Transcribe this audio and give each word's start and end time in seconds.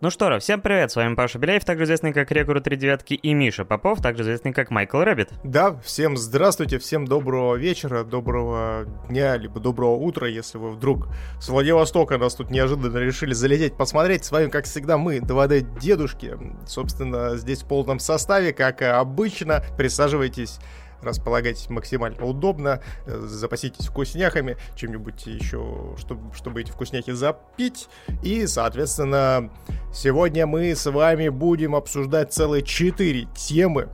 Ну 0.00 0.10
что 0.10 0.30
ж, 0.30 0.38
всем 0.40 0.60
привет, 0.60 0.92
с 0.92 0.96
вами 0.96 1.16
Паша 1.16 1.40
Беляев, 1.40 1.64
также 1.64 1.82
известный 1.82 2.12
как 2.12 2.30
Рекрут 2.30 2.62
3 2.62 2.76
девятки, 2.76 3.14
и 3.14 3.34
Миша 3.34 3.64
Попов, 3.64 4.00
также 4.00 4.22
известный 4.22 4.52
как 4.52 4.70
Michael 4.70 4.98
Rabbit. 4.98 5.30
Да, 5.42 5.74
всем 5.82 6.16
здравствуйте, 6.16 6.78
всем 6.78 7.04
доброго 7.04 7.56
вечера, 7.56 8.04
доброго 8.04 8.84
дня, 9.08 9.36
либо 9.36 9.58
доброго 9.58 9.96
утра, 9.96 10.28
если 10.28 10.56
вы 10.56 10.70
вдруг 10.70 11.08
с 11.40 11.48
Владивостока 11.48 12.16
нас 12.16 12.36
тут 12.36 12.48
неожиданно 12.48 12.98
решили 12.98 13.32
залететь 13.32 13.76
посмотреть. 13.76 14.24
С 14.24 14.30
вами, 14.30 14.48
как 14.50 14.66
всегда, 14.66 14.98
мы, 14.98 15.16
2D 15.18 15.80
дедушки, 15.80 16.38
собственно, 16.64 17.36
здесь 17.36 17.64
в 17.64 17.66
полном 17.66 17.98
составе, 17.98 18.52
как 18.52 18.82
обычно. 18.82 19.64
Присаживайтесь, 19.76 20.60
располагайтесь 21.02 21.68
максимально 21.70 22.24
удобно, 22.24 22.80
э, 23.06 23.18
запаситесь 23.26 23.86
вкусняхами, 23.86 24.56
чем-нибудь 24.76 25.26
еще, 25.26 25.94
чтобы, 25.98 26.34
чтобы 26.34 26.60
эти 26.60 26.70
вкусняхи 26.70 27.12
запить. 27.12 27.88
И, 28.22 28.46
соответственно, 28.46 29.50
сегодня 29.92 30.46
мы 30.46 30.74
с 30.74 30.90
вами 30.90 31.28
будем 31.28 31.74
обсуждать 31.74 32.32
целые 32.32 32.62
четыре 32.62 33.26
темы. 33.34 33.88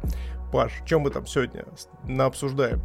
Паш, 0.52 0.72
чем 0.86 1.02
мы 1.02 1.10
там 1.10 1.26
сегодня 1.26 1.64
обсуждаем? 2.18 2.82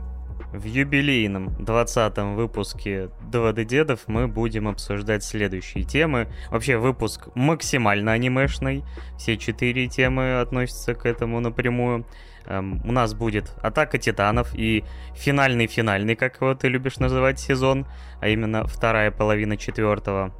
В 0.52 0.64
юбилейном 0.64 1.64
20 1.64 2.18
выпуске 2.36 3.12
2D 3.32 3.66
Дедов 3.66 4.00
мы 4.08 4.28
будем 4.28 4.68
обсуждать 4.68 5.24
следующие 5.24 5.84
темы. 5.84 6.28
Вообще 6.50 6.78
выпуск 6.78 7.28
максимально 7.36 8.14
анимешный. 8.14 8.84
Все 9.16 9.38
четыре 9.38 9.88
темы 9.88 10.40
относятся 10.40 10.96
к 10.96 11.06
этому 11.06 11.40
напрямую. 11.40 12.04
Эм, 12.46 12.82
у 12.84 12.92
нас 12.92 13.14
будет 13.14 13.54
Атака 13.62 13.98
Титанов 13.98 14.54
и 14.56 14.84
финальный-финальный, 15.16 16.16
как 16.16 16.42
его 16.42 16.54
ты 16.56 16.68
любишь 16.68 16.98
называть, 16.98 17.40
сезон, 17.40 17.86
а 18.20 18.28
именно 18.28 18.66
вторая 18.66 19.12
половина 19.12 19.58
четвертого. 19.58 20.34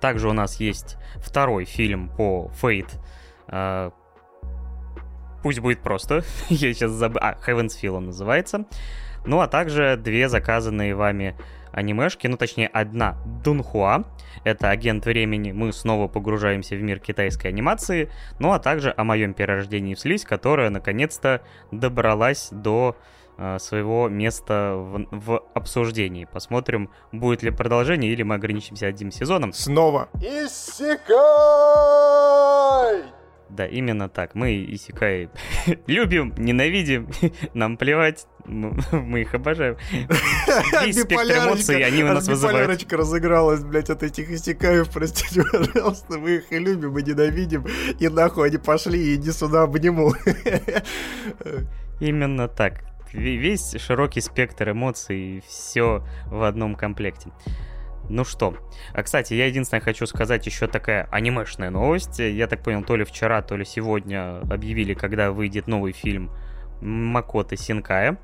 Также 0.00 0.28
у 0.28 0.32
нас 0.32 0.60
есть 0.60 0.96
второй 1.16 1.64
фильм 1.64 2.08
по 2.08 2.50
Fate. 2.60 3.00
Э, 3.48 3.90
пусть 5.42 5.60
будет 5.60 5.80
просто. 5.80 6.24
Я 6.48 6.72
сейчас 6.74 6.90
забыл. 6.92 7.20
А, 7.22 7.36
Heaven's 7.46 7.72
Feel 7.80 7.96
он 7.96 8.06
называется. 8.06 8.66
Ну, 9.26 9.40
а 9.40 9.48
также 9.48 9.96
две 9.96 10.28
заказанные 10.28 10.94
вами 10.94 11.36
анимешки, 11.74 12.26
ну, 12.26 12.36
точнее, 12.36 12.68
одна 12.68 13.16
Дунхуа, 13.44 14.04
это 14.44 14.70
агент 14.70 15.04
времени, 15.06 15.52
мы 15.52 15.72
снова 15.72 16.08
погружаемся 16.08 16.76
в 16.76 16.82
мир 16.82 16.98
китайской 17.00 17.48
анимации, 17.48 18.10
ну, 18.38 18.52
а 18.52 18.58
также 18.58 18.94
о 18.96 19.04
моем 19.04 19.34
перерождении 19.34 19.94
в 19.94 20.00
слизь, 20.00 20.24
которая, 20.24 20.70
наконец-то, 20.70 21.42
добралась 21.70 22.48
до 22.50 22.96
э, 23.36 23.58
своего 23.58 24.08
места 24.08 24.74
в, 24.76 25.06
в 25.10 25.42
обсуждении. 25.54 26.24
Посмотрим, 26.24 26.90
будет 27.12 27.42
ли 27.42 27.50
продолжение, 27.50 28.12
или 28.12 28.22
мы 28.22 28.36
ограничимся 28.36 28.86
одним 28.86 29.10
сезоном. 29.10 29.52
Снова. 29.52 30.08
Иссякай! 30.20 31.14
Да, 33.50 33.66
именно 33.66 34.08
так. 34.08 34.34
Мы 34.34 34.64
Исикай 34.64 35.28
любим, 35.86 36.34
ненавидим, 36.36 37.08
нам 37.54 37.76
плевать, 37.76 38.26
мы 38.46 39.20
их 39.20 39.34
обожаем. 39.34 39.76
Весь 40.82 41.00
спектр 41.00 41.38
эмоций 41.38 41.82
они 41.84 42.02
у 42.02 42.08
нас 42.08 42.26
вызывают. 42.26 42.60
Биполярочка 42.60 42.96
разыгралась, 42.96 43.64
блядь, 43.64 43.90
от 43.90 44.02
этих 44.02 44.30
Исикаев, 44.30 44.90
простите, 44.90 45.42
пожалуйста, 45.50 46.18
мы 46.18 46.36
их 46.36 46.52
и 46.52 46.58
любим, 46.58 46.98
и 46.98 47.02
ненавидим, 47.02 47.66
и 47.98 48.08
нахуй 48.08 48.48
они 48.48 48.58
пошли, 48.58 48.98
и 48.98 49.14
иди 49.14 49.30
сюда 49.30 49.62
обниму. 49.62 50.12
Именно 52.00 52.48
так. 52.48 52.84
Весь 53.12 53.76
широкий 53.78 54.20
спектр 54.20 54.70
эмоций, 54.70 55.42
все 55.46 56.04
в 56.26 56.42
одном 56.42 56.74
комплекте. 56.74 57.30
Ну 58.10 58.24
что, 58.24 58.54
а 58.92 59.02
кстати, 59.02 59.32
я 59.34 59.46
единственное 59.46 59.80
хочу 59.80 60.06
сказать 60.06 60.44
еще 60.46 60.66
такая 60.66 61.08
анимешная 61.10 61.70
новость. 61.70 62.18
Я 62.18 62.46
так 62.46 62.62
понял, 62.62 62.82
то 62.82 62.96
ли 62.96 63.04
вчера, 63.04 63.40
то 63.40 63.56
ли 63.56 63.64
сегодня 63.64 64.40
объявили, 64.40 64.94
когда 64.94 65.32
выйдет 65.32 65.66
новый 65.66 65.92
фильм 65.92 66.30
Макоты 66.80 67.56
Синкая. 67.56 68.18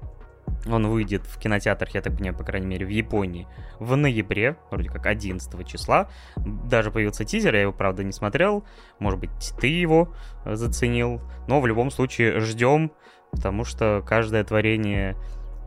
Он 0.66 0.88
выйдет 0.88 1.22
в 1.26 1.38
кинотеатрах, 1.38 1.94
я 1.94 2.02
так 2.02 2.14
понимаю, 2.14 2.36
по 2.36 2.44
крайней 2.44 2.66
мере, 2.66 2.84
в 2.84 2.90
Японии 2.90 3.46
в 3.78 3.96
ноябре, 3.96 4.56
вроде 4.70 4.90
как 4.90 5.06
11 5.06 5.66
числа. 5.66 6.10
Даже 6.36 6.90
появился 6.90 7.24
тизер, 7.24 7.54
я 7.54 7.62
его, 7.62 7.72
правда, 7.72 8.04
не 8.04 8.12
смотрел. 8.12 8.64
Может 8.98 9.20
быть, 9.20 9.30
ты 9.58 9.68
его 9.68 10.12
заценил. 10.44 11.22
Но 11.46 11.60
в 11.60 11.66
любом 11.66 11.90
случае 11.90 12.40
ждем, 12.40 12.92
потому 13.30 13.64
что 13.64 14.02
каждое 14.06 14.44
творение 14.44 15.16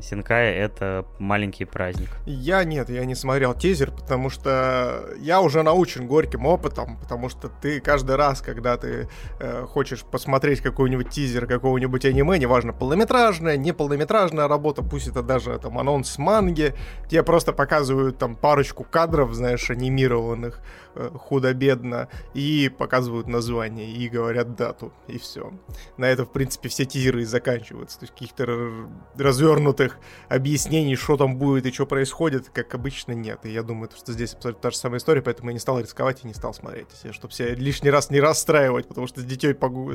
Синкая— 0.04 0.54
это 0.56 1.06
маленький 1.18 1.64
праздник. 1.64 2.10
Я 2.26 2.64
нет, 2.66 2.90
я 2.90 3.06
не 3.06 3.16
смотрел 3.16 3.54
тизер, 3.54 3.92
потому 3.92 4.30
что 4.30 5.06
я 5.20 5.40
уже 5.42 5.64
научен 5.64 6.08
горьким 6.08 6.46
опытом, 6.46 6.98
потому 6.98 7.30
что 7.30 7.48
ты 7.48 7.80
каждый 7.80 8.18
раз, 8.18 8.42
когда 8.42 8.76
ты 8.76 9.08
э, 9.40 9.66
хочешь 9.66 10.04
посмотреть 10.04 10.60
какой-нибудь 10.60 11.10
тизер 11.10 11.48
какого-нибудь 11.48 12.04
аниме, 12.04 12.38
неважно, 12.38 12.74
полнометражная, 12.74 13.56
не 13.56 13.72
полнометражная 13.72 14.50
работа, 14.50 14.84
пусть 14.84 15.08
это 15.08 15.24
даже 15.24 15.58
там 15.60 15.80
анонс 15.80 16.18
манги, 16.18 16.74
тебе 17.10 17.24
просто 17.24 17.54
показывают 17.54 18.18
там 18.18 18.36
парочку 18.36 18.84
кадров, 18.84 19.34
знаешь, 19.34 19.70
анимированных, 19.70 20.62
худо-бедно, 20.96 22.10
и 22.34 22.70
показывают 22.70 23.28
название, 23.28 23.92
и 23.92 24.10
говорят 24.10 24.56
дату, 24.56 24.94
и 25.08 25.18
все. 25.18 25.52
На 25.98 26.06
это, 26.06 26.26
в 26.26 26.32
принципе, 26.32 26.70
все 26.70 26.86
тизеры 26.86 27.22
и 27.22 27.26
заканчиваются. 27.26 28.00
То 28.00 28.04
есть 28.06 28.14
каких-то 28.14 28.90
развернутых 29.16 29.98
объяснений, 30.30 30.96
что 30.96 31.18
там 31.18 31.38
будет 31.38 31.66
и 31.66 31.72
что 31.72 31.86
происходит, 31.86 32.50
как 32.50 32.74
обычно, 32.76 33.14
нет. 33.14 33.40
И 33.44 33.52
я 33.52 33.64
думаю, 33.64 33.90
что 33.96 34.12
здесь 34.14 34.34
абсолютно 34.34 34.62
та 34.62 34.72
же 34.72 34.78
самая 34.78 35.00
история, 35.00 35.22
поэтому 35.22 35.50
я 35.50 35.54
не 35.54 35.60
стал 35.60 35.80
рисковать 35.80 36.24
и 36.24 36.28
не 36.28 36.34
стал 36.34 36.54
смотреть, 36.54 36.88
чтобы 37.12 37.34
себя 37.34 37.54
лишний 37.56 37.90
раз 37.90 38.10
не 38.10 38.20
расстраивать, 38.20 38.88
потому 38.88 39.08
что 39.08 39.22
с 39.22 39.24
детей 39.24 39.54
погу... 39.54 39.94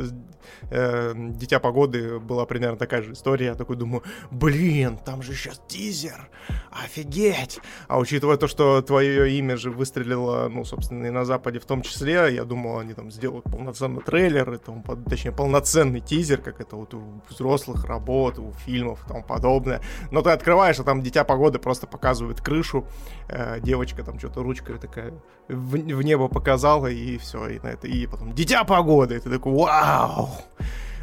э, 0.71 1.15
Дитя 1.17 1.61
погоды 1.61 2.19
была 2.19 2.47
примерно 2.47 2.77
такая 2.77 3.03
же 3.03 3.13
история. 3.13 3.47
Я 3.47 3.55
такой 3.55 3.77
думаю, 3.77 4.03
блин, 4.31 4.99
там 4.99 5.23
же 5.23 5.35
сейчас 5.35 5.61
тизер, 5.69 6.31
офигеть! 6.71 7.61
А 7.89 7.99
учитывая 7.99 8.37
то, 8.37 8.47
что 8.49 8.83
твое 8.83 9.31
имя 9.39 9.57
же 9.57 9.71
выстрелило, 9.71 10.49
ну, 10.49 10.65
собственно, 10.65 10.88
собственно, 10.89 11.07
и 11.07 11.11
на 11.11 11.25
Западе 11.25 11.59
в 11.59 11.65
том 11.65 11.83
числе. 11.83 12.35
Я 12.35 12.45
думал, 12.45 12.79
они 12.79 12.95
там 12.95 13.11
сделают 13.11 13.45
полноценный 13.45 14.03
трейлер, 14.03 14.53
и 14.53 14.59
тому, 14.59 14.83
точнее, 15.09 15.33
полноценный 15.33 16.01
тизер, 16.01 16.41
как 16.41 16.61
это 16.61 16.77
вот 16.77 16.95
у 16.95 17.21
взрослых 17.29 17.85
работ, 17.85 18.39
у 18.39 18.53
фильмов 18.53 19.05
и 19.05 19.09
тому 19.09 19.23
подобное. 19.23 19.81
Но 20.11 20.23
ты 20.23 20.31
открываешь, 20.31 20.81
а 20.81 20.85
там 20.85 21.03
Дитя 21.03 21.25
Погоды 21.25 21.59
просто 21.59 21.87
показывает 21.87 22.41
крышу, 22.41 22.87
э, 23.29 23.61
девочка 23.61 24.03
там 24.03 24.19
что-то 24.19 24.43
ручкой 24.43 24.79
такая 24.79 25.13
в, 25.49 25.77
в 25.77 26.03
небо 26.03 26.29
показала, 26.29 26.87
и 26.87 27.19
все, 27.19 27.49
и 27.49 27.61
на 27.61 27.69
это, 27.69 27.87
и 27.87 28.07
потом 28.07 28.33
Дитя 28.33 28.65
Погоды, 28.65 29.17
и 29.17 29.21
ты 29.21 29.31
такой, 29.31 29.53
вау! 29.53 30.31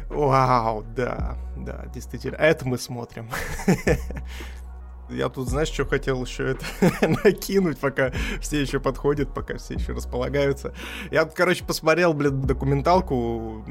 Вау, 0.08 0.84
да, 0.96 1.36
да, 1.56 1.86
действительно, 1.92 2.36
это 2.36 2.66
мы 2.66 2.78
смотрим. 2.78 3.28
Я 5.08 5.28
тут, 5.28 5.48
знаешь, 5.48 5.68
что 5.68 5.84
хотел 5.84 6.24
еще 6.24 6.50
это 6.50 6.64
накинуть, 7.24 7.78
пока 7.78 8.12
все 8.40 8.60
еще 8.60 8.80
подходят, 8.80 9.32
пока 9.32 9.56
все 9.56 9.74
еще 9.74 9.92
располагаются. 9.92 10.74
Я, 11.10 11.24
короче, 11.24 11.64
посмотрел, 11.64 12.12
блин, 12.12 12.42
документалку 12.42 13.64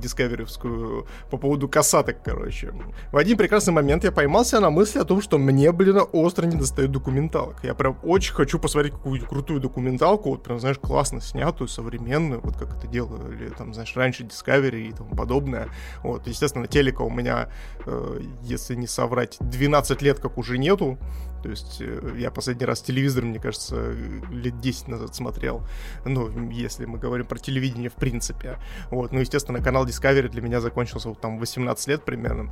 дискаверевскую 0.00 1.06
по 1.30 1.36
поводу 1.36 1.68
касаток, 1.68 2.22
короче. 2.24 2.72
В 3.12 3.16
один 3.16 3.36
прекрасный 3.36 3.72
момент 3.72 4.04
я 4.04 4.12
поймался 4.12 4.60
на 4.60 4.70
мысли 4.70 4.98
о 4.98 5.04
том, 5.04 5.20
что 5.20 5.38
мне, 5.38 5.70
блин, 5.72 6.00
остро 6.12 6.46
не 6.46 6.56
достает 6.56 6.90
документалок. 6.90 7.62
Я 7.62 7.74
прям 7.74 7.98
очень 8.02 8.34
хочу 8.34 8.58
посмотреть 8.58 8.94
какую-то 8.94 9.26
крутую 9.26 9.60
документалку, 9.60 10.30
вот 10.30 10.42
прям, 10.42 10.58
знаешь, 10.58 10.78
классно 10.78 11.20
снятую, 11.20 11.68
современную, 11.68 12.40
вот 12.40 12.56
как 12.56 12.76
это 12.76 12.86
делали, 12.86 13.48
там, 13.56 13.74
знаешь, 13.74 13.94
раньше 13.96 14.24
Discovery 14.24 14.88
и 14.88 14.92
тому 14.92 15.14
подобное. 15.14 15.68
Вот, 16.02 16.26
естественно, 16.26 16.66
телека 16.66 17.02
у 17.02 17.10
меня, 17.10 17.50
э, 17.86 18.20
если 18.42 18.74
не 18.74 18.86
соврать, 18.86 19.36
12 19.40 20.02
лет 20.02 20.20
как 20.20 20.38
уже 20.38 20.58
нету, 20.58 20.98
то 21.42 21.48
есть 21.48 21.78
э, 21.80 22.14
я 22.18 22.30
последний 22.30 22.66
раз 22.66 22.82
телевизор, 22.82 23.24
мне 23.24 23.38
кажется, 23.38 23.92
лет 24.30 24.60
10 24.60 24.88
назад 24.88 25.14
смотрел. 25.14 25.62
Ну, 26.04 26.50
если 26.50 26.84
мы 26.86 26.98
говорим 26.98 27.26
про 27.26 27.38
телевидение 27.38 27.90
в 27.90 27.94
принципе. 27.94 28.58
Вот. 28.90 29.12
Ну, 29.12 29.20
естественно, 29.20 29.62
канал 29.62 29.86
Discovery 29.86 30.28
для 30.28 30.42
меня 30.42 30.60
закончился 30.60 31.08
вот 31.08 31.20
там 31.20 31.38
18 31.38 31.88
лет 31.88 32.04
примерно. 32.04 32.50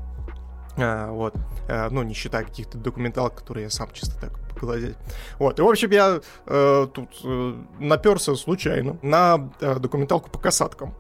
А, 0.77 1.11
вот. 1.11 1.35
А, 1.69 1.89
ну, 1.91 2.03
не 2.03 2.15
считая 2.15 2.45
каких-то 2.45 2.79
документалок, 2.79 3.35
которые 3.35 3.65
я 3.65 3.71
сам 3.71 3.89
чисто 3.93 4.19
так 4.21 4.33
поглазеть. 4.55 4.97
Вот. 5.39 5.59
И, 5.59 5.63
в 5.63 5.69
общем, 5.69 5.91
я 5.91 6.21
э, 6.47 6.87
тут 6.93 7.09
э, 7.25 7.55
наперся 7.79 8.35
случайно 8.35 8.99
на 9.03 9.51
э, 9.61 9.79
документалку 9.79 10.31
по 10.31 10.39
касаткам. 10.39 10.95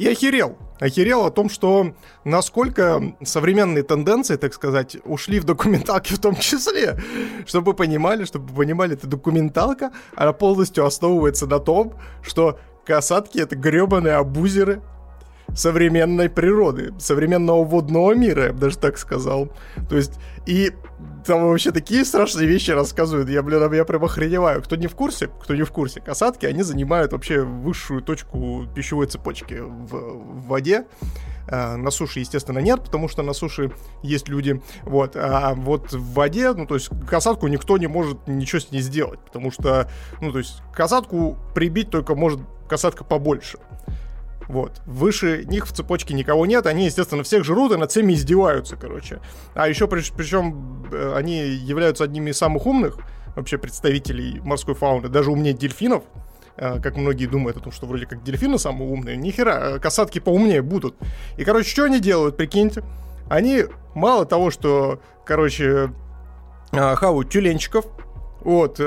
И 0.00 0.08
охерел. 0.08 0.56
Охерел 0.78 1.26
о 1.26 1.30
том, 1.30 1.50
что 1.50 1.92
насколько 2.24 3.14
современные 3.22 3.82
тенденции, 3.82 4.36
так 4.36 4.54
сказать, 4.54 4.96
ушли 5.04 5.38
в 5.40 5.44
документалки 5.44 6.14
в 6.14 6.18
том 6.18 6.36
числе. 6.36 6.98
Чтобы 7.44 7.74
понимали, 7.74 8.24
чтобы 8.24 8.50
понимали, 8.54 8.94
эта 8.94 9.06
документалка, 9.06 9.92
она 10.16 10.32
полностью 10.32 10.86
основывается 10.86 11.46
на 11.46 11.58
том, 11.58 11.92
что 12.22 12.58
касатки— 12.86 13.38
это 13.40 13.56
гребаные 13.56 14.14
абузеры, 14.14 14.80
современной 15.54 16.28
природы, 16.28 16.92
современного 16.98 17.64
водного 17.64 18.14
мира, 18.14 18.46
я 18.46 18.52
бы 18.52 18.58
даже 18.58 18.78
так 18.78 18.98
сказал. 18.98 19.50
То 19.88 19.96
есть, 19.96 20.12
и 20.46 20.72
там 21.24 21.48
вообще 21.48 21.70
такие 21.70 22.04
страшные 22.04 22.46
вещи 22.46 22.70
рассказывают. 22.70 23.28
Я, 23.28 23.42
блин, 23.42 23.72
я 23.72 23.84
прям 23.84 24.04
охреневаю. 24.04 24.62
Кто 24.62 24.76
не 24.76 24.86
в 24.86 24.94
курсе, 24.94 25.28
кто 25.28 25.54
не 25.54 25.62
в 25.62 25.70
курсе, 25.70 26.00
касатки, 26.00 26.46
они 26.46 26.62
занимают 26.62 27.12
вообще 27.12 27.42
высшую 27.42 28.02
точку 28.02 28.66
пищевой 28.74 29.06
цепочки 29.06 29.54
в, 29.54 29.86
в 29.88 30.46
воде. 30.46 30.86
А, 31.48 31.76
на 31.76 31.90
суше, 31.90 32.20
естественно, 32.20 32.58
нет, 32.58 32.84
потому 32.84 33.08
что 33.08 33.22
на 33.22 33.32
суше 33.32 33.72
есть 34.02 34.28
люди. 34.28 34.62
Вот. 34.82 35.16
А 35.16 35.54
вот 35.54 35.92
в 35.92 36.14
воде, 36.14 36.52
ну, 36.52 36.66
то 36.66 36.74
есть 36.74 36.90
касатку 37.08 37.48
никто 37.48 37.76
не 37.76 37.86
может 37.86 38.26
ничего 38.28 38.60
с 38.60 38.70
ней 38.70 38.80
сделать, 38.80 39.20
потому 39.20 39.50
что, 39.50 39.90
ну, 40.20 40.32
то 40.32 40.38
есть 40.38 40.62
касатку 40.72 41.36
прибить 41.54 41.90
только 41.90 42.14
может 42.14 42.40
касатка 42.68 43.04
побольше. 43.04 43.58
Вот. 44.50 44.82
Выше 44.84 45.44
них 45.44 45.68
в 45.68 45.72
цепочке 45.72 46.12
никого 46.12 46.44
нет, 46.44 46.66
они, 46.66 46.86
естественно, 46.86 47.22
всех 47.22 47.44
жрут 47.44 47.70
и 47.70 47.76
над 47.76 47.92
всеми 47.92 48.14
издеваются, 48.14 48.74
короче. 48.74 49.20
А 49.54 49.68
еще, 49.68 49.86
причем, 49.86 50.84
э, 50.90 51.14
они 51.16 51.38
являются 51.38 52.02
одними 52.02 52.30
из 52.30 52.38
самых 52.38 52.66
умных 52.66 52.98
вообще 53.36 53.58
представителей 53.58 54.40
морской 54.40 54.74
фауны, 54.74 55.08
даже 55.08 55.30
умнее 55.30 55.54
дельфинов, 55.54 56.02
э, 56.56 56.80
как 56.80 56.96
многие 56.96 57.26
думают 57.26 57.58
о 57.58 57.60
том, 57.60 57.70
что 57.70 57.86
вроде 57.86 58.06
как 58.06 58.24
дельфины 58.24 58.58
самые 58.58 58.90
умные. 58.90 59.16
Нихера, 59.16 59.78
касатки 59.78 60.18
поумнее 60.18 60.62
будут. 60.62 60.96
И, 61.36 61.44
короче, 61.44 61.70
что 61.70 61.84
они 61.84 62.00
делают, 62.00 62.36
прикиньте? 62.36 62.82
Они 63.28 63.66
мало 63.94 64.26
того, 64.26 64.50
что, 64.50 65.00
короче, 65.24 65.92
э, 66.72 66.94
хавают 66.96 67.30
тюленчиков, 67.30 67.84
вот, 68.40 68.80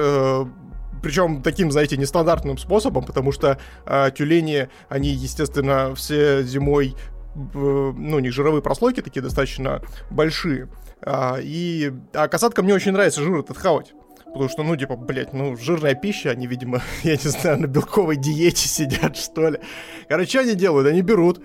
причем 1.04 1.44
таким, 1.44 1.72
знаете, 1.72 1.98
нестандартным 1.98 2.58
способом, 2.58 3.04
потому 3.04 3.32
что 3.32 3.60
э, 3.86 4.10
тюлени, 4.16 4.70
они, 4.90 5.10
естественно, 5.10 5.94
все 5.96 6.42
зимой 6.44 6.96
ну, 7.36 8.18
у 8.18 8.20
них 8.20 8.32
жировые 8.32 8.62
прослойки 8.62 9.02
такие 9.02 9.22
достаточно 9.22 9.82
большие. 10.12 10.70
А, 11.02 11.38
и 11.42 11.92
а 12.14 12.28
касаткам 12.28 12.66
мне 12.66 12.74
очень 12.74 12.92
нравится 12.92 13.22
жир 13.22 13.40
этот 13.40 13.58
хавать. 13.58 13.94
Потому 14.26 14.50
что, 14.50 14.64
ну, 14.64 14.76
типа, 14.76 14.96
блядь, 14.96 15.34
ну, 15.34 15.56
жирная 15.56 15.94
пища, 15.94 16.32
они, 16.32 16.48
видимо, 16.48 16.82
я 17.04 17.14
не 17.14 17.30
знаю, 17.30 17.62
на 17.62 17.68
белковой 17.68 18.18
диете 18.18 18.68
сидят, 18.68 19.18
что 19.18 19.50
ли. 19.50 19.60
Короче, 20.08 20.40
они 20.40 20.56
делают? 20.56 20.88
Они 20.88 21.02
берут, 21.02 21.42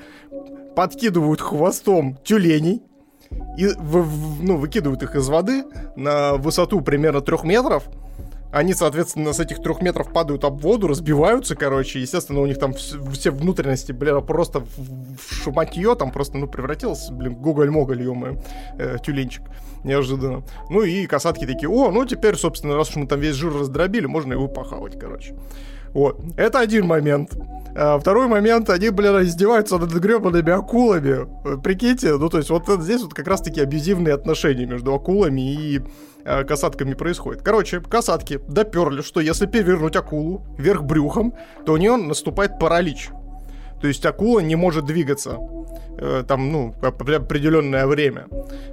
подкидывают 0.74 1.40
хвостом 1.40 2.18
тюленей, 2.24 2.82
и, 3.58 3.66
в, 3.66 4.02
в, 4.02 4.42
ну, 4.42 4.56
выкидывают 4.56 5.02
их 5.02 5.14
из 5.14 5.28
воды 5.28 5.64
на 5.96 6.34
высоту 6.34 6.80
примерно 6.80 7.20
трех 7.20 7.44
метров, 7.44 7.84
они, 8.50 8.74
соответственно, 8.74 9.32
с 9.32 9.40
этих 9.40 9.62
трех 9.62 9.82
метров 9.82 10.12
падают 10.12 10.44
об 10.44 10.60
воду, 10.60 10.88
разбиваются, 10.88 11.54
короче. 11.54 12.00
Естественно, 12.00 12.40
у 12.40 12.46
них 12.46 12.58
там 12.58 12.72
все 12.72 13.30
внутренности, 13.30 13.92
бля, 13.92 14.20
просто 14.20 14.60
в 14.60 15.34
шуматье 15.34 15.94
там 15.94 16.10
просто, 16.10 16.38
ну, 16.38 16.46
превратился, 16.46 17.12
блин, 17.12 17.34
гоголь-моголь, 17.34 18.02
ё 18.02 18.14
э, 18.78 18.96
тюленчик. 19.04 19.42
Неожиданно. 19.84 20.42
Ну 20.70 20.82
и 20.82 21.06
касатки 21.06 21.46
такие, 21.46 21.68
о, 21.68 21.90
ну 21.90 22.04
теперь, 22.04 22.36
собственно, 22.36 22.74
раз 22.74 22.90
уж 22.90 22.96
мы 22.96 23.06
там 23.06 23.20
весь 23.20 23.34
жир 23.34 23.52
раздробили, 23.52 24.06
можно 24.06 24.32
его 24.32 24.48
похавать, 24.48 24.98
короче. 24.98 25.34
Вот. 25.92 26.20
Это 26.36 26.58
один 26.58 26.86
момент. 26.86 27.36
А 27.76 27.98
второй 27.98 28.26
момент, 28.26 28.70
они, 28.70 28.90
блин, 28.90 29.22
издеваются 29.22 29.78
над 29.78 29.92
гребаными 29.92 30.50
акулами. 30.50 31.60
Прикиньте, 31.62 32.16
ну 32.16 32.28
то 32.28 32.38
есть 32.38 32.50
вот 32.50 32.64
здесь 32.80 33.02
вот 33.02 33.14
как 33.14 33.28
раз-таки 33.28 33.60
абьюзивные 33.60 34.14
отношения 34.14 34.66
между 34.66 34.94
акулами 34.94 35.52
и 35.52 35.80
э, 36.24 36.44
касатками 36.44 36.94
происходит. 36.94 37.42
Короче, 37.42 37.80
касатки 37.80 38.40
доперли, 38.48 39.02
что 39.02 39.20
если 39.20 39.46
перевернуть 39.46 39.96
акулу 39.96 40.42
вверх 40.58 40.82
брюхом, 40.82 41.34
то 41.64 41.72
у 41.72 41.76
нее 41.76 41.96
наступает 41.96 42.58
паралич. 42.58 43.10
То 43.80 43.86
есть 43.88 44.04
акула 44.04 44.40
не 44.40 44.56
может 44.56 44.84
двигаться 44.84 45.38
э, 45.98 46.24
там, 46.26 46.50
ну, 46.50 46.74
определенное 46.82 47.86
время. 47.86 48.26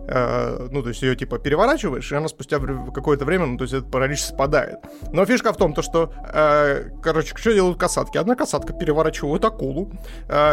Э, 0.07 0.67
ну, 0.71 0.81
то 0.81 0.89
есть 0.89 1.01
ее 1.01 1.15
типа 1.15 1.37
переворачиваешь, 1.37 2.11
и 2.11 2.15
она 2.15 2.27
спустя 2.27 2.59
какое-то 2.59 3.25
время, 3.25 3.45
ну, 3.45 3.57
то 3.57 3.63
есть 3.63 3.73
этот 3.73 3.91
паралич 3.91 4.21
спадает. 4.21 4.79
Но 5.11 5.25
фишка 5.25 5.53
в 5.53 5.57
том, 5.57 5.73
то, 5.73 5.81
что, 5.81 6.11
э, 6.33 6.89
короче, 7.03 7.35
что 7.35 7.53
делают 7.53 7.77
касатки? 7.77 8.17
Одна 8.17 8.35
касатка 8.35 8.73
переворачивает 8.73 9.45
акулу, 9.45 9.91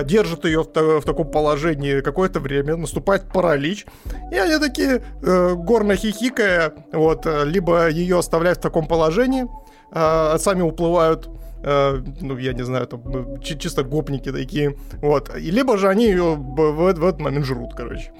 держит 0.04 0.44
ее 0.44 0.62
в, 0.62 1.00
в 1.00 1.04
таком 1.04 1.30
положении 1.30 2.00
какое-то 2.00 2.40
время, 2.40 2.76
наступает 2.76 3.32
паралич, 3.32 3.86
и 4.30 4.36
они 4.36 4.58
такие, 4.58 5.02
горно 5.20 5.96
хихикая, 5.96 6.72
вот, 6.92 7.26
либо 7.44 7.88
ее 7.88 8.18
оставляют 8.18 8.58
в 8.58 8.62
таком 8.62 8.86
положении, 8.86 9.46
сами 9.92 10.62
уплывают 10.62 11.28
э, 11.62 12.02
ну, 12.20 12.38
я 12.38 12.52
не 12.52 12.64
знаю, 12.64 12.86
там, 12.86 13.02
ну, 13.04 13.38
чисто 13.38 13.82
гопники 13.84 14.32
такие, 14.32 14.76
вот, 15.00 15.34
и 15.36 15.50
либо 15.50 15.76
же 15.78 15.88
они 15.88 16.06
ее 16.06 16.34
в, 16.34 16.72
в, 16.72 16.94
в 16.94 17.04
этот 17.04 17.20
момент 17.20 17.46
жрут, 17.46 17.74
короче. 17.74 18.12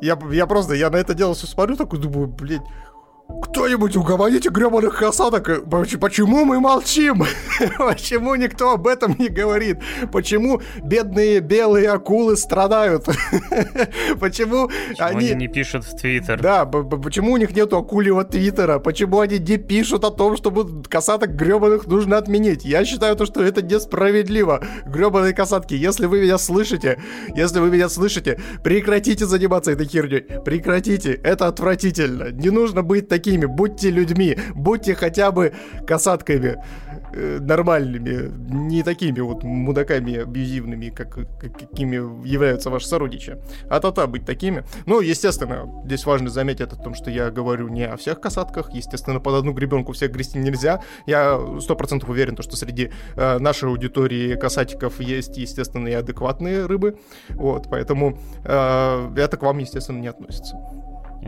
Я, 0.00 0.18
я 0.30 0.46
просто, 0.46 0.74
я 0.74 0.90
на 0.90 0.96
это 0.96 1.14
дело 1.14 1.34
все 1.34 1.46
смотрю, 1.46 1.76
такой 1.76 1.98
думаю, 1.98 2.26
блядь, 2.26 2.62
кто-нибудь 3.28 3.96
уговорите 3.96 4.50
гребаных 4.50 4.98
касаток, 4.98 5.68
почему 5.68 6.44
мы 6.44 6.60
молчим? 6.60 7.24
почему 7.78 8.34
никто 8.34 8.72
об 8.72 8.86
этом 8.86 9.16
не 9.18 9.28
говорит? 9.28 9.78
Почему 10.12 10.60
бедные 10.82 11.40
белые 11.40 11.90
акулы 11.90 12.36
страдают? 12.36 13.04
почему, 14.20 14.68
почему 14.68 14.70
они... 14.98 15.30
они 15.30 15.34
не 15.34 15.48
пишут 15.48 15.84
в 15.84 15.96
Твиттер? 15.96 16.40
Да, 16.40 16.64
почему 16.66 17.32
у 17.32 17.36
них 17.36 17.54
нету 17.56 17.76
акулевого 17.78 18.24
Твиттера? 18.24 18.78
Почему 18.78 19.20
они 19.20 19.38
не 19.38 19.56
пишут 19.56 20.04
о 20.04 20.10
том, 20.10 20.36
чтобы 20.36 20.82
касаток 20.84 21.34
гребаных 21.34 21.86
нужно 21.86 22.18
отменить? 22.18 22.64
Я 22.64 22.84
считаю 22.84 23.16
то, 23.16 23.26
что 23.26 23.42
это 23.42 23.62
несправедливо. 23.62 24.62
Гребаные 24.86 25.32
касатки, 25.32 25.74
если 25.74 26.06
вы 26.06 26.20
меня 26.20 26.38
слышите, 26.38 27.02
если 27.34 27.58
вы 27.58 27.70
меня 27.70 27.88
слышите, 27.88 28.40
прекратите 28.62 29.26
заниматься 29.26 29.72
этой 29.72 29.86
херней. 29.86 30.20
Прекратите, 30.20 31.12
это 31.12 31.48
отвратительно. 31.48 32.30
Не 32.30 32.50
нужно 32.50 32.82
быть 32.82 33.08
такими, 33.16 33.46
будьте 33.46 33.90
людьми, 33.90 34.36
будьте 34.54 34.94
хотя 34.94 35.30
бы 35.30 35.52
касатками 35.86 36.62
э, 37.14 37.38
нормальными, 37.40 38.30
не 38.68 38.82
такими 38.82 39.20
вот 39.20 39.42
мудаками 39.42 40.16
абьюзивными, 40.16 40.90
как, 40.90 41.14
как 41.14 41.58
какими 41.58 41.96
являются 42.28 42.68
ваши 42.68 42.86
сородичи. 42.86 43.38
А 43.70 43.80
то-то 43.80 44.06
быть 44.06 44.26
такими. 44.26 44.64
Ну, 44.84 45.00
естественно, 45.00 45.66
здесь 45.86 46.04
важно 46.04 46.28
заметить 46.28 46.72
о 46.72 46.76
том, 46.76 46.94
что 46.94 47.10
я 47.10 47.30
говорю 47.30 47.68
не 47.68 47.86
о 47.86 47.96
всех 47.96 48.20
касатках. 48.20 48.74
Естественно, 48.74 49.18
под 49.18 49.34
одну 49.34 49.52
гребенку 49.52 49.92
всех 49.92 50.12
грести 50.12 50.38
нельзя. 50.38 50.82
Я 51.06 51.40
сто 51.60 51.74
процентов 51.74 52.10
уверен, 52.10 52.36
что 52.42 52.56
среди 52.56 52.90
э, 53.16 53.38
нашей 53.38 53.70
аудитории 53.70 54.34
касатиков 54.36 55.00
есть, 55.00 55.38
естественно, 55.38 55.88
и 55.88 55.92
адекватные 55.92 56.66
рыбы. 56.66 56.98
Вот, 57.30 57.68
поэтому 57.70 58.18
э, 58.44 59.12
это 59.16 59.36
к 59.38 59.42
вам, 59.42 59.58
естественно, 59.58 60.00
не 60.00 60.08
относится. 60.08 60.56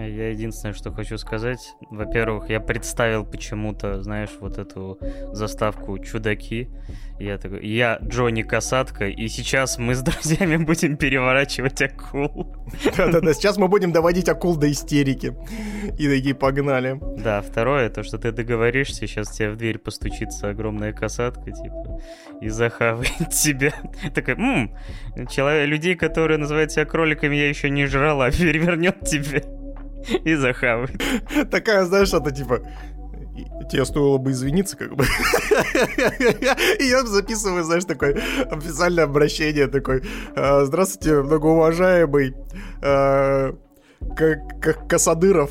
Я 0.06 0.30
единственное, 0.30 0.74
что 0.74 0.92
хочу 0.92 1.18
сказать. 1.18 1.74
Во-первых, 1.90 2.50
я 2.50 2.60
представил 2.60 3.24
почему-то, 3.24 4.02
знаешь, 4.02 4.30
вот 4.40 4.58
эту 4.58 4.98
заставку 5.32 5.98
«Чудаки». 5.98 6.68
Я 7.18 7.36
такой, 7.38 7.66
я 7.66 7.98
Джонни 8.02 8.42
Касатка, 8.42 9.08
и 9.08 9.28
сейчас 9.28 9.76
мы 9.78 9.94
с 9.94 10.02
друзьями 10.02 10.56
будем 10.64 10.96
переворачивать 10.96 11.82
акул. 11.82 12.54
Да-да-да, 12.96 13.34
сейчас 13.34 13.56
мы 13.56 13.68
будем 13.68 13.90
доводить 13.90 14.28
акул 14.28 14.56
до 14.56 14.70
истерики. 14.70 15.34
И 15.98 16.08
такие 16.08 16.34
погнали. 16.34 17.00
Да, 17.18 17.42
второе, 17.42 17.90
то, 17.90 18.04
что 18.04 18.18
ты 18.18 18.30
договоришься, 18.30 19.06
сейчас 19.06 19.30
тебе 19.30 19.50
в 19.50 19.56
дверь 19.56 19.78
постучится 19.78 20.50
огромная 20.50 20.92
касатка, 20.92 21.50
типа, 21.50 22.00
и 22.40 22.48
захавает 22.48 23.30
тебя. 23.32 23.72
Такой, 24.14 24.36
ммм, 24.36 24.76
людей, 25.66 25.96
которые 25.96 26.38
называют 26.38 26.70
себя 26.70 26.84
кроликами, 26.84 27.34
я 27.34 27.48
еще 27.48 27.68
не 27.68 27.86
жрала, 27.86 28.30
перевернет 28.30 29.00
тебя 29.00 29.57
и 30.24 30.34
захавает. 30.34 31.00
Такая, 31.50 31.84
знаешь, 31.84 32.12
это 32.12 32.30
типа 32.30 32.60
тебе 33.70 33.84
стоило 33.84 34.18
бы 34.18 34.32
извиниться, 34.32 34.76
как 34.76 34.94
бы. 34.94 35.04
И 36.78 36.84
я 36.84 37.04
записываю, 37.04 37.64
знаешь, 37.64 37.84
такое 37.84 38.20
официальное 38.50 39.04
обращение, 39.04 39.68
такой, 39.68 40.02
«А, 40.34 40.64
здравствуйте, 40.64 41.22
многоуважаемый 41.22 42.34
как, 44.16 44.60
как 44.60 44.88
Касадыров. 44.88 45.50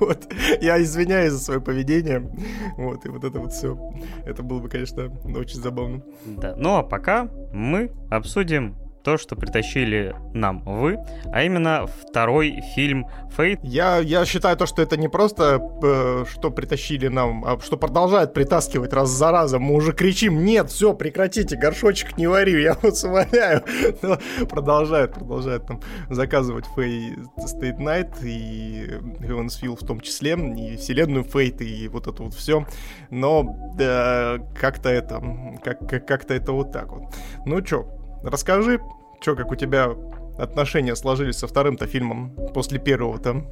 вот. 0.00 0.32
Я 0.60 0.80
извиняюсь 0.82 1.32
за 1.32 1.40
свое 1.40 1.60
поведение. 1.60 2.30
Вот, 2.76 3.04
и 3.04 3.08
вот 3.08 3.24
это 3.24 3.38
вот 3.40 3.52
все. 3.52 3.78
Это 4.24 4.42
было 4.42 4.60
бы, 4.60 4.68
конечно, 4.68 5.10
очень 5.36 5.60
забавно. 5.60 6.02
Да. 6.24 6.54
Ну 6.56 6.76
а 6.76 6.82
пока 6.82 7.28
мы 7.52 7.90
обсудим 8.10 8.76
то, 9.04 9.18
что 9.18 9.36
притащили 9.36 10.16
нам 10.32 10.62
вы, 10.64 10.98
а 11.30 11.44
именно 11.44 11.86
второй 11.86 12.62
фильм 12.74 13.06
Фейт. 13.36 13.60
Я, 13.62 13.98
я 13.98 14.24
считаю 14.24 14.56
то, 14.56 14.64
что 14.64 14.80
это 14.80 14.96
не 14.96 15.08
просто 15.08 15.60
э, 15.82 16.24
что 16.30 16.50
притащили 16.50 17.08
нам, 17.08 17.44
а 17.44 17.60
что 17.60 17.76
продолжает 17.76 18.32
притаскивать 18.32 18.94
раз 18.94 19.10
за 19.10 19.30
разом. 19.30 19.62
Мы 19.62 19.74
уже 19.74 19.92
кричим, 19.92 20.44
нет, 20.44 20.70
все, 20.70 20.94
прекратите, 20.94 21.56
горшочек 21.56 22.16
не 22.16 22.26
вари, 22.26 22.62
я 22.62 22.74
вас 22.82 23.04
умоляю. 23.04 23.62
Но 24.02 24.18
продолжает, 24.48 25.12
продолжает 25.12 25.66
там 25.66 25.80
заказывать 26.08 26.64
Фей 26.74 27.14
State 27.36 27.78
Night 27.78 28.24
и 28.24 28.86
Heaven's 29.20 29.60
Feel 29.62 29.76
в 29.76 29.86
том 29.86 30.00
числе, 30.00 30.32
и 30.32 30.76
вселенную 30.76 31.24
Фейт, 31.24 31.60
и 31.60 31.88
вот 31.88 32.06
это 32.06 32.22
вот 32.22 32.32
все. 32.32 32.66
Но 33.10 33.74
да, 33.76 34.38
как-то 34.58 34.88
это, 34.88 35.22
как, 35.62 36.06
как-то 36.06 36.32
это 36.32 36.52
вот 36.52 36.72
так 36.72 36.90
вот. 36.90 37.14
Ну 37.44 37.60
чё, 37.60 37.86
Расскажи, 38.24 38.80
чё, 39.20 39.36
как 39.36 39.50
у 39.50 39.54
тебя 39.54 39.90
отношения 40.38 40.96
сложились 40.96 41.36
со 41.36 41.46
вторым-то 41.46 41.86
фильмом 41.86 42.34
после 42.54 42.78
первого-то? 42.78 43.44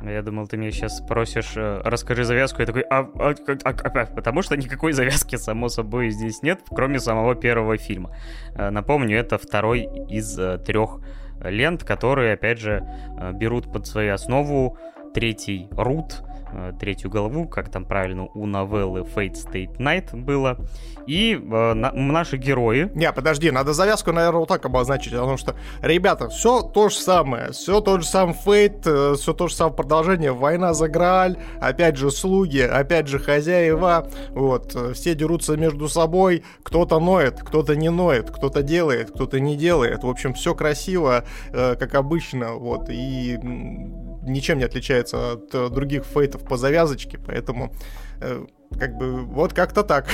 Я 0.00 0.22
думал, 0.22 0.46
ты 0.46 0.56
меня 0.56 0.70
сейчас 0.70 0.98
спросишь, 0.98 1.56
э, 1.56 1.80
расскажи 1.84 2.24
завязку. 2.24 2.60
Я 2.60 2.66
такой, 2.66 2.82
а, 2.82 3.00
а, 3.18 3.34
а, 3.64 3.70
а, 3.70 4.06
потому 4.06 4.42
что 4.42 4.56
никакой 4.56 4.92
завязки, 4.92 5.34
само 5.34 5.68
собой, 5.68 6.10
здесь 6.10 6.40
нет, 6.42 6.60
кроме 6.70 7.00
самого 7.00 7.34
первого 7.34 7.76
фильма. 7.78 8.14
Э, 8.54 8.70
напомню, 8.70 9.18
это 9.18 9.38
второй 9.38 9.88
из 10.08 10.38
э, 10.38 10.58
трех 10.58 11.00
лент, 11.42 11.82
которые, 11.82 12.34
опять 12.34 12.58
же, 12.58 12.84
берут 13.34 13.72
под 13.72 13.86
свою 13.86 14.14
основу 14.14 14.76
третий 15.14 15.68
рут, 15.72 16.22
Э, 16.52 16.72
третью 16.78 17.10
главу, 17.10 17.46
как 17.46 17.68
там 17.68 17.84
правильно 17.84 18.26
у 18.34 18.46
новеллы 18.46 19.00
Fate 19.00 19.34
State 19.34 19.76
Night 19.78 20.16
было. 20.16 20.58
И 21.06 21.34
э, 21.34 21.74
на, 21.74 21.92
наши 21.92 22.36
герои... 22.36 22.90
Не, 22.94 23.12
подожди, 23.12 23.50
надо 23.50 23.72
завязку, 23.72 24.12
наверное, 24.12 24.40
вот 24.40 24.48
так 24.48 24.64
обозначить, 24.64 25.12
потому 25.12 25.36
что, 25.36 25.54
ребята, 25.82 26.28
все 26.28 26.62
то 26.62 26.88
же 26.88 26.96
самое, 26.96 27.52
все 27.52 27.80
тот 27.80 28.02
же 28.02 28.06
сам 28.06 28.30
Fate, 28.30 28.82
э, 28.84 29.14
все 29.16 29.32
то 29.32 29.48
же 29.48 29.54
самое 29.54 29.76
продолжение, 29.76 30.32
война 30.32 30.74
за 30.74 30.88
Грааль, 30.88 31.38
опять 31.60 31.96
же 31.96 32.10
слуги, 32.10 32.60
опять 32.60 33.08
же 33.08 33.18
хозяева, 33.18 34.08
вот, 34.30 34.74
э, 34.74 34.92
все 34.94 35.14
дерутся 35.14 35.56
между 35.56 35.88
собой, 35.88 36.44
кто-то 36.62 36.98
ноет, 36.98 37.40
кто-то 37.42 37.76
не 37.76 37.90
ноет, 37.90 38.30
кто-то 38.30 38.62
делает, 38.62 39.10
кто-то 39.10 39.40
не 39.40 39.56
делает, 39.56 40.04
в 40.04 40.08
общем, 40.08 40.34
все 40.34 40.54
красиво, 40.54 41.24
э, 41.52 41.76
как 41.76 41.94
обычно, 41.94 42.54
вот, 42.54 42.88
и 42.88 43.38
ничем 44.28 44.58
не 44.58 44.64
отличается 44.64 45.32
от 45.32 45.54
э, 45.54 45.68
других 45.70 46.04
фейтов 46.04 46.44
по 46.44 46.56
завязочке, 46.56 47.18
поэтому 47.18 47.72
э, 48.20 48.44
как 48.78 48.96
бы 48.96 49.24
вот 49.24 49.52
как-то 49.52 49.82
так. 49.82 50.08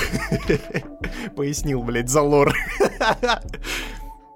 Пояснил, 1.36 1.82
блядь, 1.82 2.08
за 2.08 2.22
лор. 2.22 2.54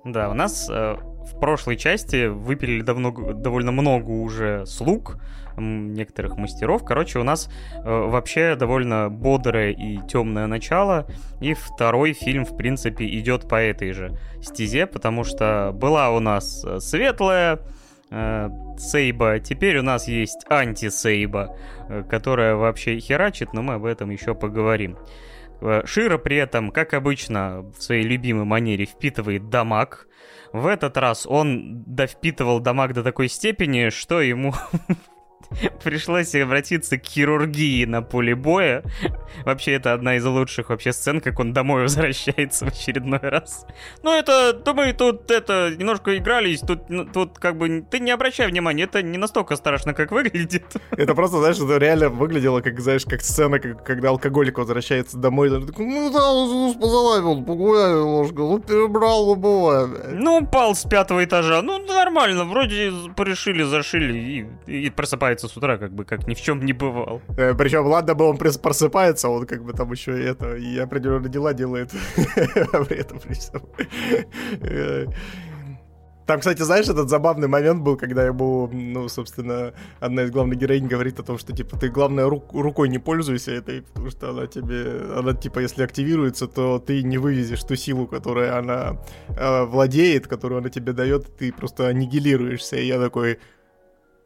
Да, 0.05 0.31
у 0.31 0.35
нас 0.35 0.69
э, 0.71 0.97
в 1.25 1.39
прошлой 1.41 1.77
части 1.77 2.27
выпилили 2.27 2.83
давно, 2.83 3.11
довольно 3.11 3.73
много 3.73 4.11
уже 4.11 4.65
слуг, 4.67 5.19
некоторых 5.57 6.37
мастеров. 6.37 6.85
Короче, 6.85 7.19
у 7.19 7.25
нас 7.25 7.51
э, 7.75 7.83
вообще 7.85 8.55
довольно 8.55 9.11
бодрое 9.11 9.73
и 9.73 9.99
темное 10.07 10.47
начало. 10.47 11.07
И 11.41 11.55
второй 11.55 12.13
фильм, 12.13 12.45
в 12.45 12.57
принципе, 12.57 13.07
идет 13.19 13.49
по 13.49 13.57
этой 13.57 13.93
же 13.93 14.19
стезе, 14.41 14.87
потому 14.87 15.25
что 15.25 15.73
была 15.75 16.11
у 16.11 16.21
нас 16.21 16.65
светлая 16.79 17.61
Сейба. 18.11 19.39
Теперь 19.41 19.79
у 19.79 19.83
нас 19.83 20.09
есть 20.09 20.45
анти-Сейба, 20.49 21.57
э, 21.89 22.05
которая 22.09 22.55
вообще 22.55 22.99
херачит, 22.99 23.53
но 23.53 23.63
мы 23.63 23.75
об 23.75 23.85
этом 23.85 24.11
еще 24.11 24.35
поговорим. 24.35 24.97
Э, 25.61 25.83
Шира 25.85 26.19
при 26.19 26.37
этом, 26.37 26.71
как 26.71 26.95
обычно, 26.95 27.63
в 27.77 27.83
своей 27.83 28.05
любимой 28.05 28.45
манере 28.45 28.87
впитывает 28.87 29.49
дамаг. 29.51 30.07
В 30.53 30.67
этот 30.67 30.97
раз 30.97 31.27
он 31.27 31.83
довпитывал 31.85 32.61
дамаг 32.61 32.95
до 32.95 33.03
такой 33.03 33.29
степени, 33.29 33.91
что 33.91 34.21
ему 34.21 34.55
Пришлось 35.85 36.35
обратиться 36.35 36.99
к 36.99 37.05
хирургии 37.05 37.85
на 37.85 38.03
поле 38.03 38.35
боя. 38.35 38.83
Вообще, 39.45 39.73
это 39.73 39.93
одна 39.93 40.17
из 40.17 40.25
лучших 40.25 40.71
вообще 40.71 40.93
сцен, 40.93 41.21
как 41.21 41.39
он 41.39 41.53
домой 41.53 41.83
возвращается 41.89 42.67
в 42.67 42.69
очередной 42.69 43.21
раз. 43.21 43.67
Ну, 44.03 44.13
это, 44.13 44.53
то 44.53 44.75
мы 44.75 44.93
тут, 44.93 45.31
это, 45.31 45.75
немножко 45.77 46.17
игрались, 46.17 46.61
тут, 46.61 46.89
ну, 46.89 47.05
тут 47.05 47.39
как 47.39 47.57
бы, 47.57 47.85
ты 47.91 48.01
не 48.01 48.11
обращай 48.11 48.47
внимания, 48.49 48.85
это 48.85 49.03
не 49.03 49.19
настолько 49.19 49.57
страшно, 49.57 49.95
как 49.95 50.13
выглядит. 50.13 50.65
Это 50.91 51.15
просто, 51.15 51.39
знаешь, 51.39 51.57
это 51.59 51.77
реально 51.79 52.09
выглядело, 52.09 52.61
как, 52.61 52.81
знаешь, 52.81 53.05
как 53.05 53.23
сцена, 53.23 53.59
как, 53.59 53.85
когда 53.85 54.09
алкоголик 54.09 54.59
возвращается 54.59 55.17
домой, 55.17 55.49
и 55.49 55.67
такой, 55.67 55.87
ну 55.87 56.11
да, 56.11 56.79
позалавил, 56.81 57.45
погуляю 57.45 58.05
немножко, 58.05 58.39
ну, 58.39 58.59
перебрал, 58.59 59.27
ну, 59.27 59.35
бывает. 59.37 59.91
Ну, 60.13 60.39
упал 60.39 60.75
с 60.75 60.85
пятого 60.85 61.25
этажа, 61.25 61.63
ну, 61.63 61.79
нормально, 61.79 62.45
вроде 62.45 62.93
порешили, 63.17 63.63
зашили, 63.63 64.47
и, 64.67 64.87
и 64.87 64.91
просыпается 64.91 65.38
просыпается 65.39 65.49
с 65.49 65.57
утра, 65.57 65.79
как 65.79 65.93
бы 65.93 66.05
как 66.05 66.27
ни 66.27 66.35
в 66.35 66.41
чем 66.41 66.65
не 66.65 66.73
бывал. 66.73 67.23
Э, 67.37 67.55
причем, 67.55 67.87
ладно 67.87 68.15
бы 68.15 68.25
он 68.25 68.37
просыпается, 68.37 69.29
он 69.29 69.47
как 69.47 69.65
бы 69.65 69.73
там 69.73 69.93
еще 69.93 70.21
и 70.21 70.25
это, 70.25 70.57
и 70.57 70.79
определенные 70.79 71.31
дела 71.31 71.55
делает 71.55 71.91
при 72.17 72.97
этом. 72.97 73.21
Э, 74.63 75.07
там, 76.27 76.41
кстати, 76.41 76.61
знаешь, 76.63 76.87
этот 76.87 77.09
забавный 77.09 77.49
момент 77.49 77.83
был, 77.83 77.97
когда 77.97 78.23
ему, 78.27 78.69
ну, 78.71 79.09
собственно, 79.09 79.73
одна 79.99 80.25
из 80.25 80.31
главных 80.31 80.59
героинь 80.59 80.87
говорит 80.87 81.19
о 81.19 81.23
том, 81.23 81.39
что, 81.39 81.55
типа, 81.55 81.79
ты, 81.79 81.89
главное, 81.89 82.29
рук, 82.29 82.53
рукой 82.53 82.91
не 82.91 82.99
пользуйся 82.99 83.53
этой, 83.53 83.81
потому 83.81 84.11
что 84.11 84.31
она 84.31 84.47
тебе, 84.47 85.01
она, 85.17 85.33
типа, 85.33 85.61
если 85.61 85.83
активируется, 85.85 86.47
то 86.47 86.79
ты 86.81 87.03
не 87.03 87.17
вывезешь 87.17 87.65
ту 87.65 87.77
силу, 87.77 88.07
которой 88.07 88.51
она 88.51 88.99
э, 89.29 89.65
владеет, 89.65 90.27
которую 90.27 90.59
она 90.59 90.69
тебе 90.69 90.93
дает, 90.93 91.35
ты 91.39 91.51
просто 91.51 91.87
аннигилируешься. 91.89 92.77
И 92.77 92.87
я 92.87 93.01
такой, 93.01 93.39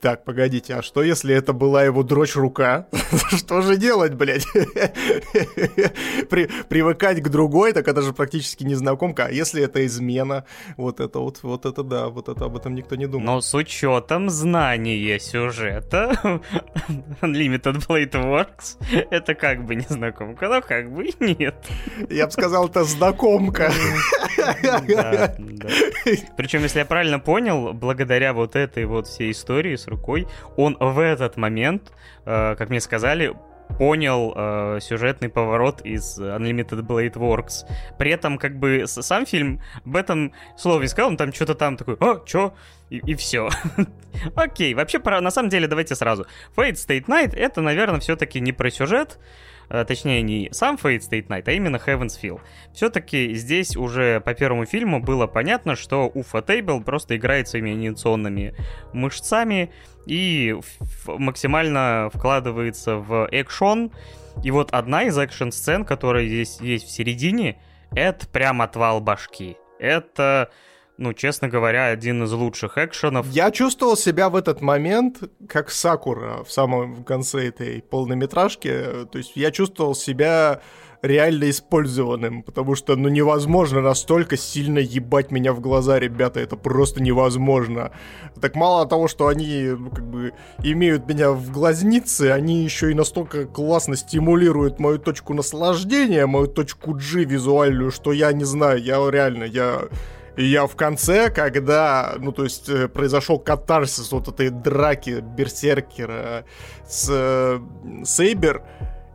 так, 0.02 0.24
погодите, 0.24 0.74
а 0.74 0.82
что 0.82 1.04
если 1.04 1.32
это 1.32 1.52
была 1.52 1.84
его 1.84 2.02
дрочь 2.02 2.34
рука? 2.34 2.88
что 3.36 3.62
же 3.62 3.76
делать, 3.76 4.14
блядь? 4.14 4.44
При, 6.28 6.48
привыкать 6.68 7.22
к 7.22 7.28
другой, 7.28 7.72
так 7.72 7.86
это 7.86 8.02
же 8.02 8.12
практически 8.12 8.64
незнакомка. 8.64 9.26
А 9.26 9.30
если 9.30 9.62
это 9.62 9.86
измена? 9.86 10.44
Вот 10.76 10.98
это 10.98 11.20
вот, 11.20 11.44
вот 11.44 11.66
это 11.66 11.84
да, 11.84 12.08
вот 12.08 12.28
это 12.28 12.46
об 12.46 12.56
этом 12.56 12.74
никто 12.74 12.96
не 12.96 13.06
думал. 13.06 13.26
Но 13.26 13.40
с 13.40 13.54
учетом 13.54 14.28
знания 14.28 15.20
сюжета 15.20 16.10
Unlimited 17.20 17.86
Blade 17.86 18.10
Works, 18.10 18.78
это 19.08 19.36
как 19.36 19.64
бы 19.64 19.76
незнакомка, 19.76 20.48
но 20.48 20.62
как 20.62 20.92
бы 20.92 21.06
и 21.06 21.14
нет. 21.20 21.54
Я 22.10 22.26
бы 22.26 22.32
сказал, 22.32 22.66
это 22.66 22.82
знакомка. 22.82 23.70
Причем, 26.36 26.62
если 26.62 26.80
я 26.80 26.86
правильно 26.86 27.20
понял, 27.20 27.72
благодаря 27.72 28.32
вот 28.32 28.56
этой 28.56 28.84
вот 28.84 29.06
всей 29.06 29.30
истории 29.30 29.76
с 29.76 29.91
рукой, 29.92 30.26
он 30.56 30.76
в 30.80 30.98
этот 30.98 31.36
момент, 31.36 31.92
э, 32.26 32.56
как 32.56 32.70
мне 32.70 32.80
сказали, 32.80 33.32
понял 33.78 34.32
э, 34.36 34.78
сюжетный 34.80 35.28
поворот 35.28 35.80
из 35.82 36.18
Unlimited 36.20 36.82
Blade 36.82 37.14
Works. 37.14 37.64
При 37.98 38.10
этом, 38.10 38.38
как 38.38 38.58
бы, 38.58 38.84
сам 38.86 39.26
фильм 39.26 39.60
об 39.84 39.96
этом 39.96 40.32
слове 40.56 40.88
сказал, 40.88 41.10
он 41.10 41.16
там 41.16 41.32
что-то 41.32 41.54
там 41.54 41.76
такой, 41.76 41.96
а, 42.00 42.20
чё? 42.24 42.54
И, 42.90 42.98
и 42.98 43.14
все. 43.14 43.48
Окей, 44.34 44.74
вообще, 44.74 44.98
на 44.98 45.30
самом 45.30 45.48
деле, 45.48 45.66
давайте 45.66 45.94
сразу. 45.94 46.26
Fate 46.56 46.74
State 46.74 47.06
Night— 47.06 47.34
это, 47.36 47.60
наверное, 47.60 48.00
все-таки 48.00 48.40
не 48.40 48.52
про 48.52 48.70
сюжет, 48.70 49.18
точнее, 49.68 50.22
не 50.22 50.48
сам 50.52 50.76
Fate 50.76 51.00
State 51.00 51.28
Night, 51.28 51.44
а 51.46 51.52
именно 51.52 51.76
Heaven's 51.76 52.20
Feel. 52.20 52.40
Все-таки 52.74 53.34
здесь 53.34 53.76
уже 53.76 54.20
по 54.20 54.34
первому 54.34 54.66
фильму 54.66 55.00
было 55.00 55.26
понятно, 55.26 55.76
что 55.76 56.10
Уфа 56.12 56.42
Тейбл 56.42 56.82
просто 56.82 57.16
играет 57.16 57.48
своими 57.48 57.72
анимационными 57.72 58.54
мышцами 58.92 59.72
и 60.06 60.56
максимально 61.06 62.10
вкладывается 62.12 62.96
в 62.96 63.28
экшон. 63.30 63.92
И 64.42 64.50
вот 64.50 64.72
одна 64.72 65.04
из 65.04 65.18
экшн-сцен, 65.18 65.84
которая 65.84 66.26
здесь 66.26 66.60
есть 66.60 66.86
в 66.86 66.90
середине, 66.90 67.58
это 67.94 68.26
прям 68.26 68.62
отвал 68.62 69.00
башки. 69.00 69.56
Это 69.78 70.50
ну, 71.02 71.12
честно 71.14 71.48
говоря, 71.48 71.86
один 71.86 72.22
из 72.22 72.32
лучших 72.32 72.78
экшенов. 72.78 73.26
Я 73.28 73.50
чувствовал 73.50 73.96
себя 73.96 74.28
в 74.28 74.36
этот 74.36 74.60
момент 74.60 75.18
как 75.48 75.70
Сакура 75.70 76.44
в 76.44 76.52
самом 76.52 77.02
конце 77.02 77.48
этой 77.48 77.82
полнометражки. 77.82 78.72
То 79.10 79.18
есть 79.18 79.32
я 79.34 79.50
чувствовал 79.50 79.96
себя 79.96 80.60
реально 81.02 81.50
использованным, 81.50 82.44
потому 82.44 82.76
что, 82.76 82.94
ну, 82.94 83.08
невозможно 83.08 83.80
настолько 83.80 84.36
сильно 84.36 84.78
ебать 84.78 85.32
меня 85.32 85.52
в 85.52 85.60
глаза, 85.60 85.98
ребята, 85.98 86.38
это 86.38 86.54
просто 86.54 87.02
невозможно. 87.02 87.90
Так 88.40 88.54
мало 88.54 88.86
того, 88.86 89.08
что 89.08 89.26
они, 89.26 89.74
ну, 89.76 89.90
как 89.90 90.08
бы, 90.08 90.32
имеют 90.62 91.08
меня 91.08 91.32
в 91.32 91.50
глазнице, 91.50 92.30
они 92.30 92.62
еще 92.62 92.92
и 92.92 92.94
настолько 92.94 93.46
классно 93.46 93.96
стимулируют 93.96 94.78
мою 94.78 95.00
точку 95.00 95.34
наслаждения, 95.34 96.26
мою 96.26 96.46
точку 96.46 96.92
G 96.92 97.24
визуальную, 97.24 97.90
что 97.90 98.12
я 98.12 98.32
не 98.32 98.44
знаю, 98.44 98.80
я 98.80 98.98
реально, 99.10 99.42
я 99.42 99.88
и 100.36 100.44
я 100.44 100.66
в 100.66 100.76
конце, 100.76 101.30
когда, 101.30 102.14
ну, 102.18 102.32
то 102.32 102.44
есть, 102.44 102.68
э, 102.68 102.88
произошел 102.88 103.38
катарсис 103.38 104.10
вот 104.12 104.28
этой 104.28 104.48
драки 104.50 105.20
Берсеркера 105.20 106.44
с 106.86 107.08
э, 107.10 107.60
Сейбер, 108.04 108.62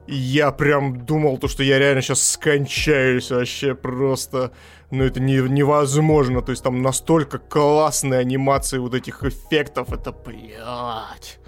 я 0.07 0.51
прям 0.51 1.05
думал, 1.05 1.37
то, 1.37 1.47
что 1.47 1.63
я 1.63 1.79
реально 1.79 2.01
сейчас 2.01 2.21
скончаюсь 2.21 3.29
вообще 3.29 3.75
просто. 3.75 4.51
Ну, 4.89 5.03
это 5.03 5.19
не, 5.19 5.37
невозможно. 5.37 6.41
То 6.41 6.51
есть 6.51 6.63
там 6.63 6.81
настолько 6.81 7.39
классные 7.39 8.21
анимации 8.21 8.77
вот 8.77 8.93
этих 8.93 9.23
эффектов. 9.23 9.91
Это, 9.91 10.13
блядь. 10.13 11.39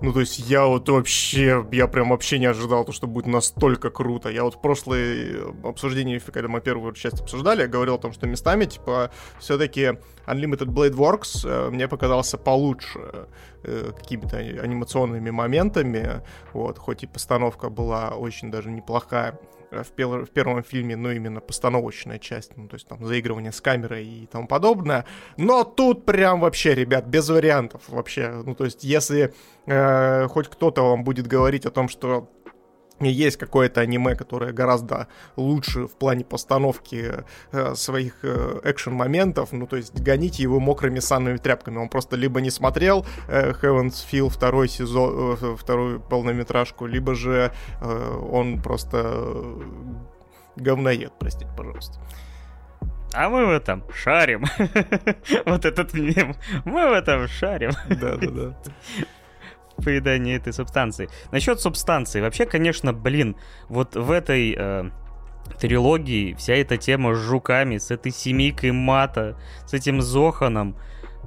Ну, 0.00 0.12
то 0.12 0.20
есть 0.20 0.38
я 0.38 0.64
вот 0.64 0.88
вообще, 0.88 1.66
я 1.72 1.88
прям 1.88 2.10
вообще 2.10 2.38
не 2.38 2.46
ожидал, 2.46 2.84
то, 2.84 2.92
что 2.92 3.08
будет 3.08 3.26
настолько 3.26 3.90
круто. 3.90 4.28
Я 4.28 4.44
вот 4.44 4.54
в 4.54 4.60
прошлое 4.60 5.52
обсуждение, 5.64 6.20
когда 6.20 6.48
мы 6.48 6.60
первую 6.60 6.92
часть 6.92 7.20
обсуждали, 7.20 7.62
я 7.62 7.66
говорил 7.66 7.96
о 7.96 7.98
том, 7.98 8.12
что 8.12 8.28
местами, 8.28 8.66
типа, 8.66 9.10
все-таки 9.40 9.98
Unlimited 10.26 10.66
Blade 10.66 10.94
Works 10.94 11.44
э, 11.44 11.70
мне 11.70 11.88
показался 11.88 12.38
получше 12.38 13.26
э, 13.64 13.90
какими-то 13.96 14.36
анимационными 14.36 15.30
моментами, 15.30 16.22
вот, 16.52 16.78
хоть 16.78 17.02
и 17.02 17.06
постановка 17.08 17.68
была 17.68 18.10
очень 18.10 18.52
даже 18.52 18.70
неплохая. 18.70 19.36
В, 19.70 19.92
пер- 19.92 20.24
в 20.24 20.30
первом 20.30 20.62
фильме, 20.62 20.96
ну, 20.96 21.10
именно 21.10 21.40
постановочная 21.40 22.18
часть, 22.18 22.56
ну, 22.56 22.68
то 22.68 22.74
есть 22.74 22.88
там 22.88 23.04
заигрывание 23.04 23.52
с 23.52 23.60
камерой 23.60 24.06
и 24.06 24.26
тому 24.26 24.46
подобное. 24.46 25.04
Но 25.36 25.64
тут 25.64 26.04
прям 26.04 26.40
вообще, 26.40 26.74
ребят, 26.74 27.06
без 27.06 27.28
вариантов 27.28 27.82
вообще. 27.88 28.42
Ну, 28.44 28.54
то 28.54 28.64
есть 28.64 28.84
если 28.84 29.34
э, 29.66 30.26
хоть 30.28 30.48
кто-то 30.48 30.82
вам 30.82 31.04
будет 31.04 31.26
говорить 31.26 31.66
о 31.66 31.70
том, 31.70 31.88
что 31.88 32.30
есть 33.00 33.36
какое-то 33.36 33.80
аниме, 33.80 34.14
которое 34.14 34.52
гораздо 34.52 35.08
лучше 35.36 35.86
в 35.86 35.92
плане 35.92 36.24
постановки 36.24 37.24
э, 37.52 37.74
своих 37.74 38.18
э, 38.22 38.60
экшен-моментов, 38.64 39.52
ну, 39.52 39.66
то 39.66 39.76
есть 39.76 40.00
гоните 40.00 40.42
его 40.42 40.60
мокрыми 40.60 40.98
санными 40.98 41.36
тряпками. 41.36 41.78
Он 41.78 41.88
просто 41.88 42.16
либо 42.16 42.40
не 42.40 42.50
смотрел 42.50 43.06
э, 43.28 43.52
Heaven's 43.52 44.04
Feel 44.10 44.28
второй 44.28 44.68
сезон, 44.68 45.36
э, 45.40 45.56
вторую 45.56 46.00
полнометражку, 46.00 46.86
либо 46.86 47.14
же 47.14 47.52
э, 47.80 48.18
он 48.30 48.60
просто 48.60 49.02
э, 49.04 49.62
говноед, 50.56 51.12
простите, 51.18 51.50
пожалуйста. 51.56 51.98
А 53.14 53.30
мы 53.30 53.46
в 53.46 53.50
этом 53.50 53.84
шарим. 53.92 54.44
Вот 55.46 55.64
этот 55.64 55.94
мем. 55.94 56.34
Мы 56.64 56.90
в 56.90 56.92
этом 56.92 57.26
шарим. 57.26 57.70
Да-да-да 57.88 58.54
поедание 59.82 60.36
этой 60.36 60.52
субстанции. 60.52 61.08
Насчет 61.32 61.60
субстанции. 61.60 62.20
Вообще, 62.20 62.46
конечно, 62.46 62.92
блин, 62.92 63.36
вот 63.68 63.96
в 63.96 64.10
этой 64.10 64.54
э, 64.56 64.90
трилогии 65.58 66.34
вся 66.34 66.54
эта 66.54 66.76
тема 66.76 67.14
с 67.14 67.18
жуками, 67.18 67.78
с 67.78 67.90
этой 67.90 68.12
семейкой 68.12 68.72
мата, 68.72 69.36
с 69.66 69.74
этим 69.74 70.00
Зоханом, 70.00 70.76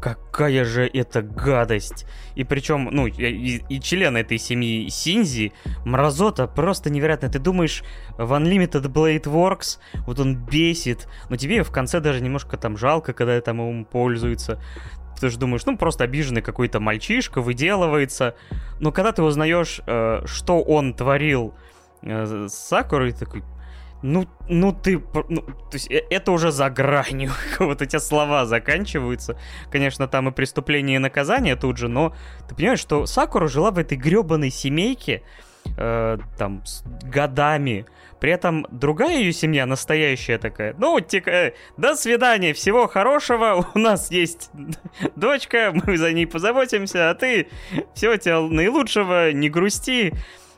какая 0.02 0.66
же 0.66 0.90
это 0.92 1.22
гадость. 1.22 2.06
И 2.36 2.44
причем, 2.44 2.90
ну, 2.92 3.08
и, 3.08 3.62
и 3.70 3.80
член 3.80 4.18
этой 4.18 4.38
семьи 4.38 4.90
Синзи, 4.90 5.54
мразота 5.86 6.48
просто 6.48 6.90
невероятно. 6.90 7.30
Ты 7.30 7.40
думаешь, 7.40 7.84
в 8.18 8.34
Unlimited 8.34 8.84
Blade 8.88 9.24
Works, 9.24 9.78
вот 10.08 10.20
он 10.20 10.36
бесит, 10.36 11.08
но 11.30 11.36
тебе 11.36 11.64
в 11.64 11.72
конце 11.72 12.00
даже 12.00 12.22
немножко 12.22 12.58
там 12.58 12.78
жалко, 12.78 13.14
когда 13.14 13.40
там 13.42 13.58
ему 13.58 13.86
пользуется 13.86 14.62
ты 15.22 15.30
же 15.30 15.38
думаешь, 15.38 15.66
ну, 15.66 15.78
просто 15.78 16.04
обиженный 16.04 16.42
какой-то 16.42 16.80
мальчишка, 16.80 17.42
выделывается. 17.42 18.36
Но 18.80 18.92
когда 18.92 19.12
ты 19.12 19.22
узнаешь, 19.22 19.82
э, 19.86 20.24
что 20.26 20.62
он 20.64 20.96
творил 20.96 21.54
э, 22.02 22.48
с 22.50 22.54
Сакурой, 22.54 23.12
такой, 23.12 23.44
ну, 24.02 24.28
ну 24.50 24.74
ты, 24.74 25.00
ну, 25.30 25.42
то 25.42 25.74
есть 25.74 25.92
э, 25.92 26.04
это 26.10 26.32
уже 26.32 26.52
за 26.52 26.72
гранью, 26.72 27.32
вот 27.60 27.84
эти 27.84 27.98
слова 28.00 28.46
заканчиваются. 28.48 29.38
Конечно, 29.72 30.08
там 30.08 30.28
и 30.30 30.32
преступление 30.32 30.96
и 30.96 31.00
наказание 31.00 31.56
тут 31.56 31.78
же, 31.78 31.88
но 31.88 32.16
ты 32.50 32.56
понимаешь, 32.56 32.80
что 32.80 33.06
Сакура 33.06 33.48
жила 33.48 33.70
в 33.70 33.78
этой 33.78 33.98
гребаной 33.98 34.50
семейке, 34.50 35.22
э, 35.78 36.18
там, 36.38 36.66
с 36.66 36.84
годами, 37.04 37.86
при 38.20 38.32
этом 38.32 38.68
другая 38.70 39.18
ее 39.18 39.34
семья, 39.34 39.66
настоящая 39.66 40.38
такая, 40.38 40.76
ну, 40.78 41.00
типа, 41.00 41.30
э, 41.30 41.54
до 41.78 41.96
свидания, 41.96 42.54
всего 42.54 42.88
хорошего, 42.88 43.68
у 43.74 43.80
нас 43.80 44.12
есть 44.12 44.52
дочка, 45.16 45.72
мы 45.74 45.98
за 45.98 46.12
ней 46.12 46.28
позаботимся, 46.28 47.10
а 47.10 47.16
ты 47.16 47.48
всего 47.96 48.16
тебе 48.18 48.40
наилучшего, 48.40 49.32
не 49.32 49.50
грусти 49.50 50.14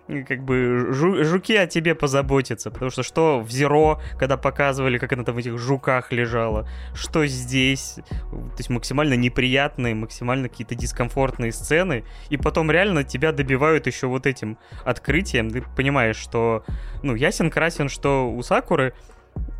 как 0.07 0.43
бы 0.43 0.87
жу 0.91 1.23
жуки 1.23 1.55
о 1.55 1.67
тебе 1.67 1.95
позаботятся, 1.95 2.71
потому 2.71 2.91
что 2.91 3.03
что 3.03 3.39
в 3.39 3.49
Зеро, 3.49 4.01
когда 4.19 4.37
показывали, 4.37 4.97
как 4.97 5.13
она 5.13 5.23
там 5.23 5.35
в 5.35 5.37
этих 5.37 5.57
жуках 5.57 6.11
лежала, 6.11 6.67
что 6.93 7.25
здесь, 7.25 7.99
то 8.31 8.57
есть 8.57 8.69
максимально 8.69 9.13
неприятные, 9.13 9.95
максимально 9.95 10.49
какие-то 10.49 10.75
дискомфортные 10.75 11.51
сцены, 11.51 12.03
и 12.29 12.37
потом 12.37 12.69
реально 12.69 13.03
тебя 13.03 13.31
добивают 13.31 13.87
еще 13.87 14.07
вот 14.07 14.27
этим 14.27 14.57
открытием, 14.83 15.49
ты 15.49 15.63
понимаешь, 15.75 16.17
что, 16.17 16.65
ну, 17.01 17.15
ясен 17.15 17.49
красен, 17.49 17.87
что 17.87 18.29
у 18.29 18.41
Сакуры 18.43 18.93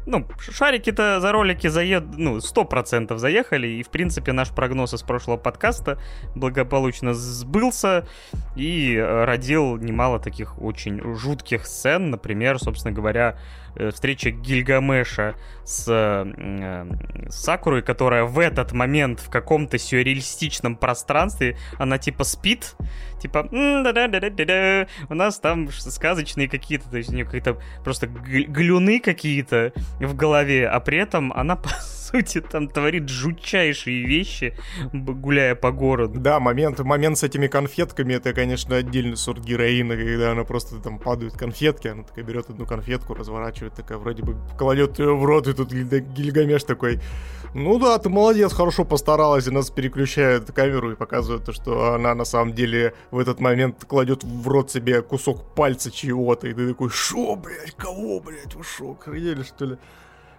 ну, 0.06 0.26
шарики-то 0.40 1.20
за 1.20 1.32
ролики 1.32 1.68
заед... 1.68 2.04
ну, 2.18 2.42
сто 2.42 2.66
процентов 2.66 3.20
заехали, 3.20 3.68
и, 3.68 3.84
в 3.84 3.90
принципе, 3.90 4.32
наш 4.32 4.50
прогноз 4.50 4.94
из 4.94 5.02
прошлого 5.02 5.38
подкаста 5.38 5.98
благополучно 6.36 7.14
сбылся 7.14 8.06
и 8.56 8.96
э, 8.96 9.24
родил 9.26 9.78
немало 9.78 10.20
таких 10.20 10.62
очень 10.62 11.02
жутких 11.16 11.66
сцен, 11.66 12.10
например, 12.10 12.60
собственно 12.60 12.94
говоря, 12.94 13.38
Э, 13.76 13.90
встреча 13.90 14.30
Гильгамеша 14.30 15.36
с, 15.64 15.88
э, 15.88 16.86
с 17.28 17.36
Сакурой, 17.36 17.82
которая 17.82 18.24
в 18.24 18.38
этот 18.38 18.72
момент 18.72 19.20
в 19.20 19.30
каком-то 19.30 19.80
сюрреалистичном 19.80 20.76
пространстве, 20.76 21.58
она 21.80 21.98
типа 21.98 22.24
спит, 22.24 22.76
типа 23.20 23.48
у 23.50 25.16
нас 25.16 25.40
там 25.40 25.72
сказочные 25.72 26.48
какие-то, 26.48 26.90
то 26.90 26.98
есть 26.98 27.10
у 27.10 27.14
нее 27.14 27.26
какие-то 27.26 27.58
просто 27.84 28.06
глюны 28.08 29.00
какие-то 29.00 29.74
в 30.06 30.16
голове, 30.16 30.68
а 30.68 30.80
при 30.80 30.98
этом 30.98 31.32
она 31.34 31.56
по 31.64 31.70
сути, 32.14 32.42
там 32.42 32.68
творит 32.68 33.10
жутчайшие 33.10 34.06
вещи, 34.06 34.56
гуляя 34.94 35.56
по 35.56 35.72
городу. 35.72 36.20
Да, 36.20 36.40
момент, 36.40 36.80
момент 36.80 37.18
с 37.18 37.24
этими 37.24 37.48
конфетками, 37.48 38.14
это, 38.14 38.34
конечно, 38.34 38.76
отдельный 38.76 39.18
сорт 39.18 39.44
героина, 39.44 39.96
когда 39.96 40.32
она 40.32 40.44
просто 40.44 40.80
там 40.80 41.00
падают 41.00 41.34
конфетки, 41.34 41.88
она 41.88 42.04
такая 42.04 42.24
берет 42.24 42.50
одну 42.50 42.66
конфетку, 42.66 43.14
разворачивает, 43.14 43.74
такая 43.74 43.98
вроде 43.98 44.24
бы 44.24 44.38
кладет 44.58 45.00
ее 45.00 45.16
в 45.16 45.26
рот, 45.26 45.48
и 45.48 45.54
тут 45.54 45.72
Гильгамеш 45.72 46.64
такой, 46.64 47.00
ну 47.54 47.80
да, 47.80 47.98
ты 47.98 48.10
молодец, 48.10 48.54
хорошо 48.54 48.84
постаралась, 48.84 49.48
и 49.48 49.52
нас 49.52 49.70
переключает 49.70 50.52
камеру 50.52 50.92
и 50.92 50.96
показывает 50.96 51.46
то, 51.46 51.54
что 51.54 51.94
она 51.94 52.16
на 52.16 52.26
самом 52.26 52.54
деле 52.54 52.94
в 53.12 53.20
этот 53.20 53.40
момент 53.40 53.86
кладет 53.86 54.24
в 54.24 54.48
рот 54.48 54.72
себе 54.72 55.02
кусок 55.02 55.56
пальца 55.56 55.92
чего-то, 55.92 56.48
и 56.48 56.54
ты 56.54 56.68
такой, 56.68 56.90
шо, 56.90 57.36
блядь, 57.36 57.76
кого, 57.76 58.20
блядь, 58.20 58.56
вы 58.56 58.64
шо, 58.64 58.92
охренели, 58.92 59.44
что 59.44 59.66
ли? 59.66 59.78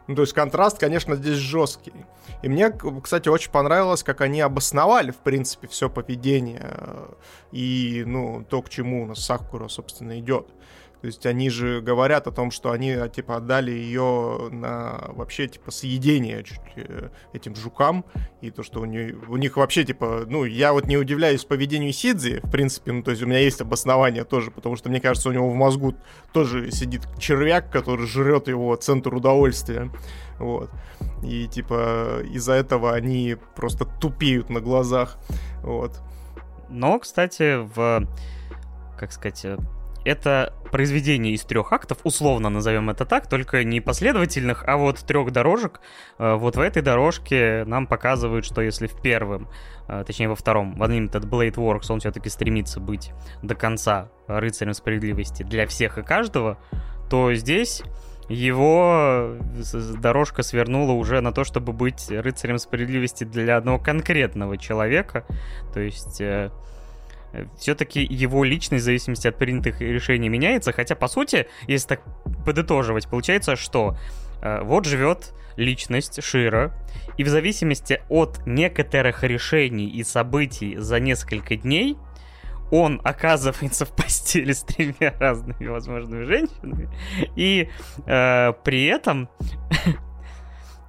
Ну, 0.07 0.15
то 0.15 0.23
есть 0.23 0.35
контраст, 0.35 0.79
конечно, 0.79 1.17
здесь 1.17 1.37
жесткий. 1.37 1.95
И 2.43 2.49
мне, 2.49 2.71
кстати, 3.03 3.29
очень 3.29 3.51
понравилось, 3.51 4.03
как 4.03 4.21
они 4.21 4.41
обосновали, 4.43 5.13
в 5.13 5.17
принципе, 5.17 5.67
все 5.67 5.89
поведение 5.89 6.61
э, 6.63 7.13
и, 7.53 8.05
ну, 8.07 8.45
то, 8.49 8.61
к 8.61 8.69
чему 8.69 9.05
у 9.05 9.07
нас 9.07 9.25
Сакура, 9.25 9.69
собственно, 9.69 10.19
идет. 10.19 10.49
То 11.05 11.09
есть 11.09 11.27
они 11.27 11.51
же 11.51 11.83
говорят 11.83 12.27
о 12.29 12.31
том, 12.31 12.51
что 12.51 12.71
они, 12.71 12.97
типа, 13.15 13.37
отдали 13.37 13.71
ее 13.71 14.49
на 14.51 15.05
вообще, 15.09 15.47
типа, 15.47 15.71
съедение 15.71 16.43
чуть 16.43 16.63
ли, 16.77 16.87
этим 17.35 17.55
жукам. 17.55 18.07
И 18.41 18.51
то, 18.51 18.63
что 18.63 18.81
у, 18.81 18.87
нее, 18.87 19.15
у 19.29 19.37
них 19.37 19.59
вообще, 19.59 19.85
типа, 19.85 20.25
ну, 20.27 20.47
я 20.47 20.73
вот 20.73 20.87
не 20.87 20.97
удивляюсь 20.97 21.45
поведению 21.45 21.93
Сидзи, 21.93 22.41
в 22.43 22.51
принципе, 22.51 22.93
ну, 22.93 23.03
то 23.03 23.11
есть 23.11 23.23
у 23.23 23.27
меня 23.27 23.41
есть 23.41 23.61
обоснование 23.61 24.25
тоже, 24.25 24.51
потому 24.51 24.77
что, 24.77 24.89
мне 24.89 24.99
кажется, 24.99 25.29
у 25.29 25.33
него 25.33 25.51
в 25.51 25.55
мозгу 25.55 25.95
тоже 26.33 26.71
сидит 26.71 27.03
червяк, 27.19 27.71
который 27.71 28.07
жрет 28.07 28.49
его 28.49 28.75
центр 28.77 29.15
удовольствия. 29.15 29.91
Вот. 30.39 30.71
И, 31.23 31.47
типа, 31.49 32.23
из-за 32.33 32.55
этого 32.55 32.95
они 32.95 33.37
просто 33.55 33.85
тупеют 33.85 34.49
на 34.49 34.63
глазах. 34.63 35.19
Вот. 35.61 36.01
Но, 36.71 36.99
кстати, 36.99 37.59
в 37.63 38.09
как 38.97 39.13
сказать, 39.13 39.45
это 40.05 40.53
произведение 40.71 41.35
из 41.35 41.43
трех 41.43 41.73
актов, 41.73 41.99
условно 42.05 42.51
назовем 42.51 42.91
это 42.91 43.05
так, 43.07 43.29
только 43.29 43.63
не 43.65 43.81
последовательных, 43.81 44.65
а 44.67 44.77
вот 44.77 44.99
трех 44.99 45.31
дорожек. 45.31 45.81
Э, 46.19 46.35
вот 46.35 46.57
в 46.57 46.61
этой 46.61 46.83
дорожке 46.83 47.65
нам 47.67 47.87
показывают, 47.87 48.45
что 48.45 48.61
если 48.61 48.87
в 48.87 49.01
первом, 49.01 49.49
э, 49.89 50.05
точнее 50.07 50.29
во 50.29 50.37
втором, 50.37 50.75
в 50.75 50.83
Unlimited 50.83 51.29
Blade 51.29 51.55
Works 51.55 51.87
он 51.91 52.01
все-таки 52.01 52.29
стремится 52.29 52.81
быть 52.81 53.13
до 53.43 53.55
конца 53.55 54.11
рыцарем 54.27 54.75
справедливости 54.75 55.43
для 55.43 55.67
всех 55.67 55.99
и 55.99 56.03
каждого, 56.03 56.59
то 57.09 57.33
здесь 57.35 57.83
его 58.29 59.37
дорожка 60.01 60.43
свернула 60.43 60.93
уже 60.93 61.21
на 61.21 61.33
то, 61.33 61.45
чтобы 61.45 61.73
быть 61.73 62.11
рыцарем 62.11 62.59
справедливости 62.59 63.25
для 63.25 63.57
одного 63.57 63.79
конкретного 63.79 64.57
человека. 64.57 65.27
То 65.73 65.81
есть 65.81 66.21
э, 66.21 66.51
все-таки 67.59 68.03
его 68.03 68.45
личность 68.45 68.83
в 68.83 68.85
зависимости 68.85 69.29
от 69.29 69.39
принятых 69.39 69.81
решений 69.81 70.29
меняется, 70.29 70.73
хотя, 70.73 70.95
по 70.95 71.09
сути, 71.09 71.47
если 71.67 71.89
так 71.89 72.03
подытоживать, 72.45 73.09
получается, 73.09 73.57
что 73.57 73.97
э, 74.43 74.63
вот 74.63 74.87
живет 74.87 75.33
личность 75.57 76.23
Шира, 76.23 76.75
и 77.17 77.25
в 77.25 77.29
зависимости 77.29 78.03
от 78.09 78.45
некоторых 78.47 79.23
решений 79.23 79.89
и 79.89 80.03
событий 80.03 80.77
за 80.77 81.01
несколько 81.01 81.57
дней, 81.57 81.97
он 82.71 83.01
оказывается 83.05 83.85
в 83.85 83.95
постели 83.95 84.53
с 84.53 84.63
тремя 84.63 85.15
разными 85.19 85.67
возможными 85.67 86.25
женщинами, 86.25 86.89
и 87.37 87.69
э, 88.07 88.53
при 88.65 88.87
этом 88.87 89.29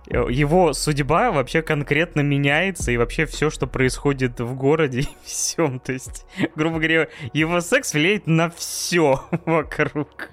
его 0.07 0.73
судьба 0.73 1.31
вообще 1.31 1.61
конкретно 1.61 2.21
меняется, 2.21 2.91
и 2.91 2.97
вообще 2.97 3.25
все, 3.25 3.49
что 3.49 3.67
происходит 3.67 4.39
в 4.39 4.55
городе 4.55 4.99
и 5.01 5.07
всем. 5.23 5.79
То 5.79 5.93
есть, 5.93 6.25
грубо 6.55 6.77
говоря, 6.77 7.07
его 7.33 7.61
секс 7.61 7.93
влияет 7.93 8.27
на 8.27 8.49
все 8.49 9.23
вокруг. 9.45 10.31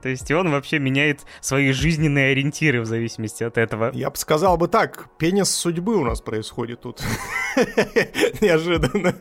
То 0.00 0.08
есть 0.08 0.30
он 0.30 0.50
вообще 0.50 0.78
меняет 0.78 1.26
свои 1.40 1.70
жизненные 1.72 2.32
ориентиры 2.32 2.80
в 2.80 2.86
зависимости 2.86 3.44
от 3.44 3.58
этого. 3.58 3.90
Я 3.92 4.08
бы 4.08 4.16
сказал 4.16 4.56
бы 4.56 4.68
так, 4.68 5.08
пенис 5.18 5.50
судьбы 5.50 5.96
у 5.96 6.04
нас 6.04 6.22
происходит 6.22 6.80
тут. 6.80 7.02
Неожиданно. 8.40 9.14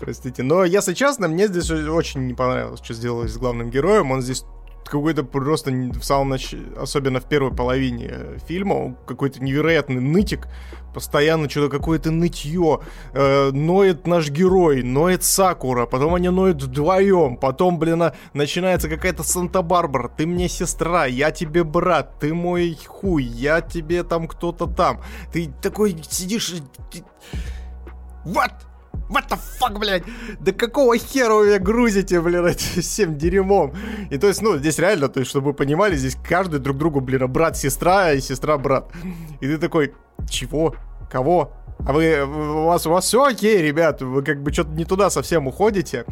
Простите. 0.00 0.42
Но, 0.42 0.64
если 0.64 0.94
честно, 0.94 1.28
мне 1.28 1.46
здесь 1.46 1.70
очень 1.70 2.26
не 2.26 2.34
понравилось, 2.34 2.80
что 2.82 2.94
сделали 2.94 3.28
с 3.28 3.36
главным 3.36 3.70
героем. 3.70 4.10
Он 4.10 4.20
здесь 4.20 4.44
какой-то 4.88 5.24
просто 5.24 5.70
в 5.70 6.02
самом 6.02 6.30
начале, 6.30 6.66
особенно 6.76 7.20
в 7.20 7.24
первой 7.24 7.54
половине 7.54 8.38
фильма, 8.46 8.96
какой-то 9.06 9.42
невероятный 9.42 10.00
нытик, 10.00 10.48
постоянно 10.92 11.50
что-то 11.50 11.76
какое-то 11.76 12.10
нытье, 12.10 12.80
э, 13.12 13.50
ноет 13.50 14.06
наш 14.06 14.30
герой, 14.30 14.82
ноет 14.82 15.24
Сакура, 15.24 15.86
потом 15.86 16.14
они 16.14 16.28
ноют 16.28 16.62
вдвоем, 16.62 17.36
потом, 17.36 17.78
блин, 17.78 18.02
а, 18.02 18.14
начинается 18.32 18.88
какая-то 18.88 19.22
Санта-Барбара, 19.22 20.08
ты 20.08 20.26
мне 20.26 20.48
сестра, 20.48 21.06
я 21.06 21.30
тебе 21.30 21.64
брат, 21.64 22.18
ты 22.20 22.32
мой 22.32 22.78
хуй, 22.86 23.24
я 23.24 23.60
тебе 23.60 24.04
там 24.04 24.28
кто-то 24.28 24.66
там, 24.66 25.00
ты 25.32 25.52
такой 25.60 25.96
сидишь... 26.08 26.54
What? 28.24 28.52
What 29.10 29.28
the 29.28 29.38
fuck, 29.60 29.78
блядь? 29.78 30.04
Да 30.40 30.52
какого 30.52 30.96
хера 30.96 31.34
вы 31.34 31.46
меня 31.46 31.58
грузите, 31.58 32.20
блин, 32.20 32.54
всем 32.54 33.16
дерьмом? 33.16 33.72
И 34.10 34.18
то 34.18 34.26
есть, 34.26 34.42
ну, 34.42 34.56
здесь 34.56 34.78
реально, 34.78 35.08
то 35.08 35.20
есть, 35.20 35.30
чтобы 35.30 35.48
вы 35.48 35.54
понимали, 35.54 35.96
здесь 35.96 36.16
каждый 36.28 36.60
друг 36.60 36.76
другу, 36.76 37.00
блин, 37.00 37.30
брат-сестра 37.30 38.12
и 38.12 38.20
сестра-брат. 38.20 38.90
И 39.40 39.46
ты 39.46 39.58
такой, 39.58 39.94
чего? 40.28 40.74
Кого? 41.10 41.52
А 41.86 41.92
вы, 41.92 42.22
у 42.22 42.66
вас, 42.66 42.86
у 42.86 42.90
вас 42.90 43.04
все 43.04 43.22
окей, 43.22 43.60
ребят, 43.60 44.00
вы 44.00 44.22
как 44.22 44.42
бы 44.42 44.52
что-то 44.52 44.70
не 44.70 44.84
туда 44.84 45.10
совсем 45.10 45.46
уходите. 45.46 46.04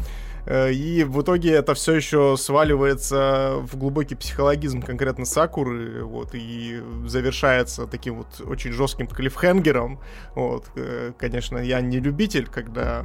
Э, 0.47 0.73
и 0.73 1.05
в 1.05 1.23
итоге 1.23 1.53
это 1.53 1.75
все 1.75 1.95
еще 1.95 2.37
сваливается 2.37 3.59
в 3.61 3.77
глубокий 3.77 4.15
психологизм 4.15 4.83
конкретно 4.83 5.25
Сакуры, 5.25 6.05
вот, 6.05 6.31
и 6.35 6.83
завершается 7.07 7.87
таким 7.87 8.19
вот 8.19 8.41
очень 8.47 8.73
жестким 8.73 9.07
клиффхенгером. 9.07 10.01
Вот, 10.35 10.67
э, 10.77 11.13
конечно, 11.19 11.59
я 11.59 11.81
не 11.81 12.01
любитель, 12.01 12.47
когда 12.49 13.05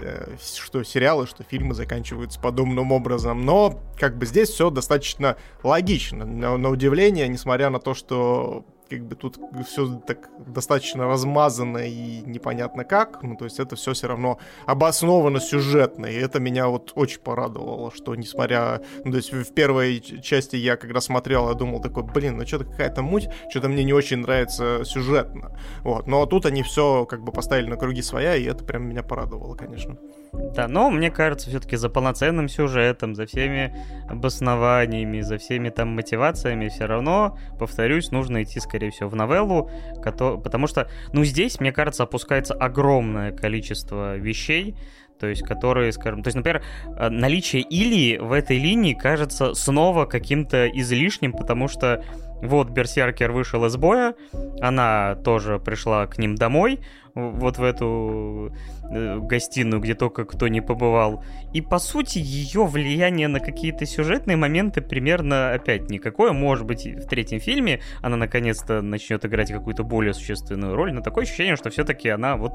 э, 0.00 0.36
что 0.42 0.82
сериалы, 0.82 1.26
что 1.26 1.44
фильмы 1.44 1.74
заканчиваются 1.74 2.40
подобным 2.40 2.92
образом, 2.92 3.44
но 3.44 3.80
как 3.98 4.18
бы 4.18 4.26
здесь 4.26 4.48
все 4.48 4.70
достаточно 4.70 5.36
логично, 5.62 6.24
на, 6.24 6.56
на 6.56 6.68
удивление, 6.68 7.28
несмотря 7.28 7.70
на 7.70 7.78
то, 7.78 7.94
что 7.94 8.64
как 8.90 9.06
бы 9.06 9.14
тут 9.14 9.38
все 9.66 10.00
так 10.06 10.28
достаточно 10.38 11.06
размазано 11.06 11.78
и 11.78 12.22
непонятно 12.22 12.84
как, 12.84 13.22
ну, 13.22 13.36
то 13.36 13.44
есть 13.44 13.60
это 13.60 13.76
все 13.76 13.92
все 13.92 14.08
равно 14.08 14.38
обосновано 14.66 15.40
сюжетно, 15.40 16.06
и 16.06 16.16
это 16.16 16.40
меня 16.40 16.68
вот 16.68 16.92
очень 16.96 17.20
порадовало, 17.20 17.92
что 17.92 18.14
несмотря, 18.16 18.82
ну, 19.04 19.12
то 19.12 19.16
есть 19.18 19.32
в 19.32 19.54
первой 19.54 20.00
части 20.00 20.56
я 20.56 20.76
когда 20.76 21.00
смотрел, 21.00 21.48
я 21.48 21.54
думал 21.54 21.80
такой, 21.80 22.02
блин, 22.02 22.36
ну 22.36 22.46
что-то 22.46 22.64
какая-то 22.64 23.02
муть, 23.02 23.28
что-то 23.50 23.68
мне 23.68 23.84
не 23.84 23.92
очень 23.92 24.18
нравится 24.18 24.82
сюжетно, 24.84 25.56
вот, 25.82 26.06
но 26.06 26.26
тут 26.26 26.46
они 26.46 26.62
все 26.62 27.06
как 27.06 27.22
бы 27.22 27.32
поставили 27.32 27.68
на 27.68 27.76
круги 27.76 28.02
своя, 28.02 28.34
и 28.34 28.44
это 28.44 28.64
прям 28.64 28.88
меня 28.88 29.02
порадовало, 29.02 29.54
конечно. 29.54 29.96
Да, 30.32 30.68
но 30.68 30.90
мне 30.90 31.10
кажется, 31.10 31.48
все-таки 31.48 31.76
за 31.76 31.88
полноценным 31.88 32.48
сюжетом, 32.48 33.14
за 33.14 33.26
всеми 33.26 33.74
обоснованиями, 34.08 35.20
за 35.20 35.38
всеми 35.38 35.70
там 35.70 35.88
мотивациями 35.88 36.68
все 36.68 36.86
равно, 36.86 37.36
повторюсь, 37.58 38.10
нужно 38.10 38.42
идти, 38.42 38.60
скорее 38.60 38.90
всего, 38.90 39.08
в 39.08 39.16
новеллу, 39.16 39.70
потому 40.02 40.66
что, 40.66 40.88
ну, 41.12 41.24
здесь, 41.24 41.60
мне 41.60 41.72
кажется, 41.72 42.04
опускается 42.04 42.54
огромное 42.54 43.32
количество 43.32 44.16
вещей, 44.16 44.76
то 45.18 45.26
есть 45.26 45.42
которые, 45.42 45.92
скажем, 45.92 46.22
то 46.22 46.28
есть, 46.28 46.36
например, 46.36 46.62
э, 46.96 47.08
наличие 47.10 47.62
Илии 47.62 48.16
в 48.16 48.32
этой 48.32 48.58
линии 48.58 48.94
кажется 48.94 49.52
снова 49.54 50.06
каким-то 50.06 50.66
излишним, 50.68 51.32
потому 51.32 51.68
что 51.68 52.02
вот 52.42 52.70
Берсеркер 52.70 53.30
вышел 53.30 53.64
из 53.66 53.76
боя, 53.76 54.14
она 54.60 55.16
тоже 55.16 55.58
пришла 55.58 56.06
к 56.06 56.16
ним 56.16 56.36
домой, 56.36 56.80
вот 57.14 57.58
в 57.58 57.62
эту 57.62 58.52
э, 58.90 59.18
гостиную, 59.18 59.80
где 59.80 59.94
только 59.94 60.24
кто 60.24 60.48
не 60.48 60.60
побывал. 60.60 61.24
И, 61.52 61.60
по 61.60 61.78
сути, 61.78 62.18
ее 62.18 62.66
влияние 62.66 63.28
на 63.28 63.40
какие-то 63.40 63.86
сюжетные 63.86 64.36
моменты 64.36 64.80
примерно 64.80 65.52
опять 65.52 65.90
никакое. 65.90 66.32
Может 66.32 66.66
быть, 66.66 66.86
в 66.86 67.06
третьем 67.06 67.40
фильме 67.40 67.80
она 68.02 68.16
наконец-то 68.16 68.82
начнет 68.82 69.24
играть 69.24 69.50
какую-то 69.50 69.84
более 69.84 70.14
существенную 70.14 70.74
роль, 70.76 70.92
но 70.92 71.00
такое 71.00 71.24
ощущение, 71.24 71.56
что 71.56 71.70
все-таки 71.70 72.08
она 72.08 72.36
вот, 72.36 72.54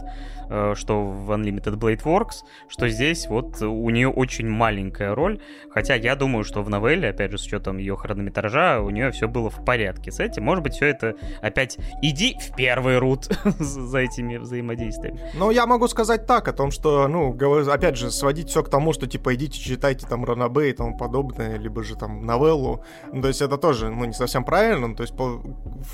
э, 0.50 0.74
что 0.76 1.04
в 1.04 1.32
Unlimited 1.32 1.78
Blade 1.78 2.04
Works, 2.04 2.46
что 2.70 2.88
здесь 2.90 3.28
вот 3.28 3.62
у 3.62 3.90
нее 3.90 4.10
очень 4.10 4.48
маленькая 4.48 5.14
роль, 5.16 5.40
хотя 5.70 5.96
я 5.96 6.16
думаю, 6.16 6.44
что 6.44 6.64
в 6.64 6.70
новелле, 6.70 7.10
опять 7.10 7.32
же, 7.32 7.38
с 7.38 7.46
учетом 7.46 7.78
ее 7.78 7.96
хронометража, 7.96 8.82
у 8.82 8.90
нее 8.90 9.12
все 9.12 9.28
было 9.28 9.50
в 9.50 9.64
порядке 9.66 10.12
с 10.12 10.20
этим. 10.20 10.44
Может 10.44 10.64
быть, 10.64 10.74
все 10.74 10.88
это 10.88 11.16
опять 11.42 11.78
иди 12.02 12.38
в 12.40 12.56
первый 12.56 12.98
рут 12.98 13.26
за 13.60 14.00
этими 14.00 14.38
взаимодействием. 14.46 15.18
Ну, 15.34 15.52
я 15.52 15.66
могу 15.66 15.88
сказать 15.88 16.26
так, 16.26 16.48
о 16.48 16.54
том, 16.54 16.72
что, 16.72 17.08
ну, 17.08 17.36
опять 17.70 17.98
же, 17.98 18.12
сводить 18.12 18.50
все 18.50 18.64
к 18.64 18.70
тому, 18.70 18.94
что, 18.94 19.08
типа, 19.08 19.36
идите 19.36 19.60
читайте 19.60 20.08
там 20.08 20.24
Ранабе 20.26 20.70
и 20.70 20.74
тому 20.74 20.98
подобное, 20.98 21.58
либо 21.58 21.84
же 21.84 21.96
там 21.96 22.26
новеллу. 22.26 22.84
Ну, 23.12 23.22
то 23.22 23.28
есть 23.28 23.42
это 23.42 23.58
тоже, 23.58 23.90
ну, 23.90 24.06
не 24.06 24.14
совсем 24.14 24.44
правильно. 24.44 24.88
Ну, 24.88 24.96
то 24.96 25.04
есть 25.04 25.16
по 25.16 25.42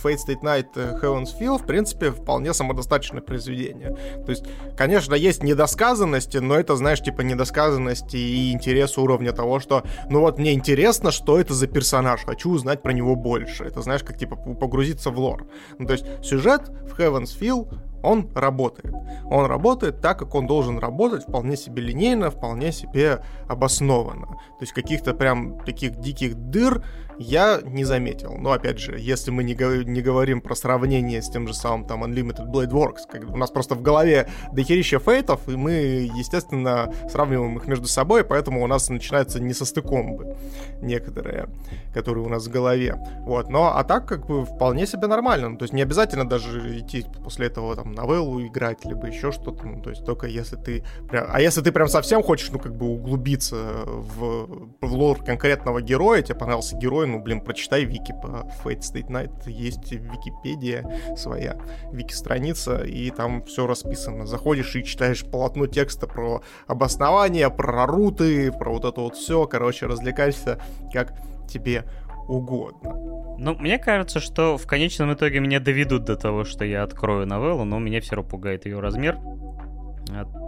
Fate 0.03 0.17
State 0.27 0.41
Night 0.41 0.67
э, 0.75 0.99
Heaven's 1.01 1.29
Feel, 1.39 1.57
в 1.57 1.65
принципе, 1.65 2.11
вполне 2.11 2.53
самодостаточное 2.53 3.21
произведение. 3.21 3.97
То 4.25 4.31
есть, 4.31 4.45
конечно, 4.77 5.13
есть 5.15 5.43
недосказанности, 5.43 6.37
но 6.37 6.55
это, 6.55 6.75
знаешь, 6.75 7.01
типа, 7.01 7.21
недосказанности 7.21 8.17
и 8.17 8.51
интерес 8.51 8.97
уровня 8.97 9.31
того, 9.31 9.59
что, 9.59 9.83
ну, 10.09 10.21
вот 10.21 10.37
мне 10.37 10.53
интересно, 10.53 11.11
что 11.11 11.39
это 11.39 11.53
за 11.53 11.67
персонаж, 11.67 12.25
хочу 12.25 12.51
узнать 12.51 12.81
про 12.81 12.93
него 12.93 13.15
больше. 13.15 13.63
Это, 13.63 13.81
знаешь, 13.81 14.03
как, 14.03 14.17
типа, 14.17 14.35
погрузиться 14.35 15.09
в 15.09 15.19
лор. 15.19 15.47
Ну, 15.77 15.87
то 15.87 15.93
есть 15.93 16.05
сюжет 16.23 16.69
в 16.69 16.99
Heaven's 16.99 17.37
Feel 17.39 17.67
он 18.03 18.29
работает. 18.35 18.93
Он 19.25 19.45
работает 19.45 20.01
так, 20.01 20.19
как 20.19 20.35
он 20.35 20.47
должен 20.47 20.79
работать, 20.79 21.23
вполне 21.23 21.57
себе 21.57 21.81
линейно, 21.81 22.29
вполне 22.31 22.71
себе 22.71 23.23
обоснованно. 23.47 24.27
То 24.27 24.61
есть 24.61 24.73
каких-то 24.73 25.13
прям 25.13 25.59
таких 25.59 25.99
диких 25.99 26.35
дыр 26.35 26.83
я 27.21 27.59
не 27.63 27.83
заметил. 27.83 28.35
Но 28.37 28.51
опять 28.51 28.79
же, 28.79 28.97
если 28.99 29.31
мы 29.31 29.43
не, 29.43 29.53
говор- 29.53 29.83
не 29.83 30.01
говорим 30.01 30.41
про 30.41 30.55
сравнение 30.55 31.21
с 31.21 31.29
тем 31.29 31.47
же 31.47 31.53
самым 31.53 31.85
там 31.85 32.03
Unlimited 32.03 32.51
Blade 32.51 32.71
Works, 32.71 33.01
как 33.09 33.29
у 33.29 33.37
нас 33.37 33.51
просто 33.51 33.75
в 33.75 33.81
голове 33.81 34.27
дохерища 34.51 34.99
фейтов, 34.99 35.47
и 35.47 35.55
мы, 35.55 35.71
естественно, 36.15 36.93
сравниваем 37.09 37.57
их 37.57 37.67
между 37.67 37.87
собой, 37.87 38.23
поэтому 38.23 38.63
у 38.63 38.67
нас 38.67 38.89
начинаются 38.89 39.39
несостыкомбы 39.39 40.35
некоторые, 40.81 41.49
которые 41.93 42.25
у 42.25 42.29
нас 42.29 42.47
в 42.47 42.51
голове. 42.51 42.97
Вот, 43.21 43.49
но 43.49 43.75
а 43.75 43.83
так 43.83 44.07
как 44.07 44.27
бы 44.27 44.45
вполне 44.45 44.87
себе 44.87 45.07
нормально. 45.07 45.49
Ну, 45.49 45.57
то 45.57 45.63
есть 45.63 45.73
не 45.73 45.81
обязательно 45.81 46.27
даже 46.27 46.79
идти 46.79 47.05
после 47.23 47.47
этого 47.47 47.75
там 47.75 47.93
новеллу 47.93 48.45
играть, 48.45 48.85
либо 48.85 49.07
еще 49.07 49.31
что-то. 49.31 49.65
Ну, 49.65 49.81
то 49.81 49.89
есть 49.89 50.05
только 50.05 50.27
если 50.27 50.55
ты 50.55 50.83
прям... 51.09 51.27
А 51.29 51.41
если 51.41 51.61
ты 51.61 51.71
прям 51.71 51.87
совсем 51.87 52.23
хочешь, 52.23 52.49
ну, 52.51 52.59
как 52.59 52.75
бы 52.75 52.87
углубиться 52.87 53.55
в, 53.85 54.69
в 54.81 54.93
лор 54.93 55.23
конкретного 55.23 55.81
героя, 55.81 56.21
тебе 56.21 56.35
понравился 56.35 56.75
герой, 56.77 57.07
ну, 57.11 57.19
блин, 57.21 57.41
прочитай 57.41 57.83
вики 57.83 58.13
по 58.21 58.47
Fate 58.63 58.79
State 58.79 59.07
Night, 59.07 59.49
есть 59.49 59.91
Википедия 59.91 61.15
своя, 61.15 61.57
вики-страница, 61.91 62.83
и 62.83 63.09
там 63.11 63.43
все 63.43 63.67
расписано. 63.67 64.25
Заходишь 64.25 64.75
и 64.75 64.83
читаешь 64.83 65.25
полотно 65.25 65.67
текста 65.67 66.07
про 66.07 66.41
обоснование, 66.67 67.49
про 67.49 67.85
руты, 67.85 68.51
про 68.51 68.71
вот 68.71 68.85
это 68.85 69.01
вот 69.01 69.15
все, 69.15 69.45
короче, 69.47 69.85
развлекаешься 69.85 70.59
как 70.93 71.13
тебе 71.47 71.85
угодно. 72.27 72.93
Ну, 73.37 73.55
мне 73.55 73.77
кажется, 73.77 74.19
что 74.19 74.57
в 74.57 74.65
конечном 74.65 75.13
итоге 75.13 75.39
меня 75.39 75.59
доведут 75.59 76.05
до 76.05 76.15
того, 76.15 76.43
что 76.43 76.63
я 76.63 76.83
открою 76.83 77.27
новеллу, 77.27 77.65
но 77.65 77.79
меня 77.79 77.99
все 78.01 78.15
равно 78.15 78.29
пугает 78.29 78.65
ее 78.65 78.79
размер. 78.79 79.19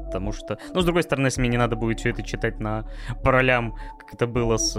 Потому 0.05 0.31
что... 0.31 0.57
Ну, 0.73 0.81
с 0.81 0.85
другой 0.85 1.03
стороны, 1.03 1.27
если 1.27 1.41
мне 1.41 1.49
не 1.49 1.57
надо 1.57 1.75
будет 1.75 1.99
все 1.99 2.09
это 2.09 2.21
читать 2.21 2.59
на 2.59 2.87
паролям, 3.23 3.75
как 3.99 4.13
это 4.13 4.27
было 4.27 4.57
с 4.57 4.75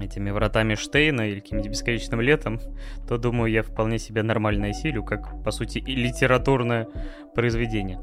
этими 0.00 0.30
вратами 0.30 0.74
Штейна 0.74 1.22
или 1.22 1.40
каким-нибудь 1.40 1.70
бесконечным 1.70 2.20
летом, 2.20 2.60
то, 3.08 3.18
думаю, 3.18 3.50
я 3.50 3.62
вполне 3.62 3.98
себе 3.98 4.22
нормально 4.22 4.68
осилю, 4.68 5.04
как, 5.04 5.42
по 5.42 5.50
сути, 5.50 5.78
и 5.78 5.94
литературное 5.94 6.88
произведение. 7.34 8.00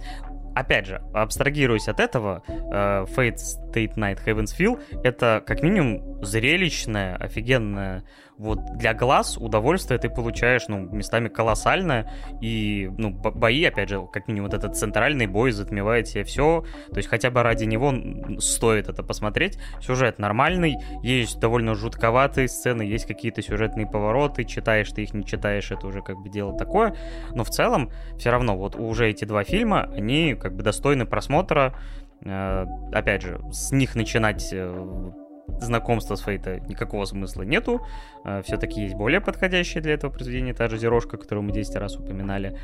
Опять 0.55 0.85
же, 0.85 1.01
абстрагируясь 1.13 1.89
от 1.89 1.99
этого, 1.99 2.41
uh, 2.47 3.05
Fate 3.13 3.35
State 3.35 3.95
Night 3.95 4.19
Heaven's 4.25 4.57
Feel— 4.57 4.81
это, 5.03 5.43
как 5.45 5.61
минимум, 5.61 6.23
зрелищная, 6.23 7.17
офигенная 7.17 8.05
вот 8.37 8.77
для 8.77 8.93
глаз 8.93 9.37
удовольствие 9.37 9.99
ты 9.99 10.09
получаешь, 10.09 10.67
ну, 10.67 10.79
местами 10.79 11.29
колоссальное, 11.29 12.11
и, 12.41 12.91
ну, 12.97 13.11
бои, 13.11 13.63
опять 13.63 13.89
же, 13.89 14.05
как 14.11 14.27
минимум 14.27 14.49
вот 14.49 14.57
этот 14.57 14.75
центральный 14.75 15.27
бой 15.27 15.51
затмевает 15.51 16.07
себе 16.07 16.23
все, 16.23 16.65
то 16.91 16.97
есть 16.97 17.09
хотя 17.09 17.31
бы 17.31 17.43
ради 17.43 17.63
него 17.63 17.93
стоит 18.39 18.89
это 18.89 19.03
посмотреть. 19.03 19.57
Сюжет 19.81 20.19
нормальный, 20.19 20.75
есть 21.01 21.39
довольно 21.39 21.75
жутковатые 21.75 22.47
сцены, 22.47 22.81
есть 22.81 23.05
какие-то 23.05 23.41
сюжетные 23.41 23.87
повороты, 23.87 24.43
читаешь 24.43 24.91
ты 24.91 25.03
их, 25.03 25.13
не 25.13 25.25
читаешь, 25.25 25.71
это 25.71 25.87
уже 25.87 26.01
как 26.01 26.17
бы 26.17 26.29
дело 26.29 26.57
такое, 26.57 26.95
но 27.33 27.43
в 27.43 27.49
целом 27.49 27.91
все 28.17 28.31
равно 28.31 28.57
вот 28.57 28.75
уже 28.75 29.09
эти 29.09 29.25
два 29.25 29.43
фильма, 29.43 29.89
они 29.95 30.35
как 30.35 30.55
бы 30.55 30.63
достойны 30.63 31.05
просмотра, 31.05 31.73
э, 32.21 32.65
опять 32.91 33.21
же, 33.21 33.39
с 33.51 33.71
них 33.71 33.95
начинать 33.95 34.49
э, 34.51 35.11
знакомства 35.47 36.15
с 36.15 36.21
Фейта 36.21 36.59
никакого 36.61 37.05
смысла 37.05 37.43
нету. 37.43 37.85
Э, 38.23 38.41
Все-таки 38.43 38.81
есть 38.81 38.95
более 38.95 39.21
подходящее 39.21 39.81
для 39.81 39.93
этого 39.93 40.11
произведение, 40.11 40.53
та 40.53 40.67
же 40.67 40.77
Зерошка, 40.77 41.17
которую 41.17 41.43
мы 41.43 41.51
10 41.51 41.75
раз 41.75 41.95
упоминали. 41.97 42.57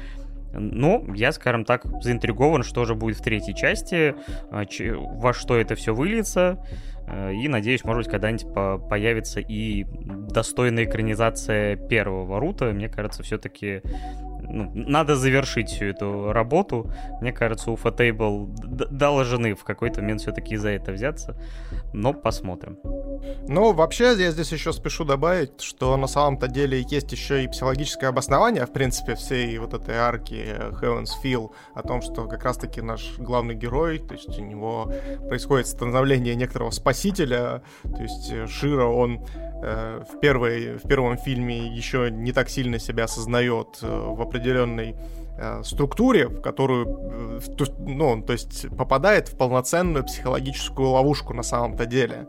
Но 0.54 1.04
я, 1.15 1.32
скажем 1.32 1.63
так, 1.63 1.86
заинтригован, 2.02 2.63
что 2.63 2.84
же 2.86 2.96
будет 2.96 3.17
в 3.17 3.22
третьей 3.22 3.56
части, 3.56 4.15
э, 4.52 4.96
во 4.96 5.34
что 5.34 5.58
это 5.58 5.76
все 5.76 5.94
выльется. 5.94 6.58
Э, 7.08 7.34
и 7.34 7.48
надеюсь, 7.48 7.84
может 7.84 8.04
быть, 8.04 8.12
когда-нибудь 8.12 8.54
по 8.54 8.78
появится 8.78 9.39
и 9.39 9.86
достойная 9.86 10.86
экранизация 10.86 11.76
первого 11.76 12.39
Рута. 12.39 12.65
Мне 12.65 12.89
кажется, 12.89 13.24
все-таки 13.24 13.82
ну, 14.52 14.72
надо 14.74 15.16
завершить 15.16 15.70
всю 15.70 15.86
эту 15.86 16.32
работу. 16.34 16.92
Мне 17.22 17.32
кажется, 17.32 17.72
у 17.72 17.76
Fatable 17.76 18.48
должны 18.92 19.56
в 19.56 19.64
какой-то 19.64 20.02
момент 20.02 20.22
все-таки 20.22 20.58
за 20.58 20.70
это 20.70 20.92
взяться. 20.92 21.36
Но 21.94 22.14
посмотрим. 22.14 22.78
Ну, 23.48 23.74
вообще, 23.74 24.16
я 24.18 24.32
здесь 24.32 24.52
еще 24.52 24.74
спешу 24.74 25.06
добавить, 25.06 25.62
что 25.62 25.98
на 25.98 26.08
самом-то 26.08 26.48
деле 26.48 26.86
есть 26.90 27.12
еще 27.12 27.44
и 27.44 27.48
психологическое 27.48 28.08
обоснование, 28.08 28.66
в 28.66 28.74
принципе, 28.74 29.16
всей 29.16 29.58
вот 29.58 29.74
этой 29.74 29.96
арки 29.96 30.46
Heaven's 30.82 31.12
Feel 31.24 31.52
о 31.74 31.84
том, 31.84 32.02
что 32.02 32.28
как 32.28 32.44
раз-таки 32.44 32.82
наш 32.82 33.18
главный 33.18 33.56
герой, 33.56 34.00
то 34.00 34.14
есть 34.14 34.38
у 34.38 34.44
него 34.44 34.92
происходит 35.28 35.68
становление 35.68 36.36
некоторого 36.36 36.72
спасителя, 36.72 37.64
то 37.84 38.02
есть 38.02 38.32
э, 38.32 38.48
Шира, 38.48 38.86
он 38.86 39.26
э, 39.64 40.04
в, 40.12 40.20
первой, 40.20 40.78
в 40.78 40.88
первом 40.88 41.18
фильме 41.18 41.68
еще 41.68 42.10
не 42.12 42.32
так 42.32 42.50
сильно 42.50 42.80
себя 42.80 43.06
осознает 43.06 43.80
э, 43.82 43.88
в 43.88 44.22
определенной 44.42 44.96
э, 45.38 45.62
структуре, 45.64 46.28
в 46.28 46.42
которую, 46.42 47.40
э, 47.40 47.66
ну, 47.80 48.22
то 48.22 48.34
есть 48.34 48.68
попадает 48.76 49.30
в 49.30 49.38
полноценную 49.38 50.04
психологическую 50.04 50.90
ловушку 50.90 51.34
на 51.34 51.44
самом-то 51.44 51.86
деле. 51.86 52.26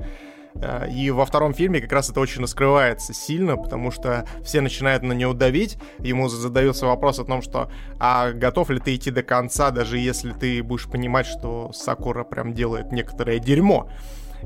Э, 0.54 0.88
и 0.90 1.10
во 1.10 1.24
втором 1.24 1.54
фильме 1.54 1.80
как 1.80 1.92
раз 1.92 2.10
это 2.10 2.20
очень 2.20 2.42
раскрывается 2.42 3.14
сильно, 3.14 3.56
потому 3.56 3.90
что 3.90 4.26
все 4.44 4.60
начинают 4.60 5.02
на 5.02 5.12
него 5.12 5.32
давить. 5.32 5.78
Ему 5.98 6.28
задается 6.28 6.86
вопрос 6.86 7.18
о 7.18 7.24
том, 7.24 7.42
что 7.42 7.70
а 7.98 8.32
готов 8.32 8.70
ли 8.70 8.78
ты 8.78 8.94
идти 8.94 9.10
до 9.10 9.22
конца, 9.22 9.70
даже 9.70 9.98
если 9.98 10.32
ты 10.32 10.62
будешь 10.62 10.88
понимать, 10.88 11.26
что 11.26 11.72
Сакура 11.72 12.24
прям 12.24 12.52
делает 12.52 12.92
некоторое 12.92 13.38
дерьмо. 13.38 13.88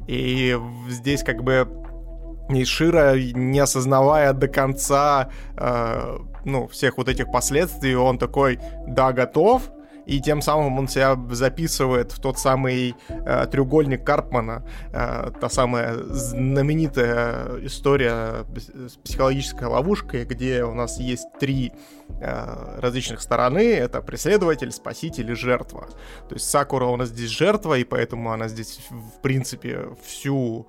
И 0.07 0.57
здесь 0.89 1.23
как 1.23 1.43
бы 1.43 1.67
и 2.49 2.65
Шира, 2.65 3.17
не 3.17 3.59
осознавая 3.59 4.33
до 4.33 4.49
конца 4.49 5.31
э, 5.57 6.19
ну, 6.45 6.69
всех 6.69 6.97
вот 6.97 7.09
этих 7.09 7.31
последствий, 7.31 7.97
он 7.97 8.19
такой, 8.19 8.59
да, 8.87 9.13
готов, 9.13 9.63
и 10.07 10.21
тем 10.21 10.41
самым 10.41 10.79
он 10.79 10.89
себя 10.89 11.19
записывает 11.31 12.13
в 12.13 12.21
тот 12.21 12.39
самый 12.39 12.95
э, 13.09 13.47
треугольник 13.51 14.05
Карпмана, 14.05 14.65
э, 14.93 15.33
та 15.41 15.49
самая 15.49 15.95
знаменитая 15.95 17.59
история 17.63 18.47
с 18.55 18.97
психологической 18.97 19.67
ловушкой, 19.67 20.25
где 20.25 20.63
у 20.63 20.75
нас 20.75 21.01
есть 21.01 21.27
три 21.41 21.73
э, 22.21 22.79
различных 22.81 23.21
стороны, 23.21 23.75
это 23.75 24.01
преследователь, 24.01 24.71
спаситель 24.71 25.33
и 25.33 25.35
жертва. 25.35 25.89
То 26.29 26.37
есть 26.37 26.49
Сакура 26.49 26.85
у 26.87 26.97
нас 26.97 27.09
здесь 27.09 27.31
жертва, 27.31 27.77
и 27.77 27.85
поэтому 27.85 28.31
она 28.31 28.47
здесь, 28.47 28.81
в 28.91 29.21
принципе, 29.23 29.89
всю 30.05 30.69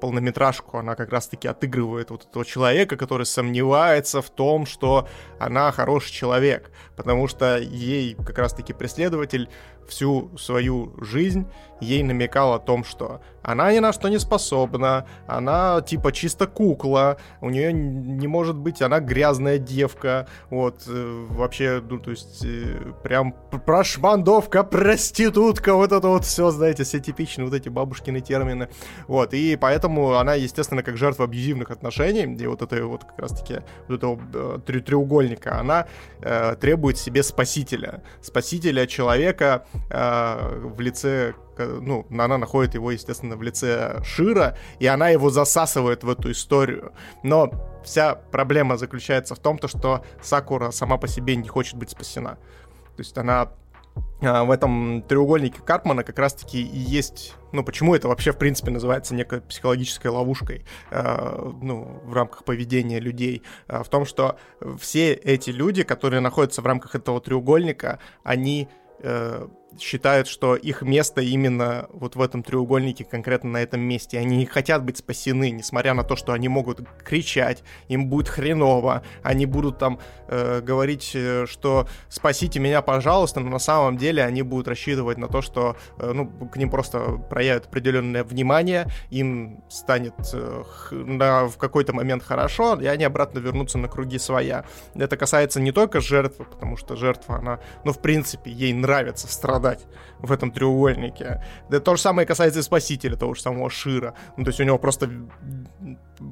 полнометражку 0.00 0.78
она 0.78 0.94
как 0.94 1.10
раз-таки 1.10 1.48
отыгрывает 1.48 2.10
вот 2.10 2.26
этого 2.28 2.44
человека, 2.44 2.96
который 2.96 3.26
сомневается 3.26 4.22
в 4.22 4.30
том, 4.30 4.66
что 4.66 5.08
она 5.38 5.70
хороший 5.72 6.12
человек, 6.12 6.70
потому 6.96 7.28
что 7.28 7.58
ей 7.58 8.14
как 8.14 8.38
раз-таки 8.38 8.72
преследователь 8.72 9.48
всю 9.88 10.36
свою 10.38 10.94
жизнь 11.02 11.46
ей 11.80 12.02
намекал 12.02 12.54
о 12.54 12.58
том, 12.58 12.84
что 12.84 13.20
она 13.42 13.72
ни 13.72 13.78
на 13.78 13.92
что 13.92 14.08
не 14.08 14.18
способна, 14.18 15.06
она 15.26 15.80
типа 15.80 16.12
чисто 16.12 16.46
кукла, 16.46 17.16
у 17.40 17.50
нее 17.50 17.72
не 17.72 18.26
может 18.26 18.56
быть, 18.56 18.82
она 18.82 19.00
грязная 19.00 19.58
девка, 19.58 20.26
вот, 20.50 20.82
э, 20.86 21.26
вообще, 21.30 21.82
ну, 21.88 21.98
то 21.98 22.10
есть, 22.10 22.44
э, 22.44 22.92
прям 23.02 23.34
прошмандовка, 23.66 24.62
проститутка, 24.62 25.74
вот 25.74 25.92
это 25.92 26.08
вот 26.08 26.24
все, 26.24 26.50
знаете, 26.50 26.84
все 26.84 27.00
типичные 27.00 27.46
вот 27.46 27.54
эти 27.54 27.68
бабушкины 27.68 28.20
термины, 28.20 28.68
вот, 29.06 29.34
и 29.34 29.56
поэтому 29.56 30.14
она, 30.14 30.34
естественно, 30.34 30.82
как 30.82 30.96
жертва 30.96 31.24
абьюзивных 31.24 31.70
отношений, 31.70 32.22
и 32.22 32.46
вот 32.46 32.62
это 32.62 32.84
вот 32.86 33.04
как 33.04 33.18
раз-таки 33.18 33.60
вот 33.88 33.96
этого 33.98 34.20
э, 34.66 34.80
треугольника, 34.80 35.58
она 35.58 35.86
э, 36.20 36.56
требует 36.60 36.98
себе 36.98 37.22
спасителя, 37.22 38.02
спасителя 38.20 38.86
человека, 38.86 39.66
э, 39.90 40.68
в 40.74 40.80
лице 40.80 41.34
ну, 41.58 42.06
она 42.10 42.38
находит 42.38 42.74
его, 42.74 42.90
естественно, 42.90 43.36
в 43.36 43.42
лице 43.42 44.00
Шира, 44.04 44.56
и 44.78 44.86
она 44.86 45.08
его 45.10 45.30
засасывает 45.30 46.04
в 46.04 46.10
эту 46.10 46.30
историю. 46.30 46.92
Но 47.22 47.52
вся 47.84 48.14
проблема 48.14 48.76
заключается 48.76 49.34
в 49.34 49.38
том, 49.38 49.58
то, 49.58 49.68
что 49.68 50.04
Сакура 50.22 50.70
сама 50.70 50.96
по 50.96 51.08
себе 51.08 51.36
не 51.36 51.48
хочет 51.48 51.76
быть 51.76 51.90
спасена. 51.90 52.38
То 52.96 53.00
есть 53.00 53.16
она 53.16 53.52
а, 54.22 54.44
в 54.44 54.50
этом 54.50 55.02
треугольнике 55.02 55.60
Карпмана 55.62 56.04
как 56.04 56.18
раз-таки 56.18 56.62
и 56.62 56.78
есть, 56.78 57.34
ну, 57.52 57.64
почему 57.64 57.94
это 57.94 58.08
вообще, 58.08 58.32
в 58.32 58.38
принципе, 58.38 58.70
называется 58.70 59.14
некой 59.14 59.40
психологической 59.40 60.10
ловушкой, 60.10 60.64
э, 60.90 61.52
ну, 61.60 62.00
в 62.04 62.14
рамках 62.14 62.44
поведения 62.44 63.00
людей, 63.00 63.42
э, 63.66 63.82
в 63.82 63.88
том, 63.88 64.04
что 64.04 64.38
все 64.78 65.12
эти 65.12 65.50
люди, 65.50 65.82
которые 65.82 66.20
находятся 66.20 66.62
в 66.62 66.66
рамках 66.66 66.94
этого 66.94 67.20
треугольника, 67.20 67.98
они 68.22 68.68
э, 69.00 69.48
считают, 69.80 70.28
что 70.28 70.54
их 70.54 70.82
место 70.82 71.20
именно 71.20 71.86
вот 71.92 72.16
в 72.16 72.22
этом 72.22 72.42
треугольнике, 72.42 73.04
конкретно 73.04 73.50
на 73.50 73.62
этом 73.62 73.80
месте. 73.80 74.18
Они 74.18 74.36
не 74.36 74.46
хотят 74.46 74.84
быть 74.84 74.98
спасены, 74.98 75.50
несмотря 75.50 75.94
на 75.94 76.04
то, 76.04 76.16
что 76.16 76.32
они 76.32 76.48
могут 76.48 76.80
кричать, 77.04 77.62
им 77.88 78.08
будет 78.08 78.28
хреново, 78.28 79.02
они 79.22 79.46
будут 79.46 79.78
там 79.78 79.98
э, 80.28 80.60
говорить, 80.60 81.12
э, 81.14 81.46
что 81.46 81.88
спасите 82.08 82.60
меня, 82.60 82.82
пожалуйста, 82.82 83.40
но 83.40 83.50
на 83.50 83.58
самом 83.58 83.96
деле 83.96 84.24
они 84.24 84.42
будут 84.42 84.68
рассчитывать 84.68 85.18
на 85.18 85.28
то, 85.28 85.42
что 85.42 85.76
э, 85.98 86.12
ну, 86.12 86.26
к 86.26 86.56
ним 86.56 86.70
просто 86.70 87.00
проявят 87.30 87.66
определенное 87.66 88.24
внимание, 88.24 88.88
им 89.10 89.62
станет 89.68 90.14
э, 90.32 90.62
на, 90.90 91.46
в 91.48 91.56
какой-то 91.56 91.92
момент 91.92 92.22
хорошо, 92.22 92.78
и 92.80 92.86
они 92.86 93.04
обратно 93.04 93.38
вернутся 93.38 93.78
на 93.78 93.88
круги 93.88 94.18
своя. 94.18 94.64
Это 94.94 95.16
касается 95.16 95.60
не 95.60 95.72
только 95.72 96.00
жертвы, 96.00 96.44
потому 96.44 96.76
что 96.76 96.96
жертва, 96.96 97.36
она, 97.36 97.60
ну, 97.84 97.92
в 97.92 98.00
принципе, 98.00 98.50
ей 98.50 98.72
нравится 98.72 99.28
страдать 99.28 99.61
страдать 99.62 99.86
в 100.20 100.32
этом 100.32 100.50
треугольнике. 100.50 101.42
Да 101.70 101.80
то 101.80 101.96
же 101.96 102.02
самое 102.02 102.26
касается 102.26 102.60
и 102.60 102.62
Спасителя, 102.62 103.16
того 103.16 103.34
же 103.34 103.42
самого 103.42 103.70
Шира. 103.70 104.14
Ну, 104.36 104.44
то 104.44 104.50
есть 104.50 104.60
у 104.60 104.64
него 104.64 104.78
просто 104.78 105.10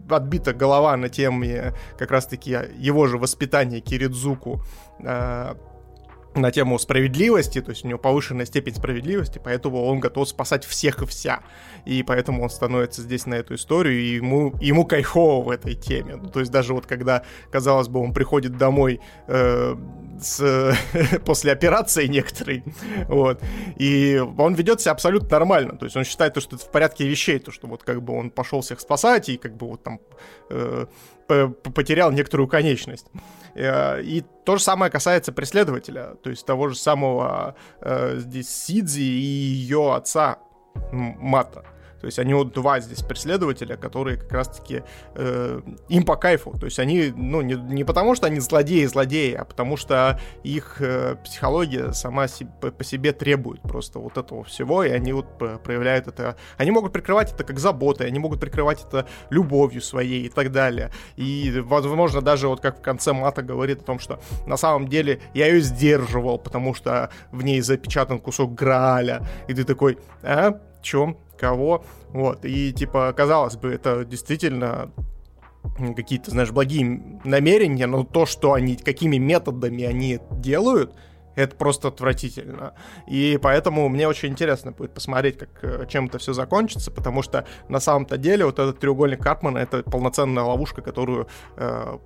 отбита 0.09 0.53
голова 0.53 0.97
на 0.97 1.09
теме 1.09 1.73
как 1.99 2.11
раз-таки 2.11 2.57
его 2.77 3.07
же 3.07 3.19
воспитания 3.19 3.81
Киридзуку. 3.81 4.63
Э, 5.01 5.55
на 6.35 6.53
тему 6.53 6.79
справедливости, 6.79 7.61
то 7.61 7.71
есть 7.71 7.85
у 7.85 7.89
него 7.89 7.99
повышенная 7.99 8.47
степень 8.47 8.75
справедливости, 8.75 9.41
поэтому 9.43 9.85
он 9.85 9.99
готов 9.99 10.29
спасать 10.29 10.65
всех 10.65 11.03
и 11.03 11.07
вся. 11.07 11.41
И 11.85 12.05
поэтому 12.05 12.45
он 12.45 12.51
становится 12.51 13.03
здесь 13.03 13.27
на 13.27 13.35
эту 13.35 13.57
историю, 13.57 14.01
и 14.01 14.15
ему, 14.15 14.55
ему 14.61 14.85
кайфово 14.85 15.45
в 15.45 15.51
этой 15.51 15.75
теме. 15.75 16.15
Ну, 16.15 16.29
то 16.29 16.39
есть 16.39 16.53
даже 16.53 16.73
вот 16.73 16.87
когда, 16.87 17.25
казалось 17.51 17.89
бы, 17.89 18.01
он 18.01 18.13
приходит 18.13 18.57
домой 18.57 19.01
э, 19.27 19.75
с, 20.25 20.77
после 21.25 21.53
операции 21.53 22.07
некоторой, 22.07 22.65
вот, 23.09 23.41
и 23.77 24.23
он 24.39 24.55
ведет 24.55 24.81
себя 24.81 24.93
абсолютно 24.93 25.29
нормально. 25.31 25.77
То 25.77 25.87
есть 25.87 25.97
он 25.97 26.05
считает, 26.05 26.35
то, 26.35 26.41
что 26.41 26.57
это 26.57 26.65
в 26.65 26.71
порядке 26.71 27.07
вещей, 27.07 27.39
то, 27.39 27.51
что 27.51 27.67
вот 27.67 27.83
как 27.83 28.03
бы 28.03 28.17
он 28.17 28.31
пошел 28.31 28.61
всех 28.61 28.81
спасать, 28.81 29.29
и 29.29 29.37
как 29.37 29.57
бы 29.57 29.69
вот 29.69 29.83
там 29.83 30.01
э, 30.51 30.87
потерял 31.27 32.11
некоторую 32.13 32.49
конечность. 32.49 33.07
Э, 33.55 34.03
и 34.03 34.25
то 34.45 34.57
же 34.57 34.63
самое 34.63 34.91
касается 34.91 35.33
преследователя, 35.33 36.17
то 36.23 36.31
есть 36.31 36.45
того 36.47 36.69
же 36.69 36.77
самого 36.77 37.55
э, 37.81 38.17
здесь 38.19 38.49
Сидзи 38.49 39.01
и 39.01 39.05
ее 39.05 39.95
отца 39.95 40.39
Мата. 40.93 41.65
То 42.01 42.07
есть 42.07 42.19
они 42.19 42.35
вот 42.35 42.53
два 42.53 42.81
здесь 42.81 43.03
преследователя, 43.03 43.77
которые 43.77 44.17
как 44.17 44.33
раз-таки 44.33 44.83
э, 45.15 45.61
им 45.89 46.05
по 46.05 46.17
кайфу. 46.17 46.57
То 46.59 46.67
есть 46.67 46.79
они, 46.79 47.13
ну, 47.15 47.43
не, 47.43 47.55
не 47.55 47.85
потому 47.85 48.15
что 48.15 48.27
они 48.27 48.41
злодеи-злодеи, 48.41 49.35
а 49.35 49.45
потому 49.45 49.77
что 49.77 50.19
их 50.43 50.81
э, 50.81 51.17
психология 51.25 51.93
сама 51.93 52.29
си, 52.29 52.47
по, 52.61 52.71
по 52.71 52.85
себе 52.85 53.13
требует 53.13 53.61
просто 53.63 53.99
вот 53.99 54.17
этого 54.17 54.45
всего, 54.45 54.83
и 54.83 54.91
они 54.91 55.13
вот 55.13 55.27
проявляют 55.39 56.09
это. 56.09 56.37
Они 56.57 56.71
могут 56.71 56.93
прикрывать 56.93 57.33
это 57.33 57.45
как 57.45 57.59
заботой, 57.59 58.07
они 58.07 58.19
могут 58.19 58.41
прикрывать 58.41 58.85
это 58.85 59.07
любовью 59.29 59.83
своей 59.83 60.27
и 60.27 60.29
так 60.29 60.53
далее. 60.53 60.91
И, 61.17 61.63
возможно, 61.65 62.23
даже 62.23 62.49
вот 62.49 62.61
как 62.61 62.79
в 62.79 62.83
конце 62.83 63.13
Мата 63.13 63.43
говорит 63.43 63.83
о 63.83 63.85
том, 63.85 63.99
что 63.99 64.21
на 64.47 64.57
самом 64.57 64.89
деле 64.89 65.21
я 65.35 65.47
ее 65.47 65.61
сдерживал, 65.61 66.39
потому 66.39 66.75
что 66.75 67.11
в 67.31 67.43
ней 67.43 67.61
запечатан 67.61 68.19
кусок 68.19 68.55
Грааля. 68.55 69.27
И 69.49 69.55
ты 69.55 69.65
такой, 69.65 69.99
а? 70.23 70.61
Чем? 70.83 71.19
Кого, 71.41 71.83
вот, 72.11 72.45
и, 72.45 72.73
типа, 72.73 73.13
казалось 73.17 73.57
бы, 73.57 73.73
это 73.73 74.05
действительно 74.05 74.93
какие-то, 75.97 76.31
знаешь, 76.31 76.51
благие 76.51 77.21
намерения, 77.25 77.87
но 77.87 78.05
то, 78.05 78.27
что 78.27 78.53
они, 78.53 78.77
какими 78.77 79.19
методами 79.19 79.85
они 79.85 80.21
делают, 80.31 80.95
Это 81.37 81.57
просто 81.57 81.89
отвратительно. 81.89 82.75
И 83.07 83.39
поэтому 83.41 83.89
мне 83.89 84.09
очень 84.09 84.31
интересно 84.31 84.73
будет 84.73 84.93
посмотреть, 84.95 85.39
как, 85.39 85.49
э, 85.63 85.87
чем 85.89 86.07
это 86.07 86.19
все 86.19 86.33
закончится, 86.33 86.91
потому 86.91 87.23
что 87.23 87.45
на 87.69 87.81
самом-то 87.81 88.19
деле 88.19 88.45
вот 88.45 88.59
этот 88.59 88.81
треугольник 88.81 89.23
Карпмана— 89.23 89.59
это 89.61 89.83
полноценная 89.83 90.43
ловушка, 90.43 90.83
которую, 90.83 91.29
э, 91.57 91.99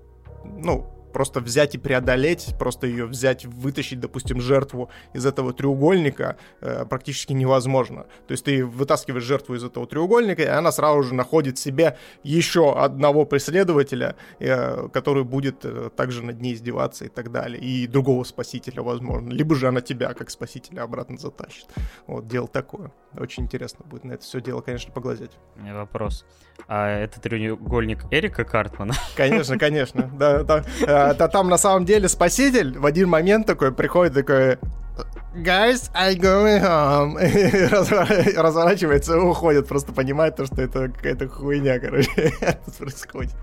ну, 0.45 0.87
просто 1.15 1.41
взять 1.41 1.75
и 1.75 1.79
преодолеть, 1.79 2.55
просто 2.59 2.87
ее 2.87 3.07
взять, 3.07 3.47
вытащить, 3.47 4.01
допустим, 4.01 4.41
жертву 4.41 4.91
из 5.15 5.25
этого 5.25 5.55
треугольника 5.55 6.37
э, 6.61 6.85
практически 6.85 7.33
невозможно. 7.33 8.07
То 8.27 8.33
есть 8.33 8.45
ты 8.45 8.67
вытаскиваешь 8.67 9.23
жертву 9.23 9.55
из 9.55 9.65
этого 9.65 9.87
треугольника, 9.87 10.43
и 10.43 10.47
она 10.47 10.73
сразу 10.73 11.05
же 11.05 11.15
находит 11.15 11.57
себе 11.57 11.97
еще 12.25 12.75
одного 12.77 13.25
преследователя, 13.25 14.17
э, 14.41 14.89
который 14.93 15.25
будет 15.25 15.65
э, 15.65 15.91
также 15.97 16.23
над 16.23 16.41
ней 16.41 16.55
издеваться 16.55 17.05
и 17.05 17.09
так 17.09 17.31
далее. 17.31 17.63
И 17.63 17.87
другого 17.87 18.25
спасителя, 18.25 18.83
возможно. 18.83 19.31
Либо 19.31 19.55
же 19.55 19.69
она 19.69 19.81
тебя, 19.81 20.13
как 20.15 20.31
спасителя, 20.31 20.83
обратно 20.83 21.17
затащит. 21.17 21.69
Вот, 22.09 22.27
дело 22.27 22.49
такое. 22.49 22.91
Очень 23.19 23.45
интересно 23.45 23.85
будет 23.85 24.05
на 24.05 24.13
это 24.13 24.25
все 24.25 24.41
дело, 24.41 24.61
конечно, 24.61 24.93
поглазеть. 24.93 25.33
У 25.57 25.61
меня 25.61 25.75
вопрос. 25.75 26.25
А 26.67 26.89
это 26.89 27.21
треугольник 27.21 28.05
Эрика 28.11 28.45
Картмана? 28.45 28.95
Конечно, 29.17 29.59
конечно. 29.59 30.11
Да, 30.15 30.43
да. 30.43 30.65
Э, 30.83 31.15
да, 31.15 31.29
там 31.29 31.49
на 31.49 31.59
самом 31.59 31.85
деле 31.85 32.09
спаситель 32.09 32.79
в 32.79 32.87
один 32.87 33.09
момент 33.09 33.47
такой 33.47 33.73
приходит 33.73 34.15
такой 34.15 34.59
Guys, 35.35 35.91
I 35.95 36.15
going 36.15 36.63
home. 36.63 37.19
разворачивается 38.41 39.17
и 39.17 39.19
уходит, 39.19 39.67
просто 39.67 39.93
понимает 39.93 40.37
то, 40.37 40.47
что 40.47 40.63
это 40.63 40.89
какая-то 40.89 41.29
хуйня, 41.29 41.81
короче, 41.81 42.33
происходит. 42.79 43.35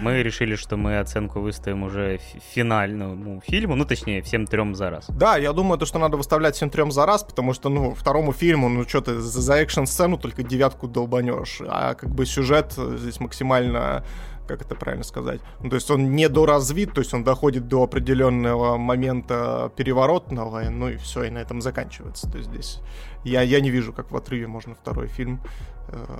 Мы 0.00 0.22
решили, 0.22 0.54
что 0.54 0.76
мы 0.76 1.00
оценку 1.00 1.40
выставим 1.40 1.82
уже 1.82 2.20
финальному 2.54 3.42
фильму, 3.44 3.74
ну, 3.74 3.84
точнее, 3.84 4.22
всем 4.22 4.46
трем 4.46 4.76
за 4.76 4.90
раз. 4.90 5.06
Да, 5.08 5.36
я 5.36 5.52
думаю, 5.52 5.76
то, 5.78 5.86
что 5.86 5.98
надо 5.98 6.16
выставлять 6.16 6.54
всем 6.54 6.70
трем 6.70 6.92
за 6.92 7.04
раз, 7.04 7.24
потому 7.24 7.52
что, 7.52 7.68
ну, 7.68 7.94
второму 7.94 8.32
фильму, 8.32 8.68
ну, 8.68 8.84
что 8.86 9.00
ты 9.00 9.18
за 9.18 9.54
экшн-сцену 9.54 10.18
только 10.18 10.44
девятку 10.44 10.86
долбанешь, 10.86 11.60
а 11.66 11.94
как 11.94 12.10
бы 12.10 12.26
сюжет 12.26 12.74
здесь 12.76 13.18
максимально 13.18 14.04
как 14.46 14.62
это 14.62 14.74
правильно 14.74 15.04
сказать. 15.04 15.40
Ну, 15.60 15.70
то 15.70 15.76
есть 15.76 15.90
он 15.90 16.14
недоразвит, 16.14 16.92
то 16.92 17.00
есть 17.00 17.14
он 17.14 17.24
доходит 17.24 17.68
до 17.68 17.82
определенного 17.82 18.76
момента 18.76 19.72
переворотного, 19.76 20.62
ну 20.70 20.88
и 20.88 20.96
все, 20.96 21.24
и 21.24 21.30
на 21.30 21.38
этом 21.38 21.60
заканчивается. 21.60 22.30
То 22.30 22.38
есть 22.38 22.50
здесь 22.50 22.80
я, 23.24 23.42
я 23.42 23.60
не 23.60 23.70
вижу, 23.70 23.92
как 23.92 24.10
в 24.10 24.16
отрыве 24.16 24.46
можно 24.46 24.74
второй 24.74 25.08
фильм 25.08 25.40
э, 25.88 26.18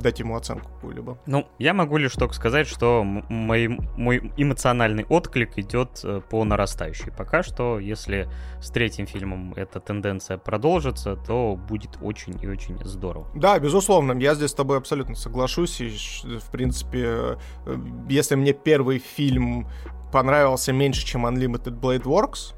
дать 0.00 0.20
ему 0.20 0.36
оценку 0.36 0.70
какую-либо. 0.70 1.18
Ну, 1.26 1.46
я 1.58 1.74
могу 1.74 1.96
лишь 1.96 2.12
только 2.12 2.34
сказать, 2.34 2.66
что 2.66 3.02
мой, 3.04 3.68
мой 3.96 4.32
эмоциональный 4.36 5.04
отклик 5.04 5.58
идет 5.58 6.00
э, 6.04 6.20
по 6.28 6.44
нарастающей. 6.44 7.12
Пока 7.12 7.42
что, 7.42 7.78
если 7.78 8.28
с 8.60 8.70
третьим 8.70 9.06
фильмом 9.06 9.54
эта 9.54 9.80
тенденция 9.80 10.38
продолжится, 10.38 11.16
то 11.16 11.56
будет 11.56 11.98
очень 12.00 12.38
и 12.40 12.46
очень 12.46 12.78
здорово. 12.84 13.28
Да, 13.34 13.58
безусловно, 13.58 14.18
я 14.18 14.34
здесь 14.34 14.50
с 14.50 14.54
тобой 14.54 14.78
абсолютно 14.78 15.14
соглашусь. 15.14 15.80
И, 15.80 15.90
в 15.90 16.50
принципе, 16.50 17.38
э, 17.66 17.76
если 18.08 18.34
мне 18.34 18.52
первый 18.52 18.98
фильм 18.98 19.68
понравился 20.12 20.72
меньше, 20.72 21.04
чем 21.06 21.26
Unlimited 21.26 21.80
Blade 21.80 22.02
Works, 22.02 22.54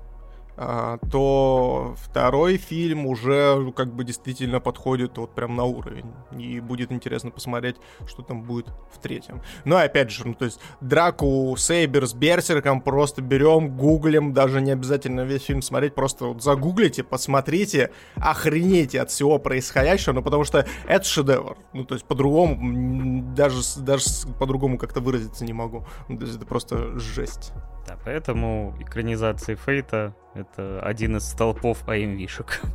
то 0.56 1.96
второй 1.96 2.56
фильм 2.56 3.06
уже 3.06 3.56
ну, 3.56 3.72
как 3.72 3.92
бы 3.92 4.04
действительно 4.04 4.60
подходит 4.60 5.18
вот 5.18 5.34
прям 5.34 5.56
на 5.56 5.64
уровень. 5.64 6.12
И 6.38 6.60
будет 6.60 6.92
интересно 6.92 7.30
посмотреть, 7.30 7.76
что 8.06 8.22
там 8.22 8.42
будет 8.42 8.68
в 8.92 8.98
третьем. 9.00 9.42
Но 9.64 9.76
опять 9.76 10.10
же, 10.10 10.26
ну 10.26 10.34
то 10.34 10.44
есть 10.44 10.60
драку 10.80 11.54
Сейбер 11.56 12.06
с 12.06 12.14
Берсерком 12.14 12.80
просто 12.80 13.22
берем, 13.22 13.76
гуглим, 13.76 14.32
даже 14.32 14.60
не 14.60 14.70
обязательно 14.70 15.22
весь 15.22 15.42
фильм 15.42 15.62
смотреть, 15.62 15.94
просто 15.94 16.26
вот 16.26 16.42
загуглите, 16.42 17.02
посмотрите, 17.02 17.90
охренейте 18.14 19.00
от 19.00 19.10
всего 19.10 19.38
происходящего, 19.38 20.12
ну 20.12 20.22
потому 20.22 20.44
что 20.44 20.66
это 20.86 21.04
шедевр. 21.04 21.56
Ну 21.72 21.84
то 21.84 21.94
есть 21.94 22.06
по-другому, 22.06 23.34
даже, 23.34 23.60
даже 23.78 24.04
по-другому 24.38 24.78
как-то 24.78 25.00
выразиться 25.00 25.44
не 25.44 25.52
могу. 25.52 25.84
Ну, 26.08 26.18
то 26.18 26.24
есть 26.24 26.36
это 26.36 26.46
просто 26.46 26.98
жесть. 26.98 27.52
Да, 27.86 27.98
поэтому 28.04 28.74
экранизация 28.80 29.56
Фейта— 29.56 30.14
это 30.34 30.80
один 30.80 31.16
из 31.16 31.28
столпов 31.28 31.86
АМВишек. 31.88 32.60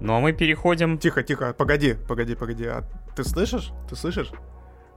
Ну 0.00 0.14
а 0.14 0.20
мы 0.20 0.32
переходим... 0.32 0.96
Тихо, 0.96 1.24
тихо, 1.24 1.52
погоди, 1.52 1.94
погоди, 2.06 2.36
погоди. 2.36 2.66
А 2.66 2.84
ты 3.16 3.24
слышишь? 3.24 3.72
Ты 3.90 3.96
слышишь? 3.96 4.30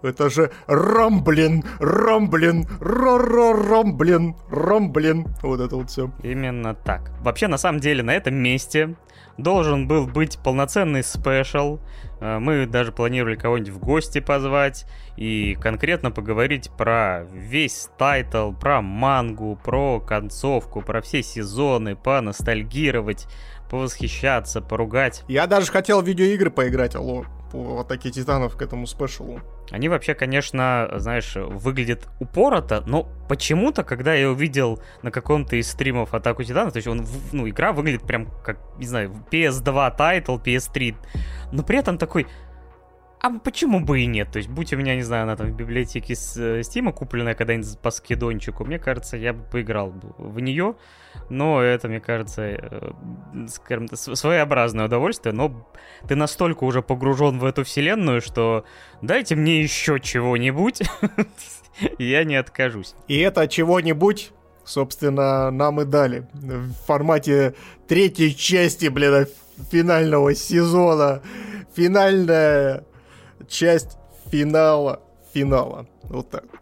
Это 0.03 0.29
же 0.29 0.51
Рамблин, 0.67 1.63
Рамблин, 1.79 2.67
Рамблин, 2.79 4.36
Рамблин. 4.49 5.27
Вот 5.41 5.60
это 5.60 5.75
вот 5.75 5.89
все. 5.89 6.12
Именно 6.23 6.75
так. 6.75 7.12
Вообще, 7.21 7.47
на 7.47 7.57
самом 7.57 7.79
деле, 7.79 8.03
на 8.03 8.13
этом 8.13 8.36
месте 8.36 8.95
должен 9.38 9.88
был 9.88 10.08
быть 10.08 10.38
полноценный 10.38 11.04
спешл. 11.04 11.80
Э, 12.20 12.39
мы 12.39 12.65
даже 12.65 12.91
планировали 12.91 13.36
кого-нибудь 13.36 13.74
в 13.74 13.80
гости 13.80 14.20
позвать 14.20 14.86
и 15.17 15.58
конкретно 15.62 16.12
поговорить 16.12 16.70
про 16.78 17.26
весь 17.32 17.89
title, 17.97 18.52
про 18.54 18.82
мангу, 18.82 19.60
про 19.63 20.00
концовку, 20.00 20.82
про 20.82 21.02
все 21.02 21.24
сезоны, 21.24 21.96
поностальгировать, 21.96 23.28
повосхищаться, 23.70 24.62
поругать. 24.62 25.24
Я 25.28 25.48
даже 25.48 25.72
хотел 25.72 26.02
в 26.02 26.08
видеоигры 26.08 26.52
поиграть, 26.52 26.96
алло 26.96 27.26
по 27.52 27.82
атаке 27.82 28.12
титанов 28.12 28.56
к 28.56 28.62
этому 28.62 28.88
special 28.88 29.30
у. 29.30 29.41
Они 29.72 29.90
вообще, 29.90 30.14
конечно, 30.14 30.90
знаешь, 30.96 31.36
выглядят 31.36 32.08
упорото, 32.20 32.84
но 32.86 33.08
почему-то, 33.28 33.84
когда 33.84 34.14
я 34.14 34.30
увидел 34.30 34.82
на 35.02 35.12
каком-то 35.12 35.56
из 35.56 35.70
стримов 35.70 36.14
атаку 36.14 36.44
титанов, 36.44 36.74
то 36.74 36.78
есть 36.78 36.88
он, 36.88 37.06
ну, 37.32 37.48
игра 37.48 37.72
выглядит 37.72 38.04
прям 38.04 38.28
как, 38.44 38.58
не 38.78 38.86
знаю, 38.86 39.14
PS2 39.32 39.96
title, 39.97 40.38
PS3, 40.38 40.96
но 41.52 41.64
при 41.64 41.80
этом 41.80 41.98
такой, 41.98 42.28
а 43.21 43.29
почему 43.38 43.79
бы 43.79 44.01
и 44.01 44.07
нет? 44.07 44.31
То 44.31 44.38
есть, 44.38 44.49
будь 44.49 44.73
у 44.73 44.77
меня, 44.77 44.95
не 44.95 45.03
знаю, 45.03 45.23
она 45.23 45.36
там 45.36 45.51
в 45.51 45.55
библиотеке 45.55 46.15
с 46.15 46.36
Steam 46.38 46.89
э, 46.89 46.91
купленная 46.91 47.36
когда-нибудь 47.36 47.77
по 47.77 47.91
скидончику, 47.91 48.65
мне 48.65 48.79
кажется, 48.79 49.15
я 49.15 49.34
бы 49.34 49.43
поиграл 49.43 49.93
в 50.17 50.39
нее. 50.39 50.75
Но 51.29 51.62
это, 51.62 51.88
мне 51.88 51.99
кажется, 51.99 52.41
э, 52.41 52.91
скажем, 53.47 53.88
своеобразное 53.93 54.86
удовольствие. 54.86 55.34
Но 55.36 55.69
ты 56.07 56.15
настолько 56.15 56.63
уже 56.63 56.81
погружен 56.81 57.38
в 57.38 57.45
эту 57.45 57.63
вселенную, 57.63 58.21
что 58.21 58.65
дайте 59.03 59.36
мне 59.36 59.62
еще 59.62 59.99
чего-нибудь, 59.99 60.81
я 61.99 62.23
не 62.23 62.38
откажусь. 62.38 62.95
И 63.07 63.19
это 63.19 63.47
чего-нибудь 63.47 64.31
собственно, 64.63 65.51
нам 65.51 65.81
и 65.81 65.86
дали. 65.86 66.27
В 66.34 66.73
формате 66.86 67.55
третьей 67.88 68.36
части, 68.36 68.88
блин, 68.88 69.27
финального 69.69 70.34
сезона. 70.34 71.21
Финальная 71.75 72.86
часть 73.52 73.98
финала 74.32 75.02
финала. 75.34 75.88
Вот 76.04 76.30
так 76.30 76.44
вот. 76.52 76.62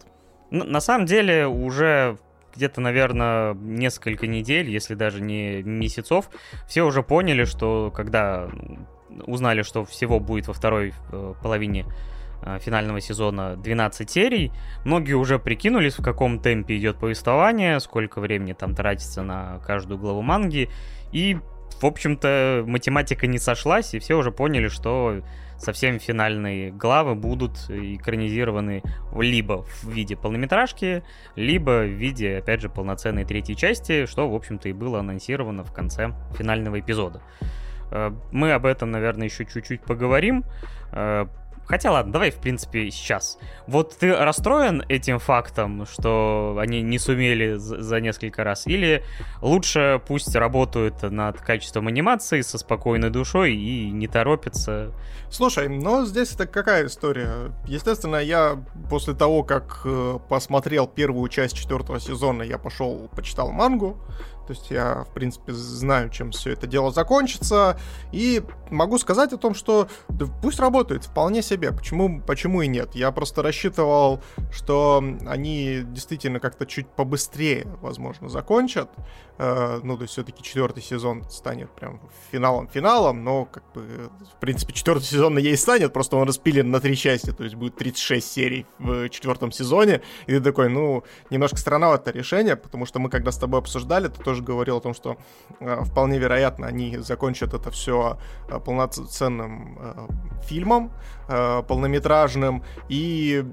На 0.52 0.82
самом 0.82 1.06
деле, 1.06 1.48
уже 1.48 2.18
где-то, 2.56 2.82
наверное, 2.82 3.54
несколько 3.54 4.26
недель, 4.26 4.70
если 4.70 4.96
даже 4.96 5.22
не 5.22 5.62
месяцев, 5.62 6.30
все 6.68 6.84
уже 6.84 7.04
поняли, 7.04 7.46
что 7.46 7.92
когда 7.96 8.50
узнали, 9.28 9.62
что 9.62 9.86
всего 9.86 10.20
будет 10.20 10.48
во 10.48 10.54
второй 10.54 10.94
э, 11.12 11.34
половине 11.42 11.86
э, 12.42 12.58
финального 12.60 13.00
сезона 13.00 13.56
12 13.56 14.10
серий, 14.10 14.52
многие 14.86 15.14
уже 15.14 15.38
прикинулись, 15.38 16.00
в 16.00 16.04
каком 16.04 16.40
темпе 16.40 16.78
идет 16.78 16.98
повествование, 16.98 17.80
сколько 17.80 18.20
времени 18.20 18.54
там 18.54 18.76
тратится 18.76 19.22
на 19.22 19.60
каждую 19.66 20.00
главу 20.00 20.22
манги, 20.22 20.70
и, 21.12 21.38
в 21.80 21.86
общем-то, 21.86 22.64
математика 22.66 23.28
не 23.28 23.38
сошлась, 23.38 23.94
и 23.94 24.00
все 24.00 24.16
уже 24.16 24.32
поняли, 24.32 24.68
что 24.68 25.22
совсем 25.60 26.00
финальные 26.00 26.72
главы 26.72 27.16
будут 27.16 27.70
экранизированы 27.70 28.82
либо 29.16 29.64
в 29.64 29.84
виде 29.86 30.16
полнометражки, 30.16 31.04
либо 31.36 31.84
в 31.84 31.90
виде, 31.90 32.38
опять 32.38 32.62
же, 32.62 32.70
полноценной 32.70 33.26
третьей 33.26 33.56
части, 33.56 34.06
что, 34.06 34.30
в 34.30 34.36
общем-то, 34.36 34.70
и 34.70 34.74
было 34.74 35.00
анонсировано 35.00 35.64
в 35.64 35.74
конце 35.74 36.14
финального 36.38 36.80
эпизода. 36.80 37.22
Э, 37.92 38.12
мы 38.32 38.54
об 38.54 38.66
этом, 38.66 38.92
наверное, 38.92 39.28
еще 39.28 39.46
чуть-чуть 39.46 39.82
поговорим. 39.82 40.44
Хотя 41.70 41.92
ладно, 41.92 42.12
давай, 42.12 42.32
в 42.32 42.38
принципе, 42.38 42.90
сейчас. 42.90 43.38
Вот 43.68 43.96
ты 43.96 44.16
расстроен 44.16 44.84
этим 44.90 45.20
фактом, 45.20 45.86
что 45.86 46.58
они 46.60 46.82
не 46.82 46.98
сумели 46.98 47.58
за 47.58 48.02
несколько 48.02 48.44
раз? 48.44 48.66
Или 48.66 49.04
лучше 49.44 50.02
пусть 50.08 50.36
работают 50.36 51.04
над 51.04 51.40
качеством 51.40 51.86
анимации 51.86 52.42
со 52.42 52.58
спокойной 52.58 53.12
душой 53.12 53.54
и 53.54 53.92
не 53.92 54.08
торопятся? 54.08 54.92
Слушай, 55.30 55.70
ну 55.70 56.08
здесь 56.08 56.34
это 56.34 56.48
какая 56.48 56.88
история? 56.88 57.52
Естественно, 57.68 58.16
я 58.16 58.58
после 58.90 59.14
того, 59.14 59.44
как 59.44 59.82
э, 59.86 60.18
посмотрел 60.28 60.88
первую 60.88 61.30
часть 61.30 61.56
четвертого 61.56 62.00
сезона, 62.00 62.42
я 62.42 62.58
пошел, 62.58 63.12
почитал 63.16 63.52
мангу, 63.52 64.02
То 64.50 64.54
есть 64.54 64.72
я, 64.72 65.04
в 65.04 65.14
принципе, 65.14 65.54
знаю, 65.54 66.10
чем 66.10 66.32
все 66.32 66.54
это 66.54 66.66
дело 66.66 66.92
закончится. 66.92 67.80
И 68.12 68.42
могу 68.72 68.98
сказать 68.98 69.32
о 69.32 69.38
том, 69.38 69.54
что 69.54 69.88
да, 70.08 70.26
пусть 70.42 70.60
работает 70.60 71.04
вполне 71.04 71.44
себе. 71.44 71.72
Почему, 71.72 72.20
почему 72.20 72.64
и 72.64 72.68
нет? 72.68 72.96
Я 72.96 73.12
просто 73.12 73.44
рассчитывал, 73.44 74.24
что 74.52 75.04
они 75.28 75.82
действительно 75.84 76.40
как-то 76.40 76.66
чуть 76.66 76.88
побыстрее, 76.88 77.68
возможно, 77.80 78.28
закончат. 78.28 78.90
Э, 79.38 79.80
ну, 79.84 79.96
то 79.96 80.02
есть 80.02 80.14
все-таки 80.14 80.44
четвертый 80.44 80.82
сезон 80.82 81.24
станет 81.30 81.70
прям 81.72 82.02
финалом-финалом, 82.32 83.24
но, 83.24 83.46
как 83.46 83.72
бы, 83.74 84.10
в 84.36 84.40
принципе, 84.40 84.74
четвертый 84.74 85.06
сезон 85.06 85.36
на 85.36 85.40
ей 85.40 85.56
станет, 85.58 85.94
просто 85.94 86.18
он 86.18 86.28
распилен 86.28 86.72
на 86.72 86.80
три 86.80 86.98
части, 86.98 87.32
то 87.32 87.44
есть 87.44 87.56
будет 87.56 87.78
36 87.78 88.30
серий 88.30 88.66
в 88.80 89.10
четвертом 89.10 89.52
сезоне. 89.52 90.02
И 90.26 90.32
ты 90.34 90.42
такой, 90.42 90.70
ну, 90.70 91.04
немножко 91.30 91.58
странновато 91.58 92.12
решение, 92.12 92.56
потому 92.56 92.86
что 92.86 93.00
мы, 93.00 93.10
когда 93.10 93.32
с 93.32 93.38
тобой 93.38 93.60
обсуждали, 93.60 94.08
ты 94.08 94.22
тоже 94.22 94.39
говорил 94.42 94.78
о 94.78 94.82
том, 94.82 94.94
что 94.94 95.18
э, 95.60 95.84
вполне 95.84 96.20
вероятно 96.20 96.68
они 96.68 96.98
закончат 96.98 97.54
это 97.54 97.72
все 97.72 98.18
э, 98.50 98.60
полноценным 98.60 99.78
э, 99.80 100.08
фильмом, 100.44 100.92
полнометражным, 101.68 102.64
и 102.90 103.46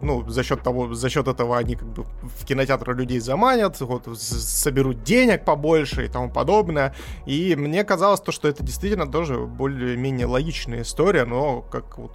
ну, 0.00 0.28
за 0.28 0.44
счет 0.44 0.62
того, 0.62 0.94
за 0.94 1.08
счет 1.08 1.26
этого 1.26 1.58
они 1.58 1.74
как 1.74 1.88
бы 1.88 2.04
в 2.04 2.44
кинотеатры 2.44 2.94
людей 2.94 3.18
заманят, 3.18 3.80
вот, 3.80 4.06
соберут 4.16 5.02
денег 5.02 5.44
побольше 5.44 6.04
и 6.04 6.08
тому 6.08 6.30
подобное. 6.30 6.94
И 7.26 7.56
мне 7.56 7.82
казалось 7.82 8.20
то, 8.20 8.30
что 8.30 8.46
это 8.46 8.62
действительно 8.62 9.10
тоже 9.10 9.38
более-менее 9.38 10.26
логичная 10.26 10.82
история, 10.82 11.24
но 11.24 11.62
как 11.62 11.98
вот 11.98 12.12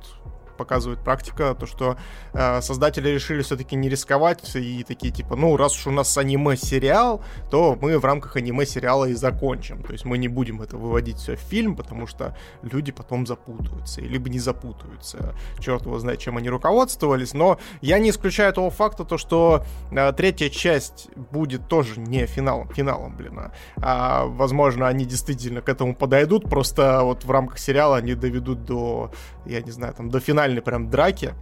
показывает 0.60 1.00
практика, 1.00 1.56
то 1.58 1.66
что 1.66 1.96
э, 2.34 2.62
создатели 2.62 3.10
решили 3.10 3.42
все-таки 3.42 3.78
не 3.78 3.90
рисковать 3.90 4.56
и 4.56 4.84
такие 4.84 5.14
типа, 5.14 5.36
ну 5.38 5.56
раз 5.56 5.76
уж 5.78 5.88
у 5.88 5.92
нас 5.92 6.18
аниме-сериал, 6.18 7.22
то 7.50 7.78
мы 7.82 7.98
в 7.98 8.06
рамках 8.06 8.36
аниме-сериала 8.36 9.06
и 9.06 9.14
закончим. 9.14 9.82
То 9.84 9.94
есть 9.94 10.06
мы 10.06 10.18
не 10.18 10.28
будем 10.28 10.62
это 10.62 10.76
выводить 10.78 11.18
все 11.18 11.36
в 11.36 11.40
фильм, 11.40 11.76
потому 11.76 12.08
что 12.08 12.36
люди 12.62 12.92
потом 12.92 13.26
запутаются, 13.26 14.02
либо 14.02 14.30
не 14.30 14.40
запутаются. 14.40 15.34
Черт 15.60 15.86
его 15.86 15.98
знает, 16.00 16.20
чем 16.20 16.36
они 16.38 16.50
руководствовались. 16.50 17.34
Но 17.34 17.58
я 17.82 18.00
не 18.00 18.10
исключаю 18.10 18.52
того 18.54 18.70
факта, 18.70 19.06
то, 19.06 19.18
что 19.18 19.64
э, 19.92 20.12
третья 20.14 20.50
часть 20.50 21.10
будет 21.32 21.68
тоже 21.68 22.00
не 22.00 22.26
финалом, 22.26 22.70
финалом, 22.70 23.16
блин. 23.16 23.40
А, 23.40 23.52
а 23.82 24.26
возможно, 24.26 24.88
они 24.88 25.06
действительно 25.06 25.62
к 25.62 25.70
этому 25.70 25.96
подойдут, 25.96 26.50
просто 26.50 27.02
вот 27.04 27.24
в 27.24 27.32
рамках 27.32 27.60
сериала 27.60 27.98
они 27.98 28.16
доведут 28.16 28.66
до, 28.66 29.12
я 29.46 29.62
не 29.62 29.72
знаю, 29.72 29.94
там, 29.94 30.10
до 30.10 30.20
финала 30.20 30.40
финальной 30.50 30.62
прям 30.62 30.90
драки 30.90 31.34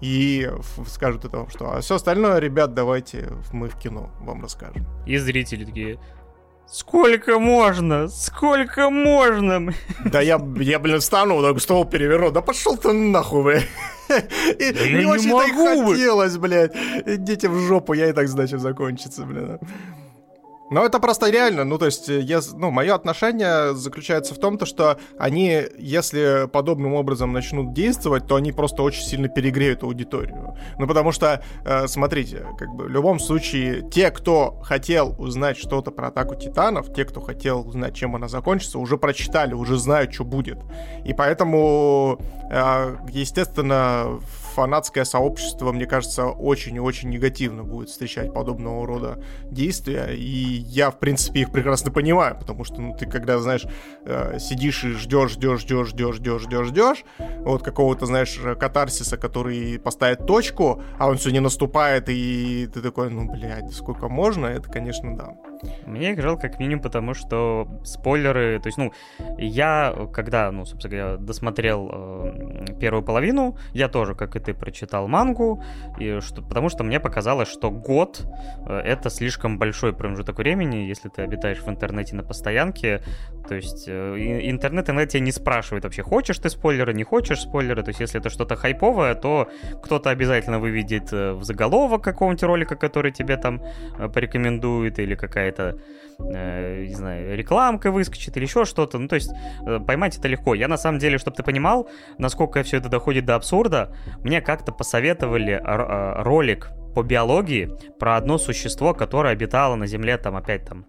и 0.00 0.50
скажут 0.88 1.24
это, 1.24 1.46
что 1.48 1.72
а 1.72 1.80
все 1.80 1.96
остальное, 1.96 2.38
ребят, 2.38 2.74
давайте 2.74 3.32
мы 3.52 3.68
в 3.68 3.78
кино 3.78 4.10
вам 4.20 4.42
расскажем. 4.42 4.86
И 5.06 5.16
зрители 5.18 5.64
такие, 5.64 5.98
Сколько 6.66 7.38
можно? 7.38 8.08
Сколько 8.08 8.88
можно? 8.88 9.74
Да 10.06 10.20
я, 10.20 10.40
я 10.56 10.78
блин, 10.78 11.00
встану, 11.00 11.42
так 11.42 11.60
стол 11.60 11.84
переверну. 11.84 12.30
Да 12.30 12.40
пошел 12.40 12.78
ты 12.78 12.92
нахуй, 12.92 13.42
блядь. 13.42 13.68
И, 14.58 14.72
да 14.72 14.88
не 14.88 15.04
очень-то 15.04 15.42
и 15.42 15.90
хотелось, 15.90 16.38
блядь. 16.38 16.74
Идите 17.06 17.48
в 17.48 17.58
жопу, 17.66 17.92
я 17.94 18.08
и 18.08 18.12
так, 18.12 18.28
значит, 18.28 18.60
закончится, 18.60 19.24
блин. 19.24 19.58
Но 20.72 20.86
это 20.86 20.98
просто 21.00 21.28
реально, 21.28 21.64
ну, 21.64 21.76
то 21.76 21.84
есть, 21.84 22.08
я, 22.08 22.40
ну, 22.54 22.70
мое 22.70 22.94
отношение 22.94 23.74
заключается 23.74 24.34
в 24.34 24.38
том, 24.38 24.56
то, 24.56 24.64
что 24.64 24.96
они, 25.18 25.64
если 25.76 26.48
подобным 26.50 26.94
образом 26.94 27.30
начнут 27.30 27.74
действовать, 27.74 28.26
то 28.26 28.36
они 28.36 28.52
просто 28.52 28.82
очень 28.82 29.02
сильно 29.02 29.28
перегреют 29.28 29.82
аудиторию. 29.82 30.56
Ну, 30.78 30.86
потому 30.86 31.12
что, 31.12 31.42
э, 31.66 31.86
смотрите, 31.88 32.46
как 32.58 32.70
бы 32.70 32.84
в 32.84 32.88
любом 32.88 33.20
случае, 33.20 33.82
те, 33.90 34.10
кто 34.10 34.62
хотел 34.62 35.14
узнать 35.18 35.58
что-то 35.58 35.90
про 35.90 36.08
атаку 36.08 36.36
титанов, 36.36 36.90
те, 36.94 37.04
кто 37.04 37.20
хотел 37.20 37.68
узнать, 37.68 37.94
чем 37.94 38.16
она 38.16 38.28
закончится, 38.28 38.78
уже 38.78 38.96
прочитали, 38.96 39.52
уже 39.52 39.76
знают, 39.76 40.14
что 40.14 40.24
будет. 40.24 40.58
И 41.04 41.12
поэтому, 41.12 42.18
э, 42.50 42.96
естественно, 43.10 44.20
фанатское 44.52 45.04
сообщество, 45.04 45.72
мне 45.72 45.86
кажется, 45.86 46.26
очень 46.26 46.76
и 46.76 46.80
очень 46.80 47.08
негативно 47.10 47.64
будет 47.64 47.88
встречать 47.88 48.32
подобного 48.32 48.86
рода 48.86 49.22
действия. 49.50 50.14
И 50.14 50.62
я, 50.68 50.90
в 50.90 50.98
принципе, 50.98 51.40
их 51.40 51.52
прекрасно 51.52 51.90
понимаю, 51.90 52.36
потому 52.38 52.64
что, 52.64 52.80
ну, 52.80 52.96
ты 52.96 53.06
когда, 53.06 53.38
знаешь, 53.38 53.64
э, 54.04 54.38
сидишь 54.38 54.84
и 54.84 54.92
ждешь, 54.92 55.32
ждешь, 55.32 55.60
ждешь, 55.60 55.88
ждешь, 55.88 56.16
ждешь, 56.16 56.42
ждешь, 56.42 56.66
ждешь, 56.66 57.04
вот 57.40 57.62
какого-то, 57.62 58.06
знаешь, 58.06 58.38
катарсиса, 58.58 59.16
который 59.16 59.78
поставит 59.78 60.26
точку, 60.26 60.82
а 60.98 61.08
он 61.08 61.16
все 61.16 61.30
не 61.30 61.40
наступает, 61.40 62.08
и 62.08 62.68
ты 62.72 62.80
такой, 62.80 63.10
ну, 63.10 63.30
блядь, 63.30 63.72
сколько 63.72 64.08
можно, 64.08 64.46
это, 64.46 64.70
конечно, 64.70 65.16
да. 65.16 65.34
Мне 65.86 66.12
играл 66.12 66.38
как 66.38 66.58
минимум 66.58 66.82
потому, 66.82 67.14
что 67.14 67.68
спойлеры, 67.84 68.58
то 68.60 68.68
есть, 68.68 68.78
ну, 68.78 68.92
я, 69.38 69.94
когда, 70.12 70.50
ну, 70.50 70.64
собственно 70.64 70.96
говоря, 70.96 71.16
досмотрел 71.16 71.90
э, 71.92 72.66
первую 72.80 73.02
половину, 73.02 73.56
я 73.72 73.88
тоже, 73.88 74.14
как 74.14 74.36
и 74.36 74.40
ты, 74.40 74.54
прочитал 74.54 75.08
мангу, 75.08 75.62
и 75.98 76.20
что, 76.20 76.42
потому 76.42 76.68
что 76.68 76.84
мне 76.84 77.00
показалось, 77.00 77.48
что 77.48 77.70
год 77.70 78.26
э, 78.66 78.76
это 78.78 79.10
слишком 79.10 79.58
большой 79.58 79.92
промежуток 79.92 80.38
времени, 80.38 80.76
если 80.76 81.08
ты 81.08 81.22
обитаешь 81.22 81.58
в 81.58 81.68
интернете 81.68 82.16
на 82.16 82.22
постоянке, 82.22 83.02
то 83.48 83.54
есть 83.54 83.84
э, 83.86 84.40
интернет 84.42 84.88
иногда 84.88 85.06
тебя 85.06 85.20
не 85.20 85.32
спрашивает 85.32 85.84
вообще, 85.84 86.02
хочешь 86.02 86.38
ты 86.38 86.48
спойлеры, 86.48 86.94
не 86.94 87.04
хочешь 87.04 87.40
спойлеры, 87.40 87.82
то 87.82 87.90
есть 87.90 88.00
если 88.00 88.20
это 88.20 88.30
что-то 88.30 88.56
хайповое, 88.56 89.14
то 89.14 89.48
кто-то 89.82 90.10
обязательно 90.10 90.58
выведет 90.58 91.12
э, 91.12 91.32
в 91.32 91.44
заголовок 91.44 92.02
какого-нибудь 92.02 92.42
ролика, 92.42 92.76
который 92.76 93.12
тебе 93.12 93.36
там 93.36 93.62
э, 93.98 94.08
порекомендует, 94.08 94.98
или 94.98 95.14
какая 95.14 95.51
какая-то, 95.52 95.78
э, 96.18 96.84
не 96.86 96.94
знаю, 96.94 97.36
рекламка 97.36 97.90
выскочит 97.90 98.36
или 98.36 98.44
еще 98.44 98.64
что-то. 98.64 98.98
Ну, 98.98 99.08
то 99.08 99.16
есть 99.16 99.30
э, 99.66 99.78
поймать 99.80 100.18
это 100.18 100.28
легко. 100.28 100.54
Я 100.54 100.68
на 100.68 100.76
самом 100.76 100.98
деле, 100.98 101.18
чтобы 101.18 101.36
ты 101.36 101.42
понимал, 101.42 101.88
насколько 102.18 102.62
все 102.62 102.78
это 102.78 102.88
доходит 102.88 103.24
до 103.24 103.34
абсурда, 103.34 103.94
мне 104.22 104.40
как-то 104.40 104.72
посоветовали 104.72 105.54
э, 105.54 106.22
ролик 106.22 106.70
по 106.94 107.02
биологии 107.02 107.70
про 107.98 108.16
одно 108.16 108.38
существо, 108.38 108.94
которое 108.94 109.32
обитало 109.32 109.76
на 109.76 109.86
Земле 109.86 110.18
там 110.18 110.36
опять 110.36 110.66
там 110.66 110.86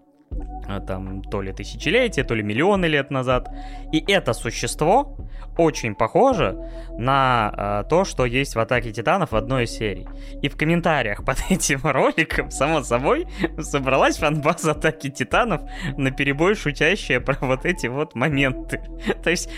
там 0.86 1.22
то 1.22 1.42
ли 1.42 1.52
тысячелетия, 1.52 2.24
то 2.24 2.34
ли 2.34 2.42
миллионы 2.42 2.86
лет 2.86 3.10
назад. 3.10 3.48
И 3.92 4.04
это 4.10 4.32
существо 4.32 5.16
очень 5.56 5.94
похоже 5.94 6.56
на 6.98 7.82
э, 7.84 7.88
то, 7.88 8.04
что 8.04 8.24
есть 8.24 8.54
в 8.54 8.58
Атаке 8.58 8.92
Титанов 8.92 9.32
в 9.32 9.36
одной 9.36 9.64
из 9.64 9.70
серий. 9.70 10.08
И 10.42 10.48
в 10.48 10.56
комментариях 10.56 11.24
под 11.24 11.38
этим 11.50 11.80
роликом, 11.82 12.50
само 12.50 12.82
собой, 12.82 13.26
собралась 13.58 14.18
фанбаза 14.18 14.72
Атаки 14.72 15.10
Титанов 15.10 15.62
на 15.96 16.10
перебой 16.10 16.54
шутящая 16.54 17.20
про 17.20 17.36
вот 17.40 17.64
эти 17.64 17.86
вот 17.86 18.14
моменты. 18.14 18.80
то 19.22 19.30
есть, 19.30 19.48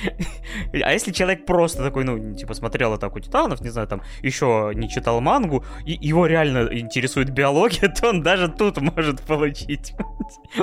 а 0.72 0.93
если 0.93 1.12
человек 1.12 1.47
просто 1.47 1.83
такой, 1.83 2.05
ну, 2.05 2.35
типа, 2.35 2.55
смотрел 2.55 2.93
Атаку 2.93 3.20
Титанов, 3.20 3.61
не 3.61 3.70
знаю, 3.70 3.89
там, 3.89 4.03
еще 4.22 4.72
не 4.74 4.89
читал 4.89 5.20
мангу, 5.20 5.64
и 5.85 5.93
его 5.93 6.27
реально 6.27 6.68
интересует 6.72 7.31
биология, 7.31 7.89
то 8.01 8.11
он 8.11 8.22
даже 8.22 8.49
тут 8.49 8.81
может 8.81 9.22
получить 9.22 9.95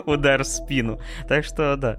удар 0.06 0.44
в 0.44 0.48
спину. 0.48 1.00
Так 1.28 1.46
что, 1.46 1.76
да. 1.76 1.98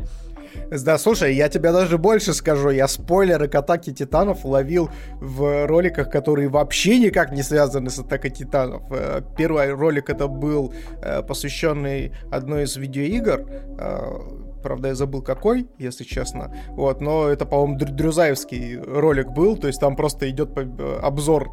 Да, 0.71 0.99
слушай, 0.99 1.35
я 1.35 1.49
тебе 1.49 1.73
даже 1.73 1.99
больше 1.99 2.33
скажу. 2.33 2.71
Я 2.71 2.89
спойлеры 2.89 3.49
к 3.49 3.55
Атаке 3.55 3.93
Титанов 3.93 4.45
ловил 4.45 4.91
в 5.21 5.67
роликах, 5.67 6.11
которые 6.11 6.49
вообще 6.49 6.99
никак 6.99 7.33
не 7.33 7.43
связаны 7.43 7.91
с 7.91 7.99
Атакой 7.99 8.31
Титанов. 8.31 8.83
Э, 8.91 9.23
первый 9.37 9.73
ролик 9.73 10.11
это 10.11 10.27
был 10.27 10.73
э, 11.03 11.23
посвященный 11.23 12.13
одной 12.31 12.65
из 12.65 12.77
видеоигр. 12.77 13.47
Э, 13.79 14.19
правда, 14.63 14.89
я 14.89 14.95
забыл 14.95 15.23
какой, 15.23 15.69
если 15.79 16.05
честно. 16.05 16.55
Вот, 16.69 17.01
но 17.01 17.29
это, 17.29 17.47
по-моему, 17.47 17.77
Дрюзаевский 17.79 18.79
ролик 18.79 19.31
был, 19.31 19.57
то 19.57 19.67
есть 19.67 19.81
там 19.81 19.97
просто 19.97 20.29
идет 20.31 20.57
обзор 21.03 21.51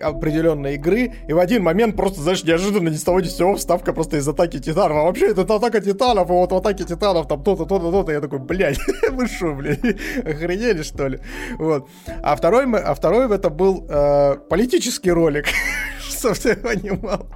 определенной 0.00 0.74
игры, 0.74 1.12
и 1.28 1.32
в 1.32 1.38
один 1.38 1.62
момент 1.62 1.96
просто, 1.96 2.20
знаешь, 2.20 2.44
неожиданно 2.44 2.88
ни 2.88 2.96
с 2.96 3.04
того 3.04 3.20
ни 3.20 3.26
с 3.26 3.36
сего 3.36 3.56
вставка 3.56 3.92
просто 3.92 4.16
из 4.16 4.28
атаки 4.28 4.58
титанов. 4.58 4.98
А 4.98 5.02
вообще 5.04 5.30
это 5.30 5.42
атака 5.42 5.80
титанов, 5.80 6.28
и 6.28 6.32
вот 6.32 6.52
в 6.52 6.56
атаке 6.56 6.84
титанов 6.84 7.28
там 7.28 7.42
то-то, 7.42 7.64
то-то, 7.64 7.90
то-то. 7.90 8.12
Я 8.12 8.20
такой, 8.20 8.38
блядь, 8.38 8.78
вы 9.10 9.26
шо, 9.28 9.54
блядь, 9.54 9.84
охренели, 10.24 10.82
что 10.82 11.08
ли? 11.08 11.20
Вот. 11.58 11.88
А 12.22 12.36
второй, 12.36 12.64
а 12.72 12.94
второй 12.94 13.34
это 13.34 13.50
был 13.50 13.86
э, 13.88 14.36
политический 14.48 15.10
ролик 15.10 15.46
чтобы 16.20 16.36
ты 16.36 16.56
понимал. 16.56 17.26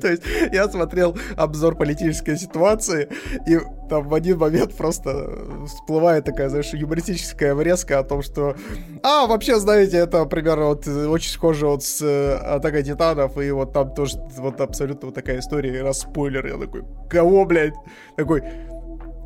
То 0.00 0.08
есть 0.08 0.22
я 0.52 0.68
смотрел 0.68 1.16
обзор 1.36 1.76
политической 1.76 2.36
ситуации, 2.36 3.08
и 3.46 3.58
там 3.88 4.08
в 4.08 4.14
один 4.14 4.38
момент 4.38 4.74
просто 4.76 5.66
всплывает 5.66 6.24
такая, 6.24 6.48
знаешь, 6.48 6.72
юмористическая 6.72 7.54
врезка 7.54 7.98
о 7.98 8.04
том, 8.04 8.22
что 8.22 8.56
а, 9.02 9.26
вообще, 9.26 9.58
знаете, 9.58 9.98
это 9.98 10.24
примерно 10.24 10.66
вот 10.66 10.86
очень 10.86 11.30
схоже 11.30 11.66
вот 11.66 11.82
с 11.82 12.00
э, 12.02 12.34
Атакой 12.36 12.82
Титанов, 12.82 13.38
и 13.38 13.50
вот 13.50 13.72
там 13.72 13.94
тоже 13.94 14.18
вот 14.36 14.60
абсолютно 14.60 15.06
вот 15.06 15.14
такая 15.14 15.40
история, 15.40 15.82
раз 15.82 16.00
спойлер, 16.00 16.46
я 16.46 16.58
такой, 16.58 16.84
кого, 17.10 17.44
блядь? 17.44 17.74
Такой, 18.16 18.42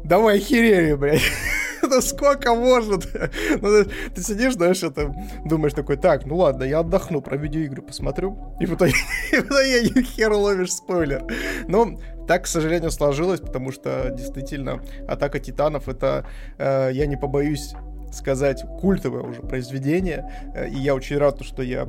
давай 0.05 0.39
херели, 0.39 0.95
блядь. 0.95 1.23
ну 1.89 2.01
сколько 2.01 2.55
может? 2.55 3.09
Ну, 3.61 3.85
ты 4.15 4.23
сидишь, 4.23 4.55
знаешь, 4.55 4.83
это, 4.83 5.15
думаешь 5.45 5.73
такой, 5.73 5.97
так, 5.97 6.27
ну 6.27 6.37
ладно, 6.37 6.65
я 6.65 6.81
отдохну, 6.81 7.21
про 7.21 7.37
видеоигры 7.37 7.83
посмотрю, 7.83 8.57
и 8.61 8.67
в 8.67 8.75
итоге, 8.75 8.95
и 9.33 10.03
хер 10.03 10.33
ловишь 10.33 10.73
спойлер. 10.73 11.25
Но 11.69 11.99
так, 12.27 12.45
к 12.45 12.47
сожалению, 12.47 12.91
сложилось, 12.91 13.41
потому 13.41 13.73
что 13.73 14.11
действительно 14.11 14.81
Атака 15.09 15.39
Титанов 15.39 15.89
это, 15.89 16.27
э, 16.59 16.91
я 16.93 17.07
не 17.07 17.17
побоюсь 17.17 17.75
сказать, 18.13 18.63
культовое 18.81 19.23
уже 19.23 19.43
произведение. 19.43 20.31
Э, 20.55 20.69
и 20.69 20.77
я 20.77 20.95
очень 20.95 21.19
рад, 21.19 21.43
что 21.43 21.63
я 21.63 21.89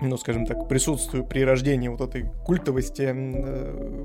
ну, 0.00 0.18
скажем 0.18 0.44
так, 0.44 0.68
присутствую 0.68 1.24
при 1.24 1.42
рождении 1.44 1.88
вот 1.88 2.00
этой 2.00 2.28
культовости. 2.44 3.12
Э, 3.14 3.96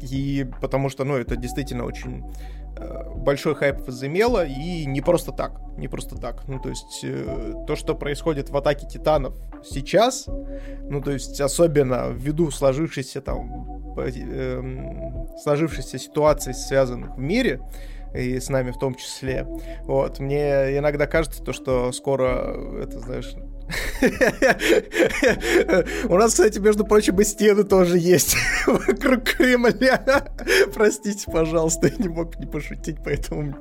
и 0.00 0.46
потому 0.60 0.88
что, 0.88 1.04
ну, 1.04 1.16
это 1.16 1.36
действительно 1.36 1.84
очень 1.84 2.24
большой 3.16 3.54
хайп 3.54 3.86
возымело, 3.86 4.44
и 4.44 4.86
не 4.86 5.00
просто 5.00 5.32
так, 5.32 5.60
не 5.76 5.88
просто 5.88 6.16
так. 6.16 6.46
Ну, 6.48 6.58
то 6.60 6.68
есть, 6.68 7.04
то, 7.66 7.76
что 7.76 7.94
происходит 7.94 8.50
в 8.50 8.56
Атаке 8.56 8.86
Титанов 8.86 9.34
сейчас, 9.64 10.26
ну, 10.88 11.00
то 11.00 11.10
есть, 11.10 11.40
особенно 11.40 12.10
ввиду 12.10 12.50
сложившейся 12.50 13.20
там, 13.20 13.94
эм, 13.98 15.28
сложившейся 15.42 15.98
ситуации, 15.98 16.52
связанных 16.52 17.16
в 17.16 17.20
мире, 17.20 17.60
и 18.14 18.40
с 18.40 18.48
нами 18.48 18.70
в 18.70 18.78
том 18.78 18.94
числе. 18.94 19.46
Вот, 19.84 20.18
мне 20.18 20.76
иногда 20.78 21.06
кажется 21.06 21.42
то, 21.42 21.52
что 21.52 21.92
скоро, 21.92 22.82
это, 22.82 22.98
знаешь, 22.98 23.34
у 26.08 26.16
нас, 26.16 26.32
кстати, 26.32 26.58
между 26.58 26.84
прочим, 26.84 27.20
и 27.20 27.24
стены 27.24 27.64
тоже 27.64 27.98
есть 27.98 28.36
вокруг 28.66 29.24
Кремля. 29.24 30.28
Простите, 30.74 31.30
пожалуйста, 31.30 31.88
я 31.88 31.96
не 31.98 32.08
мог 32.08 32.38
не 32.38 32.46
пошутить 32.46 33.02
по 33.02 33.08
этому, 33.08 33.54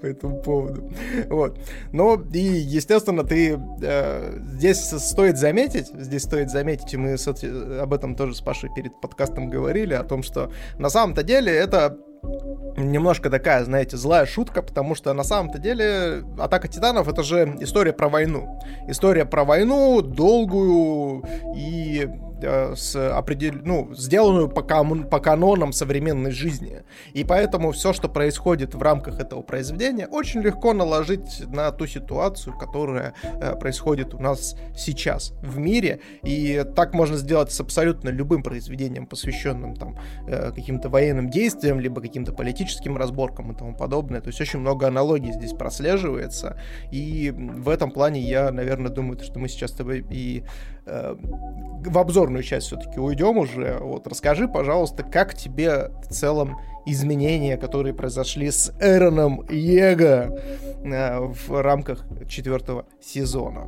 по 0.00 0.06
этому 0.06 0.42
поводу. 0.42 0.90
Вот. 1.28 1.58
Но 1.92 2.22
и, 2.32 2.38
естественно, 2.38 3.24
ты 3.24 3.60
э, 3.82 4.38
здесь 4.54 4.78
стоит 4.78 5.38
заметить, 5.38 5.88
здесь 5.88 6.22
стоит 6.22 6.50
заметить, 6.50 6.92
и 6.94 6.96
мы 6.96 7.16
об 7.80 7.92
этом 7.92 8.14
тоже 8.14 8.34
с 8.34 8.40
Пашей 8.40 8.70
перед 8.74 9.00
подкастом 9.00 9.48
говорили, 9.48 9.94
о 9.94 10.04
том, 10.04 10.22
что 10.22 10.50
на 10.78 10.90
самом-то 10.90 11.22
деле 11.22 11.52
это 11.52 11.98
немножко 12.76 13.30
такая, 13.30 13.64
знаете, 13.64 13.96
злая 13.96 14.26
шутка, 14.26 14.62
потому 14.62 14.94
что 14.94 15.12
на 15.12 15.24
самом-то 15.24 15.58
деле 15.58 16.24
Атака 16.38 16.68
Титанов 16.68 17.08
это 17.08 17.22
же 17.22 17.56
история 17.60 17.92
про 17.92 18.08
войну. 18.08 18.60
История 18.88 19.24
про 19.24 19.44
войну 19.44 20.02
долгую 20.02 21.24
и 21.56 22.08
Э, 22.42 22.74
с 22.76 22.94
определ... 22.96 23.54
ну, 23.62 23.94
сделанную 23.94 24.48
по, 24.48 24.62
кам... 24.62 25.04
по 25.04 25.20
канонам 25.20 25.72
современной 25.72 26.30
жизни. 26.30 26.82
И 27.14 27.24
поэтому 27.24 27.72
все, 27.72 27.92
что 27.92 28.08
происходит 28.08 28.74
в 28.74 28.82
рамках 28.82 29.20
этого 29.20 29.42
произведения, 29.42 30.06
очень 30.06 30.40
легко 30.42 30.72
наложить 30.72 31.44
на 31.48 31.70
ту 31.70 31.86
ситуацию, 31.86 32.56
которая 32.56 33.14
э, 33.22 33.56
происходит 33.56 34.14
у 34.14 34.18
нас 34.18 34.56
сейчас 34.76 35.32
в 35.42 35.58
мире. 35.58 36.00
И 36.22 36.64
так 36.74 36.92
можно 36.92 37.16
сделать 37.16 37.52
с 37.52 37.60
абсолютно 37.60 38.10
любым 38.10 38.42
произведением, 38.42 39.06
посвященным 39.06 39.74
там 39.74 39.98
э, 40.26 40.52
каким-то 40.52 40.88
военным 40.88 41.30
действиям, 41.30 41.80
либо 41.80 42.00
каким-то 42.00 42.32
политическим 42.32 42.96
разборкам 42.96 43.52
и 43.52 43.56
тому 43.56 43.74
подобное. 43.74 44.20
То 44.20 44.28
есть 44.28 44.40
очень 44.40 44.60
много 44.60 44.88
аналогий 44.88 45.32
здесь 45.32 45.52
прослеживается. 45.52 46.60
И 46.90 47.32
в 47.34 47.68
этом 47.70 47.90
плане 47.90 48.20
я, 48.20 48.50
наверное, 48.50 48.90
думаю, 48.90 49.18
что 49.20 49.38
мы 49.38 49.48
сейчас 49.48 49.70
с 49.70 49.74
тобой 49.74 50.04
и 50.10 50.44
в 50.86 51.98
обзорную 51.98 52.42
часть 52.42 52.68
все-таки 52.68 52.98
уйдем 53.00 53.38
уже. 53.38 53.78
Вот 53.80 54.06
расскажи, 54.06 54.48
пожалуйста, 54.48 55.02
как 55.02 55.34
тебе 55.34 55.90
в 56.02 56.08
целом 56.08 56.56
изменения, 56.86 57.56
которые 57.56 57.92
произошли 57.94 58.50
с 58.50 58.72
Эроном 58.80 59.44
Его 59.50 60.38
э, 60.84 61.18
в 61.20 61.62
рамках 61.62 62.06
четвертого 62.28 62.86
сезона? 63.00 63.66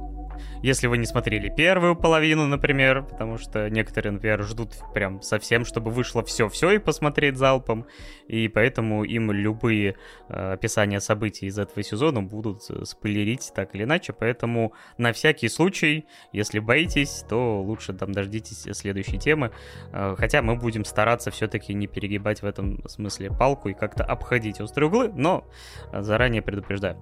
Если 0.63 0.87
вы 0.87 0.99
не 0.99 1.07
смотрели 1.07 1.53
первую 1.55 1.97
половину, 1.97 2.47
например, 2.47 3.03
потому 3.03 3.39
что 3.39 3.69
некоторые, 3.69 4.13
например, 4.13 4.43
ждут 4.45 4.75
прям 4.95 5.21
совсем, 5.21 5.65
чтобы 5.65 5.91
вышло 5.91 6.23
все-все 6.23 6.73
и 6.73 6.79
посмотреть 6.79 7.37
залпом, 7.37 7.87
и 8.29 8.47
поэтому 8.47 9.03
им 9.03 9.33
любые 9.33 9.97
э, 10.29 10.53
описания 10.53 11.01
событий 11.01 11.47
из 11.47 11.59
этого 11.59 11.83
сезона 11.83 12.23
будут 12.23 12.63
э, 12.71 12.85
спойлерить 12.85 13.51
так 13.55 13.75
или 13.75 13.83
иначе, 13.83 14.13
поэтому 14.13 14.73
на 14.97 15.13
всякий 15.13 15.49
случай, 15.49 16.07
если 16.33 16.61
боитесь, 16.61 17.25
то 17.29 17.61
лучше 17.61 17.93
там 17.95 18.13
дождитесь 18.13 18.69
следующей 18.77 19.19
темы, 19.19 19.51
э, 19.93 20.15
хотя 20.17 20.41
мы 20.43 20.55
будем 20.55 20.85
стараться 20.85 21.33
все-таки 21.33 21.75
не 21.75 21.89
перегибать 21.89 22.43
в 22.43 22.47
этом 22.47 22.87
смысле 22.89 23.08
палку 23.37 23.69
и 23.69 23.75
как-то 23.75 24.05
обходить 24.05 24.61
острые 24.61 24.89
углы, 24.89 25.11
но 25.15 25.45
э, 25.93 26.03
заранее 26.03 26.43
предупреждаю. 26.43 26.97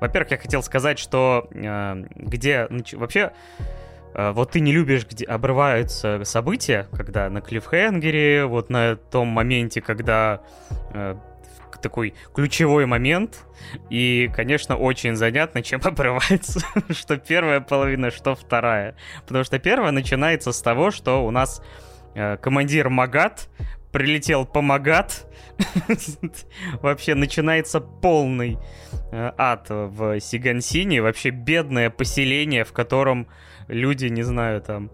Во-первых, 0.00 0.32
я 0.32 0.38
хотел 0.38 0.62
сказать, 0.62 0.98
что 0.98 1.48
э, 1.50 2.04
где 2.14 2.68
вообще 2.92 3.32
э, 4.14 4.32
вот 4.32 4.52
ты 4.52 4.60
не 4.60 4.72
любишь, 4.72 5.06
где 5.06 5.24
обрываются 5.24 6.24
события, 6.24 6.88
когда 6.92 7.28
на 7.30 7.40
клиффхенгере, 7.40 8.46
вот 8.46 8.70
на 8.70 8.96
том 8.96 9.28
моменте, 9.28 9.80
когда 9.80 10.42
э, 10.92 11.16
такой 11.80 12.14
ключевой 12.34 12.86
момент, 12.86 13.44
и, 13.88 14.30
конечно, 14.34 14.76
очень 14.76 15.16
занятно, 15.16 15.62
чем 15.62 15.80
обрывается, 15.84 16.60
что 16.90 17.16
первая 17.16 17.60
половина, 17.60 18.10
что 18.10 18.34
вторая. 18.34 18.94
Потому 19.26 19.44
что 19.44 19.58
первая 19.58 19.92
начинается 19.92 20.52
с 20.52 20.62
того, 20.62 20.90
что 20.90 21.24
у 21.26 21.30
нас 21.30 21.62
э, 22.14 22.36
командир 22.36 22.88
Магат 22.88 23.48
прилетел 23.92 24.46
помогат. 24.46 25.26
Вообще 26.82 27.14
начинается 27.14 27.80
полный 27.80 28.58
э, 29.12 29.32
ад 29.36 29.66
в 29.68 30.20
Сигансине. 30.20 31.02
Вообще 31.02 31.30
бедное 31.30 31.90
поселение, 31.90 32.64
в 32.64 32.72
котором 32.72 33.26
люди, 33.68 34.06
не 34.06 34.22
знаю, 34.22 34.60
там 34.60 34.90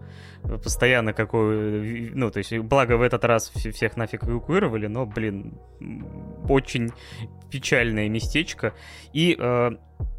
постоянно 0.63 1.13
какой... 1.13 2.11
Ну, 2.13 2.31
то 2.31 2.39
есть, 2.39 2.57
благо 2.57 2.97
в 2.97 3.01
этот 3.01 3.25
раз 3.25 3.49
всех 3.49 3.97
нафиг 3.97 4.23
эвакуировали, 4.23 4.87
но, 4.87 5.05
блин, 5.05 5.57
очень 6.47 6.91
печальное 7.51 8.09
местечко. 8.09 8.73
И 9.13 9.35
э, 9.37 9.71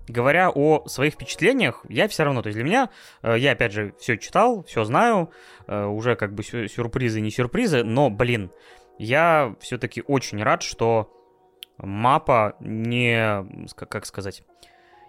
говоря 0.08 0.50
о 0.50 0.86
своих 0.86 1.14
впечатлениях, 1.14 1.84
я 1.88 2.08
все 2.08 2.24
равно, 2.24 2.42
то 2.42 2.48
есть 2.48 2.56
для 2.56 2.64
меня, 2.64 2.90
э, 3.22 3.36
я 3.38 3.52
опять 3.52 3.72
же 3.72 3.94
все 3.98 4.16
читал, 4.16 4.64
все 4.64 4.84
знаю, 4.84 5.30
э, 5.66 5.84
уже 5.84 6.16
как 6.16 6.34
бы 6.34 6.42
сюрпризы, 6.42 7.20
не 7.20 7.30
сюрпризы, 7.30 7.84
но, 7.84 8.10
блин, 8.10 8.50
я 8.98 9.54
все-таки 9.60 10.02
очень 10.06 10.42
рад, 10.42 10.62
что 10.62 11.12
мапа 11.78 12.56
не, 12.60 13.46
как 13.74 14.06
сказать, 14.06 14.42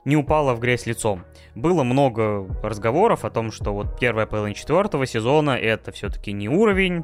не 0.06 0.16
упала 0.16 0.54
в 0.54 0.60
грязь 0.60 0.86
лицом. 0.86 1.26
Было 1.56 1.84
много 1.84 2.48
разговоров 2.64 3.26
о 3.26 3.30
том, 3.30 3.52
что 3.52 3.74
вот 3.74 4.00
первая 4.00 4.26
половина 4.26 4.56
четвертого 4.56 5.06
сезона 5.06 5.52
это 5.52 5.92
все-таки 5.92 6.32
не 6.32 6.48
уровень, 6.48 7.04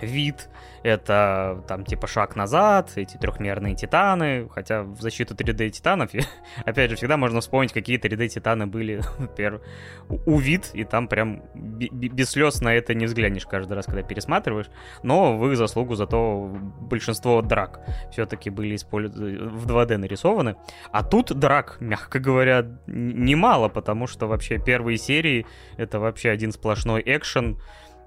вид, 0.00 0.48
это 0.82 1.64
там 1.66 1.84
типа 1.84 2.06
шаг 2.06 2.36
назад, 2.36 2.92
эти 2.96 3.16
трехмерные 3.16 3.74
титаны, 3.74 4.48
хотя 4.50 4.82
в 4.82 5.00
защиту 5.00 5.34
3D 5.34 5.70
титанов, 5.70 6.10
опять 6.64 6.90
же, 6.90 6.96
всегда 6.96 7.16
можно 7.16 7.40
вспомнить, 7.40 7.72
какие 7.72 7.98
3D 7.98 8.28
титаны 8.28 8.66
были, 8.66 9.02
например, 9.18 9.60
у 10.08 10.38
вид, 10.38 10.70
и 10.74 10.84
там 10.84 11.08
прям 11.08 11.42
без 11.54 12.30
слез 12.30 12.60
на 12.60 12.74
это 12.74 12.94
не 12.94 13.06
взглянешь 13.06 13.46
каждый 13.46 13.72
раз, 13.74 13.86
когда 13.86 14.02
пересматриваешь, 14.02 14.70
но 15.02 15.36
в 15.36 15.48
их 15.48 15.56
заслугу 15.56 15.94
зато 15.94 16.56
большинство 16.80 17.42
драк 17.42 17.80
все-таки 18.12 18.50
были 18.50 18.76
использованы 18.76 19.48
в 19.48 19.66
2D 19.66 19.96
нарисованы, 19.96 20.56
а 20.92 21.02
тут 21.02 21.32
драк, 21.36 21.78
мягко 21.80 22.18
говоря, 22.18 22.66
немало, 22.86 23.68
потому 23.68 24.06
что 24.06 24.26
вообще 24.26 24.58
первые 24.58 24.98
серии 24.98 25.46
это 25.76 25.98
вообще 25.98 26.30
один 26.30 26.52
сплошной 26.52 27.02
экшен, 27.04 27.58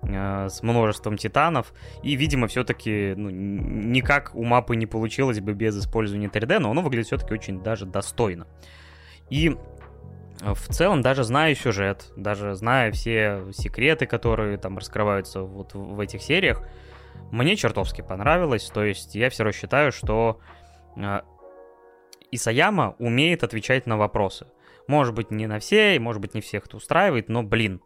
с 0.01 0.63
множеством 0.63 1.17
титанов. 1.17 1.73
И, 2.03 2.15
видимо, 2.15 2.47
все-таки 2.47 3.13
ну, 3.17 3.29
никак 3.29 4.33
у 4.33 4.43
мапы 4.43 4.75
не 4.75 4.85
получилось 4.85 5.39
бы 5.39 5.53
без 5.53 5.77
использования 5.77 6.27
3D, 6.27 6.59
но 6.59 6.71
оно 6.71 6.81
выглядит 6.81 7.07
все-таки 7.07 7.33
очень 7.33 7.61
даже 7.61 7.85
достойно. 7.85 8.47
И 9.29 9.57
в 10.41 10.73
целом, 10.73 11.01
даже 11.01 11.23
зная 11.23 11.53
сюжет, 11.53 12.11
даже 12.15 12.55
зная 12.55 12.91
все 12.91 13.43
секреты, 13.51 14.05
которые 14.05 14.57
там 14.57 14.77
раскрываются 14.77 15.41
вот 15.41 15.73
в 15.73 15.99
этих 15.99 16.21
сериях, 16.21 16.63
мне 17.31 17.55
чертовски 17.55 18.01
понравилось. 18.01 18.69
То 18.73 18.83
есть 18.83 19.15
я 19.15 19.29
все 19.29 19.43
равно 19.43 19.57
считаю, 19.57 19.91
что 19.91 20.39
э, 20.95 21.21
Исаяма 22.31 22.95
умеет 22.99 23.43
отвечать 23.43 23.85
на 23.85 23.97
вопросы. 23.97 24.47
Может 24.87 25.13
быть, 25.13 25.29
не 25.29 25.45
на 25.45 25.59
все, 25.59 25.99
может 25.99 26.21
быть, 26.21 26.33
не 26.33 26.41
всех 26.41 26.65
это 26.65 26.77
устраивает, 26.77 27.29
но, 27.29 27.43
блин, 27.43 27.81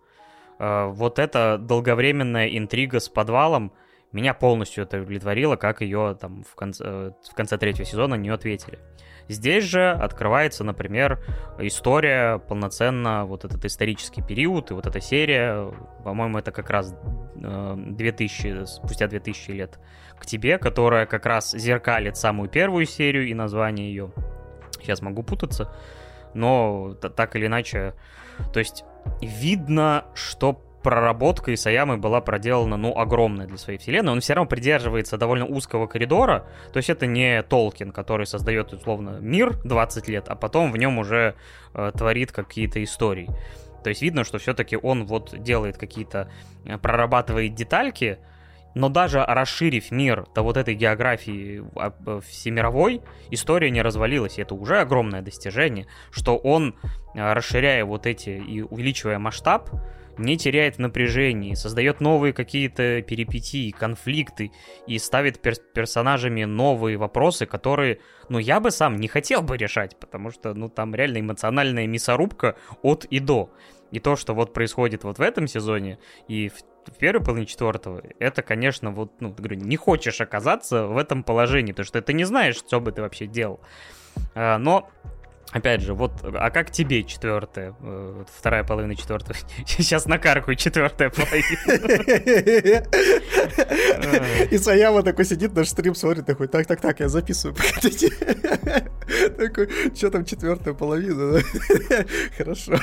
Э, 0.59 0.87
вот 0.87 1.19
эта 1.19 1.57
долговременная 1.57 2.47
интрига 2.57 2.99
с 2.99 3.09
подвалом 3.09 3.73
меня 4.13 4.33
полностью 4.35 4.83
это 4.83 4.97
удовлетворило, 4.97 5.55
как 5.55 5.81
ее 5.81 6.15
там 6.19 6.43
в 6.43 6.55
конце, 6.55 6.83
э, 6.85 7.11
в 7.29 7.35
конце 7.35 7.57
третьего 7.57 7.85
сезона 7.85 8.15
не 8.15 8.29
ответили. 8.29 8.79
Здесь 9.27 9.63
же 9.63 9.89
открывается, 9.89 10.63
например, 10.63 11.23
история 11.57 12.39
полноценно, 12.39 13.25
вот 13.25 13.45
этот 13.45 13.63
исторический 13.65 14.21
период, 14.21 14.69
и 14.69 14.73
вот 14.73 14.85
эта 14.85 14.99
серия, 14.99 15.71
по-моему, 16.03 16.37
это 16.37 16.51
как 16.51 16.69
раз 16.69 16.93
2000, 17.35 18.47
э, 18.47 18.65
спустя 18.65 19.07
2000 19.07 19.51
лет 19.51 19.79
к 20.19 20.25
тебе, 20.25 20.57
которая 20.57 21.05
как 21.05 21.25
раз 21.25 21.51
зеркалит 21.51 22.15
самую 22.15 22.49
первую 22.49 22.85
серию 22.85 23.27
и 23.27 23.33
название 23.33 23.89
ее. 23.89 24.11
Сейчас 24.79 25.01
могу 25.01 25.23
путаться. 25.23 25.73
Но 26.33 26.93
так 26.95 27.35
или 27.35 27.47
иначе... 27.47 27.93
То 28.51 28.59
есть 28.59 28.83
видно, 29.21 30.05
что 30.13 30.61
проработка 30.83 31.53
Исаямы 31.53 31.97
была 31.97 32.21
проделана, 32.21 32.77
ну, 32.77 32.95
огромная 32.95 33.47
для 33.47 33.57
своей 33.57 33.79
вселенной. 33.79 34.11
Он 34.11 34.19
все 34.19 34.33
равно 34.33 34.49
придерживается 34.49 35.17
довольно 35.17 35.45
узкого 35.45 35.87
коридора. 35.87 36.45
То 36.73 36.77
есть 36.77 36.89
это 36.89 37.07
не 37.07 37.41
Толкин, 37.41 37.91
который 37.91 38.25
создает, 38.25 38.73
условно, 38.73 39.17
мир 39.21 39.57
20 39.63 40.07
лет, 40.09 40.25
а 40.27 40.35
потом 40.35 40.71
в 40.71 40.77
нем 40.77 40.99
уже 40.99 41.35
э, 41.73 41.91
творит 41.95 42.31
какие-то 42.31 42.83
истории. 42.83 43.29
То 43.83 43.89
есть 43.89 44.01
видно, 44.01 44.23
что 44.23 44.37
все-таки 44.37 44.77
он 44.77 45.05
вот 45.05 45.33
делает 45.41 45.77
какие-то, 45.77 46.29
э, 46.65 46.77
прорабатывает 46.77 47.55
детальки, 47.55 48.19
но 48.75 48.89
даже 48.89 49.23
расширив 49.23 49.91
мир 49.91 50.25
до 50.33 50.41
вот 50.41 50.57
этой 50.57 50.75
географии 50.75 51.63
а, 51.75 52.19
всемировой, 52.21 53.01
история 53.29 53.69
не 53.69 53.81
развалилась, 53.81 54.37
и 54.37 54.41
это 54.41 54.55
уже 54.55 54.79
огромное 54.79 55.21
достижение, 55.21 55.87
что 56.11 56.37
он, 56.37 56.75
э, 57.13 57.33
расширяя 57.33 57.85
вот 57.85 58.05
эти 58.05 58.29
и 58.29 58.61
увеличивая 58.61 59.19
масштаб, 59.19 59.69
не 60.17 60.37
теряет 60.37 60.77
в 60.77 60.79
создает 61.55 61.99
новые 61.99 62.33
какие-то 62.33 63.01
перипетии, 63.01 63.71
конфликты 63.71 64.51
и 64.87 64.97
ставит 64.99 65.39
пер 65.39 65.55
персонажами 65.73 66.43
новые 66.43 66.97
вопросы, 66.97 67.45
которые, 67.45 67.99
ну, 68.29 68.37
я 68.37 68.59
бы 68.59 68.71
сам 68.71 68.97
не 68.97 69.07
хотел 69.07 69.41
бы 69.41 69.57
решать, 69.57 69.97
потому 69.99 70.31
что, 70.31 70.53
ну, 70.53 70.69
там 70.69 70.93
реально 70.93 71.19
эмоциональная 71.19 71.87
мясорубка 71.87 72.55
от 72.81 73.05
и 73.05 73.19
до. 73.19 73.51
И 73.91 73.99
то, 73.99 74.15
что 74.15 74.33
вот 74.33 74.53
происходит 74.53 75.03
вот 75.03 75.17
в 75.17 75.21
этом 75.21 75.47
сезоне 75.47 75.99
и 76.27 76.49
в 76.49 76.63
в 76.87 76.97
первой 76.97 77.23
половине 77.23 77.47
четвертого, 77.47 78.01
это, 78.19 78.41
конечно, 78.41 78.91
вот, 78.91 79.13
ну, 79.19 79.31
говорю, 79.31 79.57
не 79.57 79.75
хочешь 79.75 80.21
оказаться 80.21 80.85
в 80.85 80.97
этом 80.97 81.23
положении, 81.23 81.71
потому 81.71 81.85
что 81.85 82.01
ты 82.01 82.13
не 82.13 82.23
знаешь, 82.23 82.55
что 82.55 82.79
бы 82.79 82.91
ты 82.91 83.01
вообще 83.01 83.27
делал. 83.27 83.59
А, 84.35 84.57
но 84.57 84.89
Опять 85.53 85.81
же, 85.81 85.93
вот, 85.93 86.13
а 86.23 86.49
как 86.49 86.71
тебе 86.71 87.03
четвертая, 87.03 87.75
э, 87.79 88.23
вторая 88.35 88.63
половина 88.63 88.95
четвертого? 88.95 89.35
Сейчас 89.67 90.07
накаркаю 90.07 90.55
четвертая 90.55 91.11
половина. 91.11 92.87
И 94.51 94.57
Саяма 94.57 95.03
такой 95.03 95.25
сидит, 95.25 95.53
наш 95.53 95.67
стрим 95.67 95.93
смотрит, 95.93 96.25
такой, 96.25 96.47
так, 96.47 96.65
так, 96.65 96.81
так, 96.81 96.99
я 97.01 97.07
записываю, 97.07 97.55
погодите. 97.55 98.09
Такой, 99.37 99.69
что 99.95 100.09
там 100.09 100.25
четвертая 100.25 100.73
половина? 100.73 101.39
Хорошо. 102.35 102.73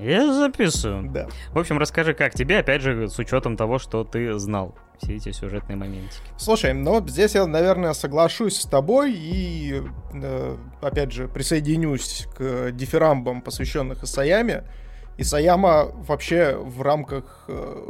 Я 0.00 0.32
записываю. 0.32 1.10
Да. 1.10 1.28
В 1.52 1.58
общем, 1.58 1.78
расскажи, 1.78 2.14
как 2.14 2.34
тебе, 2.34 2.58
опять 2.58 2.82
же, 2.82 3.08
с 3.08 3.18
учетом 3.18 3.56
того, 3.56 3.78
что 3.78 4.04
ты 4.04 4.38
знал 4.38 4.74
все 5.00 5.16
эти 5.16 5.30
сюжетные 5.30 5.76
моментики. 5.76 6.20
Слушай, 6.36 6.74
ну 6.74 7.06
здесь 7.06 7.34
я, 7.34 7.46
наверное, 7.46 7.92
соглашусь 7.92 8.60
с 8.60 8.64
тобой 8.64 9.12
и, 9.12 9.82
э, 10.12 10.56
опять 10.80 11.12
же, 11.12 11.28
присоединюсь 11.28 12.26
к 12.36 12.72
дифирамбам, 12.72 13.40
посвященных 13.40 14.02
Исаяме. 14.02 14.64
Исаяма 15.16 15.90
вообще 15.92 16.56
в 16.56 16.82
рамках 16.82 17.44
э, 17.48 17.86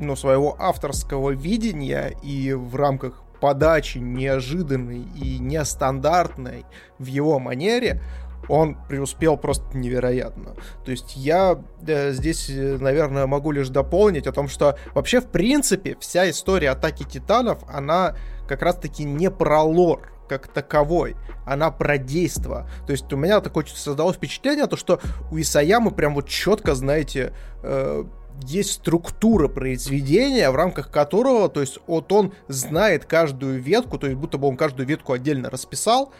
ну, 0.00 0.16
своего 0.16 0.56
авторского 0.58 1.30
видения 1.30 2.14
и 2.22 2.52
в 2.52 2.74
рамках 2.76 3.22
подачи 3.40 3.98
неожиданной 3.98 5.02
и 5.16 5.38
нестандартной 5.38 6.64
в 6.98 7.06
его 7.06 7.40
манере, 7.40 8.00
он 8.48 8.76
преуспел 8.88 9.36
просто 9.36 9.76
невероятно. 9.76 10.54
То 10.84 10.90
есть 10.90 11.16
я 11.16 11.62
э, 11.86 12.12
здесь, 12.12 12.50
э, 12.50 12.78
наверное, 12.78 13.26
могу 13.26 13.50
лишь 13.50 13.68
дополнить 13.68 14.26
о 14.26 14.32
том, 14.32 14.48
что 14.48 14.76
вообще, 14.94 15.20
в 15.20 15.26
принципе, 15.26 15.96
вся 16.00 16.28
история 16.28 16.70
атаки 16.70 17.04
титанов, 17.04 17.62
она 17.68 18.16
как 18.48 18.62
раз-таки 18.62 19.04
не 19.04 19.30
про 19.30 19.62
лор 19.62 20.12
как 20.28 20.48
таковой, 20.48 21.16
она 21.44 21.70
про 21.70 21.98
действо. 21.98 22.68
То 22.86 22.92
есть 22.92 23.12
у 23.12 23.16
меня 23.16 23.40
такое 23.40 23.66
создалось 23.66 24.16
впечатление, 24.16 24.66
то, 24.66 24.76
что 24.76 25.00
у 25.30 25.38
Исаямы 25.38 25.90
прям 25.90 26.14
вот 26.14 26.28
четко, 26.28 26.74
знаете, 26.74 27.34
э, 27.62 28.04
есть 28.44 28.72
структура 28.72 29.48
произведения, 29.48 30.50
в 30.50 30.56
рамках 30.56 30.90
которого, 30.90 31.48
то 31.48 31.60
есть 31.60 31.78
вот 31.86 32.10
он 32.12 32.32
знает 32.48 33.04
каждую 33.04 33.60
ветку, 33.60 33.98
то 33.98 34.06
есть 34.06 34.18
будто 34.18 34.38
бы 34.38 34.48
он 34.48 34.56
каждую 34.56 34.86
ветку 34.86 35.12
отдельно 35.12 35.50
расписал, 35.50 36.12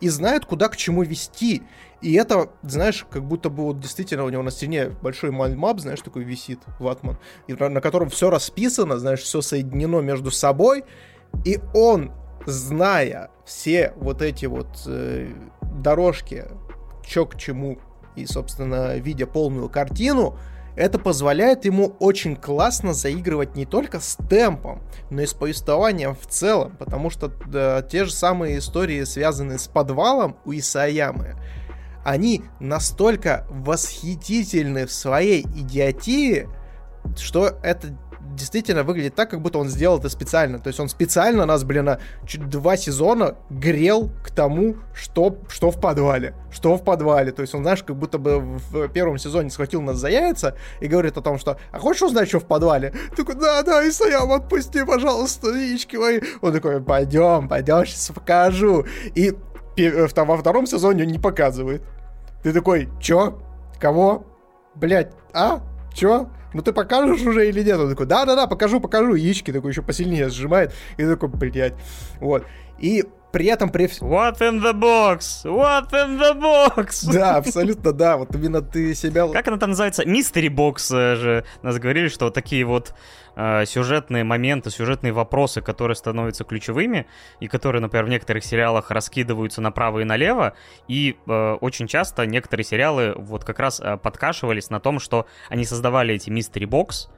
и 0.00 0.08
знает, 0.08 0.44
куда 0.44 0.68
к 0.68 0.76
чему 0.76 1.02
вести. 1.02 1.62
И 2.00 2.14
это, 2.14 2.50
знаешь, 2.62 3.04
как 3.10 3.24
будто 3.24 3.50
бы 3.50 3.64
вот 3.64 3.80
действительно 3.80 4.24
у 4.24 4.30
него 4.30 4.42
на 4.42 4.50
стене 4.50 4.90
большой 5.02 5.30
мальмап, 5.30 5.80
знаешь, 5.80 6.00
такой 6.00 6.24
висит, 6.24 6.60
ватман, 6.78 7.18
и 7.48 7.54
на 7.54 7.80
котором 7.80 8.08
все 8.08 8.30
расписано, 8.30 8.98
знаешь, 8.98 9.20
все 9.20 9.40
соединено 9.40 10.00
между 10.00 10.30
собой, 10.30 10.84
и 11.44 11.58
он, 11.74 12.12
зная 12.46 13.30
все 13.44 13.92
вот 13.96 14.22
эти 14.22 14.46
вот 14.46 14.68
э, 14.86 15.28
дорожки, 15.62 16.44
чё 17.04 17.26
к 17.26 17.36
чему, 17.36 17.78
и, 18.14 18.26
собственно, 18.26 18.96
видя 18.96 19.26
полную 19.26 19.68
картину, 19.68 20.38
это 20.78 21.00
позволяет 21.00 21.64
ему 21.64 21.96
очень 21.98 22.36
классно 22.36 22.94
заигрывать 22.94 23.56
не 23.56 23.66
только 23.66 23.98
с 23.98 24.16
темпом, 24.30 24.80
но 25.10 25.22
и 25.22 25.26
с 25.26 25.34
повествованием 25.34 26.14
в 26.14 26.26
целом, 26.28 26.76
потому 26.78 27.10
что 27.10 27.32
да, 27.46 27.82
те 27.82 28.04
же 28.04 28.12
самые 28.12 28.58
истории, 28.58 29.02
связанные 29.02 29.58
с 29.58 29.66
подвалом 29.66 30.36
у 30.44 30.52
Исаямы, 30.52 31.34
они 32.04 32.44
настолько 32.60 33.44
восхитительны 33.50 34.86
в 34.86 34.92
своей 34.92 35.42
идиотии, 35.42 36.48
что 37.16 37.58
это 37.62 37.98
действительно 38.38 38.82
выглядит 38.82 39.14
так, 39.14 39.30
как 39.30 39.40
будто 39.42 39.58
он 39.58 39.68
сделал 39.68 39.98
это 39.98 40.08
специально. 40.08 40.58
То 40.58 40.68
есть 40.68 40.80
он 40.80 40.88
специально 40.88 41.44
нас, 41.44 41.64
блин, 41.64 41.90
чуть 42.26 42.48
два 42.48 42.76
сезона 42.76 43.36
грел 43.50 44.10
к 44.24 44.30
тому, 44.30 44.76
что, 44.94 45.38
что 45.48 45.70
в 45.70 45.80
подвале. 45.80 46.34
Что 46.50 46.76
в 46.76 46.84
подвале. 46.84 47.32
То 47.32 47.42
есть 47.42 47.54
он, 47.54 47.62
знаешь, 47.62 47.82
как 47.82 47.96
будто 47.96 48.18
бы 48.18 48.40
в 48.40 48.88
первом 48.88 49.18
сезоне 49.18 49.50
схватил 49.50 49.82
нас 49.82 49.96
за 49.96 50.08
яйца 50.08 50.54
и 50.80 50.86
говорит 50.86 51.16
о 51.16 51.20
том, 51.20 51.38
что 51.38 51.58
«А 51.72 51.78
хочешь 51.78 52.02
узнать, 52.02 52.28
что 52.28 52.40
в 52.40 52.46
подвале?» 52.46 52.92
Такой 53.16 53.34
«Да, 53.34 53.62
да, 53.62 53.86
Исаям, 53.88 54.32
отпусти, 54.32 54.84
пожалуйста, 54.84 55.48
яички 55.50 55.96
мои». 55.96 56.20
Он 56.40 56.52
такой 56.52 56.82
«Пойдем, 56.82 57.48
пойдем, 57.48 57.84
сейчас 57.84 58.10
покажу». 58.14 58.86
И 59.14 59.36
во 59.76 60.36
втором 60.36 60.66
сезоне 60.66 61.04
он 61.04 61.10
не 61.10 61.18
показывает. 61.18 61.82
Ты 62.42 62.52
такой 62.52 62.88
«Чё? 63.00 63.40
Кого? 63.80 64.26
Блять, 64.74 65.12
а? 65.32 65.60
Чё?» 65.92 66.28
Ну 66.54 66.62
ты 66.62 66.72
покажешь 66.72 67.22
уже 67.22 67.48
или 67.48 67.62
нет? 67.62 67.78
Он 67.78 67.90
такой, 67.90 68.06
да-да-да, 68.06 68.46
покажу, 68.46 68.80
покажу. 68.80 69.14
Яички 69.14 69.52
такой 69.52 69.70
еще 69.70 69.82
посильнее 69.82 70.28
сжимает. 70.30 70.72
И 70.96 71.04
такой, 71.04 71.28
блядь. 71.28 71.74
Вот. 72.20 72.44
И 72.78 73.04
при 73.32 73.46
этом 73.46 73.70
при... 73.70 73.86
What 73.86 74.38
in 74.38 74.62
the 74.62 74.72
box? 74.72 75.44
What 75.44 75.90
in 75.92 76.18
the 76.18 76.34
box? 76.38 77.08
Да, 77.12 77.36
абсолютно, 77.36 77.92
да. 77.92 78.16
Вот 78.16 78.34
именно 78.34 78.62
ты 78.62 78.94
себя... 78.94 79.28
Как 79.28 79.48
она 79.48 79.58
там 79.58 79.70
называется? 79.70 80.06
Мистери 80.06 80.48
бокс 80.48 80.88
же. 80.88 81.44
Нас 81.62 81.78
говорили, 81.78 82.08
что 82.08 82.26
вот 82.26 82.34
такие 82.34 82.64
вот 82.64 82.94
э, 83.36 83.64
сюжетные 83.66 84.24
моменты, 84.24 84.70
сюжетные 84.70 85.12
вопросы, 85.12 85.60
которые 85.60 85.96
становятся 85.96 86.44
ключевыми, 86.44 87.06
и 87.40 87.48
которые, 87.48 87.80
например, 87.80 88.06
в 88.06 88.08
некоторых 88.08 88.44
сериалах 88.44 88.90
раскидываются 88.90 89.60
направо 89.60 90.00
и 90.00 90.04
налево, 90.04 90.54
и 90.88 91.16
э, 91.26 91.56
очень 91.60 91.86
часто 91.86 92.26
некоторые 92.26 92.64
сериалы 92.64 93.14
вот 93.16 93.44
как 93.44 93.58
раз 93.58 93.80
э, 93.80 93.96
подкашивались 93.96 94.70
на 94.70 94.80
том, 94.80 94.98
что 94.98 95.26
они 95.48 95.64
создавали 95.64 96.14
эти 96.14 96.30
мистери 96.30 96.64
бокс, 96.64 97.08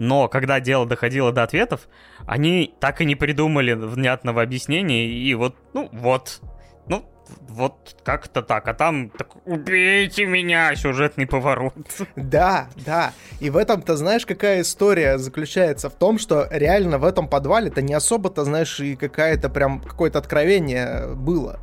но 0.00 0.28
когда 0.28 0.60
дело 0.60 0.86
доходило 0.86 1.30
до 1.30 1.42
ответов, 1.42 1.86
они 2.26 2.74
так 2.80 3.02
и 3.02 3.04
не 3.04 3.16
придумали 3.16 3.74
внятного 3.74 4.40
объяснения, 4.40 5.06
и 5.06 5.34
вот, 5.34 5.56
ну, 5.74 5.90
вот, 5.92 6.40
ну, 6.86 7.04
вот 7.48 7.96
как-то 8.02 8.40
так, 8.40 8.66
а 8.66 8.72
там 8.72 9.10
так, 9.10 9.28
убейте 9.44 10.24
меня, 10.24 10.74
сюжетный 10.74 11.26
поворот. 11.26 11.74
Да, 12.16 12.68
да, 12.86 13.12
и 13.40 13.50
в 13.50 13.58
этом-то, 13.58 13.94
знаешь, 13.96 14.24
какая 14.24 14.62
история 14.62 15.18
заключается 15.18 15.90
в 15.90 15.94
том, 15.94 16.18
что 16.18 16.48
реально 16.50 16.96
в 16.96 17.04
этом 17.04 17.28
подвале-то 17.28 17.82
не 17.82 17.92
особо-то, 17.92 18.44
знаешь, 18.44 18.80
и 18.80 18.96
какая-то 18.96 19.50
прям, 19.50 19.80
какое-то 19.80 20.18
откровение 20.18 21.14
было. 21.14 21.60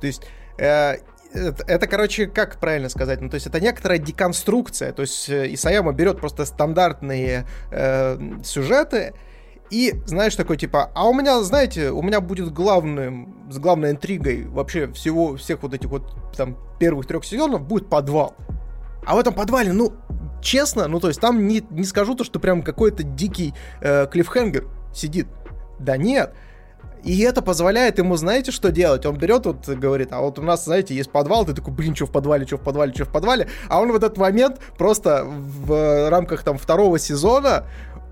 То 0.00 0.06
есть, 0.06 0.22
э, 0.58 0.98
это, 1.34 1.64
это, 1.66 1.86
короче, 1.86 2.26
как 2.26 2.58
правильно 2.60 2.88
сказать? 2.88 3.20
Ну, 3.20 3.28
то 3.28 3.34
есть 3.34 3.46
это 3.46 3.60
некоторая 3.60 3.98
деконструкция. 3.98 4.92
То 4.92 5.02
есть 5.02 5.28
э, 5.28 5.52
Исаяма 5.52 5.92
берет 5.92 6.18
просто 6.18 6.44
стандартные 6.44 7.46
э, 7.70 8.18
сюжеты 8.44 9.14
и, 9.70 9.94
знаешь, 10.06 10.36
такой 10.36 10.56
типа, 10.56 10.90
а 10.94 11.08
у 11.08 11.14
меня, 11.14 11.42
знаете, 11.42 11.90
у 11.90 12.02
меня 12.02 12.20
будет 12.20 12.52
главным, 12.52 13.50
с 13.50 13.58
главной 13.58 13.90
интригой 13.90 14.44
вообще 14.44 14.86
всего, 14.92 15.36
всех 15.36 15.62
вот 15.62 15.74
этих 15.74 15.88
вот 15.88 16.14
там 16.36 16.56
первых 16.78 17.06
трех 17.06 17.24
сезонов 17.24 17.62
будет 17.62 17.88
подвал. 17.88 18.34
А 19.06 19.16
в 19.16 19.18
этом 19.18 19.34
подвале, 19.34 19.72
ну, 19.72 19.92
честно, 20.42 20.86
ну, 20.88 21.00
то 21.00 21.08
есть 21.08 21.20
там 21.20 21.46
не, 21.46 21.62
не 21.70 21.84
скажу 21.84 22.14
то, 22.14 22.24
что 22.24 22.38
прям 22.38 22.62
какой-то 22.62 23.02
дикий 23.02 23.54
э, 23.80 24.06
клиффхенгер 24.06 24.68
сидит. 24.94 25.26
Да 25.78 25.96
нет, 25.96 26.34
и 27.04 27.20
это 27.20 27.42
позволяет 27.42 27.98
ему, 27.98 28.16
знаете, 28.16 28.50
что 28.50 28.70
делать? 28.70 29.04
Он 29.04 29.16
берет, 29.16 29.46
вот 29.46 29.68
говорит, 29.68 30.08
а 30.12 30.20
вот 30.20 30.38
у 30.38 30.42
нас, 30.42 30.64
знаете, 30.64 30.94
есть 30.94 31.10
подвал, 31.10 31.44
ты 31.44 31.52
такой, 31.52 31.74
блин, 31.74 31.94
что 31.94 32.06
в 32.06 32.10
подвале, 32.10 32.46
что 32.46 32.56
в 32.56 32.62
подвале, 32.62 32.92
что 32.94 33.04
в 33.04 33.12
подвале, 33.12 33.48
а 33.68 33.80
он 33.80 33.92
в 33.92 33.94
этот 33.96 34.16
момент 34.16 34.58
просто 34.78 35.24
в 35.26 36.08
рамках 36.08 36.42
там 36.42 36.56
второго 36.56 36.98
сезона, 36.98 37.66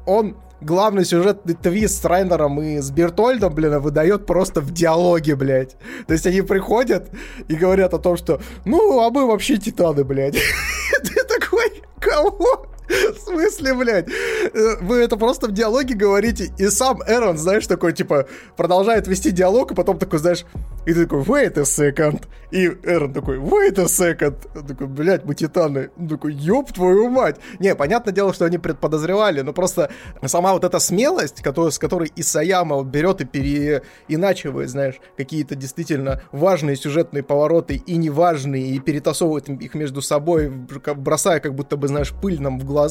он 0.07 0.37
главный 0.61 1.05
сюжетный 1.05 1.55
твист 1.55 2.03
с 2.03 2.05
Райнером 2.05 2.61
и 2.61 2.79
с 2.79 2.91
Бертольдом, 2.91 3.55
блин, 3.55 3.81
выдает 3.81 4.27
просто 4.27 4.61
в 4.61 4.73
диалоге, 4.73 5.37
блядь. 5.37 5.77
То 6.07 6.13
есть 6.13 6.27
они 6.27 6.43
приходят 6.43 7.09
и 7.49 7.55
говорят 7.55 7.95
о 7.95 7.99
том, 7.99 8.17
что, 8.17 8.41
ну, 8.65 9.01
а 9.01 9.11
мы 9.11 9.27
вообще 9.27 9.57
титаны, 9.57 10.05
блядь. 10.05 10.35
Ты 11.03 11.25
такой, 11.25 11.83
кого? 11.99 12.67
В 12.89 13.19
смысле, 13.19 13.75
блядь? 13.75 14.09
Э, 14.09 14.77
вы 14.81 14.99
это 14.99 15.17
просто 15.17 15.49
в 15.49 15.53
диалоге 15.53 15.95
говорите, 15.95 16.53
и 16.59 16.69
сам 16.69 17.03
Эрон, 17.07 17.39
знаешь, 17.39 17.67
такой, 17.67 17.93
типа, 17.93 18.27
продолжает 18.57 19.07
вести 19.07 19.31
диалог, 19.31 19.73
и 19.73 19.75
потом 19.75 19.99
такой, 19.99 20.19
знаешь, 20.19 20.45
и 20.85 20.93
ты 20.93 21.05
такой, 21.05 21.23
wait 21.23 21.59
a 21.59 21.63
second. 21.63 22.25
И 22.51 22.67
Эрон 22.67 23.13
такой, 23.13 23.39
wait 23.39 23.81
a 23.81 23.85
second. 23.85 24.37
Он 24.55 24.67
такой, 24.67 24.87
блядь, 24.89 25.25
мы 25.25 25.35
титаны. 25.35 25.91
Он 25.97 26.09
такой, 26.09 26.35
ёб 26.35 26.73
твою 26.73 27.09
мать. 27.09 27.37
Не, 27.61 27.75
понятное 27.75 28.13
дело, 28.13 28.35
что 28.35 28.45
они 28.45 28.59
предподозревали, 28.59 29.43
но 29.43 29.53
просто 29.53 29.91
сама 30.27 30.53
вот 30.53 30.65
эта 30.65 30.81
смелость, 30.81 31.41
которую, 31.41 31.71
с 31.71 31.79
которой 31.79 32.13
Исаяма 32.17 32.77
вот 32.77 32.87
берет 32.87 33.21
и 33.21 33.25
переиначивает, 33.25 34.71
знаешь, 34.71 34.97
какие-то 35.17 35.55
действительно 35.55 36.23
важные 36.33 36.77
сюжетные 36.77 37.23
повороты 37.23 37.77
и 37.77 37.97
неважные, 37.97 38.75
и 38.75 38.81
перетасовывает 38.81 39.49
их 39.49 39.75
между 39.75 40.03
собой, 40.03 40.49
бросая 40.49 41.41
как 41.41 41.55
будто 41.55 41.77
бы, 41.77 41.89
знаешь, 41.89 42.13
пыль 42.21 42.41
нам 42.41 42.59
в 42.59 42.65
глаза, 42.65 42.82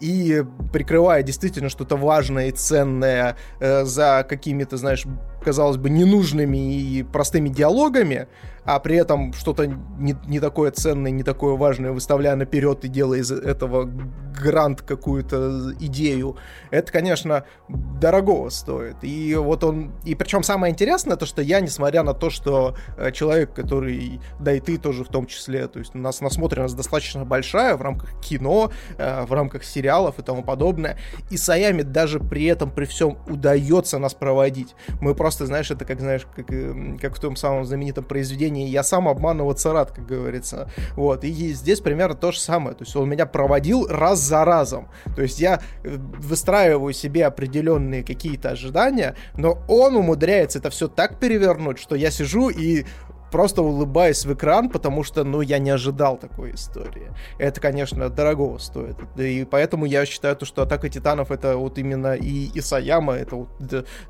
и 0.00 0.44
прикрывая 0.72 1.22
действительно 1.22 1.68
что-то 1.68 1.96
важное 1.96 2.48
и 2.48 2.52
ценное 2.52 3.36
э, 3.60 3.84
за 3.84 4.26
какими-то, 4.28 4.76
знаешь, 4.76 5.04
казалось 5.46 5.76
бы, 5.76 5.90
ненужными 5.90 6.74
и 6.74 7.04
простыми 7.04 7.48
диалогами, 7.48 8.26
а 8.64 8.80
при 8.80 8.96
этом 8.96 9.32
что-то 9.32 9.66
не, 9.66 10.16
не 10.26 10.40
такое 10.40 10.72
ценное, 10.72 11.12
не 11.12 11.22
такое 11.22 11.54
важное 11.56 11.92
выставляя 11.92 12.34
наперед 12.34 12.84
и 12.84 12.88
делая 12.88 13.20
из 13.20 13.30
этого 13.30 13.88
грант 14.36 14.82
какую-то 14.82 15.72
идею, 15.78 16.36
это, 16.70 16.90
конечно, 16.90 17.44
дорого 17.68 18.50
стоит. 18.50 18.96
И 19.02 19.36
вот 19.36 19.62
он... 19.62 19.92
И 20.04 20.16
причем 20.16 20.42
самое 20.42 20.72
интересное, 20.72 21.16
то, 21.16 21.26
что 21.26 21.42
я, 21.42 21.60
несмотря 21.60 22.02
на 22.02 22.12
то, 22.12 22.28
что 22.28 22.76
э, 22.98 23.12
человек, 23.12 23.54
который... 23.54 24.20
Да 24.40 24.52
и 24.52 24.58
ты 24.58 24.78
тоже 24.78 25.04
в 25.04 25.08
том 25.08 25.26
числе, 25.26 25.68
то 25.68 25.78
есть 25.78 25.94
у 25.94 25.98
нас 25.98 26.20
насмотренность 26.20 26.76
достаточно 26.76 27.24
большая 27.24 27.76
в 27.76 27.82
рамках 27.82 28.20
кино, 28.20 28.72
э, 28.98 29.24
в 29.24 29.32
рамках 29.32 29.62
сериалов 29.62 30.18
и 30.18 30.22
тому 30.22 30.42
подобное, 30.42 30.98
и 31.30 31.36
Саями 31.36 31.82
даже 31.82 32.18
при 32.18 32.44
этом, 32.46 32.72
при 32.72 32.84
всем 32.84 33.18
удается 33.28 33.98
нас 33.98 34.12
проводить. 34.12 34.74
Мы 35.00 35.14
просто 35.14 35.35
просто, 35.36 35.46
знаешь, 35.46 35.70
это 35.70 35.84
как, 35.84 36.00
знаешь, 36.00 36.26
как, 36.34 36.50
эм, 36.50 36.98
как 36.98 37.14
в 37.14 37.20
том 37.20 37.36
самом 37.36 37.66
знаменитом 37.66 38.04
произведении 38.04 38.68
«Я 38.68 38.82
сам 38.82 39.06
обманываться 39.06 39.72
рад», 39.72 39.90
как 39.90 40.06
говорится. 40.06 40.70
Вот, 40.94 41.24
и 41.24 41.52
здесь 41.52 41.80
примерно 41.80 42.14
то 42.14 42.32
же 42.32 42.40
самое. 42.40 42.74
То 42.74 42.84
есть 42.84 42.96
он 42.96 43.08
меня 43.08 43.26
проводил 43.26 43.86
раз 43.86 44.20
за 44.20 44.44
разом. 44.44 44.88
То 45.14 45.22
есть 45.22 45.38
я 45.38 45.60
э, 45.84 45.96
выстраиваю 46.18 46.94
себе 46.94 47.26
определенные 47.26 48.02
какие-то 48.02 48.50
ожидания, 48.50 49.14
но 49.36 49.58
он 49.68 49.96
умудряется 49.96 50.58
это 50.58 50.70
все 50.70 50.88
так 50.88 51.18
перевернуть, 51.18 51.78
что 51.78 51.96
я 51.96 52.10
сижу 52.10 52.48
и 52.48 52.86
просто 53.30 53.62
улыбаюсь 53.62 54.24
в 54.24 54.32
экран, 54.32 54.68
потому 54.70 55.04
что, 55.04 55.24
ну, 55.24 55.40
я 55.40 55.58
не 55.58 55.70
ожидал 55.70 56.16
такой 56.16 56.54
истории. 56.54 57.12
Это, 57.38 57.60
конечно, 57.60 58.08
дорого 58.08 58.58
стоит. 58.58 58.96
И 59.16 59.46
поэтому 59.50 59.86
я 59.86 60.06
считаю, 60.06 60.36
то, 60.36 60.46
что 60.46 60.62
Атака 60.62 60.88
Титанов 60.88 61.30
это 61.30 61.56
вот 61.56 61.78
именно 61.78 62.14
и 62.14 62.50
Исаяма, 62.58 63.14
это 63.14 63.36
вот 63.36 63.48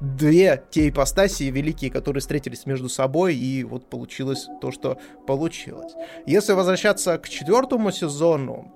две 0.00 0.62
те 0.70 0.88
ипостаси 0.88 1.44
великие, 1.44 1.90
которые 1.90 2.20
встретились 2.20 2.66
между 2.66 2.88
собой, 2.88 3.34
и 3.34 3.64
вот 3.64 3.88
получилось 3.90 4.48
то, 4.60 4.70
что 4.70 4.98
получилось. 5.26 5.94
Если 6.26 6.52
возвращаться 6.52 7.18
к 7.18 7.28
четвертому 7.28 7.90
сезону, 7.90 8.75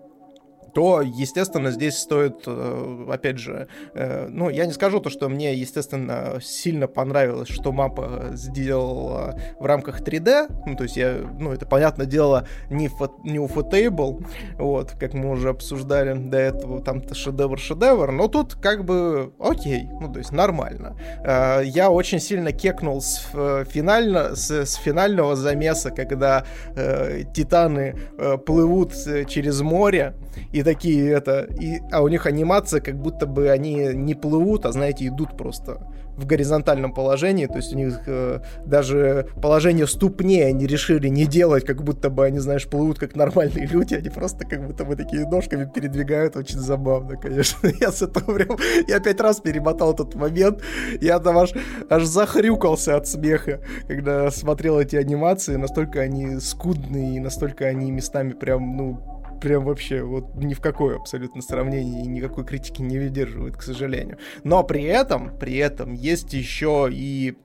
то, 0.74 1.02
естественно, 1.02 1.70
здесь 1.70 1.98
стоит, 1.98 2.42
э, 2.46 3.06
опять 3.10 3.38
же, 3.38 3.68
э, 3.94 4.28
ну, 4.28 4.48
я 4.50 4.66
не 4.66 4.72
скажу 4.72 5.00
то, 5.00 5.10
что 5.10 5.28
мне, 5.28 5.54
естественно, 5.54 6.38
сильно 6.42 6.86
понравилось, 6.86 7.48
что 7.48 7.72
мапа 7.72 8.30
сделала 8.32 9.38
в 9.58 9.64
рамках 9.64 10.00
3D, 10.00 10.46
ну, 10.66 10.76
то 10.76 10.84
есть 10.84 10.96
я, 10.96 11.18
ну, 11.38 11.52
это, 11.52 11.66
понятное 11.66 12.06
дело, 12.06 12.46
не, 12.70 12.88
фо, 12.88 13.10
не 13.24 13.38
Ufotable, 13.38 14.24
вот, 14.58 14.92
как 14.98 15.14
мы 15.14 15.30
уже 15.30 15.50
обсуждали 15.50 16.14
до 16.14 16.38
этого, 16.38 16.80
там-то 16.82 17.14
шедевр-шедевр, 17.14 18.10
но 18.10 18.28
тут 18.28 18.54
как 18.54 18.84
бы 18.84 19.32
окей, 19.38 19.88
ну, 20.00 20.12
то 20.12 20.18
есть 20.18 20.32
нормально. 20.32 20.96
Э, 21.24 21.62
я 21.64 21.90
очень 21.90 22.20
сильно 22.20 22.52
кекнул 22.52 23.00
с, 23.00 23.26
финально, 23.68 24.34
с, 24.34 24.50
с 24.50 24.74
финального 24.74 25.36
замеса, 25.36 25.90
когда 25.90 26.44
э, 26.74 27.22
титаны 27.34 27.96
э, 28.18 28.36
плывут 28.38 28.92
через 29.28 29.60
море, 29.60 30.14
и 30.52 30.59
и 30.60 30.62
такие 30.62 31.10
это, 31.10 31.48
и, 31.60 31.80
а 31.90 32.02
у 32.02 32.08
них 32.08 32.26
анимация, 32.26 32.80
как 32.80 32.96
будто 32.96 33.26
бы 33.26 33.50
они 33.50 33.90
не 33.94 34.14
плывут, 34.14 34.66
а 34.66 34.72
знаете, 34.72 35.06
идут 35.06 35.36
просто 35.36 35.80
в 36.16 36.26
горизонтальном 36.26 36.92
положении, 36.92 37.46
то 37.46 37.56
есть 37.56 37.72
у 37.72 37.76
них 37.76 38.02
э, 38.06 38.40
даже 38.66 39.28
положение 39.40 39.86
ступней 39.86 40.46
они 40.46 40.66
решили 40.66 41.08
не 41.08 41.24
делать, 41.24 41.64
как 41.64 41.82
будто 41.82 42.10
бы 42.10 42.26
они, 42.26 42.38
знаешь, 42.40 42.68
плывут 42.68 42.98
как 42.98 43.16
нормальные 43.16 43.66
люди, 43.66 43.94
они 43.94 44.10
просто 44.10 44.46
как 44.46 44.66
будто 44.66 44.84
бы 44.84 44.96
такие 44.96 45.26
ножками 45.26 45.70
передвигают, 45.72 46.36
очень 46.36 46.58
забавно, 46.58 47.16
конечно. 47.16 47.68
Я 47.80 47.90
с 47.90 48.02
этого 48.02 48.34
прям, 48.34 48.58
я 48.86 49.00
пять 49.00 49.20
раз 49.20 49.40
перемотал 49.40 49.94
этот 49.94 50.14
момент, 50.14 50.60
я 51.00 51.18
там 51.20 51.38
аж, 51.38 51.52
аж 51.88 52.04
захрюкался 52.04 52.96
от 52.96 53.08
смеха, 53.08 53.60
когда 53.88 54.30
смотрел 54.30 54.78
эти 54.78 54.96
анимации, 54.96 55.56
настолько 55.56 56.00
они 56.00 56.38
скудные, 56.40 57.20
настолько 57.20 57.64
они 57.64 57.90
местами 57.90 58.32
прям, 58.32 58.76
ну, 58.76 59.19
прям 59.40 59.64
вообще 59.64 60.02
вот 60.02 60.34
ни 60.36 60.54
в 60.54 60.60
какое 60.60 60.96
абсолютно 60.96 61.42
сравнение 61.42 62.04
и 62.04 62.08
никакой 62.08 62.44
критики 62.44 62.82
не 62.82 62.98
выдерживает, 62.98 63.56
к 63.56 63.62
сожалению. 63.62 64.18
Но 64.44 64.62
при 64.62 64.84
этом, 64.84 65.36
при 65.38 65.56
этом 65.56 65.94
есть 65.94 66.32
еще 66.32 66.88
и 66.90 67.36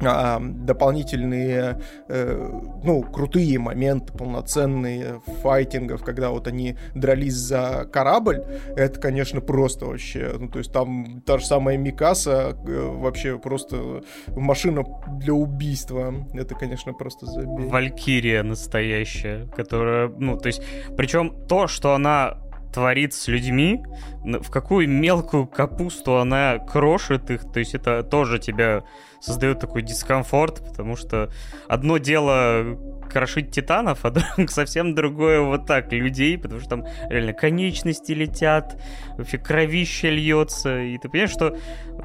дополнительные, 0.00 1.80
э, 2.08 2.60
ну, 2.84 3.02
крутые 3.02 3.58
моменты, 3.58 4.12
полноценные 4.12 5.20
файтингов, 5.42 6.04
когда 6.04 6.30
вот 6.30 6.46
они 6.46 6.76
дрались 6.94 7.34
за 7.34 7.88
корабль, 7.92 8.44
это, 8.76 9.00
конечно, 9.00 9.40
просто 9.40 9.86
вообще, 9.86 10.34
ну, 10.38 10.48
то 10.48 10.58
есть 10.58 10.72
там 10.72 11.22
та 11.22 11.38
же 11.38 11.46
самая 11.46 11.76
Микаса 11.76 12.56
э, 12.66 12.96
вообще 12.96 13.38
просто 13.38 14.02
машина 14.28 14.84
для 15.20 15.34
убийства, 15.34 16.14
это, 16.32 16.54
конечно, 16.54 16.92
просто 16.92 17.26
забей. 17.26 17.68
Валькирия 17.68 18.42
настоящая, 18.42 19.46
которая, 19.56 20.08
ну, 20.08 20.36
то 20.36 20.46
есть, 20.46 20.62
причем 20.96 21.34
то, 21.48 21.66
что 21.66 21.94
она 21.94 22.38
творит 22.72 23.14
с 23.14 23.28
людьми, 23.28 23.82
в 24.22 24.50
какую 24.50 24.88
мелкую 24.88 25.46
капусту 25.46 26.16
она 26.16 26.58
крошит 26.58 27.30
их, 27.30 27.50
то 27.50 27.58
есть 27.58 27.74
это 27.74 28.02
тоже 28.02 28.38
тебя 28.38 28.84
создает 29.20 29.60
такой 29.60 29.82
дискомфорт, 29.82 30.62
потому 30.64 30.96
что 30.96 31.30
одно 31.68 31.98
дело 31.98 32.78
крошить 33.10 33.50
титанов, 33.50 34.04
а 34.04 34.12
совсем 34.48 34.94
другое 34.94 35.40
вот 35.40 35.66
так 35.66 35.92
людей, 35.92 36.38
потому 36.38 36.60
что 36.60 36.70
там 36.70 36.86
реально 37.08 37.32
конечности 37.32 38.12
летят, 38.12 38.80
вообще 39.16 39.38
кровище 39.38 40.10
льется, 40.10 40.80
и 40.80 40.98
ты 40.98 41.08
понимаешь, 41.08 41.30
что, 41.30 41.56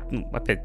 ну, 0.10 0.30
опять, 0.34 0.64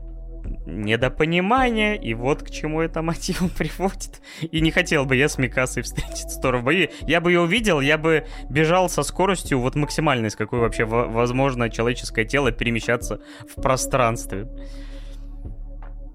недопонимание, 0.66 1.96
и 1.96 2.14
вот 2.14 2.42
к 2.42 2.50
чему 2.50 2.80
это 2.80 3.02
мотивом 3.02 3.50
приводит. 3.58 4.20
И 4.40 4.60
не 4.60 4.70
хотел 4.70 5.04
бы 5.04 5.16
я 5.16 5.28
с 5.28 5.38
Микасой 5.38 5.82
встретиться 5.82 6.40
тоже 6.40 6.58
в 6.58 6.64
бою. 6.64 6.88
Я 7.02 7.20
бы 7.20 7.30
ее 7.30 7.40
увидел, 7.40 7.80
я 7.80 7.98
бы 7.98 8.26
бежал 8.48 8.88
со 8.88 9.02
скоростью 9.02 9.60
вот 9.60 9.74
максимальной, 9.74 10.30
с 10.30 10.36
какой 10.36 10.60
вообще 10.60 10.84
возможно 10.84 11.70
человеческое 11.70 12.24
тело 12.24 12.52
перемещаться 12.52 13.20
в 13.48 13.60
пространстве. 13.60 14.48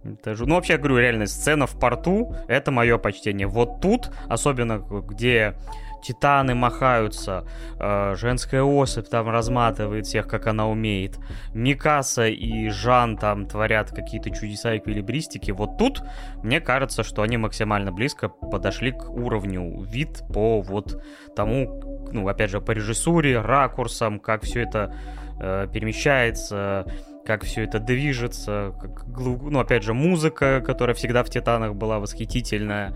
Это 0.03 0.35
же, 0.35 0.45
ну, 0.45 0.55
вообще, 0.55 0.73
я 0.73 0.79
говорю, 0.79 0.97
реально, 0.97 1.27
сцена 1.27 1.65
в 1.65 1.79
порту— 1.79 2.35
это 2.47 2.71
мое 2.71 2.97
почтение. 2.97 3.47
Вот 3.47 3.79
тут, 3.79 4.11
особенно 4.27 4.79
где 4.79 5.55
титаны 6.03 6.53
махаются, 6.55 7.45
э, 7.79 8.15
женская 8.17 8.61
особь 8.61 9.07
там 9.07 9.29
разматывает 9.29 10.05
всех, 10.05 10.27
как 10.27 10.47
она 10.47 10.67
умеет, 10.67 11.17
Микаса 11.53 12.27
и 12.27 12.69
Жан 12.69 13.17
там 13.17 13.45
творят 13.45 13.89
какие-то 13.89 14.29
чудеса 14.29 14.77
эквилибристики, 14.77 15.51
вот 15.51 15.77
тут 15.77 16.03
мне 16.43 16.59
кажется, 16.59 17.03
что 17.03 17.21
они 17.21 17.37
максимально 17.37 17.91
близко 17.91 18.29
подошли 18.29 18.91
к 18.91 19.09
уровню 19.09 19.81
вид 19.83 20.23
по 20.33 20.61
вот 20.61 21.01
тому, 21.35 22.09
ну, 22.11 22.27
опять 22.27 22.49
же, 22.49 22.61
по 22.61 22.71
режиссуре, 22.71 23.39
ракурсам, 23.39 24.19
как 24.19 24.43
все 24.43 24.61
это 24.61 24.95
э, 25.39 25.67
перемещается, 25.71 26.85
как 27.25 27.43
все 27.43 27.63
это 27.63 27.79
движется, 27.79 28.73
как, 28.79 29.05
ну, 29.07 29.59
опять 29.59 29.83
же, 29.83 29.93
музыка, 29.93 30.61
которая 30.61 30.95
всегда 30.95 31.23
в 31.23 31.29
«Титанах» 31.29 31.75
была 31.75 31.99
восхитительная. 31.99 32.95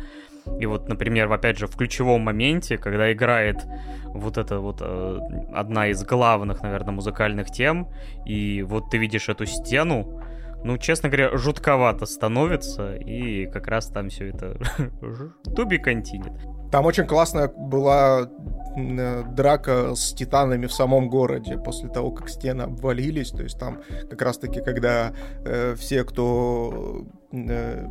И 0.60 0.66
вот, 0.66 0.88
например, 0.89 1.32
опять 1.32 1.58
же, 1.58 1.68
в 1.68 1.76
ключевом 1.76 2.22
моменте, 2.22 2.78
когда 2.78 3.12
играет 3.12 3.66
вот 4.06 4.38
эта 4.38 4.60
вот 4.60 4.82
э, 4.82 5.20
одна 5.54 5.88
из 5.88 6.04
главных, 6.04 6.62
наверное, 6.62 6.93
музыкальных 6.93 7.52
тем, 7.52 7.89
и 8.26 8.64
вот 8.64 8.89
ты 8.89 8.98
видишь 8.98 9.30
эту 9.30 9.45
стену, 9.45 10.22
ну, 10.64 10.78
честно 10.78 11.10
говоря, 11.10 11.38
жутковато 11.38 12.06
становится, 12.06 12.95
и 12.95 13.45
как 13.45 13.68
раз 13.68 13.88
там 13.88 14.10
все 14.10 14.30
это 14.30 14.58
туби 15.56 15.78
континет. 15.78 16.34
Там 16.72 16.86
очень 16.86 17.06
классная 17.06 17.48
была 17.48 18.30
э, 18.76 19.24
драка 19.24 19.95
с 19.95 20.14
титанами 20.14 20.66
в 20.66 20.74
самом 20.74 21.10
городе 21.10 21.58
после 21.58 21.89
того, 21.89 22.12
как 22.12 22.30
стены 22.30 22.64
обвалились. 22.64 23.32
То 23.32 23.43
есть 23.43 23.58
там 23.58 23.82
как 24.10 24.22
раз-таки, 24.22 24.62
когда 24.62 25.14
э, 25.45 25.76
все, 25.76 26.04
кто 26.04 27.06
э, 27.32 27.88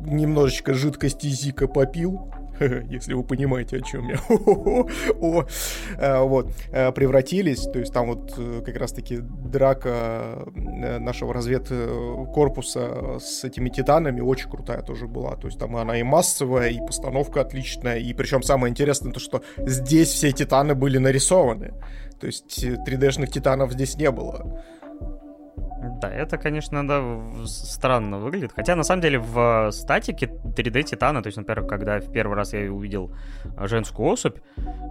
немножечко 0.00 0.74
жидкости 0.74 1.26
Зика 1.26 1.68
попил, 1.68 2.30
если 2.90 3.14
вы 3.14 3.22
понимаете, 3.22 3.78
о 3.78 3.80
чем 3.80 4.08
я. 4.08 4.18
Э, 5.98 6.20
вот, 6.22 6.50
э, 6.70 6.92
превратились, 6.92 7.62
то 7.62 7.78
есть 7.78 7.92
там 7.92 8.08
вот 8.08 8.34
э, 8.36 8.62
как 8.64 8.76
раз-таки 8.76 9.18
драка 9.18 10.46
нашего 10.54 11.34
разведкорпуса 11.34 13.18
с 13.20 13.44
этими 13.44 13.68
титанами 13.68 14.20
очень 14.20 14.50
крутая 14.50 14.82
тоже 14.82 15.06
была, 15.06 15.36
то 15.36 15.48
есть 15.48 15.58
там 15.58 15.76
она 15.76 15.98
и 15.98 16.02
массовая, 16.02 16.70
и 16.70 16.78
постановка 16.78 17.40
отличная, 17.40 17.98
и 17.98 18.12
причем 18.14 18.42
самое 18.42 18.70
интересное 18.70 19.12
то, 19.12 19.20
что 19.20 19.42
здесь 19.58 20.08
все 20.08 20.32
титаны 20.32 20.74
были 20.74 20.98
нарисованы, 20.98 21.74
то 22.20 22.26
есть 22.26 22.64
3D-шных 22.64 23.30
титанов 23.30 23.72
здесь 23.72 23.96
не 23.96 24.10
было. 24.10 24.62
Да, 25.80 26.10
это, 26.10 26.38
конечно, 26.38 26.86
да, 26.86 27.02
странно 27.46 28.18
выглядит. 28.18 28.52
Хотя, 28.54 28.74
на 28.74 28.82
самом 28.82 29.02
деле, 29.02 29.18
в 29.18 29.70
статике 29.72 30.26
3D 30.26 30.82
Титана, 30.82 31.22
то 31.22 31.28
есть, 31.28 31.36
например, 31.36 31.66
когда 31.66 32.00
в 32.00 32.10
первый 32.10 32.36
раз 32.36 32.52
я 32.52 32.72
увидел 32.72 33.14
женскую 33.62 34.08
особь, 34.08 34.38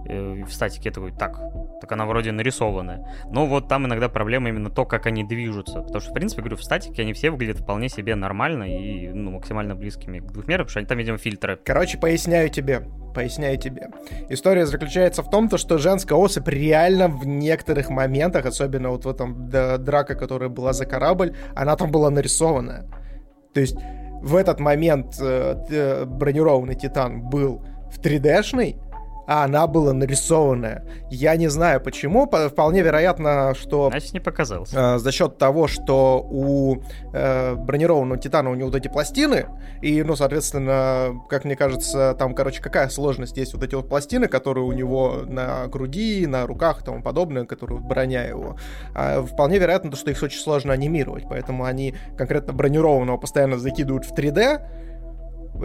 э, 0.06 0.44
в 0.44 0.50
статике 0.50 0.88
я 0.88 0.92
такой, 0.92 1.12
так, 1.12 1.38
так 1.80 1.92
она 1.92 2.06
вроде 2.06 2.32
нарисованная. 2.32 3.06
Но 3.30 3.46
вот 3.46 3.68
там 3.68 3.86
иногда 3.86 4.08
проблема 4.08 4.48
именно 4.48 4.70
то, 4.70 4.86
как 4.86 5.06
они 5.06 5.24
движутся. 5.24 5.82
Потому 5.82 6.00
что, 6.00 6.10
в 6.10 6.14
принципе, 6.14 6.40
говорю, 6.40 6.56
в 6.56 6.64
статике 6.64 7.02
они 7.02 7.12
все 7.12 7.30
выглядят 7.30 7.58
вполне 7.58 7.88
себе 7.88 8.14
нормально 8.14 8.64
и 8.64 9.08
ну, 9.08 9.32
максимально 9.32 9.74
близкими 9.74 10.20
к 10.20 10.32
двухмерным, 10.32 10.66
потому 10.66 10.70
что 10.70 10.78
они 10.80 10.86
там, 10.86 10.98
видимо, 10.98 11.18
фильтры. 11.18 11.58
Короче, 11.64 11.98
поясняю 11.98 12.48
тебе 12.48 12.82
поясняю 13.14 13.58
тебе. 13.58 13.88
История 14.28 14.66
заключается 14.66 15.22
в 15.22 15.30
том, 15.30 15.48
то, 15.48 15.58
что 15.58 15.78
женская 15.78 16.14
особь 16.14 16.48
реально 16.48 17.08
в 17.08 17.26
некоторых 17.26 17.90
моментах, 17.90 18.46
особенно 18.46 18.90
вот 18.90 19.04
в 19.04 19.08
этом 19.08 19.48
драка, 19.48 20.14
которая 20.14 20.48
была 20.48 20.72
за 20.72 20.86
корабль, 20.86 21.34
она 21.54 21.76
там 21.76 21.90
была 21.90 22.10
нарисованная. 22.10 22.86
То 23.54 23.60
есть 23.60 23.76
в 24.22 24.36
этот 24.36 24.60
момент 24.60 25.16
э, 25.20 26.04
бронированный 26.04 26.74
Титан 26.74 27.28
был 27.28 27.62
в 27.90 28.00
3D-шный, 28.00 28.76
а 29.28 29.44
она 29.44 29.66
была 29.66 29.92
нарисованная. 29.92 30.84
Я 31.10 31.36
не 31.36 31.48
знаю 31.48 31.82
почему, 31.82 32.26
вполне 32.26 32.80
вероятно, 32.80 33.54
что... 33.54 33.90
Значит, 33.90 34.14
не 34.14 34.20
показалось. 34.20 34.72
Э, 34.72 34.98
за 34.98 35.12
счет 35.12 35.36
того, 35.36 35.68
что 35.68 36.26
у 36.26 36.78
э, 37.12 37.54
бронированного 37.54 38.18
Титана 38.18 38.50
у 38.50 38.54
него 38.54 38.70
вот 38.70 38.76
эти 38.76 38.88
пластины, 38.88 39.46
и, 39.82 40.02
ну, 40.02 40.16
соответственно, 40.16 41.20
как 41.28 41.44
мне 41.44 41.56
кажется, 41.56 42.16
там, 42.18 42.34
короче, 42.34 42.62
какая 42.62 42.88
сложность 42.88 43.36
есть 43.36 43.52
вот 43.52 43.62
эти 43.62 43.74
вот 43.74 43.86
пластины, 43.90 44.28
которые 44.28 44.64
у 44.64 44.72
него 44.72 45.20
на 45.26 45.66
груди, 45.66 46.26
на 46.26 46.46
руках 46.46 46.80
и 46.80 46.84
тому 46.86 47.02
подобное, 47.02 47.44
которые 47.44 47.80
броня 47.80 48.24
его. 48.24 48.56
А 48.94 49.20
вполне 49.22 49.58
вероятно, 49.58 49.94
что 49.94 50.10
их 50.10 50.22
очень 50.22 50.40
сложно 50.40 50.72
анимировать, 50.72 51.24
поэтому 51.28 51.64
они 51.64 51.94
конкретно 52.16 52.54
бронированного 52.54 53.18
постоянно 53.18 53.58
закидывают 53.58 54.06
в 54.06 54.14
3D, 54.14 54.87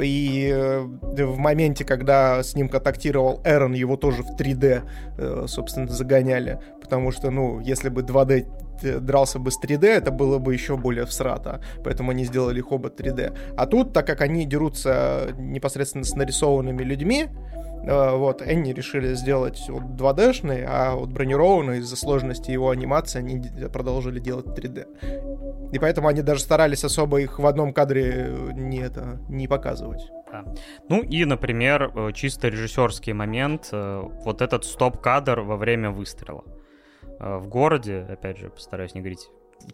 и 0.02 0.50
э, 0.52 0.80
в 0.82 1.38
моменте, 1.38 1.86
когда 1.86 2.41
с 2.44 2.56
ним 2.56 2.70
контактировал 2.70 3.41
Эрон, 3.44 3.74
его 3.74 3.98
тоже 3.98 4.24
в 4.24 4.36
3D, 4.39 4.84
э, 5.18 5.46
собственно, 5.48 5.88
загоняли. 5.88 6.60
Потому 6.82 7.12
что, 7.12 7.32
ну, 7.32 7.60
если 7.60 7.89
бы 7.89 8.02
2D 8.02 8.48
э, 8.84 9.00
дрался 9.00 9.39
бы 9.39 9.52
с 9.52 9.60
3D, 9.60 9.86
это 9.86 10.12
было 10.12 10.39
бы 10.39 10.54
еще 10.54 10.78
более 10.78 11.06
всрато. 11.06 11.62
Поэтому 11.84 12.12
они 12.12 12.26
сделали 12.26 12.64
оба 12.68 12.89
3D. 12.89 13.38
А 13.58 13.66
тут, 13.66 13.94
так 13.94 14.08
как 14.08 14.22
они 14.22 14.46
дерутся 14.46 15.30
непосредственно 15.38 16.04
с 16.04 16.16
нарисованными 16.16 16.84
людьми, 16.84 17.28
вот, 17.86 18.41
Энни 18.41 18.71
решили 18.71 19.13
сделать 19.13 19.61
вот 19.67 19.84
2D-шный, 19.84 20.65
а 20.67 20.95
вот 20.95 21.09
бронированный 21.09 21.79
из-за 21.79 21.95
сложности 21.95 22.51
его 22.51 22.69
анимации 22.69 23.19
они 23.19 23.41
продолжили 23.69 24.19
делать 24.19 24.47
3D. 24.47 25.71
И 25.73 25.79
поэтому 25.79 26.07
они 26.07 26.21
даже 26.21 26.41
старались 26.41 26.84
особо 26.84 27.21
их 27.21 27.39
в 27.39 27.45
одном 27.45 27.73
кадре 27.73 28.34
не, 28.53 28.79
это, 28.79 29.19
не 29.27 29.47
показывать. 29.47 30.09
Ну 30.89 31.01
и, 31.01 31.25
например, 31.25 31.91
э, 31.93 32.11
чисто 32.13 32.47
режиссерский 32.47 33.13
момент, 33.13 33.69
э, 33.71 34.01
вот 34.25 34.41
этот 34.41 34.65
стоп-кадр 34.65 35.41
во 35.41 35.57
время 35.57 35.91
выстрела. 35.91 36.43
Э, 37.19 37.38
в 37.38 37.47
городе, 37.47 38.05
опять 38.09 38.38
же, 38.38 38.49
постараюсь 38.49 38.95
не 38.95 39.01
говорить 39.01 39.29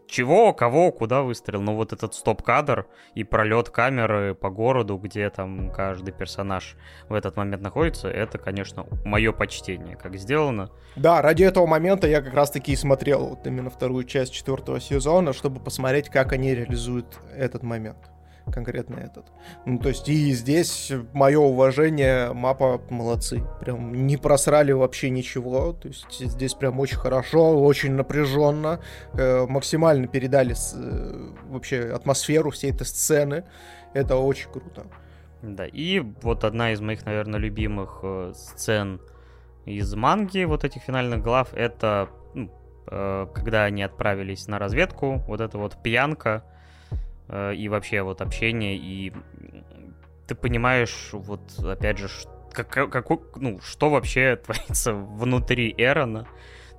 чего, 0.08 0.54
кого, 0.54 0.92
куда 0.92 1.22
выстрелил. 1.22 1.62
Но 1.62 1.76
вот 1.76 1.94
этот 1.94 2.14
стоп-кадр 2.14 2.88
и 3.16 3.24
пролет 3.24 3.70
камеры 3.70 4.36
по 4.36 4.50
городу, 4.50 4.98
где 4.98 5.30
там 5.30 5.72
каждый 5.72 6.12
персонаж 6.12 6.76
в 7.08 7.14
этот 7.14 7.36
момент 7.38 7.62
находится, 7.62 8.10
это, 8.10 8.38
конечно, 8.38 8.86
мое 9.06 9.32
почтение, 9.32 9.96
как 9.96 10.16
сделано. 10.16 10.70
Да, 10.96 11.22
ради 11.22 11.44
этого 11.44 11.66
момента 11.66 12.08
я 12.08 12.22
как 12.22 12.34
раз-таки 12.34 12.74
и 12.74 12.76
смотрел 12.76 13.28
вот 13.28 13.48
именно 13.48 13.70
вторую 13.70 14.04
часть 14.04 14.34
четвертого 14.34 14.80
сезона, 14.80 15.34
чтобы 15.34 15.60
посмотреть, 15.60 16.10
как 16.10 16.34
они 16.34 16.54
реализуют 16.54 17.20
этот 17.36 17.64
момент 17.64 18.10
конкретно 18.52 18.95
этот. 18.95 19.26
Ну, 19.66 19.80
то 19.80 19.89
есть 19.89 20.08
и 20.10 20.32
здесь 20.34 20.91
мое 21.14 21.39
уважение, 21.39 22.34
мапа 22.34 22.82
молодцы. 22.89 23.43
Прям 23.62 24.06
не 24.08 24.18
просрали 24.18 24.72
вообще 24.72 25.10
ничего. 25.10 25.74
То 25.74 25.88
есть 25.88 26.20
здесь 26.20 26.54
прям 26.54 26.80
очень 26.80 26.97
хорошо, 26.97 27.62
очень 27.62 27.93
напряженно. 27.93 28.80
Э, 29.14 29.45
максимально 29.47 30.08
передали 30.08 30.54
с, 30.54 30.74
э, 30.76 31.32
вообще 31.50 31.91
атмосферу 31.93 32.52
всей 32.52 32.72
этой 32.72 32.86
сцены. 32.86 33.45
Это 33.93 34.18
очень 34.18 34.52
круто. 34.52 34.86
Да, 35.41 35.66
и 35.66 36.00
вот 36.22 36.43
одна 36.43 36.74
из 36.74 36.82
моих, 36.82 37.06
наверное, 37.06 37.39
любимых 37.39 38.00
э, 38.04 38.34
сцен 38.36 39.00
из 39.66 39.93
манги 39.95 40.43
вот 40.43 40.64
этих 40.64 40.82
финальных 40.82 41.22
глав, 41.22 41.54
это 41.54 42.10
ну, 42.34 42.52
э, 42.88 43.28
когда 43.34 43.64
они 43.64 43.84
отправились 43.84 44.47
на 44.47 44.60
разведку, 44.60 45.24
вот 45.28 45.39
эта 45.39 45.58
вот 45.58 45.82
пьянка, 45.82 46.43
и 47.32 47.68
вообще 47.70 48.02
вот 48.02 48.22
общение, 48.22 48.76
и 48.76 49.14
ты 50.28 50.36
понимаешь, 50.36 51.10
вот 51.14 51.42
опять 51.64 51.98
же, 51.98 52.08
как, 52.52 52.70
как, 52.70 53.10
ну, 53.36 53.60
что 53.62 53.90
вообще 53.90 54.36
творится 54.44 54.94
внутри 54.94 55.74
Эрона, 55.78 56.28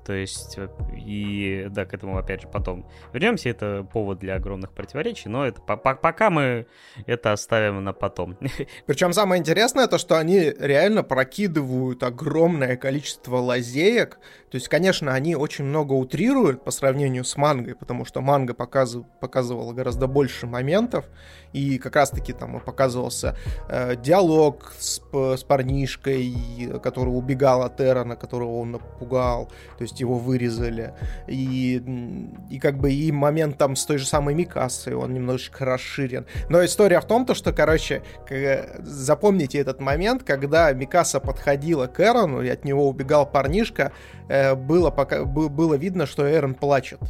то 0.04 0.12
есть, 0.12 0.56
э, 0.58 0.68
и 0.96 1.66
да, 1.70 1.84
к 1.84 1.94
этому 1.94 2.18
опять 2.18 2.42
же 2.42 2.48
потом 2.48 2.86
вернемся. 3.12 3.48
Это 3.48 3.86
повод 3.92 4.18
для 4.18 4.36
огромных 4.36 4.72
противоречий, 4.72 5.28
но 5.28 5.46
это 5.46 5.60
по 5.60 5.72
-по 5.72 5.94
пока 5.94 6.30
мы 6.30 6.66
это 7.06 7.32
оставим 7.32 7.82
на 7.84 7.92
потом. 7.92 8.36
Причем 8.86 9.12
самое 9.12 9.40
интересное 9.40 9.86
то, 9.86 9.98
что 9.98 10.18
они 10.18 10.52
реально 10.58 11.02
прокидывают 11.02 12.02
огромное 12.02 12.76
количество 12.76 13.36
лазеек. 13.36 14.18
То 14.50 14.56
есть, 14.56 14.68
конечно, 14.68 15.12
они 15.14 15.36
очень 15.36 15.64
много 15.64 15.92
утрируют 15.92 16.64
по 16.64 16.70
сравнению 16.70 17.24
с 17.24 17.36
мангой, 17.36 17.74
потому 17.74 18.04
что 18.04 18.20
манга 18.20 18.54
показыв 18.54 19.04
показывала 19.20 19.72
гораздо 19.72 20.06
больше 20.06 20.46
моментов 20.46 21.06
и 21.52 21.78
как 21.78 21.96
раз-таки 21.96 22.32
там 22.32 22.60
показывался 22.60 23.36
э, 23.68 23.96
диалог 23.96 24.72
с, 24.78 25.00
с 25.12 25.42
парнишкой, 25.42 26.34
который 26.82 27.10
убегал 27.10 27.62
от 27.62 27.80
Эрона, 27.80 28.16
которого 28.16 28.58
он 28.58 28.72
напугал, 28.72 29.46
то 29.78 29.82
есть 29.82 30.00
его 30.00 30.18
вырезали, 30.18 30.94
и, 31.26 31.82
и 32.50 32.58
как 32.58 32.78
бы 32.78 32.92
и 32.92 33.10
момент 33.12 33.58
там 33.58 33.76
с 33.76 33.84
той 33.84 33.98
же 33.98 34.06
самой 34.06 34.34
Микасой, 34.34 34.94
он 34.94 35.12
немножечко 35.12 35.64
расширен. 35.64 36.26
Но 36.48 36.64
история 36.64 37.00
в 37.00 37.04
том, 37.04 37.26
то, 37.26 37.34
что, 37.34 37.52
короче, 37.52 38.02
запомните 38.78 39.58
этот 39.58 39.80
момент, 39.80 40.22
когда 40.22 40.72
Микаса 40.72 41.20
подходила 41.20 41.86
к 41.86 42.00
Эрону, 42.00 42.42
и 42.42 42.48
от 42.48 42.64
него 42.64 42.88
убегал 42.88 43.26
парнишка, 43.26 43.92
э, 44.28 44.54
было, 44.54 44.90
пока, 44.90 45.24
было 45.24 45.74
видно, 45.74 46.06
что 46.06 46.30
Эрон 46.30 46.54
плачет. 46.54 47.00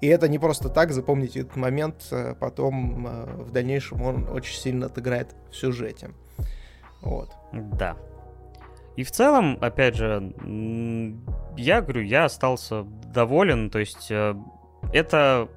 И 0.00 0.06
это 0.08 0.28
не 0.28 0.38
просто 0.38 0.68
так, 0.68 0.92
запомните 0.92 1.40
этот 1.40 1.56
момент, 1.56 2.06
э, 2.10 2.34
потом 2.38 3.06
э, 3.06 3.42
в 3.44 3.50
дальнейшем 3.50 4.02
он 4.02 4.28
очень 4.28 4.58
сильно 4.58 4.86
отыграет 4.86 5.34
в 5.50 5.56
сюжете. 5.56 6.10
Вот. 7.00 7.30
Да. 7.52 7.96
И 8.96 9.04
в 9.04 9.10
целом, 9.10 9.58
опять 9.60 9.94
же, 9.96 10.34
я 11.56 11.80
говорю, 11.82 12.02
я 12.02 12.24
остался 12.24 12.84
доволен, 13.12 13.70
то 13.70 13.78
есть 13.78 14.10
э, 14.10 14.34
это 14.92 15.48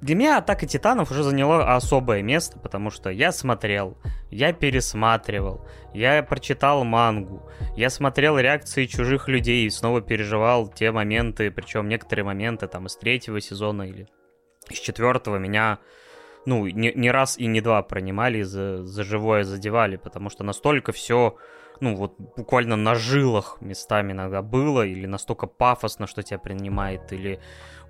для 0.00 0.14
меня 0.14 0.38
«Атака 0.38 0.66
Титанов» 0.66 1.10
уже 1.10 1.22
заняла 1.22 1.76
особое 1.76 2.22
место, 2.22 2.58
потому 2.58 2.90
что 2.90 3.10
я 3.10 3.32
смотрел, 3.32 3.98
я 4.30 4.52
пересматривал, 4.52 5.66
я 5.92 6.22
прочитал 6.22 6.84
мангу, 6.84 7.42
я 7.76 7.90
смотрел 7.90 8.38
реакции 8.38 8.86
чужих 8.86 9.28
людей 9.28 9.66
и 9.66 9.70
снова 9.70 10.00
переживал 10.00 10.68
те 10.68 10.92
моменты, 10.92 11.50
причем 11.50 11.88
некоторые 11.88 12.24
моменты 12.24 12.66
там 12.66 12.86
из 12.86 12.96
третьего 12.96 13.40
сезона 13.40 13.82
или 13.82 14.08
из 14.68 14.78
четвертого 14.78 15.36
меня 15.36 15.78
ну, 16.46 16.66
не, 16.66 16.92
не 16.94 17.10
раз 17.10 17.36
и 17.38 17.46
не 17.46 17.60
два 17.60 17.82
пронимали, 17.82 18.42
за, 18.42 18.84
за 18.84 19.04
живое 19.04 19.44
задевали, 19.44 19.96
потому 19.96 20.30
что 20.30 20.44
настолько 20.44 20.92
все 20.92 21.36
ну 21.80 21.96
вот 21.96 22.14
буквально 22.36 22.76
на 22.76 22.94
жилах 22.94 23.58
местами 23.60 24.12
иногда 24.12 24.42
было, 24.42 24.86
или 24.86 25.06
настолько 25.06 25.46
пафосно, 25.46 26.06
что 26.06 26.22
тебя 26.22 26.38
принимает, 26.38 27.12
или 27.12 27.40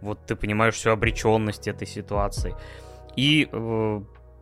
вот 0.01 0.27
ты 0.27 0.37
понимаешь 0.37 0.75
всю 0.75 0.91
обреченность 0.91 1.69
этой 1.69 1.87
ситуации. 1.87 2.55
И 3.17 3.49
э, 3.51 4.01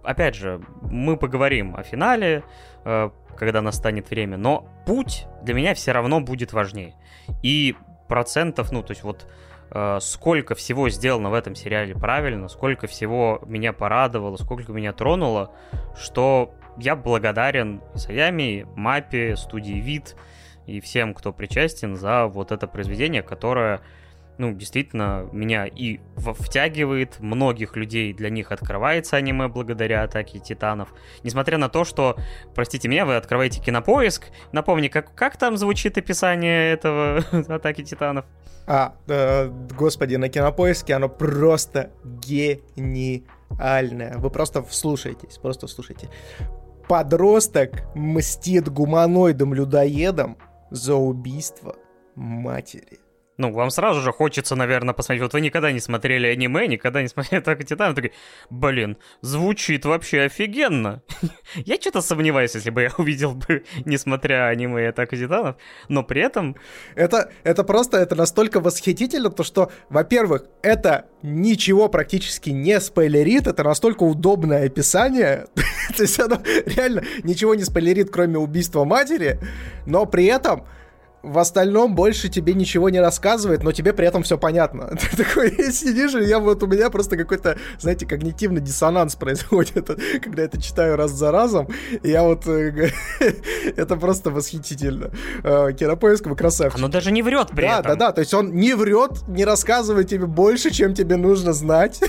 опять 0.09 0.35
же, 0.35 0.61
мы 0.83 1.19
поговорим 1.19 1.77
о 1.77 1.83
финале, 1.83 2.43
э, 2.85 3.11
когда 3.37 3.61
настанет 3.61 4.09
время, 4.09 4.39
но 4.39 4.67
путь 4.87 5.27
для 5.43 5.53
меня 5.53 5.75
все 5.75 5.93
равно 5.93 6.21
будет 6.21 6.53
важнее. 6.55 6.95
И 7.43 7.77
процентов, 8.09 8.73
ну, 8.73 8.83
то 8.83 8.93
есть 8.93 9.03
вот 9.03 9.27
э, 9.71 9.99
сколько 10.01 10.55
всего 10.55 10.89
сделано 10.89 11.29
в 11.29 11.35
этом 11.35 11.55
сериале 11.55 11.95
правильно, 11.95 12.49
сколько 12.49 12.87
всего 12.87 13.43
меня 13.47 13.75
порадовало, 13.75 14.37
сколько 14.39 14.73
меня 14.73 14.95
тронуло, 14.95 15.53
что 15.95 16.55
я 16.79 16.97
благодарен 16.97 17.83
Саями, 17.95 18.67
Мапе, 18.77 19.37
студии 19.37 19.79
Вид 19.79 20.17
и 20.67 20.81
всем, 20.81 21.13
кто 21.13 21.35
причастен 21.35 21.97
за 21.97 22.27
вот 22.27 22.51
это 22.51 22.67
произведение, 22.67 23.23
которое 23.23 23.83
ну, 24.39 24.53
действительно, 24.53 25.29
меня 25.33 25.67
и 25.67 25.99
втягивает, 26.17 27.19
многих 27.21 27.77
людей 27.77 28.13
для 28.13 28.31
них 28.31 28.53
открывается 28.53 29.17
аниме 29.17 29.49
благодаря 29.49 30.05
Атаке 30.05 30.39
Титанов. 30.39 30.95
Несмотря 31.25 31.59
на 31.59 31.69
то, 31.69 31.85
что, 31.85 32.17
простите 32.55 32.89
меня, 32.89 33.05
вы 33.05 33.17
открываете 33.17 33.61
Кинопоиск. 33.61 34.29
Напомни, 34.53 34.87
как, 34.89 35.15
как 35.15 35.37
там 35.37 35.57
звучит 35.57 35.99
описание 35.99 36.73
этого 36.73 37.25
Атаки 37.49 37.83
Титанов? 37.83 38.25
А, 38.67 38.95
э, 39.09 39.51
господи, 39.77 40.15
на 40.17 40.29
Кинопоиске 40.29 40.95
оно 40.95 41.09
просто 41.09 41.91
гениальное. 42.05 43.25
Вы 44.19 44.31
просто 44.31 44.63
вслушайтесь, 44.63 45.39
просто 45.39 45.67
вслушайте. 45.67 46.09
Подросток 46.87 47.83
мстит 47.95 48.69
гуманоидом-людоедом 48.69 50.37
за 50.71 50.95
убийство 50.95 51.75
матери. 52.15 53.01
Ну, 53.39 53.53
вам 53.53 53.71
сразу 53.71 54.01
же 54.01 54.11
хочется, 54.11 54.57
наверное, 54.57 54.95
посмотреть. 54.95 55.23
Вот 55.23 55.33
вы 55.33 55.41
никогда 55.41 55.71
не 55.71 55.79
смотрели 55.79 56.27
аниме, 56.27 56.67
никогда 56.67 57.03
не 57.03 57.09
смотрели 57.09 57.41
так 57.41 57.65
Титан, 57.65 57.95
такой, 57.95 58.13
блин, 58.51 58.97
звучит 59.21 59.85
вообще 59.85 60.23
офигенно. 60.23 61.03
я 61.55 61.77
что-то 61.77 62.01
сомневаюсь, 62.01 62.57
если 62.57 62.71
бы 62.71 62.83
я 62.83 62.91
увидел 62.99 63.35
бы, 63.35 63.65
несмотря 63.85 64.49
аниме 64.49 64.83
и 64.83 64.87
Атаку 64.87 65.15
Титанов, 65.15 65.57
но 65.89 66.03
при 66.03 66.21
этом... 66.21 66.57
Это, 66.97 67.31
это 67.45 67.63
просто, 67.63 67.99
это 67.99 68.17
настолько 68.17 68.59
восхитительно, 68.59 69.31
то 69.31 69.45
что, 69.45 69.71
во-первых, 69.89 70.47
это 70.63 71.07
ничего 71.23 71.89
практически 71.89 72.51
не 72.51 72.81
спойлерит, 72.81 73.47
это 73.47 73.63
настолько 73.63 74.03
удобное 74.03 74.67
описание, 74.67 75.47
то 75.97 76.03
есть 76.03 76.19
оно 76.19 76.43
реально 76.67 77.05
ничего 77.23 77.55
не 77.55 77.63
спойлерит, 77.63 78.11
кроме 78.11 78.39
убийства 78.39 78.85
матери, 78.85 79.39
но 79.87 80.07
при 80.07 80.25
этом 80.25 80.67
в 81.23 81.39
остальном 81.39 81.95
больше 81.95 82.29
тебе 82.29 82.55
ничего 82.55 82.91
не 82.91 83.01
рассказывает, 83.01 83.63
но 83.63 83.73
тебе 83.73 83.93
при 83.93 84.07
этом 84.07 84.23
все 84.23 84.39
понятно. 84.39 84.97
Ты 85.11 85.25
такой 85.25 85.51
сидишь, 85.73 86.15
и 86.15 86.25
я 86.25 86.39
вот 86.39 86.63
у 86.63 86.67
меня 86.67 86.91
просто 86.91 87.17
какой-то, 87.17 87.59
знаете, 87.79 88.07
когнитивный 88.07 88.61
диссонанс 88.61 89.17
происходит, 89.17 89.87
когда 90.23 90.43
я 90.43 90.49
это 90.49 90.61
читаю 90.61 90.97
раз 90.97 91.11
за 91.11 91.31
разом. 91.31 91.69
И 92.03 92.11
я 92.11 92.23
вот... 92.23 92.47
Э, 92.47 92.91
это 93.77 93.97
просто 93.97 94.31
восхитительно. 94.31 95.11
Э, 95.43 95.73
Кинопоиск, 95.73 96.27
вы 96.27 96.37
красавчик. 96.37 96.79
Оно 96.79 96.89
даже 96.89 97.11
не 97.11 97.23
врет 97.23 97.49
при 97.49 97.67
да, 97.67 97.81
этом. 97.81 97.83
Да, 97.83 97.97
да, 97.97 98.07
да. 98.07 98.13
То 98.13 98.21
есть 98.21 98.35
он 98.35 98.55
не 98.55 98.75
врет, 98.75 99.27
не 99.29 99.45
рассказывает 99.45 100.09
тебе 100.09 100.27
больше, 100.27 100.71
чем 100.71 100.95
тебе 100.95 101.17
нужно 101.17 101.53
знать. 101.53 102.01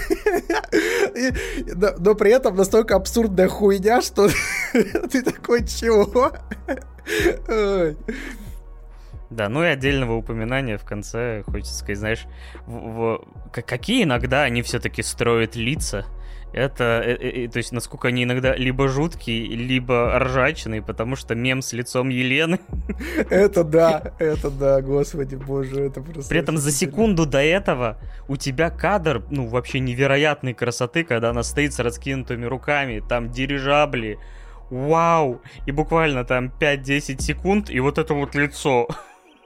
И, 1.15 1.31
но, 1.75 1.89
но 1.97 2.15
при 2.15 2.31
этом 2.31 2.55
настолько 2.55 2.95
абсурдная 2.95 3.47
хуйня, 3.47 4.01
что 4.01 4.29
ты 5.11 5.23
такой, 5.23 5.65
чего? 5.65 6.31
Да, 9.29 9.47
ну 9.47 9.63
и 9.63 9.67
отдельного 9.67 10.13
упоминания 10.13 10.77
в 10.77 10.83
конце, 10.83 11.43
хочется 11.45 11.75
сказать, 11.75 11.99
знаешь, 11.99 12.25
в, 12.65 12.71
в, 12.73 13.21
какие 13.51 14.03
иногда 14.03 14.43
они 14.43 14.61
все-таки 14.63 15.03
строят 15.03 15.55
лица. 15.55 16.05
Это, 16.51 17.03
э, 17.05 17.11
э, 17.11 17.45
э, 17.45 17.47
то 17.47 17.57
есть, 17.57 17.71
насколько 17.71 18.07
они 18.07 18.23
иногда 18.23 18.55
либо 18.55 18.87
жуткие, 18.87 19.45
либо 19.45 20.17
ржачные, 20.17 20.81
потому 20.81 21.15
что 21.15 21.35
мем 21.35 21.61
с 21.61 21.73
лицом 21.73 22.09
Елены. 22.09 22.59
Это 23.29 23.63
да, 23.63 24.13
это 24.17 24.49
да, 24.49 24.81
господи 24.81 25.35
боже, 25.35 25.81
это 25.81 26.01
просто... 26.01 26.29
При 26.29 26.39
этом 26.39 26.57
за 26.57 26.71
секунду 26.71 27.27
до 27.27 27.43
этого 27.43 27.99
у 28.27 28.35
тебя 28.35 28.71
кадр, 28.71 29.23
ну, 29.29 29.45
вообще 29.47 29.79
невероятной 29.79 30.55
красоты, 30.55 31.03
когда 31.03 31.29
она 31.29 31.43
стоит 31.43 31.73
с 31.73 31.79
раскинутыми 31.79 32.45
руками, 32.45 33.03
там 33.07 33.29
дирижабли, 33.29 34.17
вау, 34.71 35.41
и 35.67 35.71
буквально 35.71 36.23
там 36.23 36.51
5-10 36.59 37.21
секунд, 37.21 37.69
и 37.69 37.79
вот 37.79 37.99
это 37.99 38.15
вот 38.15 38.33
лицо. 38.33 38.87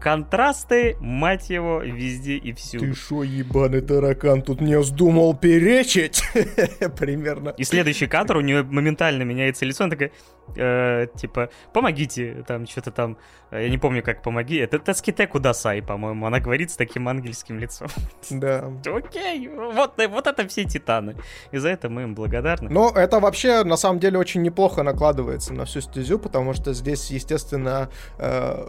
Контрасты, 0.00 0.96
мать 1.00 1.50
его, 1.50 1.80
везде 1.80 2.36
и 2.36 2.52
всюду. 2.52 2.86
Ты 2.86 2.94
шо, 2.94 3.22
ебаный 3.22 3.80
таракан, 3.80 4.42
тут 4.42 4.60
не 4.60 4.78
вздумал 4.78 5.34
перечить? 5.36 6.22
Примерно. 6.98 7.50
И 7.50 7.64
следующий 7.64 8.06
кадр, 8.06 8.36
у 8.36 8.40
нее 8.40 8.62
моментально 8.62 9.22
меняется 9.22 9.64
лицо, 9.64 9.84
она 9.84 9.90
такая, 9.90 10.12
э, 10.56 11.06
типа, 11.16 11.50
помогите, 11.72 12.44
там, 12.46 12.66
что-то 12.66 12.90
там, 12.90 13.18
э, 13.50 13.64
я 13.64 13.68
не 13.68 13.78
помню, 13.78 14.02
как 14.02 14.22
помоги, 14.22 14.56
это 14.56 14.78
Таските 14.78 15.26
Кудасай, 15.26 15.82
по-моему, 15.82 16.26
она 16.26 16.40
говорит 16.40 16.70
с 16.70 16.76
таким 16.76 17.08
ангельским 17.08 17.58
лицом. 17.58 17.88
Да. 18.30 18.72
Окей, 18.86 19.48
вот, 19.48 19.94
вот 20.08 20.26
это 20.26 20.48
все 20.48 20.64
титаны, 20.64 21.16
и 21.52 21.58
за 21.58 21.68
это 21.68 21.88
мы 21.88 22.02
им 22.02 22.14
благодарны. 22.14 22.68
Но 22.70 22.90
это 22.90 23.20
вообще, 23.20 23.64
на 23.64 23.76
самом 23.76 24.00
деле, 24.00 24.18
очень 24.18 24.42
неплохо 24.42 24.82
накладывается 24.82 25.54
на 25.54 25.64
всю 25.64 25.80
стезю, 25.80 26.18
потому 26.18 26.52
что 26.54 26.72
здесь, 26.72 27.10
естественно, 27.10 27.90
э, 28.18 28.66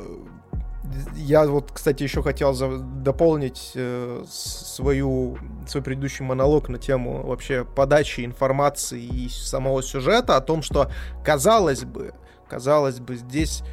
я 1.16 1.46
вот, 1.46 1.72
кстати, 1.72 2.04
еще 2.04 2.22
хотел 2.22 2.54
за- 2.54 2.78
дополнить 2.80 3.72
э, 3.76 4.24
свою, 4.30 5.38
свой 5.68 5.84
предыдущий 5.84 6.26
монолог 6.26 6.70
на 6.70 6.78
тему 6.78 7.26
вообще 7.26 7.66
подачи 7.66 8.26
информации 8.26 9.02
и 9.02 9.30
самого 9.30 9.82
сюжета 9.84 10.38
о 10.38 10.42
том, 10.42 10.62
что, 10.62 10.92
казалось 11.24 11.84
бы, 11.84 12.14
казалось 12.50 13.00
бы, 13.00 13.16
здесь 13.16 13.64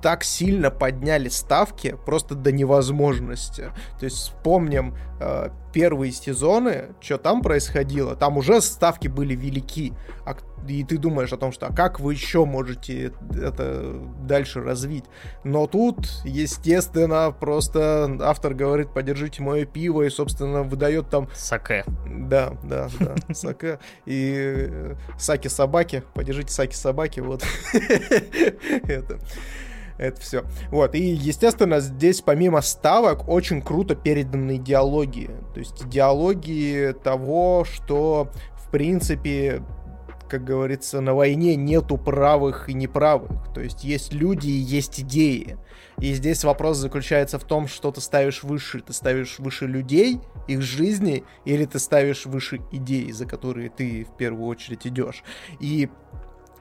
так 0.00 0.24
сильно 0.24 0.70
подняли 0.70 1.28
ставки 1.28 1.96
просто 2.06 2.34
до 2.34 2.52
невозможности. 2.52 3.70
То 3.98 4.04
есть 4.04 4.16
вспомним 4.16 4.96
э, 5.20 5.50
первые 5.72 6.12
сезоны, 6.12 6.94
что 7.00 7.18
там 7.18 7.42
происходило, 7.42 8.16
там 8.16 8.36
уже 8.36 8.60
ставки 8.60 9.08
были 9.08 9.34
велики. 9.34 9.92
А, 10.24 10.36
и 10.68 10.84
ты 10.84 10.98
думаешь 10.98 11.32
о 11.32 11.36
том, 11.36 11.52
что 11.52 11.66
а 11.66 11.72
как 11.72 12.00
вы 12.00 12.14
еще 12.14 12.44
можете 12.44 13.12
это 13.34 14.00
дальше 14.22 14.60
развить. 14.60 15.04
Но 15.44 15.66
тут, 15.66 16.06
естественно, 16.24 17.34
просто 17.38 18.18
автор 18.20 18.54
говорит, 18.54 18.92
подержите 18.92 19.42
мое 19.42 19.64
пиво, 19.64 20.02
и, 20.02 20.10
собственно, 20.10 20.62
выдает 20.62 21.08
там... 21.10 21.28
Саке. 21.34 21.84
Да, 22.06 22.56
да, 22.62 22.88
да, 22.98 23.14
саке. 23.34 23.78
И 24.06 24.34
э, 24.36 24.94
саки 25.18 25.48
собаки, 25.48 26.02
подержите 26.14 26.52
саки 26.52 26.74
собаки, 26.74 27.20
вот. 27.20 27.44
Это 28.84 29.18
это 30.00 30.20
все. 30.20 30.44
Вот, 30.70 30.94
и, 30.94 31.00
естественно, 31.00 31.80
здесь 31.80 32.22
помимо 32.22 32.62
ставок 32.62 33.28
очень 33.28 33.60
круто 33.60 33.94
переданы 33.94 34.58
диалоги. 34.58 35.30
То 35.54 35.60
есть 35.60 35.88
диалоги 35.88 36.94
того, 37.04 37.64
что, 37.70 38.30
в 38.54 38.70
принципе, 38.70 39.62
как 40.28 40.44
говорится, 40.44 41.00
на 41.00 41.14
войне 41.14 41.56
нету 41.56 41.98
правых 41.98 42.68
и 42.68 42.72
неправых. 42.72 43.52
То 43.52 43.60
есть 43.60 43.84
есть 43.84 44.12
люди 44.14 44.48
и 44.48 44.52
есть 44.52 45.00
идеи. 45.00 45.58
И 45.98 46.14
здесь 46.14 46.44
вопрос 46.44 46.78
заключается 46.78 47.38
в 47.38 47.44
том, 47.44 47.68
что 47.68 47.90
ты 47.90 48.00
ставишь 48.00 48.42
выше. 48.42 48.80
Ты 48.80 48.94
ставишь 48.94 49.38
выше 49.38 49.66
людей, 49.66 50.20
их 50.46 50.62
жизни, 50.62 51.24
или 51.44 51.66
ты 51.66 51.78
ставишь 51.78 52.24
выше 52.24 52.60
идей, 52.72 53.12
за 53.12 53.26
которые 53.26 53.68
ты 53.68 54.04
в 54.04 54.16
первую 54.16 54.46
очередь 54.46 54.86
идешь. 54.86 55.24
И 55.58 55.90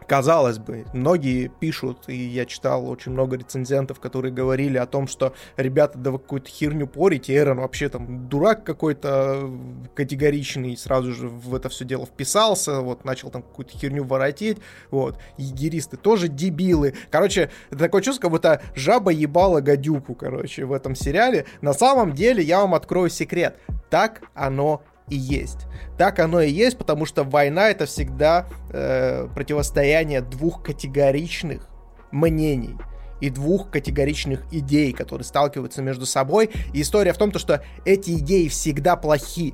казалось 0.10 0.58
бы, 0.58 0.86
многие 0.92 1.50
пишут, 1.60 2.06
и 2.08 2.16
я 2.16 2.48
читал 2.48 2.90
очень 2.90 3.12
много 3.12 3.38
рецензентов, 3.38 4.00
которые 4.00 4.34
говорили 4.34 4.78
о 4.80 4.88
том, 4.88 5.08
что 5.08 5.34
ребята, 5.56 6.00
да 6.00 6.10
вы 6.10 6.18
какую-то 6.18 6.50
херню 6.50 6.88
порите, 6.88 7.36
Эрон 7.36 7.60
вообще 7.60 7.90
там 7.90 8.28
дурак 8.28 8.64
какой-то 8.64 9.52
категоричный, 9.94 10.76
сразу 10.76 11.14
же 11.14 11.30
в 11.30 11.54
это 11.54 11.70
все 11.70 11.86
дело 11.86 12.08
вписался, 12.08 12.82
вот, 12.82 13.06
начал 13.06 13.30
там 13.30 13.44
какую-то 13.44 13.78
херню 13.78 14.04
воротить, 14.04 14.58
вот, 14.90 15.20
егеристы 15.38 15.96
тоже 15.96 16.28
дебилы. 16.28 16.96
Короче, 17.12 17.52
такое 17.70 18.02
чувство, 18.02 18.24
как 18.24 18.32
будто 18.32 18.62
жаба 18.74 19.12
ебала 19.12 19.62
гадюку, 19.62 20.16
короче, 20.16 20.66
в 20.66 20.74
этом 20.74 20.96
сериале. 20.96 21.46
На 21.62 21.74
самом 21.74 22.14
деле, 22.14 22.42
я 22.42 22.62
вам 22.62 22.74
открою 22.74 23.12
секрет, 23.12 23.60
так 23.92 24.24
оно 24.34 24.82
и 25.10 25.16
есть. 25.16 25.68
Так 25.98 26.20
оно 26.20 26.42
и 26.42 26.52
есть, 26.52 26.78
потому 26.78 27.06
что 27.06 27.24
война 27.24 27.70
это 27.70 27.86
всегда 27.86 28.48
э, 28.70 29.28
противостояние 29.34 30.22
двух 30.22 30.64
категоричных 30.64 31.68
мнений 32.12 32.76
и 33.22 33.30
двух 33.30 33.70
категоричных 33.70 34.46
идей, 34.52 34.94
которые 34.94 35.26
сталкиваются 35.26 35.82
между 35.82 36.06
собой. 36.06 36.50
И 36.74 36.82
история 36.82 37.14
в 37.14 37.18
том, 37.18 37.34
что 37.34 37.62
эти 37.86 38.12
идеи 38.12 38.48
всегда 38.48 38.96
плохи, 38.96 39.54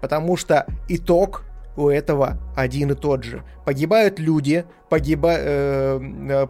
потому 0.00 0.36
что 0.36 0.66
итог 0.88 1.44
у 1.76 1.88
этого 1.88 2.38
один 2.56 2.92
и 2.92 2.94
тот 2.94 3.24
же. 3.24 3.42
Погибают 3.64 4.18
люди, 4.18 4.64
погибают, 4.88 5.42
э, 5.44 6.00
э, 6.28 6.46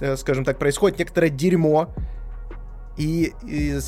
э, 0.00 0.16
скажем 0.16 0.44
так, 0.44 0.58
происходит 0.58 0.98
некоторое 0.98 1.30
дерьмо, 1.30 1.88
и, 2.96 3.34
и 3.46 3.78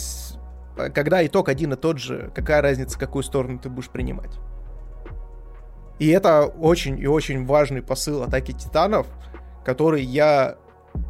когда 0.94 1.24
итог 1.26 1.48
один 1.48 1.72
и 1.72 1.76
тот 1.76 1.98
же, 1.98 2.30
какая 2.34 2.62
разница, 2.62 2.98
какую 2.98 3.22
сторону 3.22 3.58
ты 3.58 3.68
будешь 3.68 3.90
принимать? 3.90 4.38
И 5.98 6.08
это 6.08 6.46
очень 6.46 6.98
и 6.98 7.06
очень 7.06 7.44
важный 7.44 7.82
посыл 7.82 8.22
атаки 8.22 8.52
титанов, 8.52 9.06
который 9.64 10.02
я 10.02 10.56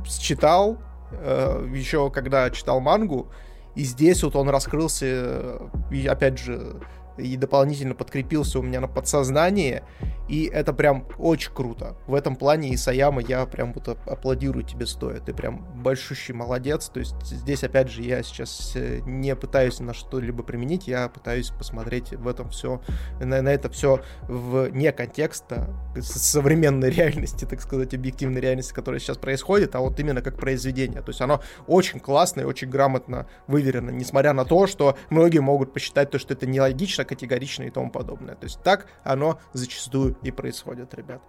считал 0.06 0.78
э, 1.12 1.68
еще 1.74 2.10
когда 2.10 2.50
читал 2.50 2.80
мангу, 2.80 3.30
и 3.74 3.84
здесь 3.84 4.22
вот 4.22 4.34
он 4.34 4.48
раскрылся, 4.48 5.06
э, 5.06 5.68
и 5.90 6.06
опять 6.06 6.38
же, 6.38 6.80
и 7.18 7.36
дополнительно 7.36 7.94
подкрепился 7.94 8.58
у 8.58 8.62
меня 8.62 8.80
на 8.80 8.88
подсознании, 8.88 9.82
и 10.28 10.44
это 10.44 10.74
прям 10.74 11.06
очень 11.18 11.52
круто. 11.52 11.96
В 12.06 12.14
этом 12.14 12.36
плане 12.36 12.74
Исаяма 12.74 13.22
я 13.22 13.46
прям 13.46 13.72
вот 13.72 13.88
аплодирую 13.88 14.62
тебе 14.62 14.86
стоя. 14.86 15.20
Ты 15.20 15.32
прям 15.32 15.66
большущий 15.82 16.34
молодец. 16.34 16.90
То 16.90 17.00
есть 17.00 17.14
здесь, 17.24 17.64
опять 17.64 17.88
же, 17.88 18.02
я 18.02 18.22
сейчас 18.22 18.72
э, 18.74 19.00
не 19.06 19.34
пытаюсь 19.34 19.80
на 19.80 19.94
что-либо 19.94 20.42
применить, 20.42 20.86
я 20.86 21.08
пытаюсь 21.08 21.50
посмотреть 21.50 22.12
в 22.12 22.28
этом 22.28 22.50
все, 22.50 22.82
на, 23.20 23.40
на 23.40 23.48
это 23.48 23.70
все 23.70 24.02
вне 24.28 24.92
контекста 24.92 25.74
современной 26.00 26.90
реальности, 26.98 27.46
так 27.46 27.62
сказать, 27.62 27.94
объективной 27.94 28.42
реальности, 28.42 28.74
которая 28.74 29.00
сейчас 29.00 29.16
происходит, 29.16 29.74
а 29.74 29.80
вот 29.80 29.98
именно 29.98 30.20
как 30.20 30.36
произведение. 30.36 31.00
То 31.00 31.08
есть 31.08 31.22
оно 31.22 31.40
очень 31.66 32.00
классно 32.00 32.42
и 32.42 32.44
очень 32.44 32.68
грамотно 32.68 33.26
выверено, 33.46 33.90
несмотря 33.90 34.34
на 34.34 34.44
то, 34.44 34.66
что 34.66 34.98
многие 35.08 35.40
могут 35.40 35.72
посчитать 35.72 36.10
то, 36.10 36.18
что 36.18 36.34
это 36.34 36.46
нелогично, 36.46 37.06
категорично 37.09 37.64
и 37.64 37.70
тому 37.70 37.90
подобное. 37.90 38.36
То 38.36 38.44
есть 38.44 38.62
так 38.62 38.86
оно 39.02 39.40
зачастую 39.52 40.16
и 40.22 40.30
происходит, 40.30 40.94
ребят. 40.94 41.22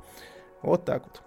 Вот 0.61 0.86
так 0.86 1.03
вот. 1.03 1.23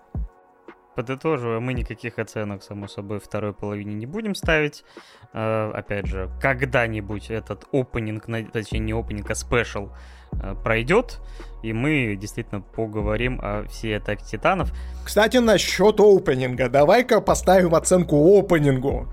Подытоживая, 0.94 1.58
мы 1.58 1.72
никаких 1.72 2.18
оценок, 2.18 2.62
само 2.62 2.86
собой, 2.86 3.18
второй 3.18 3.54
половине 3.54 3.94
не 3.94 4.04
будем 4.04 4.34
ставить. 4.34 4.84
Э, 5.32 5.70
опять 5.72 6.06
же, 6.06 6.30
когда-нибудь 6.40 7.30
этот 7.30 7.64
опенинг, 7.72 8.26
точнее 8.52 8.80
не 8.80 8.92
опенинг, 8.92 9.30
а 9.30 9.34
спешл 9.34 9.88
э, 10.32 10.54
пройдет, 10.62 11.20
и 11.62 11.72
мы 11.72 12.14
действительно 12.20 12.60
поговорим 12.60 13.40
о 13.42 13.64
всей 13.68 13.96
атаке 13.96 14.22
титанов. 14.26 14.70
Кстати, 15.02 15.38
насчет 15.38 15.98
опенинга. 15.98 16.68
Давай-ка 16.68 17.22
поставим 17.22 17.74
оценку 17.74 18.38
опенингу. 18.38 19.10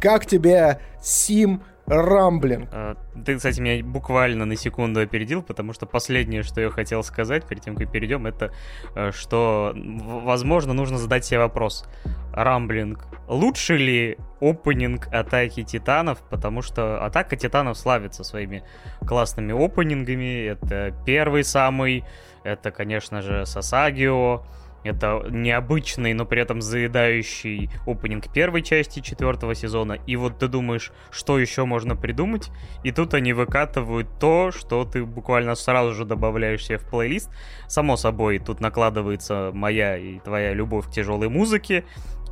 Как 0.00 0.26
тебе 0.26 0.80
Сим 1.00 1.62
Рамблинг. 1.86 2.68
А, 2.72 2.96
ты, 3.24 3.36
кстати, 3.36 3.60
меня 3.60 3.84
буквально 3.84 4.44
на 4.44 4.56
секунду 4.56 5.00
опередил, 5.00 5.42
потому 5.42 5.72
что 5.72 5.86
последнее, 5.86 6.42
что 6.42 6.60
я 6.60 6.70
хотел 6.70 7.02
сказать 7.02 7.44
перед 7.46 7.62
тем, 7.62 7.76
как 7.76 7.90
перейдем, 7.90 8.26
это 8.26 8.52
э, 8.94 9.10
что, 9.12 9.72
возможно, 9.74 10.72
нужно 10.72 10.98
задать 10.98 11.24
себе 11.24 11.40
вопрос. 11.40 11.84
Рамблинг. 12.32 13.06
Лучше 13.28 13.76
ли 13.76 14.18
опенинг 14.40 15.08
атаки 15.12 15.62
титанов? 15.62 16.22
Потому 16.30 16.62
что 16.62 17.04
атака 17.04 17.36
титанов 17.36 17.76
славится 17.76 18.24
своими 18.24 18.64
классными 19.06 19.52
опенингами. 19.52 20.46
Это 20.46 20.94
первый 21.04 21.44
самый, 21.44 22.04
это, 22.44 22.70
конечно 22.70 23.22
же, 23.22 23.44
Сасагио, 23.44 24.44
это 24.84 25.24
необычный, 25.30 26.12
но 26.12 26.24
при 26.24 26.42
этом 26.42 26.60
заедающий 26.60 27.70
опенинг 27.86 28.32
первой 28.32 28.62
части 28.62 29.00
четвертого 29.00 29.54
сезона. 29.54 29.98
И 30.06 30.16
вот 30.16 30.38
ты 30.38 30.48
думаешь, 30.48 30.92
что 31.10 31.38
еще 31.38 31.64
можно 31.64 31.96
придумать? 31.96 32.50
И 32.82 32.90
тут 32.90 33.14
они 33.14 33.32
выкатывают 33.32 34.08
то, 34.18 34.50
что 34.50 34.84
ты 34.84 35.04
буквально 35.04 35.54
сразу 35.54 35.92
же 35.94 36.04
добавляешь 36.04 36.64
себе 36.64 36.78
в 36.78 36.88
плейлист. 36.88 37.30
Само 37.68 37.96
собой, 37.96 38.38
тут 38.38 38.60
накладывается 38.60 39.50
моя 39.54 39.96
и 39.96 40.18
твоя 40.18 40.52
любовь 40.52 40.88
к 40.88 40.90
тяжелой 40.90 41.28
музыке. 41.28 41.84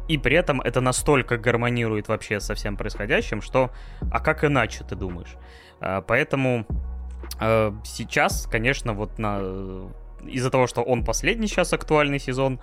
И 0.08 0.18
при 0.18 0.36
этом 0.36 0.60
это 0.60 0.80
настолько 0.80 1.38
гармонирует 1.38 2.08
вообще 2.08 2.40
со 2.40 2.56
всем 2.56 2.76
происходящим, 2.76 3.40
что 3.40 3.70
а 4.10 4.18
как 4.18 4.44
иначе 4.44 4.82
ты 4.82 4.96
думаешь? 4.96 5.36
А, 5.80 6.00
поэтому 6.00 6.66
а, 7.38 7.72
сейчас, 7.84 8.48
конечно, 8.50 8.92
вот 8.92 9.18
на 9.20 9.90
из-за 10.26 10.50
того, 10.50 10.66
что 10.66 10.82
он 10.82 11.04
последний 11.04 11.46
сейчас 11.46 11.72
актуальный 11.72 12.18
сезон, 12.18 12.60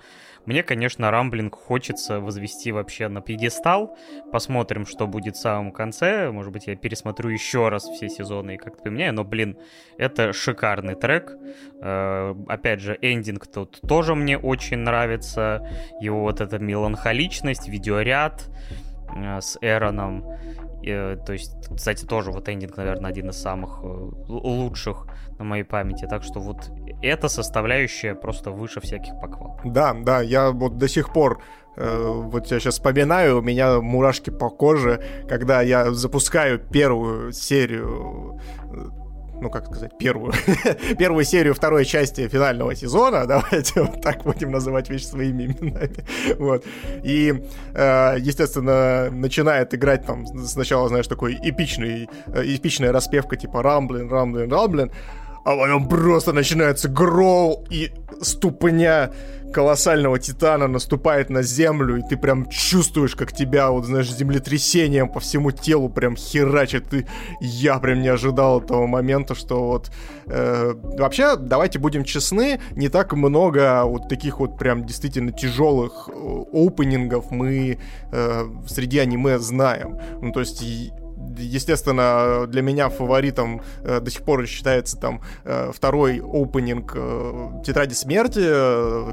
мне, 0.48 0.62
конечно, 0.62 1.10
Рамблинг 1.10 1.54
хочется 1.54 2.20
возвести 2.20 2.72
вообще 2.72 3.08
на 3.08 3.20
пьедестал. 3.20 3.98
Посмотрим, 4.32 4.86
что 4.86 5.06
будет 5.06 5.36
в 5.36 5.40
самом 5.40 5.72
конце. 5.72 6.30
Может 6.30 6.52
быть, 6.52 6.66
я 6.66 6.74
пересмотрю 6.74 7.28
еще 7.28 7.68
раз 7.68 7.84
все 7.84 8.08
сезоны 8.08 8.54
и 8.54 8.56
как-то 8.56 8.84
поменяю. 8.84 9.12
Но, 9.12 9.24
блин, 9.24 9.58
это 9.98 10.32
шикарный 10.32 10.94
трек. 10.94 11.36
Э, 11.82 12.34
опять 12.48 12.80
же, 12.80 12.96
эндинг 13.02 13.46
тут 13.46 13.78
тоже 13.86 14.14
мне 14.14 14.38
очень 14.38 14.78
нравится. 14.78 15.68
Его 16.00 16.20
вот 16.20 16.40
эта 16.40 16.58
меланхоличность, 16.58 17.68
видеоряд 17.68 18.48
э, 19.14 19.42
с 19.42 19.58
Эроном. 19.60 20.24
Э, 20.88 21.16
то 21.16 21.32
есть, 21.32 21.52
кстати, 21.74 22.04
тоже 22.04 22.30
вот 22.30 22.48
эндинг, 22.48 22.76
наверное, 22.76 23.10
один 23.10 23.30
из 23.30 23.36
самых 23.36 23.80
э, 23.82 23.86
лучших 24.28 25.06
на 25.38 25.44
моей 25.44 25.64
памяти. 25.64 26.06
Так 26.06 26.22
что 26.22 26.40
вот 26.40 26.70
эта 27.02 27.28
составляющая 27.28 28.14
просто 28.14 28.50
выше 28.50 28.80
всяких 28.80 29.20
похвал. 29.20 29.60
Да, 29.64 29.94
да, 29.94 30.20
я 30.22 30.50
вот 30.50 30.78
до 30.78 30.88
сих 30.88 31.12
пор 31.12 31.42
э, 31.76 32.06
вот 32.06 32.50
я 32.50 32.60
сейчас 32.60 32.74
вспоминаю, 32.74 33.38
у 33.38 33.42
меня 33.42 33.80
мурашки 33.80 34.30
по 34.30 34.50
коже, 34.50 35.02
когда 35.28 35.62
я 35.62 35.92
запускаю 35.92 36.58
первую 36.58 37.32
серию 37.32 38.40
ну, 39.40 39.50
как 39.50 39.66
сказать, 39.66 39.96
первую, 39.98 40.32
первую 40.98 41.24
серию 41.24 41.54
второй 41.54 41.84
части 41.84 42.28
финального 42.28 42.74
сезона, 42.74 43.26
давайте 43.26 43.82
вот 43.82 44.00
так 44.02 44.24
будем 44.24 44.50
называть 44.50 44.90
вещи 44.90 45.04
своими 45.04 45.44
именами, 45.44 46.04
вот, 46.38 46.64
и, 47.02 47.42
э, 47.74 48.16
естественно, 48.18 49.10
начинает 49.10 49.74
играть 49.74 50.06
там 50.06 50.26
сначала, 50.26 50.88
знаешь, 50.88 51.06
такой 51.06 51.38
эпичный, 51.42 52.08
э, 52.26 52.42
эпичная 52.44 52.92
распевка 52.92 53.36
типа 53.36 53.62
«Рамблин, 53.62 54.08
Рамблин, 54.10 54.50
Рамблин», 54.50 54.92
а 55.48 55.56
потом 55.56 55.88
просто 55.88 56.34
начинается 56.34 56.90
грол, 56.90 57.66
и 57.70 57.90
ступня 58.20 59.12
колоссального 59.50 60.18
титана 60.18 60.68
наступает 60.68 61.30
на 61.30 61.40
землю, 61.40 61.96
и 61.96 62.02
ты 62.02 62.18
прям 62.18 62.50
чувствуешь, 62.50 63.16
как 63.16 63.32
тебя, 63.32 63.70
вот, 63.70 63.86
знаешь, 63.86 64.12
землетрясением 64.12 65.08
по 65.08 65.20
всему 65.20 65.50
телу 65.50 65.88
прям 65.88 66.16
херачит. 66.16 66.92
И 66.92 67.06
я 67.40 67.78
прям 67.78 68.02
не 68.02 68.08
ожидал 68.08 68.60
этого 68.60 68.86
момента, 68.86 69.34
что 69.34 69.68
вот... 69.68 69.90
Э, 70.26 70.74
вообще, 70.98 71.36
давайте 71.36 71.78
будем 71.78 72.04
честны, 72.04 72.60
не 72.72 72.90
так 72.90 73.14
много 73.14 73.84
вот 73.84 74.10
таких 74.10 74.40
вот 74.40 74.58
прям 74.58 74.84
действительно 74.84 75.32
тяжелых 75.32 76.10
э, 76.12 76.44
опенингов 76.52 77.30
мы 77.30 77.78
э, 78.12 78.44
среди 78.66 78.98
аниме 78.98 79.38
знаем. 79.38 79.98
Ну, 80.20 80.30
то 80.30 80.40
есть 80.40 80.62
естественно, 81.38 82.46
для 82.46 82.62
меня 82.62 82.88
фаворитом 82.88 83.62
э, 83.82 84.00
до 84.00 84.10
сих 84.10 84.22
пор 84.22 84.46
считается 84.46 84.98
там 84.98 85.20
э, 85.44 85.70
второй 85.74 86.20
опенинг 86.20 86.92
э, 86.94 87.62
Тетради 87.64 87.94
Смерти, 87.94 88.40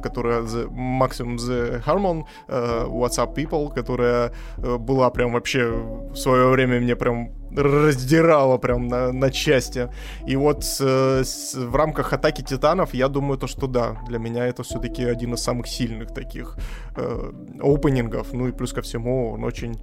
которая 0.01 0.41
the, 0.41 0.67
Maximum 0.69 1.37
the 1.37 1.83
Harmon, 1.85 2.25
What's 2.47 3.17
Up 3.17 3.35
People, 3.35 3.73
которая 3.73 4.31
была 4.57 5.09
прям 5.09 5.33
вообще 5.33 5.69
в 5.69 6.15
свое 6.15 6.49
время 6.49 6.79
мне 6.79 6.95
прям 6.95 7.31
раздирала 7.55 8.57
прям 8.57 8.87
на, 8.87 9.11
на 9.11 9.31
части. 9.31 9.89
И 10.27 10.35
вот 10.35 10.63
э, 10.79 11.21
с, 11.23 11.55
в 11.55 11.75
рамках 11.75 12.13
атаки 12.13 12.41
титанов 12.41 12.93
я 12.93 13.07
думаю 13.07 13.37
то, 13.37 13.47
что 13.47 13.67
да, 13.67 13.97
для 14.07 14.19
меня 14.19 14.45
это 14.45 14.63
все-таки 14.63 15.03
один 15.03 15.33
из 15.33 15.41
самых 15.41 15.67
сильных 15.67 16.13
таких 16.13 16.57
э, 16.95 17.31
опенингов. 17.61 18.33
Ну 18.33 18.47
и 18.47 18.51
плюс 18.51 18.73
ко 18.73 18.81
всему 18.81 19.31
он 19.31 19.43
очень 19.43 19.77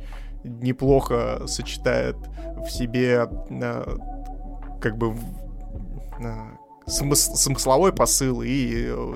неплохо 0.45 1.47
сочетает 1.47 2.17
в 2.65 2.69
себе 2.69 3.29
э, 3.51 3.97
как 4.81 4.97
бы 4.97 5.15
смысл, 6.87 7.35
смысловой 7.35 7.93
посыл 7.93 8.43
и, 8.43 8.49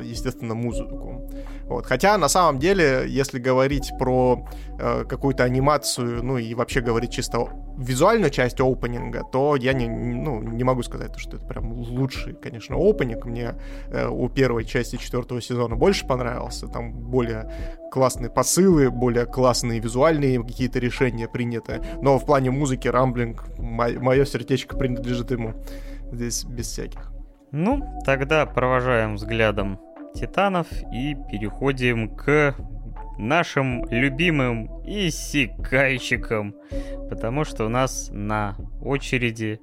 естественно, 0.03 0.55
музыку. 0.55 1.31
Вот. 1.67 1.87
Хотя, 1.87 2.17
на 2.17 2.29
самом 2.29 2.61
деле, 2.61 3.07
если 3.09 3.41
говорить 3.41 3.91
про 3.99 4.47
э, 4.79 5.05
какую-то 5.05 5.43
анимацию, 5.43 6.23
ну 6.23 6.39
и 6.39 6.55
вообще 6.55 6.81
говорить 6.81 7.11
чисто 7.11 7.49
визуальную 7.77 8.31
часть 8.31 8.61
опенинга, 8.61 9.25
то 9.33 9.57
я 9.57 9.73
не, 9.73 9.89
ну, 9.89 10.41
не 10.41 10.62
могу 10.62 10.83
сказать, 10.85 11.19
что 11.19 11.37
это 11.37 11.47
прям 11.47 11.73
лучший, 11.73 12.35
конечно, 12.35 12.77
опенинг. 12.77 13.25
Мне 13.27 13.55
э, 13.89 14.07
у 14.07 14.29
первой 14.29 14.64
части 14.64 14.97
четвертого 14.97 15.43
сезона 15.43 15.75
больше 15.75 16.07
понравился. 16.07 16.69
Там 16.69 16.93
более 16.93 17.53
классные 17.91 18.31
посылы, 18.31 18.91
более 18.91 19.27
классные 19.27 19.81
визуальные 19.81 20.43
какие-то 20.45 20.79
решения 20.79 21.27
приняты. 21.27 21.83
Но 22.01 22.19
в 22.19 22.27
плане 22.27 22.53
музыки 22.53 22.87
Рамблинг, 22.87 23.45
мое 23.59 24.25
сердечко 24.25 24.77
принадлежит 24.77 25.33
ему. 25.33 25.55
Здесь 26.12 26.45
без 26.45 26.69
всяких. 26.69 27.16
Ну, 27.59 27.83
тогда 28.05 28.45
провожаем 28.45 29.15
взглядом 29.15 29.81
титанов 30.15 30.67
и 30.93 31.17
переходим 31.31 32.15
к 32.15 32.55
нашим 33.17 33.87
любимым 33.89 34.67
иссякайщикам, 34.85 36.55
потому 37.09 37.45
что 37.45 37.65
у 37.65 37.71
нас 37.71 38.11
на 38.13 38.57
очереди 38.83 39.63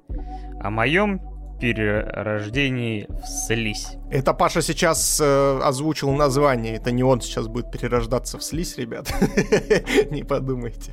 о 0.60 0.70
моем 0.70 1.20
перерождении 1.60 3.06
в 3.08 3.28
слизь. 3.28 3.92
Это 4.10 4.34
Паша 4.34 4.60
сейчас 4.60 5.20
э, 5.22 5.60
озвучил 5.62 6.10
название. 6.10 6.74
Это 6.74 6.90
не 6.90 7.04
он 7.04 7.20
сейчас 7.20 7.46
будет 7.46 7.70
перерождаться 7.70 8.38
в 8.38 8.42
слизь, 8.42 8.76
ребят. 8.76 9.14
Не 10.10 10.24
подумайте. 10.24 10.92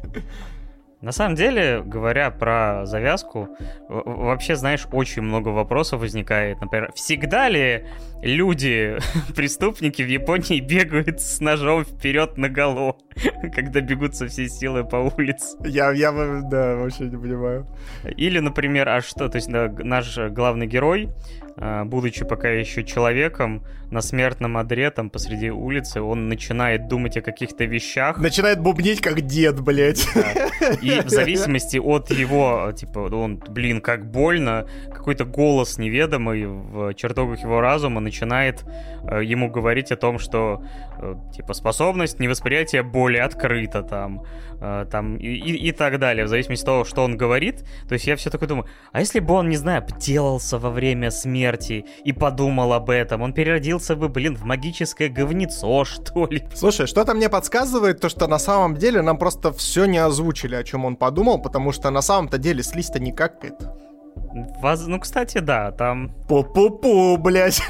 На 1.02 1.12
самом 1.12 1.36
деле, 1.36 1.82
говоря 1.84 2.30
про 2.30 2.86
завязку, 2.86 3.50
вообще, 3.90 4.56
знаешь, 4.56 4.88
очень 4.92 5.24
много 5.24 5.50
вопросов 5.50 6.02
возникает. 6.02 6.62
Например, 6.62 6.92
всегда 6.94 7.50
ли 7.50 7.86
люди, 8.22 8.98
преступники 9.36 10.04
в 10.04 10.08
Японии 10.08 10.60
бегают 10.60 11.20
с 11.20 11.40
ножом 11.40 11.86
вперед 11.86 12.38
на 12.38 12.50
голову, 12.50 12.98
когда 13.56 13.82
бегут 13.82 14.16
со 14.16 14.28
всей 14.28 14.48
силы 14.48 14.84
по 14.84 14.98
улице? 14.98 15.58
Я, 15.66 15.92
я, 15.92 16.12
да, 16.12 16.76
вообще 16.76 17.06
не 17.06 17.18
понимаю. 17.18 17.66
Или, 18.18 18.38
например, 18.38 18.88
а 18.88 19.02
что, 19.02 19.28
то 19.28 19.38
есть 19.38 19.50
наш 19.50 20.18
главный 20.18 20.68
герой, 20.68 21.10
будучи 21.58 22.26
пока 22.26 22.50
еще 22.50 22.84
человеком, 22.84 23.64
на 23.92 24.02
смертном 24.02 24.56
одре, 24.58 24.90
там, 24.90 25.10
посреди 25.10 25.52
улицы, 25.52 26.02
он 26.02 26.30
начинает 26.30 26.88
думать 26.88 27.18
о 27.18 27.22
каких-то 27.22 27.66
вещах. 27.66 28.18
Начинает 28.18 28.62
бубнить, 28.62 29.02
как 29.02 29.20
дед, 29.22 29.60
блядь. 29.60 30.08
Да. 30.16 30.70
И 30.82 31.02
в 31.02 31.10
зависимости 31.10 31.78
от 31.78 32.10
его, 32.10 32.72
типа, 32.72 33.00
он, 33.14 33.38
блин, 33.38 33.82
как 33.82 34.10
больно, 34.10 34.66
какой-то 34.94 35.26
голос 35.26 35.78
неведомый 35.78 36.46
в 36.46 36.94
чертогах 36.94 37.42
его 37.42 37.60
разума 37.60 38.00
начинает 38.00 38.64
э, 39.04 39.24
ему 39.26 39.50
говорить 39.50 39.92
о 39.92 39.98
том, 39.98 40.20
что, 40.20 40.64
э, 41.00 41.16
типа, 41.36 41.54
способность 41.54 42.20
невосприятия 42.20 42.84
боли 42.84 43.18
открыта 43.18 43.84
там, 43.84 44.24
э, 44.62 44.86
там, 44.90 45.18
и, 45.18 45.28
и, 45.28 45.68
и 45.68 45.72
так 45.74 46.00
далее, 46.00 46.26
в 46.26 46.28
зависимости 46.30 46.64
от 46.64 46.68
того, 46.68 46.86
что 46.86 47.04
он 47.04 47.18
говорит. 47.18 47.66
То 47.90 47.94
есть 47.94 48.08
я 48.08 48.16
все 48.16 48.30
такое 48.30 48.48
думаю, 48.48 48.68
а 48.94 49.02
если 49.02 49.20
бы 49.20 49.34
он, 49.34 49.50
не 49.50 49.58
знаю, 49.58 49.86
делался 50.00 50.58
во 50.58 50.70
время 50.70 51.12
смерти 51.12 51.41
и 52.04 52.14
подумал 52.14 52.74
об 52.74 52.90
этом, 52.90 53.22
он 53.22 53.34
переродился 53.34 53.96
бы, 53.96 54.10
блин, 54.10 54.36
в 54.36 54.44
магическое 54.44 55.10
говнецо, 55.10 55.86
что 55.86 56.28
ли. 56.28 56.44
Слушай, 56.54 56.88
что-то 56.88 57.14
мне 57.14 57.30
подсказывает, 57.30 58.00
то, 58.00 58.10
что 58.10 58.28
на 58.28 58.40
самом 58.40 58.76
деле 58.76 59.02
нам 59.02 59.18
просто 59.18 59.52
все 59.52 59.86
не 59.86 59.98
озвучили, 59.98 60.56
о 60.56 60.64
чем 60.64 60.86
он 60.86 60.96
подумал, 60.96 61.42
потому 61.42 61.72
что 61.72 61.90
на 61.90 62.02
самом-то 62.02 62.38
деле 62.38 62.64
слизь-то 62.64 63.00
не 63.00 63.12
какает. 63.12 63.56
Воз... 64.62 64.88
Ну, 64.88 65.00
кстати, 65.00 65.40
да, 65.40 65.72
там... 65.72 66.12
Пу-пу-пу, 66.28 67.18
блядь. 67.18 67.62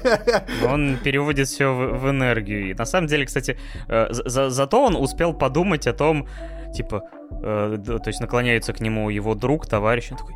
Он 0.68 0.98
переводит 1.02 1.48
все 1.48 1.72
в, 1.72 1.98
в 1.98 2.10
энергию. 2.10 2.70
И 2.70 2.74
на 2.74 2.84
самом 2.84 3.06
деле, 3.06 3.24
кстати, 3.24 3.56
э, 3.88 4.06
за 4.10 4.50
зато 4.50 4.84
он 4.84 4.96
успел 4.96 5.32
подумать 5.32 5.86
о 5.86 5.92
том, 5.92 6.26
типа, 6.74 7.02
э, 7.42 7.78
то 7.84 8.08
есть 8.08 8.20
наклоняется 8.20 8.72
к 8.72 8.80
нему 8.80 9.10
его 9.10 9.34
друг, 9.34 9.66
товарищ, 9.66 10.10
он 10.10 10.18
такой, 10.18 10.34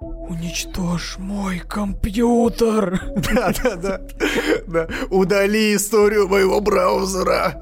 Уничтожь 0.00 1.16
мой 1.18 1.58
компьютер. 1.60 3.00
Да, 3.34 3.52
да, 3.62 3.76
да. 3.76 4.00
да. 4.66 4.88
Удали 5.10 5.74
историю 5.74 6.28
моего 6.28 6.60
браузера. 6.60 7.60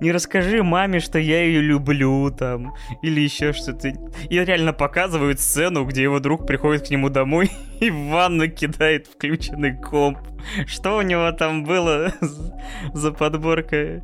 Не 0.00 0.12
расскажи 0.12 0.62
маме, 0.62 1.00
что 1.00 1.18
я 1.18 1.42
ее 1.42 1.60
люблю 1.60 2.30
там. 2.30 2.74
Или 3.02 3.20
еще 3.20 3.52
что-то. 3.52 3.88
И 3.88 4.38
реально 4.38 4.72
показывают 4.72 5.40
сцену, 5.40 5.84
где 5.84 6.02
его 6.02 6.20
друг 6.20 6.46
приходит 6.46 6.86
к 6.86 6.90
нему 6.90 7.08
домой 7.08 7.50
и 7.80 7.90
в 7.90 8.10
ванну 8.10 8.48
кидает 8.48 9.08
включенный 9.08 9.76
комп. 9.76 10.18
Что 10.66 10.98
у 10.98 11.02
него 11.02 11.32
там 11.32 11.64
было 11.64 12.12
за 12.92 13.10
подборка 13.12 14.02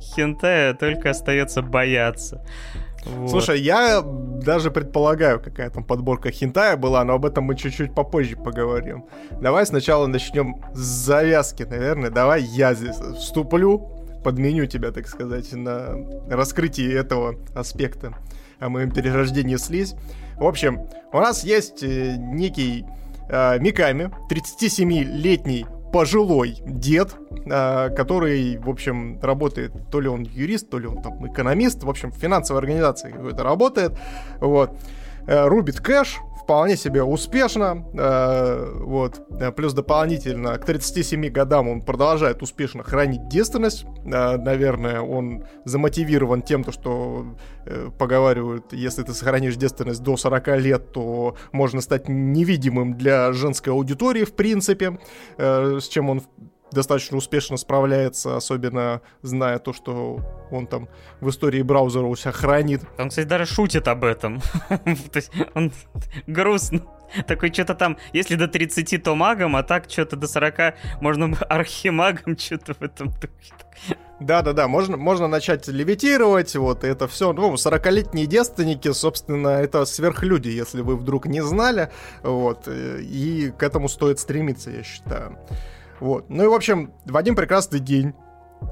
хентая, 0.00 0.74
только 0.74 1.10
остается 1.10 1.62
бояться. 1.62 2.44
Вот. 3.04 3.30
Слушай, 3.30 3.60
я 3.60 4.02
даже 4.02 4.70
предполагаю, 4.70 5.40
какая 5.40 5.70
там 5.70 5.84
подборка 5.84 6.30
хинтая 6.30 6.76
была, 6.76 7.04
но 7.04 7.14
об 7.14 7.24
этом 7.24 7.44
мы 7.44 7.56
чуть-чуть 7.56 7.94
попозже 7.94 8.36
поговорим. 8.36 9.06
Давай 9.40 9.66
сначала 9.66 10.06
начнем 10.06 10.62
с 10.74 10.78
завязки, 10.78 11.62
наверное. 11.64 12.10
Давай 12.10 12.42
я 12.42 12.74
здесь 12.74 12.96
вступлю, 13.18 13.78
подменю 14.24 14.66
тебя, 14.66 14.90
так 14.90 15.08
сказать, 15.08 15.52
на 15.52 15.96
раскрытие 16.28 16.94
этого 16.94 17.36
аспекта 17.54 18.14
о 18.58 18.68
моем 18.68 18.90
перерождении 18.90 19.56
слизь. 19.56 19.94
В 20.36 20.46
общем, 20.46 20.86
у 21.12 21.18
нас 21.18 21.44
есть 21.44 21.82
э, 21.82 22.16
некий 22.16 22.84
э, 23.28 23.58
Миками, 23.58 24.10
37-летний 24.30 25.66
пожилой 25.92 26.56
дед, 26.66 27.14
а, 27.50 27.90
который, 27.90 28.56
в 28.56 28.68
общем, 28.68 29.20
работает, 29.20 29.72
то 29.90 30.00
ли 30.00 30.08
он 30.08 30.22
юрист, 30.22 30.70
то 30.70 30.78
ли 30.78 30.86
он 30.86 31.02
там 31.02 31.26
экономист, 31.26 31.84
в 31.84 31.90
общем, 31.90 32.10
в 32.10 32.16
финансовой 32.16 32.60
организации 32.60 33.12
какой-то 33.12 33.42
работает, 33.44 33.92
вот, 34.40 34.70
э, 35.26 35.46
рубит 35.46 35.80
кэш, 35.80 36.18
вполне 36.42 36.76
себе 36.76 37.02
успешно. 37.02 37.84
Э, 37.94 38.72
вот. 38.80 39.20
Э, 39.40 39.52
плюс 39.52 39.72
дополнительно 39.72 40.58
к 40.58 40.64
37 40.64 41.28
годам 41.28 41.68
он 41.68 41.82
продолжает 41.82 42.42
успешно 42.42 42.82
хранить 42.82 43.28
девственность. 43.28 43.84
Э, 44.04 44.36
наверное, 44.36 45.00
он 45.00 45.44
замотивирован 45.64 46.42
тем, 46.42 46.64
то, 46.64 46.72
что 46.72 47.26
поговаривают, 47.98 48.72
если 48.72 49.02
ты 49.02 49.12
сохранишь 49.14 49.56
девственность 49.56 50.02
до 50.02 50.16
40 50.16 50.48
лет, 50.58 50.92
то 50.92 51.36
можно 51.52 51.80
стать 51.80 52.08
невидимым 52.08 52.96
для 52.96 53.32
женской 53.32 53.72
аудитории, 53.72 54.24
в 54.24 54.34
принципе, 54.34 54.98
с 55.38 55.88
чем 55.88 56.10
он 56.10 56.22
достаточно 56.74 57.16
успешно 57.16 57.56
справляется, 57.56 58.36
особенно 58.36 59.00
зная 59.22 59.58
то, 59.58 59.72
что 59.72 60.20
он 60.50 60.66
там 60.66 60.88
в 61.20 61.28
истории 61.30 61.62
браузера 61.62 62.04
у 62.04 62.16
себя 62.16 62.32
хранит. 62.32 62.82
Он, 62.98 63.08
кстати, 63.08 63.26
даже 63.26 63.46
шутит 63.46 63.88
об 63.88 64.04
этом. 64.04 64.40
То 64.68 65.16
есть 65.16 65.30
он 65.54 65.72
грустно. 66.26 66.82
Такой 67.26 67.52
что-то 67.52 67.74
там, 67.74 67.98
если 68.12 68.36
до 68.36 68.48
30, 68.48 69.02
то 69.02 69.14
магом, 69.14 69.54
а 69.56 69.62
так 69.62 69.90
что-то 69.90 70.16
до 70.16 70.26
40 70.26 70.74
можно 71.00 71.36
архимагом, 71.48 72.38
что-то 72.38 72.74
в 72.74 72.82
этом 72.82 73.08
духе. 73.08 73.54
Да-да-да, 74.20 74.68
можно, 74.68 74.96
можно 74.96 75.26
начать 75.26 75.66
левитировать, 75.68 76.54
вот, 76.54 76.84
и 76.84 76.86
это 76.86 77.08
все. 77.08 77.32
Ну, 77.32 77.54
40-летние 77.54 78.26
девственники, 78.26 78.92
собственно, 78.92 79.48
это 79.48 79.84
сверхлюди, 79.84 80.48
если 80.48 80.80
вы 80.80 80.96
вдруг 80.96 81.26
не 81.26 81.42
знали, 81.42 81.90
вот, 82.22 82.68
и 82.68 83.52
к 83.58 83.62
этому 83.62 83.88
стоит 83.88 84.20
стремиться, 84.20 84.70
я 84.70 84.82
считаю. 84.84 85.38
Вот. 86.02 86.28
Ну 86.30 86.42
и, 86.42 86.46
в 86.48 86.52
общем, 86.52 86.92
в 87.06 87.16
один 87.16 87.36
прекрасный 87.36 87.78
день 87.78 88.12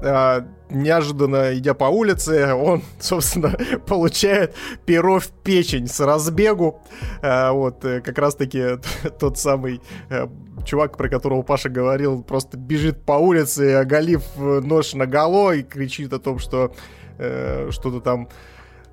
а, 0.03 0.45
неожиданно 0.69 1.57
идя 1.57 1.73
по 1.73 1.85
улице, 1.85 2.53
он, 2.53 2.83
собственно, 2.99 3.57
получает 3.87 4.53
перо 4.85 5.19
в 5.19 5.29
печень 5.29 5.87
с 5.87 6.01
разбегу. 6.01 6.81
А, 7.21 7.53
вот, 7.53 7.85
э, 7.85 8.01
как 8.01 8.17
раз-таки 8.17 8.79
тот 9.19 9.37
самый 9.37 9.79
а, 10.09 10.29
чувак, 10.65 10.97
про 10.97 11.07
которого 11.07 11.41
Паша 11.41 11.69
говорил, 11.69 12.21
просто 12.21 12.57
бежит 12.57 13.05
по 13.05 13.13
улице, 13.13 13.75
оголив 13.75 14.23
нож 14.35 14.93
на 14.93 15.05
голо 15.05 15.53
и 15.53 15.63
кричит 15.63 16.11
о 16.11 16.19
том, 16.19 16.37
что 16.37 16.75
э, 17.17 17.69
что-то 17.71 18.01
там 18.01 18.27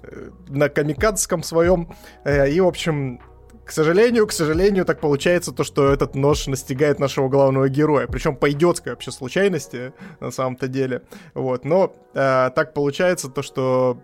э, 0.04 0.30
на 0.46 0.68
камикадском 0.68 1.42
своем. 1.42 1.92
Э, 2.22 2.48
и, 2.48 2.60
в 2.60 2.68
общем, 2.68 3.20
к 3.68 3.72
сожалению, 3.72 4.26
к 4.26 4.32
сожалению, 4.32 4.86
так 4.86 4.98
получается 4.98 5.52
то, 5.52 5.62
что 5.62 5.92
этот 5.92 6.14
нож 6.14 6.46
настигает 6.46 6.98
нашего 6.98 7.28
главного 7.28 7.68
героя. 7.68 8.06
Причем 8.06 8.34
по 8.34 8.50
идиотской 8.50 8.92
вообще 8.92 9.10
случайности, 9.10 9.92
на 10.20 10.30
самом-то 10.30 10.68
деле. 10.68 11.02
Вот. 11.34 11.66
Но 11.66 11.92
э, 12.14 12.50
так 12.54 12.72
получается 12.72 13.28
то, 13.28 13.42
что 13.42 14.02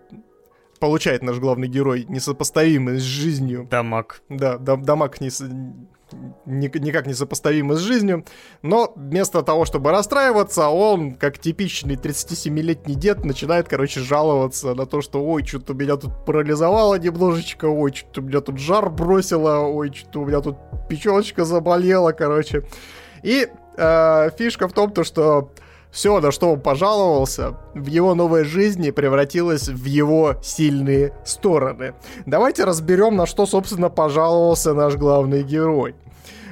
получает 0.79 1.23
наш 1.23 1.39
главный 1.39 1.67
герой 1.67 2.05
несопоставимый 2.07 2.99
с 2.99 3.01
жизнью. 3.01 3.67
Дамаг. 3.71 4.21
Да, 4.29 4.59
дам 4.59 4.83
дамаг 4.83 5.19
не, 5.19 5.31
никак 6.45 7.07
не 7.07 7.13
сопоставимы 7.13 7.75
с 7.75 7.79
жизнью. 7.79 8.25
Но 8.61 8.93
вместо 8.95 9.41
того, 9.41 9.65
чтобы 9.65 9.91
расстраиваться, 9.91 10.69
он, 10.69 11.15
как 11.15 11.39
типичный 11.39 11.95
37-летний 11.95 12.95
дед, 12.95 13.25
начинает, 13.25 13.67
короче, 13.67 13.99
жаловаться 14.01 14.73
на 14.73 14.85
то, 14.85 15.01
что 15.01 15.23
ой, 15.23 15.45
что-то 15.45 15.73
меня 15.73 15.97
тут 15.97 16.25
парализовало 16.25 16.95
немножечко, 16.95 17.65
ой, 17.65 17.93
что-то 17.93 18.21
меня 18.21 18.41
тут 18.41 18.57
жар 18.59 18.89
бросило, 18.89 19.59
ой, 19.59 19.93
что-то 19.93 20.21
у 20.21 20.25
меня 20.25 20.41
тут 20.41 20.57
печеночка 20.89 21.45
заболела, 21.45 22.11
короче. 22.11 22.63
И 23.23 23.47
э, 23.77 24.29
фишка 24.37 24.67
в 24.67 24.73
том, 24.73 24.91
то, 24.91 25.03
что 25.03 25.51
все, 25.95 26.19
на 26.19 26.33
что 26.33 26.51
он 26.51 26.59
пожаловался, 26.59 27.55
в 27.73 27.87
его 27.87 28.15
новой 28.15 28.43
жизни 28.43 28.91
превратилось 28.91 29.69
в 29.69 29.85
его 29.85 30.35
сильные 30.43 31.13
стороны. 31.23 31.93
Давайте 32.25 32.65
разберем, 32.65 33.15
на 33.15 33.25
что, 33.25 33.45
собственно, 33.45 33.89
пожаловался 33.89 34.73
наш 34.73 34.95
главный 34.95 35.41
герой. 35.41 35.95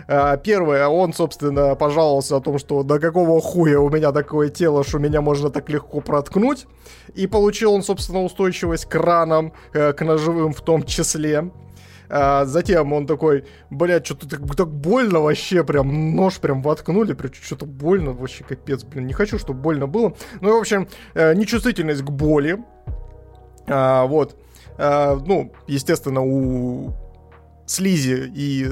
А, 0.08 0.38
первое, 0.38 0.88
он, 0.88 1.12
собственно, 1.12 1.76
пожаловался 1.76 2.38
о 2.38 2.40
том, 2.40 2.58
что 2.58 2.84
до 2.84 3.00
какого 3.00 3.42
хуя 3.42 3.82
у 3.82 3.90
меня 3.90 4.14
такое 4.14 4.48
тело, 4.48 4.86
что 4.86 4.98
меня 4.98 5.20
можно 5.20 5.50
так 5.50 5.70
легко 5.70 6.00
проткнуть. 6.00 6.66
И 7.14 7.28
получил 7.28 7.74
он, 7.74 7.84
собственно, 7.84 8.24
устойчивость 8.24 8.86
к 8.86 8.96
ранам, 8.96 9.52
э, 9.74 9.92
к 9.92 10.06
ножевым 10.06 10.54
в 10.54 10.62
том 10.62 10.84
числе. 10.84 11.52
А 12.10 12.46
затем 12.46 12.94
он 12.94 13.08
такой, 13.08 13.46
блядь, 13.70 14.06
что-то 14.06 14.30
так, 14.30 14.42
больно 14.42 15.20
вообще, 15.20 15.64
прям 15.64 16.16
нож 16.16 16.40
прям 16.40 16.62
воткнули, 16.62 17.14
прям 17.14 17.34
что-то 17.34 17.66
больно, 17.66 18.12
вообще 18.12 18.44
капец, 18.44 18.84
блин, 18.84 19.08
не 19.08 19.14
хочу, 19.14 19.40
чтобы 19.40 19.62
больно 19.62 19.88
было. 19.88 20.14
Ну, 20.42 20.56
в 20.56 20.60
общем, 20.60 20.88
э, 21.14 21.34
нечувствительность 21.34 22.02
к 22.02 22.10
боли. 22.10 22.60
А, 23.68 24.06
вот. 24.06 24.36
А, 24.78 25.16
ну, 25.16 25.54
естественно, 25.68 26.22
у 26.22 26.94
слизи 27.66 28.32
и 28.36 28.68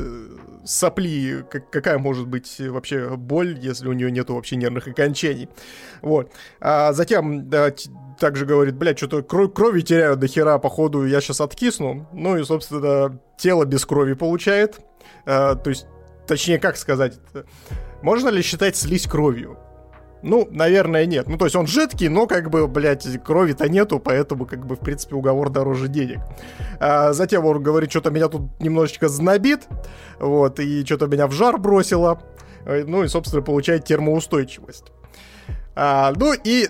сопли, 0.65 1.43
как, 1.49 1.69
какая 1.69 1.97
может 1.97 2.27
быть 2.27 2.59
вообще 2.59 3.15
боль, 3.15 3.57
если 3.59 3.87
у 3.87 3.93
нее 3.93 4.11
нету 4.11 4.35
вообще 4.35 4.55
нервных 4.55 4.87
окончаний. 4.87 5.49
Вот. 6.01 6.31
А 6.59 6.93
затем 6.93 7.49
да, 7.49 7.71
также 8.21 8.45
говорит, 8.45 8.75
блядь, 8.75 8.99
что-то 8.99 9.23
кровь, 9.23 9.51
крови 9.51 9.81
теряю 9.81 10.15
до 10.15 10.27
хера, 10.27 10.59
походу, 10.59 11.05
я 11.05 11.19
сейчас 11.21 11.41
откисну. 11.41 12.07
Ну 12.13 12.37
и, 12.37 12.43
собственно, 12.43 13.19
тело 13.35 13.65
без 13.65 13.83
крови 13.83 14.13
получает. 14.13 14.79
А, 15.25 15.55
то 15.55 15.71
есть, 15.71 15.87
точнее, 16.27 16.59
как 16.59 16.77
сказать, 16.77 17.15
можно 18.03 18.29
ли 18.29 18.43
считать 18.43 18.75
слизь 18.77 19.07
кровью? 19.07 19.57
Ну, 20.21 20.47
наверное, 20.51 21.07
нет. 21.07 21.27
Ну, 21.27 21.35
то 21.39 21.45
есть 21.45 21.55
он 21.55 21.65
жидкий, 21.65 22.09
но 22.09 22.27
как 22.27 22.51
бы, 22.51 22.67
блядь, 22.67 23.07
крови-то 23.23 23.67
нету, 23.67 23.99
поэтому, 23.99 24.45
как 24.45 24.67
бы, 24.67 24.75
в 24.75 24.79
принципе, 24.81 25.15
уговор 25.15 25.49
дороже 25.49 25.87
денег. 25.87 26.19
А 26.79 27.13
затем 27.13 27.43
он 27.43 27.63
говорит, 27.63 27.89
что-то 27.89 28.11
меня 28.11 28.27
тут 28.27 28.43
немножечко 28.59 29.09
знобит, 29.09 29.67
вот, 30.19 30.59
и 30.59 30.85
что-то 30.85 31.07
меня 31.07 31.25
в 31.25 31.31
жар 31.31 31.57
бросило. 31.57 32.21
Э, 32.65 32.83
ну, 32.85 33.03
и, 33.03 33.07
собственно, 33.07 33.41
получает 33.41 33.85
термоустойчивость. 33.85 34.91
А, 35.73 36.13
ну, 36.15 36.33
и 36.43 36.69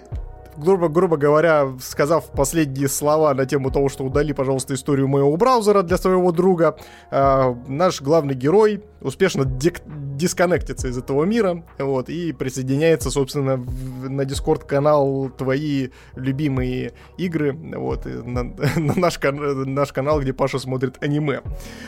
грубо, 0.58 0.90
грубо 0.90 1.18
говоря, 1.18 1.68
сказав 1.82 2.32
последние 2.32 2.88
слова 2.88 3.34
на 3.34 3.46
тему 3.46 3.72
того, 3.72 3.90
что 3.90 4.04
удали, 4.04 4.34
пожалуйста, 4.34 4.74
историю 4.74 5.08
моего 5.08 5.36
браузера 5.38 5.82
для 5.84 5.98
своего 5.98 6.32
друга, 6.32 6.78
э, 7.12 7.56
наш 7.68 8.02
главный 8.02 8.36
герой 8.36 8.84
успешно 9.02 9.44
дик- 9.44 9.82
дисконнектится 10.16 10.88
из 10.88 10.98
этого 10.98 11.24
мира, 11.24 11.64
вот, 11.80 12.10
и 12.10 12.32
присоединяется, 12.32 13.10
собственно, 13.10 13.58
в, 13.58 14.10
на 14.10 14.26
Дискорд-канал 14.26 15.32
твои 15.38 15.90
любимые 16.16 16.94
игры, 17.18 17.54
вот, 17.54 18.06
на, 18.06 18.44
на 18.76 18.94
наш, 18.96 19.20
наш 19.22 19.92
канал, 19.92 20.22
где 20.22 20.34
Паша 20.34 20.60
смотрит 20.60 21.02
аниме, 21.02 21.42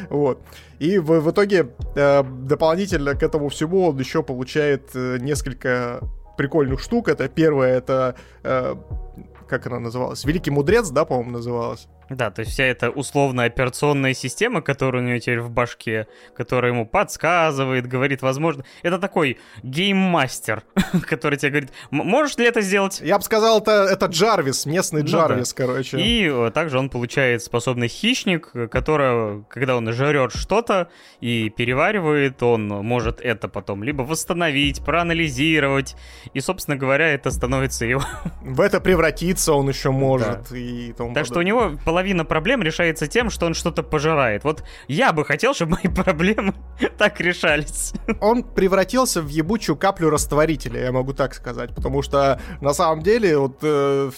вот. 0.10 0.42
И 0.80 0.98
в, 0.98 1.20
в 1.20 1.32
итоге 1.32 1.70
э, 1.96 2.24
дополнительно 2.24 3.16
к 3.16 3.24
этому 3.24 3.50
всему 3.50 3.88
он 3.88 4.00
еще 4.00 4.24
получает 4.24 4.90
э, 4.96 5.18
несколько 5.20 6.02
прикольных 6.38 6.80
штук. 6.80 7.08
Это 7.08 7.28
первое, 7.28 7.78
это 7.78 8.16
э, 8.44 8.76
как 9.48 9.68
она 9.68 9.80
называлась? 9.80 10.26
Великий 10.26 10.52
мудрец, 10.52 10.90
да, 10.90 11.06
по-моему, 11.06 11.32
называлась. 11.32 11.88
Да, 12.10 12.32
то 12.32 12.42
есть 12.42 12.52
вся 12.54 12.66
эта 12.66 12.90
условная 12.90 13.48
операционная 13.48 14.14
система, 14.14 14.62
которая 14.62 15.02
у 15.02 15.06
него 15.06 15.20
теперь 15.20 15.40
в 15.40 15.50
башке, 15.50 16.08
которая 16.36 16.72
ему 16.72 16.86
подсказывает, 16.86 17.88
говорит, 17.88 18.22
возможно... 18.22 18.64
Это 18.82 19.00
такой 19.00 19.40
гейммастер, 19.64 20.64
который 21.08 21.38
тебе 21.38 21.52
говорит, 21.52 21.72
можешь 21.92 22.38
ли 22.38 22.46
это 22.46 22.62
сделать? 22.62 23.02
Я 23.02 23.18
бы 23.18 23.24
сказал, 23.24 23.60
это, 23.60 23.88
это 23.90 24.08
Джарвис, 24.08 24.66
местный 24.66 25.02
ну, 25.02 25.08
Джарвис, 25.08 25.54
да. 25.54 25.66
короче. 25.66 26.00
И 26.00 26.30
э, 26.32 26.52
также 26.54 26.78
он 26.78 26.90
получает 26.90 27.44
способность 27.44 27.96
хищник, 27.96 28.52
которая, 28.70 29.44
когда 29.50 29.76
он 29.76 29.92
жрет 29.92 30.34
что-то 30.34 30.90
и 31.22 31.50
переваривает, 31.50 32.42
он 32.44 32.68
может 32.68 33.22
это 33.22 33.48
потом 33.48 33.84
либо 33.84 34.02
восстановить, 34.04 34.84
проанализировать, 34.84 35.96
и, 36.34 36.40
собственно 36.40 36.78
говоря, 36.78 37.08
это 37.14 37.32
становится 37.32 37.86
его... 37.86 38.04
В 38.42 38.62
это 38.62 38.80
превратиться 38.80 39.54
он 39.54 39.70
еще 39.70 39.92
может. 40.04 40.50
Да. 40.50 40.58
И 40.58 40.94
тому 40.94 41.14
так 41.14 41.24
подобное. 41.24 41.26
что 41.26 41.40
у 41.40 41.42
него 41.42 41.78
половина 41.94 42.26
проблем 42.26 42.64
решается 42.64 43.06
тем, 43.06 43.30
что 43.30 43.46
он 43.46 43.54
что-то 43.54 43.84
пожирает. 43.84 44.44
Вот 44.44 44.64
я 44.88 45.14
бы 45.14 45.24
хотел, 45.24 45.54
чтобы 45.54 45.74
мои 45.74 45.94
проблемы 46.04 46.56
так 46.98 47.22
решались. 47.22 47.94
Он 48.20 48.42
превратился 48.42 49.22
в 49.22 49.28
ебучую 49.28 49.76
каплю 49.76 50.10
растворителя, 50.10 50.86
я 50.86 50.92
могу 50.92 51.14
так 51.14 51.36
сказать. 51.36 51.76
Потому 51.76 52.02
что 52.02 52.42
на 52.62 52.74
самом 52.74 53.04
деле 53.04 53.38
вот 53.38 53.60
э, 53.62 54.10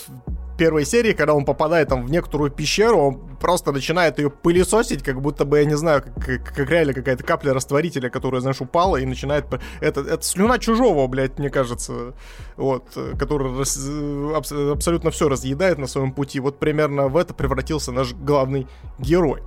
первой 0.57 0.86
серии, 0.86 1.14
когда 1.14 1.34
он 1.34 1.45
попадает 1.45 1.90
там 1.90 2.06
в 2.06 2.11
некоторую 2.11 2.52
пещеру, 2.52 2.98
он 2.98 3.38
просто 3.38 3.72
начинает 3.72 4.18
ее 4.19 4.30
пылесосить, 4.30 5.03
как 5.03 5.22
будто 5.22 5.45
бы, 5.45 5.60
я 5.60 5.65
не 5.65 5.77
знаю, 5.77 6.03
как, 6.03 6.44
как 6.56 6.69
реально 6.69 6.94
какая-то 6.94 7.23
капля 7.23 7.53
растворителя, 7.53 8.10
которая, 8.10 8.41
знаешь, 8.41 8.61
упала 8.61 8.98
и 8.98 9.06
начинает... 9.06 9.45
Это, 9.82 10.02
это 10.02 10.22
слюна 10.22 10.60
чужого, 10.60 11.07
блядь, 11.07 11.38
мне 11.38 11.49
кажется, 11.49 12.14
вот, 12.57 12.98
который 13.19 13.57
рас, 13.57 13.77
аб, 13.77 14.45
абсолютно 14.72 15.11
все 15.11 15.30
разъедает 15.30 15.77
на 15.77 15.88
своем 15.88 16.11
пути. 16.11 16.40
Вот 16.40 16.60
примерно 16.60 17.07
в 17.07 17.18
это 17.18 17.34
превратился 17.34 17.91
наш 17.91 18.14
главный 18.14 18.68
герой. 18.99 19.41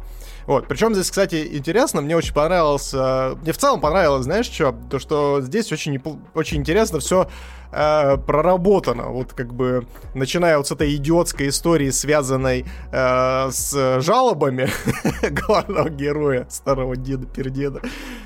Вот. 0.47 0.66
Причем 0.66 0.94
здесь, 0.94 1.10
кстати, 1.10 1.47
интересно, 1.52 2.01
мне 2.01 2.16
очень 2.16 2.32
понравилось, 2.32 2.94
мне 3.43 3.52
в 3.52 3.59
целом 3.59 3.82
понравилось, 3.82 4.24
знаешь, 4.24 4.47
что? 4.47 4.74
То, 4.90 4.98
что 4.98 5.43
здесь 5.43 5.70
очень, 5.72 6.01
очень 6.35 6.59
интересно 6.59 7.01
все 7.01 7.28
э, 7.73 8.16
проработано. 8.19 9.09
Вот 9.09 9.32
как 9.32 9.55
бы 9.55 9.86
начиная 10.15 10.59
вот 10.59 10.69
с 10.69 10.73
этой 10.73 10.95
идиотской 10.97 11.49
истории, 11.49 11.90
связанной 11.90 12.65
э, 12.93 13.49
с 13.51 14.01
жалобами 14.01 14.69
главного 15.31 15.89
героя, 15.89 16.47
старого 16.51 16.97
деда 16.97 17.27
пердеда. 17.27 17.81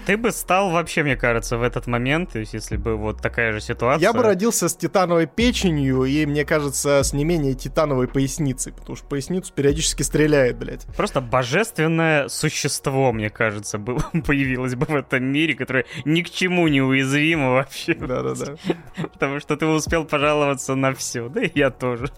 Ты 0.06 0.16
бы 0.16 0.32
стал 0.32 0.70
вообще, 0.70 1.02
мне 1.02 1.16
кажется, 1.16 1.56
в 1.56 1.62
этот 1.62 1.86
момент, 1.86 2.32
то 2.32 2.39
есть 2.39 2.55
если 2.55 2.77
бы 2.77 2.97
вот 2.97 3.20
такая 3.20 3.52
же 3.52 3.60
ситуация... 3.60 4.02
Я 4.02 4.12
бы 4.12 4.23
родился 4.23 4.69
с 4.69 4.74
титановой 4.74 5.27
печенью 5.27 6.05
и, 6.05 6.27
мне 6.27 6.44
кажется, 6.44 7.02
с 7.02 7.12
не 7.12 7.24
менее 7.24 7.55
титановой 7.55 8.09
поясницей, 8.09 8.73
потому 8.73 8.97
что 8.97 9.06
поясницу 9.06 9.52
периодически 9.52 10.02
стреляет, 10.02 10.59
блядь. 10.59 10.86
Просто 10.97 11.20
божественное 11.20 12.28
существо, 12.28 13.12
мне 13.12 13.31
кажется, 13.31 13.78
было, 13.78 14.01
появилось 14.27 14.74
бы 14.74 14.86
в 14.86 14.94
этом 14.94 15.24
мире, 15.24 15.55
которое 15.55 15.85
ни 16.05 16.23
к 16.23 16.31
чему 16.31 16.66
не 16.69 16.82
уязвимо 16.82 17.52
вообще. 17.52 17.94
Да-да-да. 17.94 18.56
Потому 19.32 19.40
что 19.40 19.56
ты 19.56 19.66
успел 19.66 20.04
пожаловаться 20.04 20.74
на 20.74 20.92
все, 20.92 21.30
да 21.30 21.40
и 21.40 21.50
я 21.54 21.70
тоже. 21.70 22.09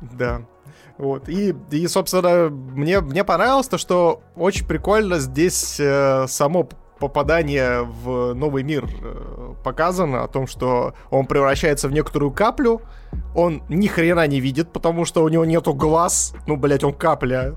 Да. 0.00 0.42
Вот. 0.96 1.28
И, 1.28 1.54
и 1.70 1.86
собственно, 1.86 2.48
мне, 2.48 3.00
мне 3.00 3.24
понравилось 3.24 3.68
то, 3.68 3.78
что 3.78 4.22
очень 4.36 4.66
прикольно 4.66 5.18
здесь 5.18 5.78
э, 5.80 6.26
само 6.28 6.68
попадание 6.98 7.82
в 7.82 8.32
новый 8.34 8.62
мир 8.62 8.86
э, 9.02 9.54
показано, 9.64 10.24
о 10.24 10.28
том, 10.28 10.46
что 10.46 10.94
он 11.10 11.26
превращается 11.26 11.88
в 11.88 11.92
некоторую 11.92 12.32
каплю, 12.32 12.80
он 13.34 13.62
ни 13.68 13.86
хрена 13.86 14.26
не 14.26 14.40
видит, 14.40 14.72
потому 14.72 15.04
что 15.04 15.24
у 15.24 15.28
него 15.28 15.44
нету 15.44 15.74
глаз, 15.74 16.34
ну, 16.46 16.56
блять, 16.56 16.84
он 16.84 16.94
капля, 16.94 17.54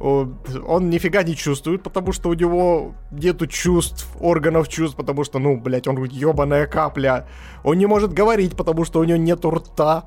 он, 0.00 0.88
нифига 0.90 1.22
не 1.22 1.36
чувствует, 1.36 1.82
потому 1.82 2.12
что 2.12 2.30
у 2.30 2.34
него 2.34 2.94
нету 3.10 3.46
чувств, 3.46 4.08
органов 4.18 4.68
чувств, 4.68 4.96
потому 4.96 5.24
что, 5.24 5.38
ну, 5.38 5.56
блять, 5.60 5.86
он 5.86 6.02
ебаная 6.04 6.66
капля, 6.66 7.26
он 7.62 7.76
не 7.76 7.86
может 7.86 8.12
говорить, 8.12 8.56
потому 8.56 8.84
что 8.84 9.00
у 9.00 9.04
него 9.04 9.18
нету 9.18 9.50
рта, 9.50 10.04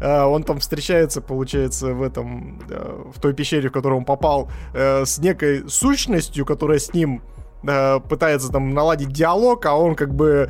Uh, 0.00 0.24
он 0.26 0.44
там 0.44 0.60
встречается, 0.60 1.20
получается, 1.20 1.92
в 1.94 2.02
этом, 2.02 2.60
uh, 2.68 3.12
в 3.12 3.20
той 3.20 3.34
пещере, 3.34 3.68
в 3.68 3.72
которую 3.72 3.98
он 3.98 4.04
попал, 4.04 4.48
uh, 4.72 5.04
с 5.04 5.18
некой 5.18 5.68
сущностью, 5.68 6.46
которая 6.46 6.78
с 6.78 6.94
ним 6.94 7.22
пытается 7.60 8.50
там 8.52 8.72
наладить 8.72 9.08
диалог, 9.08 9.66
а 9.66 9.74
он 9.74 9.94
как 9.96 10.14
бы 10.14 10.48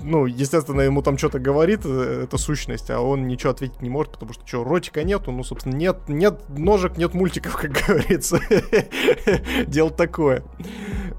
ну, 0.00 0.26
естественно, 0.26 0.82
ему 0.82 1.02
там 1.02 1.16
что-то 1.18 1.38
говорит 1.38 1.80
э, 1.84 2.24
эта 2.24 2.36
сущность, 2.38 2.90
а 2.90 3.00
он 3.00 3.26
ничего 3.26 3.52
ответить 3.52 3.80
не 3.82 3.90
может, 3.90 4.12
потому 4.12 4.32
что 4.32 4.46
что, 4.46 4.64
ротика 4.64 5.02
нету, 5.02 5.32
ну, 5.32 5.42
собственно, 5.42 5.74
нет, 5.74 6.08
нет 6.08 6.40
ножек, 6.48 6.96
нет 6.96 7.14
мультиков, 7.14 7.56
как 7.60 7.72
говорится. 7.72 8.40
Дело 9.66 9.90
такое. 9.90 10.42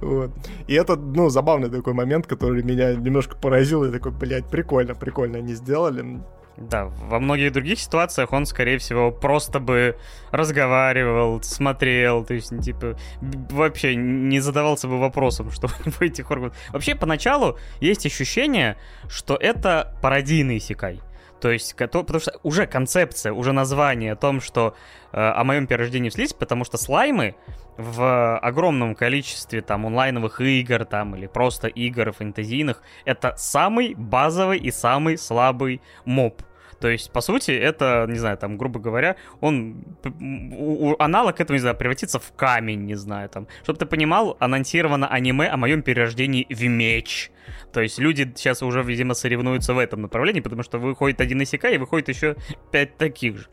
Вот. 0.01 0.31
И 0.67 0.73
это, 0.73 0.95
ну, 0.95 1.29
забавный 1.29 1.69
такой 1.69 1.93
момент, 1.93 2.27
который 2.27 2.61
меня 2.63 2.93
немножко 2.93 3.35
поразил. 3.35 3.83
Я 3.83 3.91
такой, 3.91 4.11
блядь, 4.11 4.47
прикольно, 4.47 4.93
прикольно 4.93 5.39
они 5.39 5.53
сделали. 5.53 6.21
Да, 6.57 6.85
во 6.85 7.19
многих 7.19 7.51
других 7.51 7.79
ситуациях 7.79 8.34
он, 8.34 8.47
скорее 8.47 8.79
всего, 8.79 9.11
просто 9.11 9.59
бы 9.59 9.95
разговаривал, 10.31 11.41
смотрел, 11.43 12.25
то 12.25 12.34
есть, 12.34 12.51
типа, 12.61 12.97
вообще 13.21 13.95
не 13.95 14.39
задавался 14.39 14.88
бы 14.88 14.99
вопросом, 14.99 15.51
что 15.53 15.67
у 15.67 16.03
этих 16.03 16.31
органов... 16.31 16.57
Вообще, 16.69 16.95
поначалу 16.95 17.59
есть 17.79 18.05
ощущение, 18.07 18.77
что 19.07 19.35
это 19.35 19.95
пародийный 20.01 20.59
секай. 20.59 20.99
То 21.39 21.51
есть, 21.51 21.76
потому 21.76 22.19
что 22.19 22.39
уже 22.43 22.65
концепция, 22.65 23.31
уже 23.31 23.51
название 23.51 24.14
о 24.14 24.15
том, 24.15 24.41
что 24.41 24.76
э, 25.11 25.18
о 25.19 25.43
моем 25.43 25.68
перерождении 25.68 26.09
в 26.09 26.14
слизь, 26.14 26.34
потому 26.34 26.65
что 26.65 26.77
слаймы 26.77 27.35
в 27.77 28.38
огромном 28.39 28.95
количестве 28.95 29.61
там 29.61 29.85
онлайновых 29.85 30.41
игр 30.41 30.84
там 30.85 31.15
или 31.15 31.27
просто 31.27 31.68
игр 31.68 32.11
фэнтезийных 32.11 32.81
это 33.05 33.35
самый 33.38 33.93
базовый 33.93 34.57
и 34.57 34.72
самый 34.72 35.18
слабый 35.18 35.81
моб. 36.03 36.41
То 36.79 36.89
есть, 36.89 37.11
по 37.11 37.21
сути, 37.21 37.51
это, 37.51 38.05
не 38.07 38.19
знаю, 38.19 38.37
там, 38.37 38.57
грубо 38.57 38.79
говоря, 38.79 39.15
он... 39.41 39.83
У, 40.03 40.89
у, 40.89 40.95
аналог 40.99 41.39
этого, 41.39 41.55
не 41.55 41.61
знаю, 41.61 41.75
превратится 41.75 42.19
в 42.19 42.31
камень, 42.33 42.85
не 42.85 42.95
знаю, 42.95 43.29
там. 43.29 43.47
Чтобы 43.63 43.79
ты 43.79 43.85
понимал, 43.85 44.37
анонсировано 44.39 45.07
аниме 45.07 45.47
о 45.47 45.57
моем 45.57 45.81
перерождении 45.81 46.45
в 46.49 46.63
меч. 46.67 47.31
То 47.73 47.81
есть 47.81 47.99
люди 47.99 48.31
сейчас 48.35 48.61
уже, 48.61 48.83
видимо, 48.83 49.13
соревнуются 49.13 49.73
в 49.73 49.79
этом 49.79 50.01
направлении, 50.01 50.41
потому 50.41 50.63
что 50.63 50.77
выходит 50.77 51.21
один 51.21 51.41
Исека 51.41 51.69
и 51.69 51.77
выходит 51.77 52.09
еще 52.09 52.35
пять 52.71 52.97
таких 52.97 53.37
же. 53.37 53.47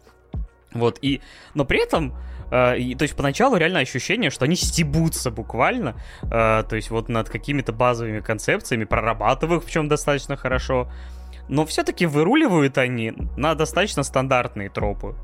Вот, 0.73 0.99
и... 1.03 1.21
Но 1.55 1.65
при 1.65 1.83
этом... 1.83 2.15
Uh, 2.51 2.79
и, 2.79 2.95
то 2.95 3.05
есть 3.05 3.17
поначалу 3.17 3.57
реально 3.57 3.81
ощущение, 3.81 4.31
что 4.31 4.45
они 4.45 4.55
стебутся 4.55 5.31
буквально, 5.31 5.97
uh, 6.25 6.63
то 6.63 6.77
есть 6.77 6.91
вот 6.91 7.09
над 7.09 7.31
какими-то 7.31 7.73
базовыми 7.73 8.21
концепциями, 8.21 8.85
прорабатывая 8.85 9.59
их 9.59 9.65
в 9.65 9.71
чем 9.71 9.89
достаточно 9.89 10.37
хорошо, 10.37 10.93
но 11.49 11.67
все-таки 11.67 12.07
выруливают 12.07 12.79
они 12.79 13.13
на 13.37 13.55
достаточно 13.55 14.03
стандартные 14.03 14.71
тропы. 14.71 15.15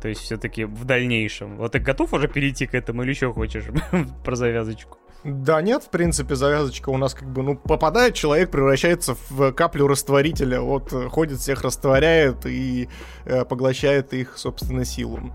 То 0.00 0.08
есть 0.08 0.22
все-таки 0.22 0.64
в 0.64 0.84
дальнейшем. 0.84 1.56
Вот 1.56 1.72
ты 1.72 1.78
готов 1.78 2.12
уже 2.12 2.28
перейти 2.28 2.66
к 2.66 2.74
этому 2.74 3.02
или 3.02 3.10
еще 3.10 3.32
хочешь 3.32 3.64
про 4.24 4.34
завязочку? 4.34 4.98
Да 5.24 5.62
нет, 5.62 5.84
в 5.84 5.90
принципе, 5.90 6.34
завязочка 6.34 6.90
у 6.90 6.96
нас 6.96 7.14
как 7.14 7.28
бы, 7.32 7.44
ну, 7.44 7.56
попадает 7.56 8.14
человек, 8.14 8.50
превращается 8.50 9.16
в 9.30 9.52
каплю 9.52 9.86
растворителя, 9.86 10.60
вот, 10.60 10.92
э, 10.92 11.08
ходит, 11.08 11.38
всех 11.38 11.62
растворяет 11.62 12.44
и 12.44 12.88
э, 13.24 13.44
поглощает 13.44 14.12
их, 14.14 14.36
собственно, 14.36 14.84
силу 14.84 15.32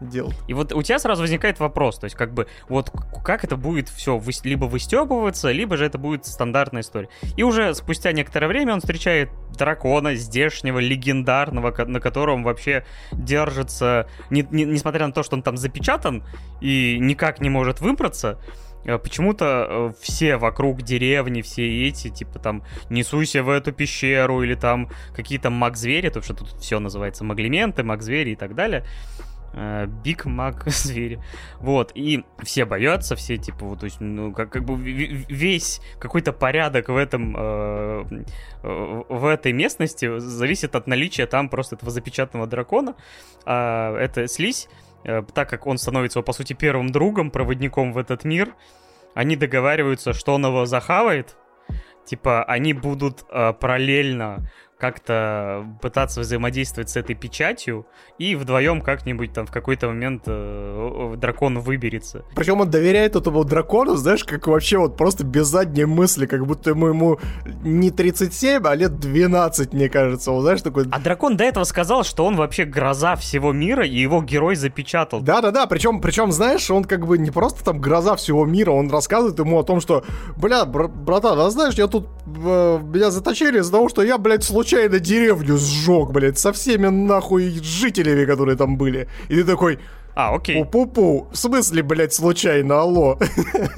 дел. 0.00 0.32
И 0.46 0.54
вот 0.54 0.72
у 0.72 0.82
тебя 0.82 0.98
сразу 0.98 1.22
возникает 1.22 1.58
вопрос, 1.60 1.98
то 1.98 2.04
есть 2.04 2.16
как 2.16 2.32
бы 2.32 2.46
вот 2.68 2.90
как 3.24 3.44
это 3.44 3.56
будет 3.56 3.88
все 3.88 4.20
либо 4.44 4.66
выстебываться, 4.66 5.50
либо 5.50 5.76
же 5.76 5.84
это 5.84 5.98
будет 5.98 6.26
стандартная 6.26 6.82
история. 6.82 7.08
И 7.36 7.42
уже 7.42 7.74
спустя 7.74 8.12
некоторое 8.12 8.48
время 8.48 8.74
он 8.74 8.80
встречает 8.80 9.30
дракона 9.56 10.14
здешнего, 10.14 10.78
легендарного, 10.78 11.74
на 11.86 12.00
котором 12.00 12.44
вообще 12.44 12.84
держится, 13.12 14.08
не, 14.30 14.46
не, 14.50 14.64
несмотря 14.64 15.06
на 15.06 15.12
то, 15.12 15.22
что 15.22 15.36
он 15.36 15.42
там 15.42 15.56
запечатан 15.56 16.24
и 16.60 16.98
никак 17.00 17.40
не 17.40 17.48
может 17.48 17.80
выбраться, 17.80 18.38
э, 18.84 18.98
почему-то 18.98 19.66
э, 19.68 19.92
все 20.00 20.36
вокруг 20.36 20.82
деревни, 20.82 21.42
все 21.42 21.88
эти, 21.88 22.08
типа 22.08 22.38
там, 22.38 22.64
несуйся 22.90 23.42
в 23.42 23.48
эту 23.48 23.72
пещеру, 23.72 24.42
или 24.42 24.54
там 24.54 24.90
какие-то 25.14 25.50
маг-звери, 25.50 26.08
потому 26.08 26.24
что 26.24 26.34
тут 26.34 26.60
все 26.60 26.78
называется 26.78 27.24
маглименты, 27.24 27.82
маг-звери 27.82 28.30
и 28.30 28.36
так 28.36 28.54
далее, 28.54 28.84
Биг 30.04 30.26
Мак 30.26 30.64
звери. 30.66 31.20
Вот, 31.60 31.92
и 31.94 32.24
все 32.42 32.64
боятся, 32.64 33.16
все 33.16 33.36
типа, 33.36 33.64
вот, 33.64 33.80
то 33.80 33.86
есть, 33.86 34.00
ну, 34.00 34.32
как, 34.32 34.50
как 34.50 34.64
бы 34.64 34.76
весь 34.76 35.80
какой-то 35.98 36.32
порядок 36.32 36.88
в 36.88 36.96
этом, 36.96 37.34
э, 37.36 38.24
в 38.62 39.26
этой 39.26 39.52
местности 39.52 40.18
зависит 40.18 40.74
от 40.74 40.86
наличия 40.86 41.26
там 41.26 41.48
просто 41.48 41.76
этого 41.76 41.90
запечатанного 41.90 42.46
дракона. 42.46 42.94
А 43.44 43.96
это 43.96 44.26
слизь, 44.28 44.68
э, 45.04 45.22
так 45.34 45.48
как 45.48 45.66
он 45.66 45.78
становится, 45.78 46.20
по 46.22 46.32
сути, 46.32 46.52
первым 46.52 46.90
другом, 46.90 47.30
проводником 47.30 47.92
в 47.92 47.98
этот 47.98 48.24
мир, 48.24 48.54
они 49.14 49.36
договариваются, 49.36 50.12
что 50.12 50.34
он 50.34 50.44
его 50.44 50.66
захавает, 50.66 51.36
типа, 52.04 52.44
они 52.44 52.74
будут 52.74 53.24
э, 53.30 53.52
параллельно 53.54 54.50
как-то 54.78 55.66
пытаться 55.80 56.20
взаимодействовать 56.20 56.90
с 56.90 56.96
этой 56.96 57.14
печатью, 57.14 57.86
и 58.18 58.36
вдвоем 58.36 58.82
как-нибудь 58.82 59.32
там 59.32 59.46
в 59.46 59.50
какой-то 59.50 59.88
момент 59.88 60.24
э, 60.26 61.14
дракон 61.16 61.60
выберется. 61.60 62.24
Причем 62.34 62.60
он 62.60 62.70
доверяет 62.70 63.16
этому 63.16 63.42
дракону, 63.44 63.94
знаешь, 63.96 64.22
как 64.22 64.46
вообще 64.46 64.76
вот 64.76 64.98
просто 64.98 65.24
без 65.24 65.46
задней 65.46 65.86
мысли, 65.86 66.26
как 66.26 66.46
будто 66.46 66.70
ему, 66.70 66.88
ему 66.88 67.18
не 67.62 67.90
37, 67.90 68.66
а 68.66 68.74
лет 68.74 68.98
12, 68.98 69.72
мне 69.72 69.88
кажется. 69.88 70.30
Он, 70.30 70.42
знаешь, 70.42 70.60
такой... 70.60 70.86
А 70.90 71.00
дракон 71.00 71.38
до 71.38 71.44
этого 71.44 71.64
сказал, 71.64 72.04
что 72.04 72.26
он 72.26 72.36
вообще 72.36 72.64
гроза 72.66 73.16
всего 73.16 73.52
мира, 73.52 73.86
и 73.86 73.96
его 73.96 74.22
герой 74.22 74.56
запечатал. 74.56 75.20
Да-да-да, 75.22 75.66
причем, 75.66 76.02
причем, 76.02 76.32
знаешь, 76.32 76.70
он 76.70 76.84
как 76.84 77.06
бы 77.06 77.16
не 77.16 77.30
просто 77.30 77.64
там 77.64 77.80
гроза 77.80 78.14
всего 78.16 78.44
мира, 78.44 78.72
он 78.72 78.90
рассказывает 78.90 79.38
ему 79.38 79.58
о 79.58 79.62
том, 79.62 79.80
что, 79.80 80.04
бля, 80.36 80.66
бр- 80.66 80.88
братан, 80.88 81.40
а 81.40 81.48
знаешь, 81.48 81.74
я 81.74 81.86
тут, 81.86 82.08
э, 82.26 82.78
меня 82.82 83.10
заточили 83.10 83.60
из-за 83.60 83.72
того, 83.72 83.88
что 83.88 84.02
я, 84.02 84.18
блядь, 84.18 84.44
случайно 84.44 84.65
случайно 84.66 84.98
деревню 84.98 85.58
сжег, 85.58 86.10
блядь, 86.10 86.38
со 86.38 86.52
всеми 86.52 86.88
нахуй 86.88 87.50
жителями, 87.62 88.24
которые 88.24 88.56
там 88.56 88.76
были. 88.76 89.08
И 89.28 89.36
ты 89.36 89.44
такой... 89.44 89.78
А, 90.14 90.34
окей. 90.34 90.62
Пу-пу-пу. 90.62 91.28
В 91.30 91.36
смысле, 91.36 91.82
блядь, 91.82 92.12
случайно, 92.12 92.80
алло? 92.80 93.18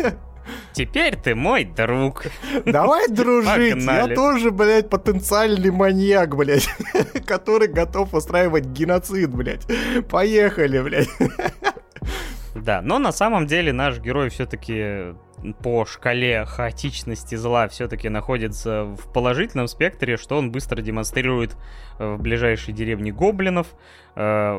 Теперь 0.73 1.17
ты 1.17 1.35
мой 1.35 1.65
друг. 1.65 2.25
Давай 2.65 3.09
дружить. 3.09 3.75
Погнали. 3.75 4.11
Я 4.11 4.15
тоже, 4.15 4.51
блядь, 4.51 4.89
потенциальный 4.89 5.71
маньяк, 5.71 6.37
блядь, 6.37 6.69
который 7.27 7.69
готов 7.69 8.15
устраивать 8.15 8.67
геноцид, 8.67 9.31
блядь. 9.31 9.67
Поехали, 10.09 10.81
блядь. 10.81 11.09
Да, 12.55 12.81
но 12.83 12.99
на 12.99 13.13
самом 13.13 13.47
деле 13.47 13.73
наш 13.73 14.01
герой 14.01 14.31
все-таки 14.31 15.15
по 15.63 15.85
шкале 15.85 16.45
хаотичности 16.45 17.35
зла 17.35 17.69
все-таки 17.69 18.09
находится 18.09 18.85
в 18.85 19.13
положительном 19.13 19.69
спектре, 19.69 20.17
что 20.17 20.37
он 20.39 20.51
быстро 20.51 20.81
демонстрирует 20.83 21.57
э, 21.99 22.15
в 22.15 22.21
ближайшей 22.21 22.75
деревне 22.75 23.13
гоблинов. 23.13 23.69
Э, 24.17 24.55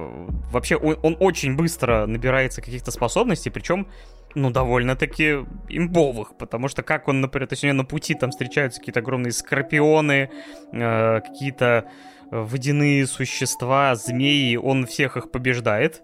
вообще 0.52 0.76
он, 0.76 0.98
он 1.04 1.18
очень 1.20 1.56
быстро 1.56 2.06
набирается 2.06 2.62
каких-то 2.62 2.92
способностей, 2.92 3.50
причем 3.50 3.88
ну, 4.36 4.52
довольно-таки 4.52 5.46
имбовых, 5.70 6.38
потому 6.38 6.68
что 6.68 6.84
как 6.84 7.08
он, 7.08 7.22
например, 7.22 7.48
то 7.48 7.54
есть 7.54 7.64
у 7.64 7.68
него 7.68 7.78
на 7.78 7.86
пути 7.86 8.14
там 8.14 8.32
встречаются 8.32 8.80
какие-то 8.80 9.00
огромные 9.00 9.32
скорпионы, 9.32 10.30
э, 10.72 11.22
какие-то 11.22 11.90
водяные 12.32 13.08
существа, 13.08 13.96
змеи, 13.96 14.56
он 14.56 14.86
всех 14.86 15.18
их 15.18 15.32
побеждает, 15.32 16.04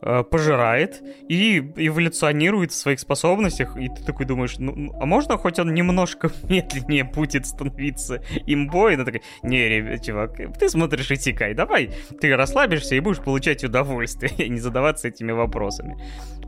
Э, 0.00 0.22
пожирает 0.22 1.02
и 1.28 1.58
эволюционирует 1.58 2.70
в 2.70 2.76
своих 2.76 3.00
способностях, 3.00 3.76
и 3.76 3.88
ты 3.88 4.04
такой 4.04 4.26
думаешь, 4.26 4.56
ну, 4.58 4.72
ну 4.76 4.92
а 5.00 5.06
можно 5.06 5.36
хоть 5.36 5.58
он 5.58 5.74
немножко 5.74 6.30
медленнее 6.48 7.02
будет 7.02 7.46
становиться 7.46 8.22
имбой? 8.46 8.96
Ну 8.96 9.04
такой, 9.04 9.22
не, 9.42 9.68
ребят, 9.68 10.04
чувак, 10.04 10.36
ты 10.56 10.68
смотришь 10.68 11.10
Итикай, 11.10 11.52
давай 11.52 11.90
ты 12.20 12.36
расслабишься 12.36 12.94
и 12.94 13.00
будешь 13.00 13.18
получать 13.18 13.64
удовольствие, 13.64 14.30
и 14.46 14.48
не 14.48 14.60
задаваться 14.60 15.08
этими 15.08 15.32
вопросами. 15.32 15.96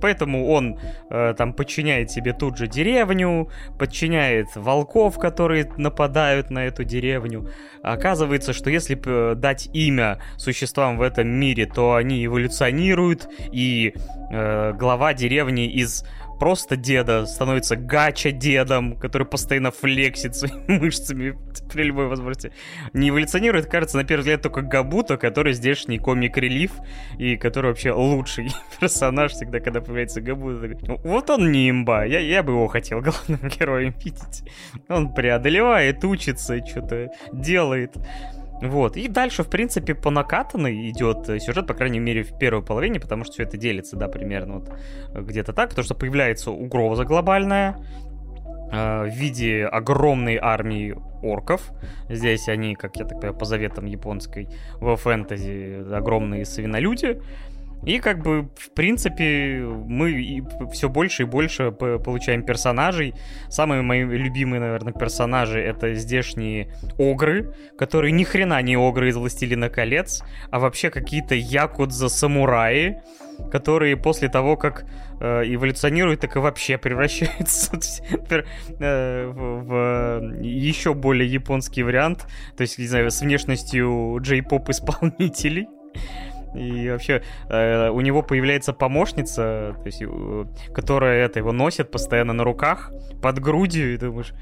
Поэтому 0.01 0.49
он 0.49 0.79
э, 1.11 1.35
там 1.37 1.53
подчиняет 1.53 2.11
себе 2.11 2.33
тут 2.33 2.57
же 2.57 2.67
деревню, 2.67 3.51
подчиняет 3.79 4.47
волков, 4.55 5.19
которые 5.19 5.71
нападают 5.77 6.51
на 6.51 6.67
эту 6.67 6.85
деревню. 6.85 7.51
Оказывается, 7.83 8.53
что 8.53 8.71
если 8.71 8.99
э, 9.05 9.35
дать 9.35 9.69
имя 9.73 10.21
существам 10.37 10.99
в 10.99 11.03
этом 11.03 11.29
мире, 11.29 11.67
то 11.67 11.95
они 11.95 12.25
эволюционируют, 12.25 13.29
и 13.53 13.95
э, 14.31 14.73
глава 14.75 15.15
деревни 15.15 15.67
из 15.67 16.05
просто 16.41 16.77
деда 16.77 17.27
становится 17.27 17.77
гача 17.77 18.33
дедом, 18.33 18.97
который 18.97 19.27
постоянно 19.27 19.71
флексит 19.71 20.35
своими 20.35 20.79
мышцами 20.81 21.39
при 21.71 21.85
любой 21.85 22.09
возможности. 22.09 22.51
Не 22.95 23.11
эволюционирует, 23.11 23.67
кажется, 23.67 23.99
на 23.99 24.05
первый 24.05 24.23
взгляд 24.23 24.43
только 24.43 24.63
Габуто, 24.63 25.19
который 25.19 25.53
здешний 25.53 25.99
комик-релиф, 25.99 26.73
и 27.19 27.37
который 27.37 27.69
вообще 27.69 27.93
лучший 27.93 28.51
персонаж 28.81 29.33
всегда, 29.33 29.61
когда 29.61 29.83
появляется 29.83 30.23
Габуто. 30.23 30.79
«Ну, 30.87 30.99
вот 31.05 31.29
он 31.29 31.53
не 31.53 31.69
имба, 31.69 32.05
я, 32.05 32.19
я 32.21 32.43
бы 32.43 32.53
его 32.53 32.67
хотел 32.69 33.03
главным 33.03 33.41
героем 33.59 33.95
видеть. 34.03 34.43
Он 34.89 35.13
преодолевает, 35.13 36.03
учится, 36.05 36.67
что-то 36.67 37.11
делает. 37.33 37.95
Вот. 38.63 38.97
И 38.97 39.09
дальше, 39.09 39.43
в 39.43 39.49
принципе, 39.49 39.95
по 39.95 40.11
накатанной 40.11 40.91
идет 40.91 41.27
сюжет, 41.43 41.67
по 41.67 41.75
крайней 41.75 41.99
мере, 41.99 42.23
в 42.23 42.39
первой 42.39 42.63
половине, 42.63 43.01
потому 43.01 43.25
что 43.25 43.33
все 43.35 43.43
это 43.45 43.57
делится, 43.57 43.97
да, 43.97 44.09
примерно 44.09 44.59
вот 44.59 44.71
где-то 45.15 45.53
так, 45.53 45.71
потому 45.71 45.85
что 45.85 45.95
появляется 45.95 46.51
угроза 46.51 47.05
глобальная, 47.05 47.79
э, 48.73 49.05
в 49.05 49.15
виде 49.15 49.65
огромной 49.65 50.37
армии 50.37 50.95
орков. 51.23 51.71
Здесь 52.09 52.49
они, 52.49 52.75
как 52.75 52.97
я 52.97 53.05
так 53.05 53.19
понимаю, 53.19 53.39
по 53.39 53.45
заветам 53.45 53.87
японской 53.87 54.49
во 54.81 54.97
фэнтези 54.97 55.93
огромные 55.93 56.45
свинолюди. 56.45 57.21
И 57.85 57.99
как 57.99 58.23
бы, 58.23 58.51
в 58.57 58.71
принципе, 58.75 59.61
мы 59.63 60.47
все 60.73 60.89
больше 60.89 61.23
и 61.23 61.27
больше 61.27 61.71
получаем 61.73 62.43
персонажей. 62.43 63.15
Самые 63.49 63.83
мои 63.83 64.05
любимые, 64.05 64.61
наверное, 64.61 64.93
персонажи 64.93 65.61
это 65.61 65.95
здешние 65.95 66.73
огры, 66.99 67.55
которые 67.79 68.13
ни 68.13 68.25
хрена 68.25 68.61
не 68.63 68.77
огры 68.77 69.09
из 69.09 69.17
«Властелина 69.17 69.71
колец», 69.71 70.23
а 70.51 70.59
вообще 70.59 70.91
какие-то 70.91 71.35
якудза-самураи, 71.35 73.01
которые 73.51 73.97
после 73.97 74.29
того, 74.29 74.57
как 74.57 74.85
э, 75.21 75.43
эволюционируют, 75.47 76.21
так 76.21 76.37
и 76.37 76.39
вообще 76.39 76.77
превращаются 76.77 77.79
э, 78.79 79.27
в, 79.27 79.65
в 79.65 80.43
еще 80.43 80.93
более 80.93 81.33
японский 81.33 81.83
вариант. 81.83 82.27
То 82.57 82.63
есть, 82.63 82.79
не 82.79 82.87
знаю, 82.87 83.11
с 83.11 83.23
внешностью 83.23 84.19
джей-поп 84.21 84.69
исполнителей. 84.69 85.69
И 86.55 86.89
вообще 86.91 87.23
э, 87.49 87.91
у 87.91 88.01
него 88.01 88.23
появляется 88.23 88.73
помощница, 88.73 89.77
то 89.79 89.87
есть, 89.87 90.03
э, 90.03 90.45
которая 90.75 91.25
это 91.27 91.39
его 91.39 91.53
носит 91.53 91.91
постоянно 91.91 92.33
на 92.33 92.45
руках, 92.45 92.93
под 93.23 93.39
грудью, 93.39 93.95
и 93.95 93.97
думаешь, 93.97 94.35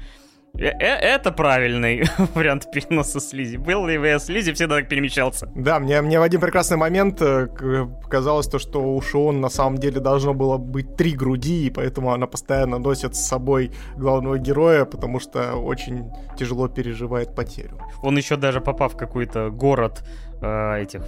Э, 0.55 0.71
э 0.79 1.15
это 1.15 1.31
правильный 1.31 2.03
вариант 2.35 2.71
переноса 2.71 3.19
слизи. 3.19 3.57
Был 3.57 3.87
ли 3.87 3.97
в 3.97 4.19
слизи, 4.19 4.51
всегда 4.53 4.75
так 4.75 4.89
перемещался. 4.89 5.47
Да, 5.55 5.79
мне, 5.79 6.01
мне 6.01 6.19
в 6.19 6.23
один 6.23 6.41
прекрасный 6.41 6.77
момент 6.77 7.19
показалось 7.19 8.47
то, 8.47 8.59
что 8.59 8.95
у 8.95 9.01
Шион 9.01 9.41
на 9.41 9.49
самом 9.49 9.77
деле 9.77 9.99
должно 9.99 10.33
было 10.33 10.57
быть 10.57 10.95
три 10.95 11.11
груди, 11.11 11.67
и 11.67 11.69
поэтому 11.69 12.11
она 12.11 12.27
постоянно 12.27 12.79
носит 12.79 13.15
с 13.15 13.19
собой 13.19 13.71
главного 13.95 14.37
героя, 14.37 14.85
потому 14.85 15.19
что 15.19 15.55
очень 15.55 16.11
тяжело 16.37 16.67
переживает 16.67 17.35
потерю. 17.35 17.79
Он 18.01 18.17
еще 18.17 18.35
даже 18.35 18.61
попав 18.61 18.93
в 18.93 18.97
какой-то 18.97 19.49
город 19.49 20.03
э, 20.41 20.81
этих, 20.81 21.01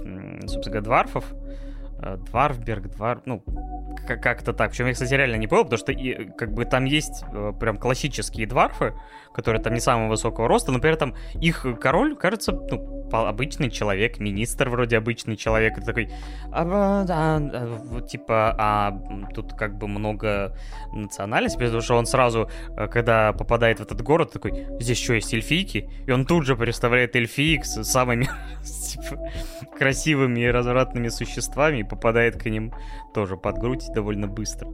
собственно 0.48 0.64
говоря, 0.64 0.80
дварфов, 0.82 1.24
э, 2.02 2.16
Дварфберг, 2.16 2.88
Двар... 2.88 3.22
Ну, 3.24 3.42
как-то 4.06 4.52
так. 4.52 4.70
Причем 4.70 4.86
я, 4.86 4.92
кстати, 4.92 5.14
реально 5.14 5.36
не 5.36 5.46
понял, 5.46 5.64
потому 5.64 5.78
что 5.78 5.92
и, 5.92 6.30
как 6.32 6.52
бы 6.52 6.64
там 6.64 6.84
есть 6.84 7.24
э, 7.32 7.52
прям 7.58 7.78
классические 7.78 8.46
дварфы, 8.46 8.94
которые 9.32 9.62
там 9.62 9.74
не 9.74 9.80
самого 9.80 10.08
высокого 10.08 10.48
роста, 10.48 10.72
но 10.72 10.78
при 10.78 10.90
этом 10.92 11.14
их 11.40 11.66
король, 11.80 12.16
кажется, 12.16 12.52
ну, 12.52 13.01
обычный 13.12 13.70
человек, 13.70 14.18
министр 14.18 14.68
вроде 14.68 14.96
обычный 14.96 15.36
человек, 15.36 15.78
это 15.78 15.86
такой, 15.86 16.10
а, 16.50 17.06
а, 17.08 17.40
а, 17.40 18.00
типа, 18.02 18.54
а 18.58 18.98
тут 19.34 19.54
как 19.54 19.78
бы 19.78 19.88
много 19.88 20.56
национальностей, 20.92 21.58
потому 21.58 21.80
что 21.80 21.96
он 21.96 22.06
сразу, 22.06 22.50
э, 22.76 22.88
когда 22.88 23.32
попадает 23.32 23.78
в 23.78 23.82
этот 23.82 24.02
город, 24.02 24.32
такой, 24.32 24.66
здесь 24.80 25.02
что, 25.02 25.14
есть 25.14 25.32
эльфийки? 25.34 25.88
И 26.06 26.10
он 26.10 26.26
тут 26.26 26.44
же 26.44 26.56
представляет 26.56 27.16
эльфиек 27.16 27.64
с 27.64 27.84
самыми 27.84 28.28
типа, 28.64 29.18
красивыми 29.78 30.40
и 30.40 30.46
развратными 30.46 31.08
существами 31.08 31.78
и 31.78 31.84
попадает 31.84 32.40
к 32.40 32.46
ним 32.46 32.72
тоже 33.14 33.36
под 33.36 33.58
грудь 33.58 33.84
довольно 33.94 34.26
быстро. 34.26 34.68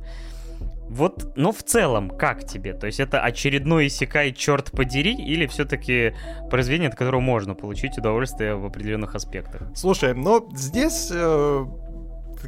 Вот, 0.89 1.37
но 1.37 1.53
в 1.53 1.63
целом, 1.63 2.11
как 2.11 2.45
тебе? 2.45 2.73
То 2.73 2.87
есть 2.87 2.99
это 2.99 3.21
очередной 3.21 3.89
Исекай, 3.89 4.33
черт 4.33 4.71
подери, 4.71 5.15
или 5.15 5.47
все-таки 5.47 6.15
произведение, 6.51 6.89
от 6.89 6.97
которого 6.97 7.21
можно 7.21 7.55
получить 7.55 7.99
удовольствие 7.99 8.57
в 8.57 8.65
определенных 8.65 9.15
аспектах? 9.15 9.63
Слушай, 9.75 10.15
но 10.15 10.49
здесь 10.55 11.11
э, 11.13 11.67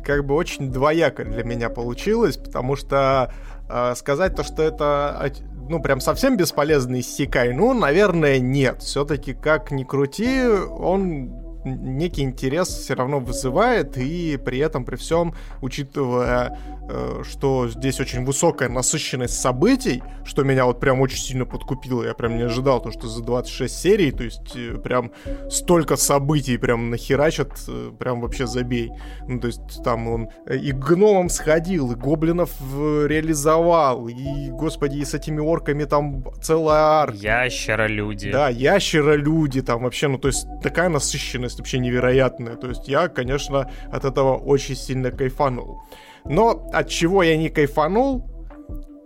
как 0.04 0.24
бы 0.24 0.34
очень 0.34 0.72
двояко 0.72 1.24
для 1.24 1.44
меня 1.44 1.68
получилось, 1.68 2.38
потому 2.38 2.76
что 2.76 3.32
э, 3.68 3.94
сказать 3.94 4.34
то, 4.36 4.42
что 4.42 4.62
это 4.62 5.32
ну, 5.68 5.80
прям 5.80 6.00
совсем 6.00 6.36
бесполезный 6.36 7.00
Исекай, 7.00 7.52
ну, 7.52 7.74
наверное, 7.74 8.38
нет. 8.38 8.82
Все-таки, 8.82 9.34
как 9.34 9.70
ни 9.70 9.84
крути, 9.84 10.42
он 10.44 11.49
некий 11.64 12.22
интерес 12.22 12.68
все 12.68 12.94
равно 12.94 13.20
вызывает, 13.20 13.96
и 13.98 14.38
при 14.44 14.58
этом, 14.58 14.84
при 14.84 14.96
всем, 14.96 15.34
учитывая, 15.60 16.58
э, 16.88 17.22
что 17.28 17.68
здесь 17.68 18.00
очень 18.00 18.24
высокая 18.24 18.68
насыщенность 18.68 19.40
событий, 19.40 20.02
что 20.24 20.42
меня 20.42 20.64
вот 20.64 20.80
прям 20.80 21.00
очень 21.00 21.18
сильно 21.18 21.44
подкупило, 21.44 22.04
я 22.04 22.14
прям 22.14 22.36
не 22.36 22.42
ожидал, 22.42 22.80
то, 22.80 22.90
что 22.90 23.08
за 23.08 23.22
26 23.22 23.74
серий, 23.74 24.12
то 24.12 24.24
есть 24.24 24.56
э, 24.56 24.76
прям 24.78 25.12
столько 25.50 25.96
событий 25.96 26.56
прям 26.56 26.90
нахерачат, 26.90 27.52
э, 27.68 27.92
прям 27.98 28.20
вообще 28.20 28.46
забей. 28.46 28.90
Ну, 29.28 29.40
то 29.40 29.48
есть 29.48 29.82
там 29.84 30.08
он 30.08 30.28
и 30.50 30.72
гномом 30.72 31.28
сходил, 31.28 31.92
и 31.92 31.94
гоблинов 31.94 32.50
реализовал, 32.60 34.08
и, 34.08 34.50
господи, 34.50 34.98
и 34.98 35.04
с 35.04 35.14
этими 35.14 35.40
орками 35.40 35.84
там 35.84 36.24
целая 36.42 37.02
арка. 37.02 37.16
Ящера-люди. 37.16 38.30
Да, 38.30 38.48
ящера-люди 38.48 39.62
там 39.62 39.82
вообще, 39.82 40.08
ну, 40.08 40.18
то 40.18 40.28
есть 40.28 40.46
такая 40.62 40.88
насыщенность 40.88 41.49
эффективность 41.50 41.58
вообще 41.58 41.78
невероятная. 41.78 42.56
То 42.56 42.68
есть 42.68 42.88
я, 42.88 43.08
конечно, 43.08 43.70
от 43.92 44.04
этого 44.04 44.36
очень 44.36 44.76
сильно 44.76 45.10
кайфанул. 45.10 45.82
Но 46.24 46.68
от 46.72 46.88
чего 46.88 47.22
я 47.22 47.36
не 47.36 47.48
кайфанул, 47.48 48.24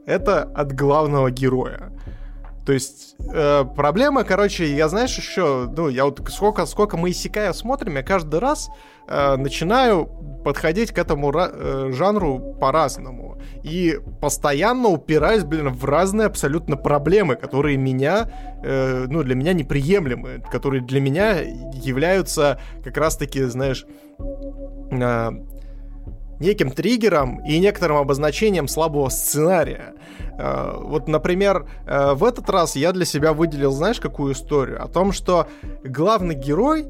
это 0.06 0.42
от 0.42 0.72
главного 0.72 1.30
героя. 1.30 1.92
То 2.64 2.72
есть 2.72 3.16
э, 3.32 3.64
проблема, 3.76 4.24
короче, 4.24 4.74
я 4.74 4.88
знаешь 4.88 5.16
еще, 5.16 5.70
ну, 5.76 5.88
я 5.88 6.06
вот 6.06 6.20
сколько, 6.30 6.64
сколько 6.64 6.96
мы 6.96 7.10
Исикая 7.10 7.52
смотрим, 7.52 7.96
я 7.96 8.02
каждый 8.02 8.40
раз 8.40 8.70
э, 9.06 9.36
начинаю 9.36 10.06
подходить 10.44 10.92
к 10.92 10.98
этому 10.98 11.32
э, 11.34 11.90
жанру 11.92 12.56
по-разному. 12.60 13.38
И 13.62 13.98
постоянно 14.20 14.88
упираюсь, 14.88 15.44
блин, 15.44 15.68
в 15.72 15.84
разные 15.84 16.26
абсолютно 16.26 16.76
проблемы, 16.76 17.36
которые 17.36 17.76
меня, 17.76 18.30
э, 18.62 19.06
ну, 19.08 19.22
для 19.22 19.34
меня 19.34 19.52
неприемлемы, 19.52 20.42
которые 20.50 20.82
для 20.82 21.00
меня 21.00 21.40
являются 21.40 22.58
как 22.82 22.96
раз-таки, 22.96 23.42
знаешь, 23.44 23.86
э, 24.90 25.30
неким 26.40 26.70
триггером 26.70 27.44
и 27.44 27.58
некоторым 27.58 27.98
обозначением 27.98 28.68
слабого 28.68 29.08
сценария. 29.08 29.94
Э, 30.38 30.78
вот, 30.80 31.08
например, 31.08 31.66
э, 31.86 32.14
в 32.14 32.24
этот 32.24 32.48
раз 32.50 32.76
я 32.76 32.92
для 32.92 33.04
себя 33.04 33.32
выделил, 33.32 33.72
знаешь, 33.72 34.00
какую 34.00 34.32
историю? 34.32 34.82
О 34.82 34.88
том, 34.88 35.12
что 35.12 35.46
главный 35.84 36.34
герой 36.34 36.86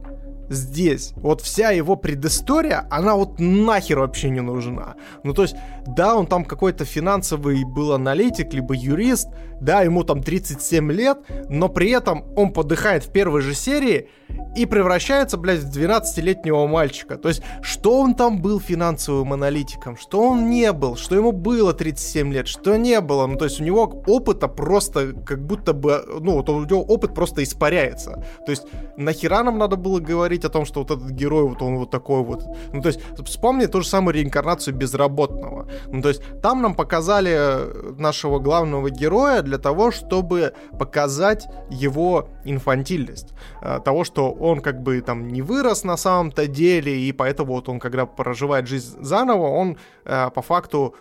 здесь, 0.49 1.13
вот 1.17 1.41
вся 1.41 1.71
его 1.71 1.97
предыстория, 1.97 2.87
она 2.91 3.15
вот 3.15 3.39
нахер 3.39 4.01
вообще 4.01 4.31
не 4.31 4.41
нужна. 4.41 4.95
Ну, 5.23 5.33
то 5.33 5.43
есть, 5.43 5.57
да, 5.87 6.17
он 6.17 6.27
там 6.27 6.45
какой-то 6.45 6.85
финансовый 6.85 7.65
был 7.65 7.93
аналитик, 7.93 8.53
либо 8.53 8.75
юрист, 8.75 9.29
да, 9.65 9.83
ему 9.83 10.05
там 10.05 10.23
37 10.23 10.93
лет, 10.93 11.19
но 11.49 11.69
при 11.69 11.91
этом 11.91 12.25
он 12.37 12.53
подыхает 12.53 13.05
в 13.05 13.11
первой 13.11 13.41
же 13.41 13.55
серии 13.55 14.09
и 14.57 14.67
превращается, 14.67 15.37
блядь, 15.37 15.61
в 15.61 15.77
12-летнего 15.77 16.67
мальчика. 16.67 17.17
То 17.17 17.29
есть, 17.29 17.43
что 17.63 18.01
он 18.01 18.15
там 18.15 18.41
был 18.41 18.61
финансовым 18.61 19.33
аналитиком, 19.33 19.97
что 19.97 20.21
он 20.21 20.51
не 20.51 20.73
был, 20.73 20.97
что 20.97 21.15
ему 21.15 21.33
было 21.33 21.73
37 21.73 22.33
лет, 22.33 22.49
что 22.49 22.77
не 22.77 23.01
было. 23.01 23.27
Ну, 23.27 23.37
то 23.37 23.45
есть, 23.45 23.61
у 23.61 23.65
него 23.65 24.03
опыта 24.07 24.49
просто 24.49 25.13
как 25.13 25.45
будто 25.45 25.73
бы, 25.73 26.05
ну, 26.21 26.35
вот 26.35 26.49
у 26.49 26.65
него 26.65 26.83
опыт 26.83 27.15
просто 27.15 27.43
испаряется. 27.43 28.25
То 28.47 28.51
есть, 28.51 28.67
нахера 28.97 29.43
нам 29.43 29.59
надо 29.59 29.77
было 29.77 29.99
говорить 29.99 30.45
о 30.45 30.51
том, 30.51 30.65
что 30.65 30.81
вот 30.81 30.91
этот 30.91 31.11
герой, 31.11 31.45
вот 31.45 31.63
он 31.63 31.79
вот 31.79 31.91
такой 31.91 32.23
вот. 32.23 32.45
Ну, 32.73 32.83
то 32.83 32.89
есть, 32.89 33.01
вспомни 33.25 33.67
ту 33.67 33.83
же 33.83 33.89
самую 33.89 34.15
реинкарнацию 34.15 34.75
безработного. 34.75 35.69
Ну, 35.89 36.03
то 36.03 36.09
есть, 36.09 36.23
там 36.43 36.63
нам 36.63 36.75
показали 36.75 37.99
нашего 37.99 38.39
главного 38.39 38.91
героя 38.91 39.43
для 39.43 39.54
того, 39.59 39.91
чтобы 39.91 40.55
показать 40.79 41.47
его 41.71 42.29
инфантильность. 42.45 43.35
Э, 43.63 43.81
того, 43.85 44.05
что 44.05 44.31
он 44.31 44.61
как 44.61 44.83
бы 44.83 45.01
там 45.01 45.29
не 45.29 45.43
вырос 45.43 45.85
на 45.85 45.97
самом-то 45.97 46.47
деле, 46.47 46.99
и 46.99 47.13
поэтому 47.13 47.55
вот 47.55 47.69
он, 47.69 47.79
когда 47.79 48.07
проживает 48.07 48.67
жизнь 48.67 48.97
заново, 49.01 49.47
он 49.47 49.77
э, 50.05 50.31
по 50.31 50.43
факту 50.43 50.95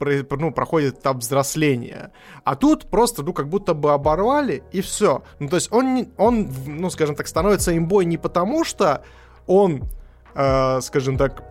ну, 0.00 0.52
проходит 0.52 0.98
этап 0.98 1.18
взросления. 1.18 2.12
А 2.44 2.54
тут 2.54 2.88
просто, 2.90 3.22
ну, 3.22 3.32
как 3.32 3.48
будто 3.48 3.74
бы 3.74 3.92
оборвали, 3.92 4.62
и 4.72 4.80
все. 4.80 5.22
Ну, 5.40 5.48
то 5.48 5.56
есть 5.56 5.72
он, 5.72 6.06
он 6.16 6.50
ну, 6.66 6.90
скажем 6.90 7.16
так, 7.16 7.26
становится 7.26 7.76
имбой 7.76 8.04
не 8.04 8.16
потому, 8.16 8.64
что 8.64 9.02
он, 9.46 9.82
э, 10.34 10.80
скажем 10.80 11.16
так, 11.16 11.42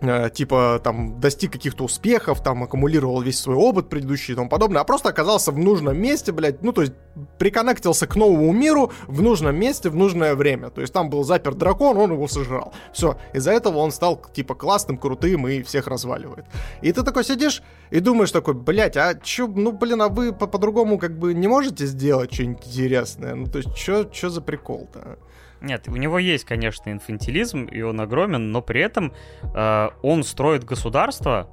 типа 0.00 0.80
там 0.82 1.20
достиг 1.20 1.52
каких-то 1.52 1.84
успехов, 1.84 2.42
там 2.42 2.62
аккумулировал 2.62 3.20
весь 3.20 3.38
свой 3.38 3.56
опыт 3.56 3.88
предыдущий 3.88 4.32
и 4.32 4.36
тому 4.36 4.48
подобное, 4.48 4.80
а 4.80 4.84
просто 4.84 5.08
оказался 5.10 5.52
в 5.52 5.58
нужном 5.58 5.98
месте, 5.98 6.32
блядь, 6.32 6.62
ну 6.62 6.72
то 6.72 6.82
есть 6.82 6.94
приконнектился 7.38 8.06
к 8.06 8.16
новому 8.16 8.52
миру 8.52 8.92
в 9.06 9.20
нужном 9.20 9.56
месте 9.56 9.90
в 9.90 9.96
нужное 9.96 10.34
время. 10.34 10.70
То 10.70 10.80
есть 10.80 10.92
там 10.92 11.10
был 11.10 11.24
заперт 11.24 11.58
дракон, 11.58 11.98
он 11.98 12.12
его 12.12 12.28
сожрал. 12.28 12.72
Все, 12.92 13.18
из-за 13.34 13.52
этого 13.52 13.78
он 13.78 13.90
стал 13.92 14.22
типа 14.32 14.54
классным, 14.54 14.96
крутым 14.96 15.46
и 15.48 15.62
всех 15.62 15.86
разваливает. 15.86 16.46
И 16.82 16.92
ты 16.92 17.02
такой 17.02 17.24
сидишь 17.24 17.62
и 17.90 18.00
думаешь 18.00 18.32
такой, 18.32 18.54
блядь, 18.54 18.96
а 18.96 19.14
чё, 19.14 19.46
ну 19.48 19.72
блин, 19.72 20.02
а 20.02 20.08
вы 20.08 20.32
по-другому 20.32 20.98
как 20.98 21.18
бы 21.18 21.34
не 21.34 21.48
можете 21.48 21.86
сделать 21.86 22.32
что-нибудь 22.32 22.66
интересное? 22.66 23.34
Ну 23.34 23.46
то 23.46 23.58
есть 23.58 23.76
что 23.76 24.30
за 24.30 24.40
прикол-то? 24.40 25.18
Нет, 25.60 25.88
у 25.88 25.96
него 25.96 26.18
есть, 26.18 26.44
конечно, 26.44 26.90
инфантилизм, 26.90 27.64
и 27.64 27.82
он 27.82 28.00
огромен, 28.00 28.50
но 28.50 28.62
при 28.62 28.80
этом 28.80 29.12
э, 29.42 29.88
он 30.02 30.22
строит 30.22 30.64
государство, 30.64 31.50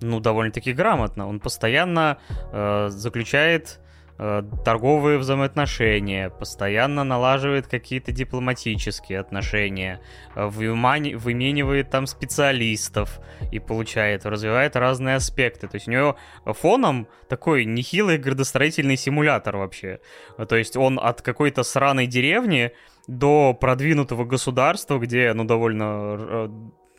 ну, 0.00 0.20
довольно-таки 0.20 0.72
грамотно. 0.72 1.28
Он 1.28 1.40
постоянно 1.40 2.18
э, 2.52 2.88
заключает 2.90 3.80
э, 4.18 4.42
торговые 4.64 5.18
взаимоотношения, 5.18 6.30
постоянно 6.30 7.02
налаживает 7.02 7.66
какие-то 7.66 8.12
дипломатические 8.12 9.18
отношения, 9.18 10.00
э, 10.36 10.46
выменивает 10.46 11.90
там 11.90 12.06
специалистов 12.06 13.20
и 13.50 13.58
получает, 13.58 14.24
развивает 14.24 14.76
разные 14.76 15.16
аспекты. 15.16 15.66
То 15.66 15.74
есть 15.74 15.88
у 15.88 15.90
него 15.90 16.16
фоном 16.44 17.08
такой 17.28 17.64
нехилый 17.64 18.18
градостроительный 18.18 18.96
симулятор 18.96 19.56
вообще. 19.56 19.98
То 20.48 20.56
есть 20.56 20.76
он 20.76 21.00
от 21.02 21.22
какой-то 21.22 21.64
сраной 21.64 22.06
деревни 22.06 22.72
до 23.08 23.54
продвинутого 23.54 24.24
государства, 24.24 24.98
где, 24.98 25.32
ну, 25.32 25.44
довольно 25.44 26.16
э, 26.18 26.48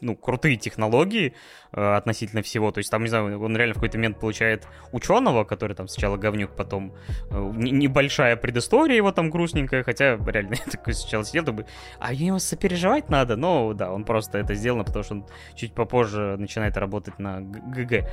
ну, 0.01 0.15
крутые 0.15 0.57
технологии 0.57 1.33
э, 1.71 1.95
относительно 1.95 2.41
всего. 2.41 2.71
То 2.71 2.79
есть 2.79 2.89
там, 2.89 3.03
не 3.03 3.09
знаю, 3.09 3.41
он 3.41 3.55
реально 3.55 3.73
в 3.73 3.77
какой-то 3.77 3.97
момент 3.97 4.19
получает 4.19 4.67
ученого, 4.91 5.43
который 5.43 5.75
там 5.75 5.87
сначала 5.87 6.17
говнюк, 6.17 6.55
потом 6.55 6.93
э, 7.29 7.51
небольшая 7.55 8.35
предыстория 8.35 8.95
его 8.97 9.11
там 9.11 9.29
грустненькая, 9.29 9.83
хотя 9.83 10.15
реально 10.15 10.53
я 10.65 10.71
такой 10.71 10.93
сначала 10.93 11.23
сидел, 11.23 11.43
думаю, 11.43 11.67
а 11.99 12.13
ему 12.13 12.39
сопереживать 12.39 13.09
надо? 13.09 13.35
Но 13.35 13.73
да, 13.73 13.91
он 13.91 14.03
просто 14.03 14.37
это 14.39 14.55
сделано, 14.55 14.83
потому 14.83 15.03
что 15.03 15.13
он 15.15 15.25
чуть 15.55 15.73
попозже 15.73 16.37
начинает 16.37 16.77
работать 16.77 17.19
на 17.19 17.41
ГГ. 17.41 18.09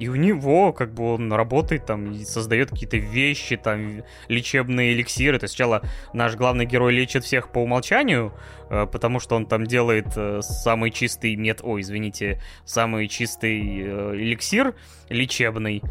И 0.00 0.08
у 0.08 0.14
него, 0.14 0.72
как 0.72 0.94
бы, 0.94 1.14
он 1.14 1.30
работает 1.30 1.84
там 1.84 2.12
и 2.12 2.24
создает 2.24 2.70
какие-то 2.70 2.96
вещи, 2.96 3.58
там, 3.58 4.02
лечебные 4.28 4.94
эликсиры. 4.94 5.38
То 5.38 5.44
есть 5.44 5.54
сначала 5.54 5.82
наш 6.14 6.36
главный 6.36 6.64
герой 6.64 6.94
лечит 6.94 7.22
всех 7.22 7.52
по 7.52 7.58
умолчанию, 7.58 8.32
э, 8.70 8.86
потому 8.90 9.20
что 9.20 9.36
он 9.36 9.44
там 9.44 9.66
делает 9.66 10.06
э, 10.16 10.40
самый 10.40 10.90
чистый 10.90 11.36
мед... 11.36 11.60
Ой, 11.62 11.82
извините, 11.82 12.40
самый 12.64 13.08
чистый 13.08 13.60
э, 13.60 14.14
эликсир 14.16 14.74
лечебный. 15.10 15.82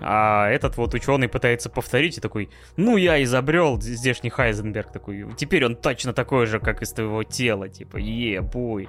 А 0.00 0.48
этот 0.48 0.78
вот 0.78 0.94
ученый 0.94 1.28
пытается 1.28 1.68
повторить 1.68 2.16
и 2.16 2.20
такой, 2.22 2.48
ну 2.76 2.96
я 2.96 3.22
изобрел 3.22 3.80
здешний 3.80 4.30
Хайзенберг 4.30 4.92
такой, 4.92 5.26
теперь 5.36 5.66
он 5.66 5.74
точно 5.74 6.12
такой 6.12 6.46
же, 6.46 6.60
как 6.60 6.82
из 6.82 6.92
твоего 6.92 7.24
тела, 7.24 7.68
типа, 7.68 7.96
е, 7.98 8.40
бой. 8.40 8.88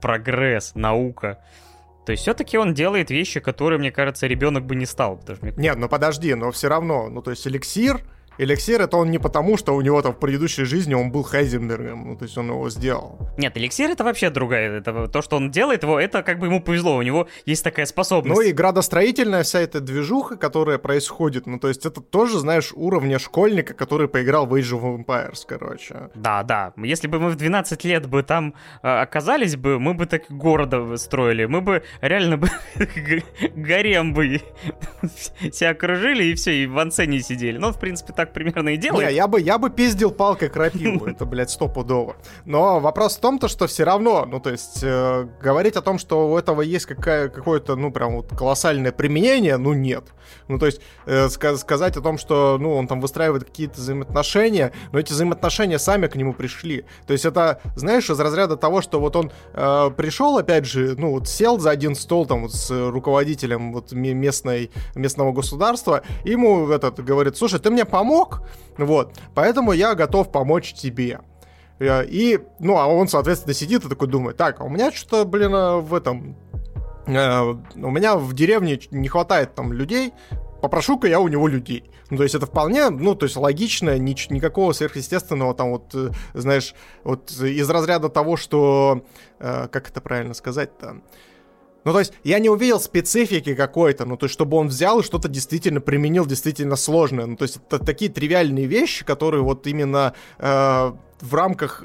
прогресс, 0.00 0.74
наука. 0.74 1.44
То 2.06 2.12
есть 2.12 2.22
все-таки 2.22 2.56
он 2.56 2.72
делает 2.72 3.10
вещи, 3.10 3.40
которые, 3.40 3.80
мне 3.80 3.90
кажется, 3.90 4.28
ребенок 4.28 4.64
бы 4.64 4.76
не 4.76 4.86
стал. 4.86 5.16
Потому 5.16 5.36
что 5.36 5.46
мне... 5.46 5.54
Нет, 5.56 5.76
ну 5.76 5.88
подожди, 5.88 6.32
но 6.36 6.52
все 6.52 6.68
равно, 6.68 7.08
ну 7.08 7.20
то 7.20 7.32
есть 7.32 7.44
эликсир, 7.48 8.00
Эликсир 8.38 8.82
это 8.82 8.96
он 8.96 9.10
не 9.10 9.18
потому, 9.18 9.56
что 9.56 9.74
у 9.74 9.80
него 9.80 10.02
там 10.02 10.12
в 10.12 10.18
предыдущей 10.18 10.64
жизни 10.64 10.94
он 10.94 11.10
был 11.10 11.22
Хайзенбергом, 11.22 12.08
ну 12.08 12.16
то 12.16 12.24
есть 12.24 12.36
он 12.36 12.48
его 12.48 12.68
сделал. 12.70 13.18
Нет, 13.38 13.56
эликсир 13.56 13.90
это 13.90 14.04
вообще 14.04 14.30
другая, 14.30 14.78
это 14.78 15.08
то, 15.08 15.22
что 15.22 15.36
он 15.36 15.50
делает 15.50 15.82
его, 15.82 15.98
это 15.98 16.22
как 16.22 16.38
бы 16.38 16.46
ему 16.46 16.60
повезло, 16.60 16.96
у 16.96 17.02
него 17.02 17.28
есть 17.46 17.64
такая 17.64 17.86
способность. 17.86 18.36
Ну 18.36 18.42
и 18.42 18.52
градостроительная 18.52 19.42
вся 19.42 19.60
эта 19.60 19.80
движуха, 19.80 20.36
которая 20.36 20.78
происходит, 20.78 21.46
ну 21.46 21.58
то 21.58 21.68
есть 21.68 21.86
это 21.86 22.00
тоже, 22.00 22.38
знаешь, 22.38 22.72
уровня 22.74 23.18
школьника, 23.18 23.74
который 23.74 24.08
поиграл 24.08 24.46
в 24.46 24.54
Age 24.54 24.78
of 24.78 25.04
Empires, 25.04 25.40
короче. 25.46 26.10
Да, 26.14 26.42
да, 26.42 26.72
если 26.76 27.08
бы 27.08 27.18
мы 27.18 27.30
в 27.30 27.36
12 27.36 27.84
лет 27.84 28.06
бы 28.06 28.22
там 28.22 28.54
э, 28.82 28.88
оказались 28.88 29.56
бы, 29.56 29.78
мы 29.78 29.94
бы 29.94 30.06
так 30.06 30.24
города 30.28 30.96
строили, 30.96 31.46
мы 31.46 31.60
бы 31.60 31.82
реально 32.00 32.36
бы 32.36 32.48
гарем 33.54 34.14
бы 34.14 34.40
себя 35.52 35.70
окружили 35.70 36.24
и 36.24 36.34
все, 36.34 36.52
и 36.52 36.66
в 36.66 36.78
ансене 36.78 37.20
сидели. 37.20 37.58
Ну, 37.58 37.72
в 37.72 37.78
принципе, 37.78 38.12
так 38.12 38.25
так 38.26 38.34
примерно 38.34 38.70
и 38.70 38.76
делает. 38.76 39.08
Не, 39.08 39.14
я 39.14 39.26
бы, 39.26 39.40
я 39.40 39.58
бы 39.58 39.70
пиздил 39.70 40.10
палкой 40.10 40.48
крапиву, 40.48 41.06
это, 41.06 41.24
блядь, 41.24 41.50
стопудово. 41.50 42.16
Но 42.44 42.80
вопрос 42.80 43.16
в 43.16 43.20
том, 43.20 43.38
то, 43.38 43.48
что 43.48 43.66
все 43.66 43.84
равно, 43.84 44.26
ну, 44.26 44.40
то 44.40 44.50
есть, 44.50 44.80
э, 44.82 45.28
говорить 45.40 45.76
о 45.76 45.82
том, 45.82 45.98
что 45.98 46.30
у 46.30 46.36
этого 46.36 46.62
есть 46.62 46.86
какая, 46.86 47.28
какое-то, 47.28 47.76
ну, 47.76 47.90
прям 47.90 48.16
вот 48.16 48.28
колоссальное 48.36 48.92
применение, 48.92 49.56
ну, 49.56 49.72
нет. 49.72 50.04
Ну, 50.48 50.58
то 50.58 50.66
есть, 50.66 50.80
э, 51.06 51.26
ска- 51.26 51.56
сказать 51.56 51.96
о 51.96 52.00
том, 52.00 52.18
что, 52.18 52.58
ну, 52.60 52.74
он 52.74 52.86
там 52.86 53.00
выстраивает 53.00 53.44
какие-то 53.44 53.80
взаимоотношения, 53.80 54.72
но 54.92 54.98
эти 54.98 55.12
взаимоотношения 55.12 55.78
сами 55.78 56.06
к 56.08 56.16
нему 56.16 56.34
пришли. 56.34 56.84
То 57.06 57.12
есть, 57.12 57.24
это, 57.24 57.60
знаешь, 57.76 58.10
из 58.10 58.18
разряда 58.20 58.56
того, 58.56 58.82
что 58.82 59.00
вот 59.00 59.16
он 59.16 59.32
э, 59.54 59.90
пришел, 59.96 60.38
опять 60.38 60.66
же, 60.66 60.94
ну, 60.98 61.12
вот 61.12 61.28
сел 61.28 61.58
за 61.58 61.70
один 61.70 61.94
стол 61.94 62.26
там 62.26 62.42
вот 62.42 62.52
с 62.52 62.70
руководителем 62.90 63.72
вот 63.72 63.92
местной, 63.92 64.70
местного 64.94 65.32
государства, 65.32 66.02
ему 66.24 66.68
этот 66.70 67.04
говорит, 67.04 67.36
слушай, 67.36 67.60
ты 67.60 67.70
мне 67.70 67.84
помог, 67.84 68.15
помог, 68.16 68.42
вот, 68.78 69.14
поэтому 69.34 69.72
я 69.72 69.94
готов 69.94 70.30
помочь 70.30 70.72
тебе. 70.72 71.20
Э, 71.78 72.04
и, 72.06 72.40
ну, 72.58 72.78
а 72.78 72.86
он, 72.86 73.08
соответственно, 73.08 73.54
сидит 73.54 73.84
и 73.84 73.88
такой 73.88 74.08
думает, 74.08 74.36
так, 74.36 74.60
а 74.60 74.64
у 74.64 74.68
меня 74.68 74.92
что-то, 74.92 75.24
блин, 75.24 75.54
э, 75.54 75.76
в 75.80 75.94
этом... 75.94 76.36
Э, 77.06 77.42
у 77.42 77.90
меня 77.90 78.16
в 78.16 78.32
деревне 78.32 78.80
не 78.90 79.08
хватает 79.08 79.54
там 79.54 79.72
людей, 79.72 80.12
попрошу-ка 80.62 81.06
я 81.06 81.20
у 81.20 81.28
него 81.28 81.48
людей. 81.48 81.90
Ну, 82.10 82.18
то 82.18 82.22
есть 82.22 82.34
это 82.34 82.46
вполне, 82.46 82.88
ну, 82.88 83.14
то 83.14 83.24
есть 83.26 83.36
логично, 83.36 83.98
ни, 83.98 84.16
никакого 84.32 84.72
сверхъестественного 84.72 85.54
там 85.54 85.70
вот, 85.70 85.94
знаешь, 86.34 86.74
вот 87.02 87.32
из 87.32 87.68
разряда 87.68 88.08
того, 88.08 88.36
что, 88.36 89.02
как 89.38 89.88
это 89.90 90.00
правильно 90.00 90.32
сказать-то, 90.32 91.02
ну, 91.86 91.92
то 91.92 92.00
есть, 92.00 92.12
я 92.24 92.40
не 92.40 92.48
увидел 92.48 92.80
специфики 92.80 93.54
какой-то, 93.54 94.06
ну, 94.06 94.16
то 94.16 94.26
есть, 94.26 94.32
чтобы 94.32 94.56
он 94.56 94.66
взял 94.66 94.98
и 94.98 95.02
что-то 95.04 95.28
действительно 95.28 95.80
применил, 95.80 96.26
действительно 96.26 96.74
сложное. 96.74 97.26
Ну, 97.26 97.36
то 97.36 97.44
есть, 97.44 97.58
это 97.58 97.78
такие 97.78 98.10
тривиальные 98.10 98.66
вещи, 98.66 99.04
которые 99.04 99.44
вот 99.44 99.68
именно 99.68 100.12
э, 100.38 100.92
в 101.20 101.34
рамках 101.34 101.84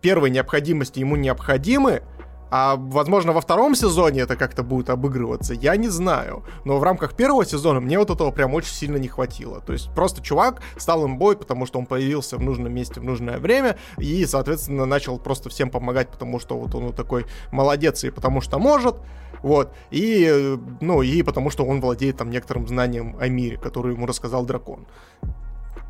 первой 0.00 0.30
необходимости 0.30 1.00
ему 1.00 1.16
необходимы, 1.16 2.02
а, 2.50 2.76
возможно, 2.76 3.32
во 3.32 3.40
втором 3.40 3.74
сезоне 3.74 4.20
это 4.20 4.36
как-то 4.36 4.62
будет 4.62 4.90
обыгрываться, 4.90 5.54
я 5.54 5.76
не 5.76 5.88
знаю. 5.88 6.44
Но 6.64 6.78
в 6.78 6.82
рамках 6.82 7.14
первого 7.14 7.44
сезона 7.44 7.80
мне 7.80 7.98
вот 7.98 8.10
этого 8.10 8.30
прям 8.30 8.54
очень 8.54 8.72
сильно 8.72 8.96
не 8.96 9.08
хватило. 9.08 9.60
То 9.60 9.72
есть 9.72 9.92
просто 9.94 10.22
чувак 10.22 10.62
стал 10.76 11.04
им 11.04 11.18
бой, 11.18 11.36
потому 11.36 11.66
что 11.66 11.78
он 11.78 11.86
появился 11.86 12.36
в 12.36 12.42
нужном 12.42 12.72
месте 12.72 13.00
в 13.00 13.04
нужное 13.04 13.38
время, 13.38 13.76
и, 13.98 14.24
соответственно, 14.26 14.86
начал 14.86 15.18
просто 15.18 15.48
всем 15.48 15.70
помогать, 15.70 16.08
потому 16.08 16.40
что 16.40 16.58
вот 16.58 16.74
он 16.74 16.86
вот 16.86 16.96
такой 16.96 17.26
молодец, 17.52 18.04
и 18.04 18.10
потому 18.10 18.40
что 18.40 18.58
может. 18.58 18.96
Вот. 19.42 19.72
И, 19.90 20.58
ну, 20.80 21.02
и 21.02 21.22
потому 21.22 21.50
что 21.50 21.64
он 21.64 21.80
владеет 21.80 22.16
там 22.16 22.30
некоторым 22.30 22.66
знанием 22.66 23.16
о 23.20 23.28
мире, 23.28 23.56
который 23.56 23.94
ему 23.94 24.06
рассказал 24.06 24.44
дракон. 24.44 24.86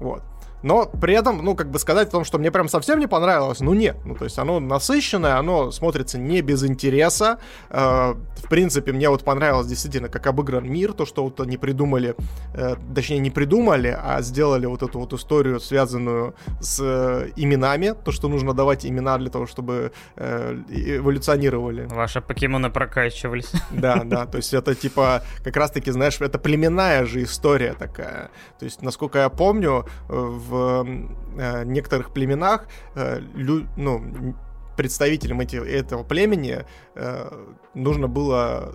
Вот. 0.01 0.23
Но 0.63 0.87
при 0.87 1.15
этом, 1.15 1.45
ну, 1.45 1.55
как 1.55 1.71
бы 1.71 1.79
сказать 1.79 2.09
о 2.09 2.11
том, 2.11 2.25
что 2.25 2.39
мне 2.39 2.51
прям 2.51 2.69
совсем 2.69 2.99
не 2.99 3.07
понравилось, 3.07 3.61
ну, 3.61 3.75
нет. 3.75 3.97
Ну, 4.05 4.15
то 4.15 4.25
есть 4.25 4.39
оно 4.39 4.61
насыщенное, 4.61 5.37
оно 5.37 5.71
смотрится 5.71 6.19
не 6.19 6.41
без 6.43 6.65
интереса. 6.65 7.39
Э, 7.71 8.15
в 8.37 8.49
принципе, 8.49 8.93
мне 8.93 9.09
вот 9.09 9.25
понравилось 9.25 9.67
действительно, 9.67 10.09
как 10.09 10.27
обыгран 10.27 10.69
мир, 10.69 10.93
то, 10.93 11.07
что 11.07 11.25
вот 11.25 11.41
они 11.41 11.57
придумали, 11.57 12.15
э, 12.55 12.77
точнее, 12.95 13.19
не 13.19 13.31
придумали, 13.31 13.97
а 14.01 14.21
сделали 14.23 14.67
вот 14.67 14.83
эту 14.83 14.99
вот 14.99 15.13
историю, 15.13 15.61
связанную 15.61 16.35
с 16.61 16.81
э, 16.81 17.31
именами, 17.37 17.95
то, 18.05 18.13
что 18.13 18.29
нужно 18.29 18.55
давать 18.55 18.87
имена 18.87 19.19
для 19.19 19.31
того, 19.31 19.47
чтобы 19.47 19.93
э, 20.17 20.57
эволюционировали. 20.69 21.87
Ваши 21.91 22.21
покемоны 22.21 22.71
прокачивались. 22.71 23.53
Да, 23.71 24.03
да, 24.05 24.27
то 24.27 24.39
есть 24.39 24.55
это 24.55 24.75
типа, 24.75 25.23
как 25.45 25.57
раз-таки, 25.57 25.91
знаешь, 25.93 26.21
это 26.21 26.39
племенная 26.39 27.05
же 27.05 27.23
история 27.23 27.75
такая. 27.75 28.31
То 28.59 28.65
есть, 28.65 28.83
насколько 28.83 29.21
я 29.21 29.29
помню, 29.29 29.87
в 30.09 30.48
в 30.49 30.87
э, 31.37 31.65
некоторых 31.65 32.12
племенах 32.12 32.66
э, 32.95 33.20
лю, 33.35 33.66
ну, 33.77 34.35
представителям 34.77 35.41
эти, 35.41 35.57
этого 35.57 36.05
племени 36.05 36.65
нужно 37.75 38.09
было 38.09 38.75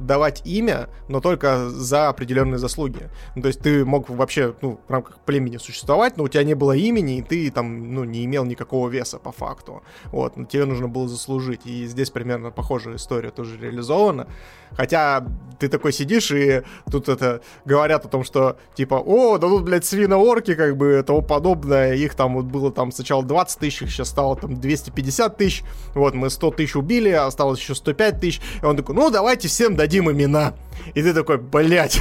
давать 0.00 0.42
имя, 0.46 0.88
но 1.08 1.20
только 1.20 1.68
за 1.68 2.08
определенные 2.08 2.58
заслуги. 2.58 3.10
Ну, 3.36 3.42
то 3.42 3.48
есть 3.48 3.60
ты 3.60 3.84
мог 3.84 4.08
вообще 4.08 4.54
ну, 4.62 4.80
в 4.88 4.90
рамках 4.90 5.18
племени 5.20 5.58
существовать, 5.58 6.16
но 6.16 6.24
у 6.24 6.28
тебя 6.28 6.42
не 6.44 6.54
было 6.54 6.72
имени, 6.72 7.18
и 7.18 7.22
ты 7.22 7.50
там 7.50 7.94
ну, 7.94 8.04
не 8.04 8.24
имел 8.24 8.44
никакого 8.44 8.88
веса 8.88 9.18
по 9.18 9.32
факту. 9.32 9.82
Вот, 10.06 10.36
но 10.36 10.44
тебе 10.44 10.64
нужно 10.64 10.88
было 10.88 11.08
заслужить. 11.08 11.66
И 11.66 11.86
здесь 11.86 12.10
примерно 12.10 12.50
похожая 12.50 12.96
история 12.96 13.30
тоже 13.30 13.58
реализована. 13.58 14.26
Хотя 14.72 15.24
ты 15.58 15.68
такой 15.68 15.92
сидишь, 15.92 16.30
и 16.30 16.62
тут 16.90 17.08
это 17.08 17.42
говорят 17.64 18.04
о 18.06 18.08
том, 18.08 18.24
что 18.24 18.56
типа, 18.74 18.94
о, 18.94 19.38
да 19.38 19.48
тут, 19.48 19.64
блядь, 19.64 19.84
свино-орки, 19.84 20.54
как 20.54 20.76
бы, 20.76 21.02
тому 21.06 21.22
подобное. 21.22 21.94
Их 21.94 22.14
там 22.14 22.34
вот 22.36 22.46
было 22.46 22.72
там 22.72 22.92
сначала 22.92 23.22
20 23.22 23.58
тысяч, 23.58 23.78
сейчас 23.90 24.08
стало 24.08 24.36
там 24.36 24.58
250 24.58 25.36
тысяч. 25.36 25.62
Вот, 25.94 26.14
мы 26.14 26.30
100 26.30 26.52
тысяч 26.52 26.76
убили, 26.76 27.09
осталось 27.12 27.60
еще 27.60 27.74
105 27.74 28.20
тысяч. 28.20 28.40
И 28.62 28.64
он 28.64 28.76
такой, 28.76 28.94
ну, 28.94 29.10
давайте 29.10 29.48
всем 29.48 29.76
дадим 29.76 30.10
имена. 30.10 30.54
И 30.94 31.02
ты 31.02 31.12
такой, 31.12 31.38
блядь. 31.38 31.98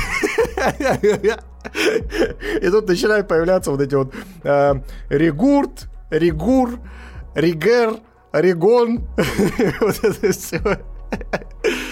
И 2.61 2.69
тут 2.69 2.87
начинают 2.87 3.27
появляться 3.27 3.71
вот 3.71 3.81
эти 3.81 3.95
вот 3.95 4.13
э, 4.43 4.73
Ригурт, 5.09 5.89
Ригур, 6.09 6.79
Ригер, 7.35 7.97
Ригон. 8.33 9.07
вот 9.81 10.03
это 10.03 10.31
все. 10.31 10.61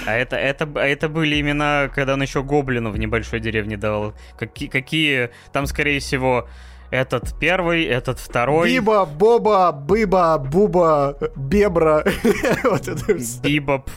А 0.05 0.13
это, 0.13 0.35
это, 0.37 0.69
а 0.75 0.85
это 0.87 1.09
были 1.09 1.39
имена, 1.41 1.89
когда 1.93 2.13
он 2.13 2.21
еще 2.21 2.43
гоблину 2.43 2.91
в 2.91 2.97
небольшой 2.97 3.39
деревне 3.39 3.77
давал. 3.77 4.13
Какие, 4.37 4.69
какие 4.69 5.31
там, 5.51 5.65
скорее 5.65 5.99
всего, 5.99 6.47
этот 6.91 7.37
первый, 7.39 7.85
этот 7.85 8.19
второй. 8.19 8.71
Биба, 8.71 9.05
Боба, 9.05 9.71
Быба, 9.71 10.37
Буба, 10.37 11.17
Бебра. 11.35 12.03
вот 12.63 12.87
это 12.87 13.17
все. 13.17 13.41
Бибоп. 13.41 13.89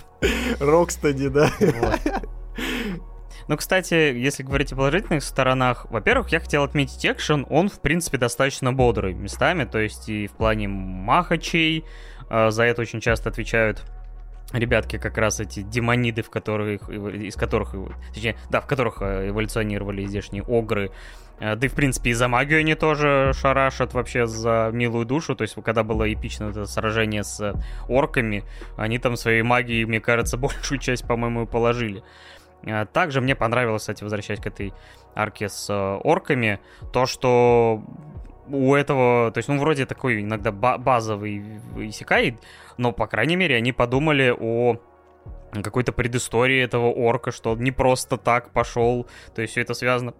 Рокстеди, 0.59 1.29
да. 1.29 1.51
Вот. 1.59 2.01
Ну, 3.49 3.57
кстати, 3.57 3.95
если 3.95 4.45
говорить 4.45 4.73
о 4.73 4.77
положительных 4.77 5.25
сторонах, 5.25 5.91
во-первых, 5.91 6.29
я 6.29 6.39
хотел 6.39 6.62
отметить 6.62 7.05
экшен, 7.05 7.45
он, 7.51 7.69
в 7.69 7.81
принципе, 7.81 8.17
достаточно 8.17 8.73
бодрый 8.73 9.12
местами, 9.12 9.65
то 9.65 9.81
есть 9.81 10.09
и 10.09 10.29
в 10.29 10.33
плане 10.33 10.69
махачей, 10.69 11.85
э, 12.29 12.51
за 12.51 12.62
это 12.62 12.83
очень 12.83 13.01
часто 13.01 13.29
отвечают 13.29 13.83
ребятки 14.53 14.99
как 14.99 15.19
раз 15.19 15.41
эти 15.41 15.62
демониды, 15.62 16.23
в 16.23 16.31
которых, 16.31 16.89
из 16.89 17.35
которых, 17.35 17.75
точнее, 18.15 18.37
да, 18.51 18.61
в 18.61 18.67
которых 18.67 18.99
э, 19.01 19.31
эволюционировали 19.31 20.07
здешние 20.07 20.45
огры, 20.45 20.87
э, 20.87 20.91
да 21.41 21.59
и, 21.67 21.69
в 21.69 21.75
принципе, 21.75 22.11
и 22.11 22.12
за 22.12 22.29
магию 22.29 22.61
они 22.61 22.75
тоже 22.75 23.33
шарашат 23.35 23.95
вообще 23.95 24.27
за 24.27 24.71
милую 24.73 25.07
душу. 25.07 25.35
То 25.35 25.43
есть, 25.43 25.57
когда 25.65 25.83
было 25.83 26.12
эпично 26.12 26.51
это 26.51 26.67
сражение 26.67 27.25
с 27.25 27.55
орками, 27.89 28.45
они 28.77 28.99
там 28.99 29.17
своей 29.17 29.43
магией, 29.43 29.85
мне 29.85 30.01
кажется, 30.01 30.37
большую 30.39 30.79
часть, 30.79 31.07
по-моему, 31.07 31.47
положили. 31.47 32.03
Э, 32.65 32.85
также 32.85 33.21
мне 33.21 33.35
понравилось, 33.35 33.83
кстати, 33.83 34.03
возвращаясь 34.05 34.41
к 34.41 34.47
этой 34.47 34.75
арке 35.15 35.49
с 35.49 35.73
орками, 35.73 36.61
то, 36.93 37.07
что 37.07 37.83
у 38.49 38.75
этого, 38.75 39.31
то 39.31 39.39
есть, 39.39 39.49
ну, 39.49 39.59
вроде 39.59 39.87
такой 39.87 40.23
иногда 40.23 40.53
базовый 40.53 41.61
исекай, 41.89 42.39
но, 42.77 42.93
по 42.93 43.07
крайней 43.07 43.37
мере, 43.37 43.57
они 43.57 43.73
подумали 43.73 44.35
о 44.39 44.77
какой-то 45.53 45.93
предыстории 45.93 46.62
этого 46.62 46.87
орка, 46.87 47.33
что 47.33 47.53
он 47.53 47.61
не 47.61 47.73
просто 47.73 48.17
так 48.17 48.51
пошел, 48.51 49.07
то 49.35 49.43
есть 49.43 49.53
все 49.53 49.62
это 49.62 49.75
связано 49.75 50.15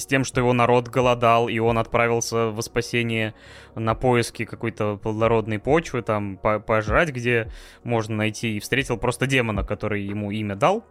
с 0.00 0.06
тем, 0.06 0.24
что 0.24 0.40
его 0.40 0.52
народ 0.52 0.88
голодал, 0.88 1.48
и 1.48 1.58
он 1.58 1.78
отправился 1.78 2.48
в 2.48 2.60
спасение 2.62 3.34
на 3.74 3.94
поиски 3.94 4.44
какой-то 4.44 4.96
плодородной 4.96 5.58
почвы, 5.58 6.02
там, 6.02 6.36
по 6.36 6.58
пожрать, 6.58 7.10
где 7.10 7.50
можно 7.84 8.16
найти, 8.16 8.56
и 8.56 8.60
встретил 8.60 8.96
просто 8.96 9.26
демона, 9.26 9.64
который 9.64 10.02
ему 10.02 10.30
имя 10.30 10.56
дал, 10.56 10.84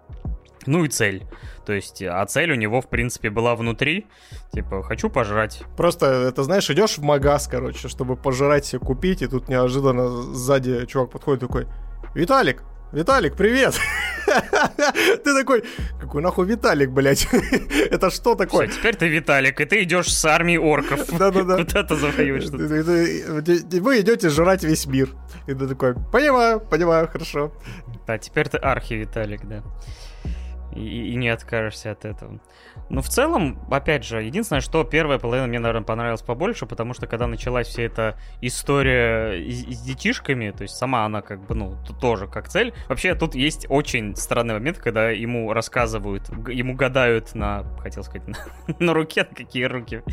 ну 0.65 0.83
и 0.83 0.87
цель. 0.87 1.25
То 1.65 1.73
есть, 1.73 2.01
а 2.01 2.25
цель 2.25 2.51
у 2.51 2.55
него, 2.55 2.81
в 2.81 2.89
принципе, 2.89 3.29
была 3.29 3.55
внутри. 3.55 4.07
Типа, 4.51 4.83
хочу 4.83 5.09
пожрать. 5.09 5.63
Просто, 5.77 6.05
это 6.29 6.43
знаешь, 6.43 6.69
идешь 6.69 6.97
в 6.97 7.03
магаз, 7.03 7.47
короче, 7.47 7.87
чтобы 7.87 8.15
пожрать 8.15 8.65
себе 8.65 8.79
купить, 8.79 9.21
и 9.21 9.27
тут 9.27 9.49
неожиданно 9.49 10.09
сзади 10.09 10.85
чувак 10.85 11.11
подходит 11.11 11.41
такой, 11.41 11.67
Виталик, 12.15 12.63
Виталик, 12.91 13.35
привет! 13.35 13.75
Ты 15.23 15.35
такой, 15.35 15.63
какой 15.99 16.23
нахуй 16.23 16.47
Виталик, 16.47 16.89
блядь? 16.89 17.27
Это 17.91 18.09
что 18.09 18.33
такое? 18.33 18.67
Все, 18.67 18.79
теперь 18.79 18.95
ты 18.95 19.07
Виталик, 19.07 19.61
и 19.61 19.65
ты 19.65 19.83
идешь 19.83 20.11
с 20.11 20.25
армией 20.25 20.57
орков. 20.57 21.07
Да-да-да. 21.17 21.57
Куда-то 21.57 21.95
что-то. 21.97 22.23
Вы 22.23 23.99
идете 24.01 24.29
жрать 24.29 24.63
весь 24.63 24.87
мир. 24.87 25.09
И 25.45 25.53
ты 25.53 25.67
такой, 25.67 25.93
понимаю, 26.11 26.59
понимаю, 26.59 27.07
хорошо. 27.07 27.51
Да, 28.07 28.17
теперь 28.17 28.49
ты 28.49 28.57
архи 28.57 28.93
Виталик, 28.93 29.45
да. 29.45 29.61
И, 30.73 31.11
и 31.11 31.15
не 31.15 31.29
откажешься 31.29 31.91
от 31.91 32.05
этого. 32.05 32.39
Ну, 32.89 33.01
в 33.01 33.09
целом, 33.09 33.59
опять 33.71 34.03
же, 34.03 34.21
единственное, 34.21 34.61
что 34.61 34.83
первая 34.83 35.19
половина 35.19 35.47
мне, 35.47 35.59
наверное, 35.59 35.85
понравилась 35.85 36.21
побольше, 36.21 36.65
потому 36.65 36.93
что 36.93 37.07
когда 37.07 37.27
началась 37.27 37.67
вся 37.67 37.83
эта 37.83 38.17
история 38.41 39.49
с, 39.49 39.77
с 39.77 39.81
детишками, 39.81 40.51
то 40.51 40.63
есть 40.63 40.75
сама 40.75 41.05
она 41.05 41.21
как 41.21 41.45
бы, 41.45 41.55
ну, 41.55 41.77
тоже 41.99 42.27
как 42.27 42.49
цель. 42.49 42.73
Вообще, 42.87 43.15
тут 43.15 43.35
есть 43.35 43.65
очень 43.69 44.15
странный 44.15 44.55
момент, 44.55 44.77
когда 44.77 45.09
ему 45.09 45.53
рассказывают, 45.53 46.29
ему 46.47 46.75
гадают 46.75 47.35
на, 47.35 47.63
хотел 47.79 48.03
сказать, 48.03 48.27
на, 48.27 48.37
на 48.79 48.93
руке, 48.93 49.27
на 49.29 49.35
какие 49.35 49.65
руки? 49.65 50.03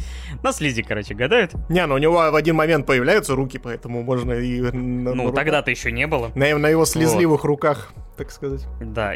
На 0.43 0.53
слизи, 0.53 0.83
короче, 0.83 1.15
гадают. 1.15 1.53
Не, 1.69 1.87
ну 1.87 1.95
у 1.95 1.99
него 1.99 2.31
в 2.31 2.35
один 2.35 2.57
момент 2.57 2.87
появляются 2.87 3.35
руки, 3.35 3.59
поэтому 3.59 4.03
можно 4.03 4.33
и... 4.33 4.61
На, 4.61 5.15
ну, 5.15 5.33
тогда-то 5.33 5.71
еще 5.71 5.93
не 5.93 6.07
было. 6.07 6.31
На, 6.35 6.57
на 6.59 6.69
его 6.69 6.85
слезливых 6.85 7.43
вот. 7.43 7.49
руках, 7.49 7.93
так 8.17 8.31
сказать. 8.31 8.67
Да, 8.81 9.15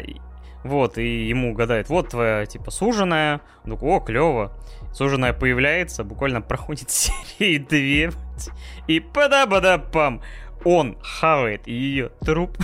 вот, 0.63 0.97
и 0.97 1.27
ему 1.27 1.53
гадает, 1.53 1.89
вот 1.89 2.09
твоя, 2.09 2.45
типа, 2.45 2.71
суженая. 2.71 3.41
Ну, 3.65 3.77
о, 3.81 3.99
клево. 3.99 4.51
Суженая 4.93 5.33
появляется, 5.33 6.03
буквально 6.03 6.41
проходит 6.41 6.89
серии 6.91 7.57
две. 7.57 8.11
И 8.87 8.99
пада-бада-пам. 8.99 10.21
Он 10.63 10.97
хавает 11.01 11.67
ее 11.67 12.11
труп. 12.21 12.57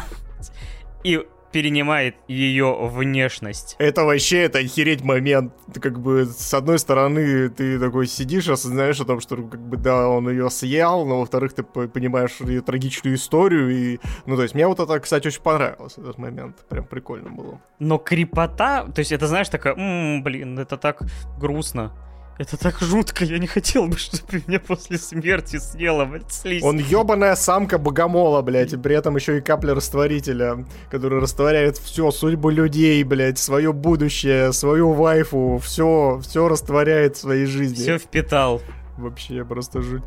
И 1.03 1.25
перенимает 1.51 2.15
ее 2.27 2.75
внешность. 2.87 3.75
Это 3.79 4.03
вообще, 4.03 4.43
это 4.43 4.59
охереть 4.59 5.01
момент. 5.01 5.53
Ты 5.73 5.79
как 5.79 5.99
бы, 5.99 6.25
с 6.25 6.53
одной 6.53 6.79
стороны, 6.79 7.49
ты 7.49 7.79
такой 7.79 8.07
сидишь, 8.07 8.47
осознаешь 8.49 8.99
о 8.99 9.05
том, 9.05 9.19
что, 9.19 9.35
как 9.37 9.59
бы, 9.59 9.77
да, 9.77 10.07
он 10.07 10.29
ее 10.29 10.49
съел, 10.49 11.05
но, 11.05 11.19
во-вторых, 11.19 11.53
ты 11.53 11.63
понимаешь 11.63 12.39
ее 12.39 12.61
трагичную 12.61 13.15
историю, 13.15 13.69
и, 13.69 13.99
ну, 14.25 14.35
то 14.35 14.43
есть, 14.43 14.55
мне 14.55 14.67
вот 14.67 14.79
это, 14.79 14.99
кстати, 14.99 15.27
очень 15.27 15.41
понравилось, 15.41 15.93
этот 15.97 16.17
момент. 16.17 16.65
Прям 16.69 16.85
прикольно 16.85 17.29
было. 17.29 17.61
Но 17.79 17.97
крепота, 17.97 18.85
то 18.85 18.99
есть, 18.99 19.11
это, 19.11 19.27
знаешь, 19.27 19.49
такая, 19.49 19.75
м-м, 19.75 20.23
блин, 20.23 20.59
это 20.59 20.77
так 20.77 21.01
грустно. 21.39 21.93
Это 22.37 22.55
так 22.55 22.79
жутко, 22.79 23.25
я 23.25 23.39
не 23.39 23.47
хотел 23.47 23.87
бы, 23.87 23.97
чтобы 23.97 24.43
меня 24.45 24.59
после 24.59 24.97
смерти 24.97 25.57
съела, 25.57 26.05
блядь, 26.05 26.31
слизь. 26.31 26.63
Он 26.63 26.77
ебаная 26.77 27.35
самка 27.35 27.77
богомола, 27.77 28.41
блядь, 28.41 28.73
и 28.73 28.77
при 28.77 28.95
этом 28.95 29.15
еще 29.15 29.37
и 29.37 29.41
капля 29.41 29.73
растворителя, 29.73 30.65
который 30.91 31.19
растворяет 31.19 31.77
все, 31.77 32.11
судьбу 32.11 32.49
людей, 32.49 33.03
блядь, 33.03 33.39
свое 33.39 33.73
будущее, 33.73 34.53
свою 34.53 34.93
вайфу, 34.93 35.59
все, 35.63 36.19
все 36.23 36.47
растворяет 36.47 37.15
в 37.15 37.21
своей 37.21 37.45
жизни. 37.45 37.81
Все 37.81 37.97
впитал. 37.97 38.61
Вообще 38.97 39.43
просто 39.43 39.81
жуть. 39.81 40.03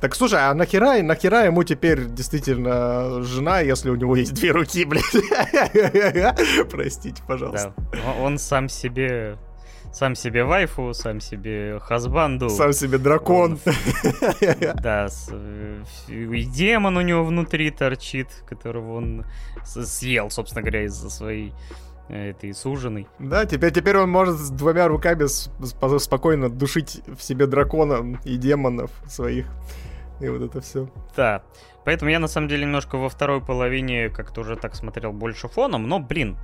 Так 0.00 0.16
слушай, 0.16 0.40
а 0.40 0.52
нахера, 0.52 1.00
нахера 1.00 1.44
ему 1.44 1.62
теперь 1.62 2.06
действительно 2.06 3.22
жена, 3.22 3.60
если 3.60 3.88
у 3.88 3.94
него 3.94 4.16
есть 4.16 4.34
две 4.34 4.50
руки, 4.50 4.84
блядь? 4.84 5.04
Простите, 6.70 7.22
пожалуйста. 7.26 7.72
Да. 7.92 8.12
Он 8.20 8.36
сам 8.38 8.68
себе 8.68 9.38
сам 9.92 10.14
себе 10.14 10.44
вайфу, 10.44 10.94
сам 10.94 11.20
себе 11.20 11.78
хазбанду. 11.80 12.48
Сам 12.48 12.72
себе 12.72 12.98
дракон. 12.98 13.58
Да, 14.74 15.08
э, 15.30 15.82
и 16.08 16.44
демон 16.44 16.96
у 16.96 17.02
него 17.02 17.24
внутри 17.24 17.70
торчит, 17.70 18.28
которого 18.48 18.96
он 18.96 19.24
съел, 19.64 20.30
собственно 20.30 20.62
говоря, 20.62 20.84
из-за 20.84 21.10
своей 21.10 21.52
э, 22.08 22.30
этой 22.30 22.54
суженой. 22.54 23.06
Да, 23.18 23.44
теперь, 23.44 23.72
теперь 23.72 23.98
он 23.98 24.10
может 24.10 24.36
с 24.36 24.50
двумя 24.50 24.88
руками 24.88 25.26
спокойно 25.98 26.48
душить 26.48 27.02
в 27.06 27.22
себе 27.22 27.46
дракона 27.46 28.18
и 28.24 28.36
демонов 28.36 28.90
своих. 29.08 29.46
И 30.20 30.28
вот 30.28 30.42
это 30.42 30.60
все. 30.60 30.88
Да. 31.16 31.42
Поэтому 31.84 32.10
я 32.10 32.18
на 32.18 32.28
самом 32.28 32.48
деле 32.48 32.62
немножко 32.62 32.96
во 32.96 33.08
второй 33.08 33.40
половине 33.40 34.08
как-то 34.08 34.42
уже 34.42 34.56
так 34.56 34.74
смотрел 34.74 35.12
больше 35.12 35.48
фоном, 35.48 35.88
но, 35.88 35.98
блин, 35.98 36.36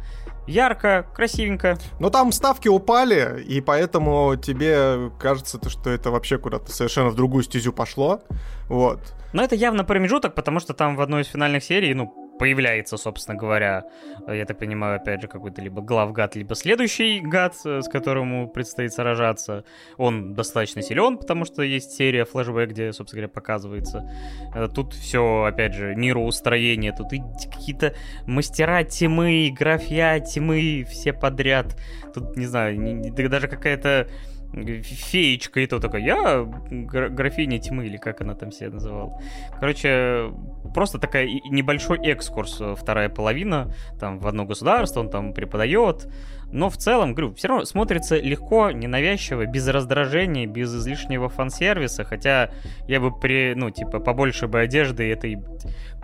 ярко, 0.47 1.06
красивенько. 1.15 1.78
Но 2.01 2.10
там 2.10 2.32
ставки 2.32 2.69
упали, 2.69 3.43
и 3.43 3.60
поэтому 3.60 4.36
тебе 4.36 5.10
кажется, 5.19 5.60
что 5.69 5.90
это 5.90 6.10
вообще 6.10 6.39
куда-то 6.39 6.73
совершенно 6.73 7.10
в 7.10 7.15
другую 7.15 7.44
стезю 7.44 7.73
пошло. 7.73 8.20
Вот. 8.69 9.15
Но 9.32 9.43
это 9.43 9.55
явно 9.55 9.85
промежуток, 9.85 10.35
потому 10.35 10.59
что 10.60 10.74
там 10.74 10.97
в 10.97 11.01
одной 11.01 11.23
из 11.23 11.27
финальных 11.27 11.62
серий, 11.62 11.94
ну, 11.94 12.27
появляется, 12.39 12.97
собственно 12.97 13.36
говоря, 13.36 13.85
я 14.27 14.44
так 14.44 14.59
понимаю, 14.59 14.97
опять 14.97 15.20
же, 15.23 15.28
какой-то 15.28 15.60
либо 15.62 15.82
главгад, 15.82 16.36
либо 16.36 16.55
следующий 16.55 17.20
гад, 17.20 17.55
э, 17.65 17.82
с 17.82 17.89
которым 17.89 18.28
ему 18.28 18.48
предстоит 18.48 18.93
сражаться. 18.93 19.65
Он 19.97 20.35
достаточно 20.35 20.82
силен, 20.82 21.19
потому 21.19 21.44
что 21.44 21.62
есть 21.62 21.93
серия 21.93 22.24
флешбэк, 22.24 22.70
где, 22.70 22.93
собственно 22.93 23.23
говоря, 23.23 23.32
показывается. 23.35 24.09
Э, 24.55 24.69
тут 24.73 24.94
все, 24.94 25.44
опять 25.44 25.74
же, 25.74 25.94
мироустроение, 25.94 26.93
тут 26.93 27.12
и 27.12 27.23
какие-то 27.51 27.94
мастера 28.27 28.85
тьмы, 28.85 29.52
графья 29.56 30.20
тьмы, 30.20 30.86
все 30.89 31.12
подряд. 31.12 31.77
Тут, 32.15 32.36
не 32.36 32.47
знаю, 32.47 33.12
даже 33.28 33.48
какая-то 33.48 34.09
феечка, 34.52 35.60
и 35.60 35.66
то 35.66 35.78
такая, 35.78 36.02
я 36.02 36.42
графиня 36.70 37.58
тьмы, 37.58 37.86
или 37.86 37.96
как 37.96 38.20
она 38.20 38.34
там 38.34 38.50
себя 38.50 38.70
называла. 38.70 39.20
Короче, 39.58 40.32
просто 40.74 40.98
такая 40.98 41.26
небольшой 41.50 41.98
экскурс, 41.98 42.58
э, 42.60 42.74
вторая 42.76 43.08
половина, 43.08 43.72
там 44.00 44.18
в 44.18 44.26
одно 44.26 44.44
государство, 44.44 45.00
он 45.00 45.10
там 45.10 45.32
преподает, 45.34 46.08
но 46.50 46.70
в 46.70 46.78
целом, 46.78 47.14
говорю, 47.14 47.34
все 47.34 47.48
равно 47.48 47.64
смотрится 47.64 48.16
легко, 48.16 48.70
ненавязчиво, 48.70 49.44
без 49.44 49.68
раздражения, 49.68 50.46
без 50.46 50.74
излишнего 50.74 51.28
фан-сервиса, 51.28 52.04
хотя 52.04 52.50
я 52.86 53.00
бы 53.00 53.16
при, 53.16 53.54
ну, 53.54 53.70
типа, 53.70 54.00
побольше 54.00 54.48
бы 54.48 54.60
одежды 54.60 55.10
этой 55.10 55.38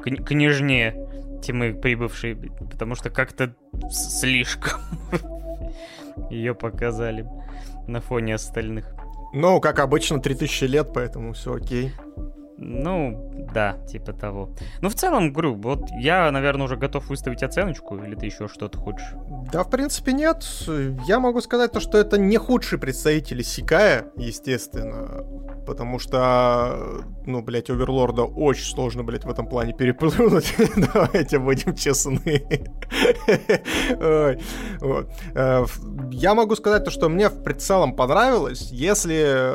княжне 0.02 0.94
тьмы 1.42 1.74
прибывшей, 1.74 2.36
потому 2.70 2.94
что 2.94 3.08
как-то 3.08 3.54
слишком 3.90 4.80
ее 6.30 6.54
показали 6.54 7.26
на 7.86 8.01
фоне 8.01 8.35
остальных. 8.35 8.94
Ну, 9.32 9.61
как 9.61 9.81
обычно, 9.81 10.20
3000 10.20 10.65
лет, 10.65 10.90
поэтому 10.94 11.32
все 11.32 11.55
окей. 11.55 11.93
Ну, 12.56 13.32
да, 13.52 13.78
типа 13.89 14.12
того. 14.12 14.51
Ну, 14.81 14.89
в 14.89 14.94
целом, 14.94 15.32
говорю, 15.32 15.55
вот 15.55 15.90
я, 15.98 16.31
наверное, 16.31 16.66
уже 16.66 16.76
готов 16.76 17.09
выставить 17.09 17.43
оценочку, 17.43 17.97
или 17.97 18.14
ты 18.14 18.26
еще 18.26 18.47
что-то 18.48 18.78
хочешь? 18.78 19.14
Да, 19.52 19.64
в 19.64 19.70
принципе, 19.70 20.12
нет. 20.12 20.44
Я 21.06 21.18
могу 21.18 21.40
сказать 21.40 21.72
то, 21.72 21.81
что 21.81 21.98
это 21.98 22.16
не 22.16 22.36
худший 22.36 22.78
представитель 22.78 23.43
Сикая, 23.43 24.06
естественно. 24.16 25.24
Потому 25.66 25.98
что, 25.98 27.05
ну, 27.26 27.43
блядь, 27.43 27.70
Оверлорда 27.70 28.22
очень 28.22 28.66
сложно, 28.66 29.02
блядь, 29.02 29.24
в 29.24 29.31
этом 29.31 29.48
плане 29.48 29.72
переплюнуть. 29.72 30.55
Давайте 30.94 31.39
будем 31.39 31.74
честны. 31.74 32.44
Э, 33.98 35.66
я 36.10 36.35
могу 36.35 36.55
сказать 36.55 36.85
то, 36.85 36.90
что 36.90 37.09
мне 37.09 37.28
в 37.28 37.55
целом 37.55 37.97
понравилось, 37.97 38.68
если 38.70 39.55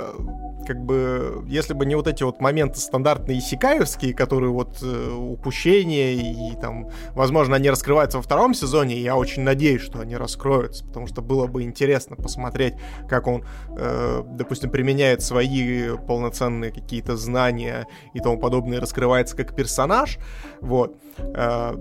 как 0.70 0.86
бы, 0.86 1.44
если 1.48 1.74
бы 1.74 1.84
не 1.88 1.96
вот 1.96 2.08
эти 2.08 2.22
вот 2.22 2.42
моменты 2.42 2.80
стандартные 2.80 3.40
исекаевские, 3.40 4.14
которые 4.14 4.52
вот 4.52 4.78
э, 4.84 5.12
упущения 5.12 6.12
и 6.12 6.56
там, 6.62 6.92
возможно, 7.16 7.56
они 7.56 7.72
раскрываются 7.72 8.20
во 8.20 8.22
втором 8.22 8.54
сезоне, 8.54 8.96
я 9.00 9.16
очень 9.16 9.42
надеюсь, 9.42 9.82
что 9.82 10.00
они 10.00 10.16
раскроются, 10.16 10.86
потому 10.86 11.08
что 11.08 11.24
было 11.24 11.48
бы 11.48 11.64
интересно 11.64 12.16
посмотреть, 12.16 12.76
как 13.08 13.26
он, 13.26 13.44
э, 13.80 14.22
допустим, 14.28 14.70
применяет 14.70 15.24
свои 15.24 15.98
полноценные 15.98 16.72
какие-то 16.72 17.18
знания 17.18 17.88
и 18.14 18.20
тому 18.20 18.38
подобное, 18.38 18.80
раскрывается 18.80 19.36
как 19.36 19.56
персонаж, 19.56 20.20
вот. 20.62 21.00
Э, 21.18 21.74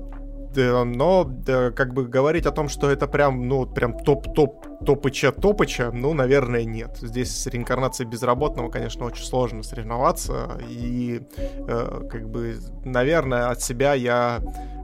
но 0.58 1.24
да, 1.24 1.70
как 1.70 1.94
бы 1.94 2.06
говорить 2.06 2.46
о 2.46 2.50
том, 2.50 2.68
что 2.68 2.90
это 2.90 3.06
прям, 3.06 3.48
ну, 3.48 3.66
прям 3.66 3.98
топ-топ 3.98 4.66
топыча 4.84 5.32
топыча, 5.32 5.90
ну, 5.92 6.14
наверное, 6.14 6.64
нет. 6.64 6.98
Здесь 7.00 7.36
с 7.36 7.46
реинкарнацией 7.46 8.08
безработного, 8.08 8.70
конечно, 8.70 9.04
очень 9.04 9.24
сложно 9.24 9.62
соревноваться, 9.62 10.58
и 10.68 11.22
э, 11.38 12.00
как 12.10 12.28
бы, 12.28 12.56
наверное, 12.84 13.50
от 13.50 13.62
себя 13.62 13.94
я 13.94 14.40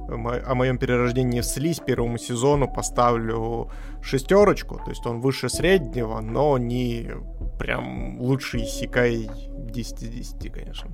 о 0.08 0.54
моем 0.54 0.78
перерождении 0.78 1.40
в 1.40 1.46
слизь 1.46 1.80
первому 1.80 2.18
сезону 2.18 2.68
поставлю 2.72 3.70
шестерочку, 4.02 4.76
то 4.76 4.90
есть 4.90 5.06
он 5.06 5.20
выше 5.20 5.48
среднего, 5.48 6.20
но 6.20 6.58
не 6.58 7.10
прям 7.58 8.20
лучший 8.20 8.66
Сикай 8.66 9.30
10 9.48 10.10
10, 10.10 10.52
конечно. 10.52 10.90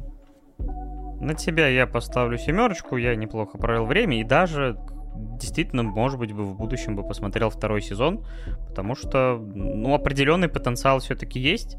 На 1.20 1.34
тебя 1.34 1.68
я 1.68 1.86
поставлю 1.86 2.38
семерочку, 2.38 2.96
я 2.96 3.14
неплохо 3.14 3.58
провел 3.58 3.84
время 3.84 4.20
и 4.20 4.24
даже 4.24 4.78
действительно, 5.14 5.82
может 5.82 6.18
быть, 6.18 6.32
бы 6.32 6.44
в 6.44 6.56
будущем 6.56 6.96
бы 6.96 7.06
посмотрел 7.06 7.50
второй 7.50 7.82
сезон, 7.82 8.24
потому 8.68 8.94
что, 8.94 9.38
ну, 9.38 9.94
определенный 9.94 10.48
потенциал 10.48 11.00
все-таки 11.00 11.38
есть, 11.38 11.76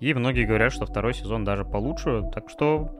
и 0.00 0.14
многие 0.14 0.44
говорят, 0.44 0.72
что 0.72 0.86
второй 0.86 1.14
сезон 1.14 1.44
даже 1.44 1.64
получше, 1.64 2.22
так 2.32 2.48
что 2.50 2.90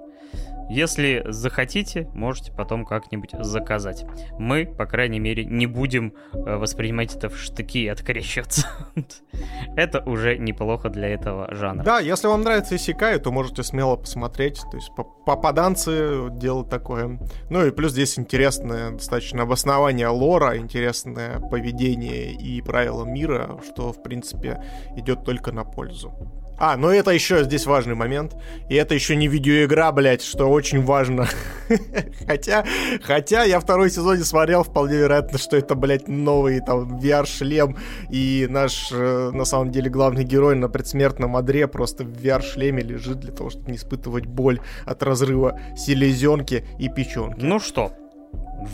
если 0.68 1.22
захотите, 1.28 2.08
можете 2.14 2.52
потом 2.52 2.84
как-нибудь 2.84 3.30
заказать. 3.40 4.04
Мы, 4.38 4.66
по 4.66 4.86
крайней 4.86 5.18
мере, 5.18 5.44
не 5.44 5.66
будем 5.66 6.14
э, 6.32 6.56
воспринимать 6.56 7.14
это 7.14 7.28
в 7.28 7.38
штыки 7.38 7.84
и 7.84 7.88
открещиваться. 7.88 8.66
это 9.76 10.00
уже 10.00 10.38
неплохо 10.38 10.88
для 10.88 11.08
этого 11.08 11.52
жанра. 11.54 11.84
Да, 11.84 12.00
если 12.00 12.26
вам 12.26 12.42
нравится 12.42 12.76
Исикай, 12.76 13.18
то 13.18 13.30
можете 13.30 13.62
смело 13.62 13.96
посмотреть. 13.96 14.60
То 14.70 14.76
есть 14.76 14.90
попаданцы 15.26 16.30
делают 16.32 16.70
такое. 16.70 17.18
Ну 17.50 17.66
и 17.66 17.70
плюс 17.70 17.92
здесь 17.92 18.18
интересное 18.18 18.92
достаточно 18.92 19.42
обоснование 19.42 20.08
лора, 20.08 20.56
интересное 20.56 21.40
поведение 21.40 22.32
и 22.32 22.60
правила 22.62 23.04
мира, 23.04 23.60
что, 23.64 23.92
в 23.92 24.02
принципе, 24.02 24.62
идет 24.96 25.24
только 25.24 25.52
на 25.52 25.64
пользу. 25.64 26.12
А, 26.58 26.76
ну 26.76 26.88
это 26.88 27.10
еще 27.10 27.42
здесь 27.44 27.66
важный 27.66 27.94
момент. 27.94 28.36
И 28.68 28.74
это 28.74 28.94
еще 28.94 29.16
не 29.16 29.28
видеоигра, 29.28 29.90
блядь, 29.92 30.22
что 30.22 30.48
очень 30.48 30.82
важно. 30.82 31.26
хотя, 32.26 32.64
хотя 33.02 33.44
я 33.44 33.60
второй 33.60 33.90
сезон 33.90 34.18
не 34.18 34.24
смотрел, 34.24 34.62
вполне 34.62 34.96
вероятно, 34.96 35.38
что 35.38 35.56
это, 35.56 35.74
блядь, 35.74 36.08
новый 36.08 36.60
там 36.60 36.98
VR-шлем. 36.98 37.76
И 38.10 38.46
наш, 38.48 38.90
э, 38.92 39.30
на 39.32 39.44
самом 39.44 39.70
деле, 39.70 39.90
главный 39.90 40.24
герой 40.24 40.54
на 40.54 40.68
предсмертном 40.68 41.36
одре 41.36 41.66
просто 41.66 42.04
в 42.04 42.12
VR-шлеме 42.12 42.82
лежит 42.82 43.20
для 43.20 43.32
того, 43.32 43.50
чтобы 43.50 43.70
не 43.70 43.76
испытывать 43.76 44.26
боль 44.26 44.60
от 44.86 45.02
разрыва 45.02 45.58
селезенки 45.76 46.64
и 46.78 46.88
печенки. 46.88 47.40
Ну 47.40 47.58
что, 47.58 47.92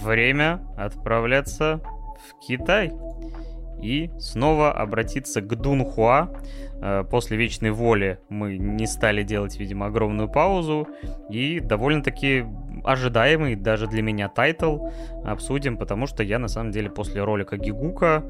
время 0.02 0.60
отправляться 0.76 1.80
в 2.28 2.46
Китай 2.46 2.92
и 3.82 4.10
снова 4.18 4.72
обратиться 4.72 5.40
к 5.40 5.54
Дунхуа, 5.54 6.28
Э, 6.82 7.04
после 7.08 7.36
«Вечной 7.36 7.70
воли» 7.70 8.18
мы 8.28 8.56
не 8.56 8.86
стали 8.86 9.22
делать, 9.22 9.58
видимо, 9.58 9.86
огромную 9.86 10.28
паузу. 10.28 10.88
И 11.28 11.60
довольно-таки 11.60 12.46
ожидаемый 12.84 13.54
даже 13.54 13.86
для 13.86 14.02
меня 14.02 14.28
title 14.28 14.86
обсудим, 15.24 15.76
потому 15.76 16.06
что 16.06 16.22
я, 16.22 16.38
на 16.38 16.48
самом 16.48 16.70
деле, 16.70 16.90
после 16.90 17.22
ролика 17.22 17.58
Gigguk 17.58 18.15
а 18.15 18.24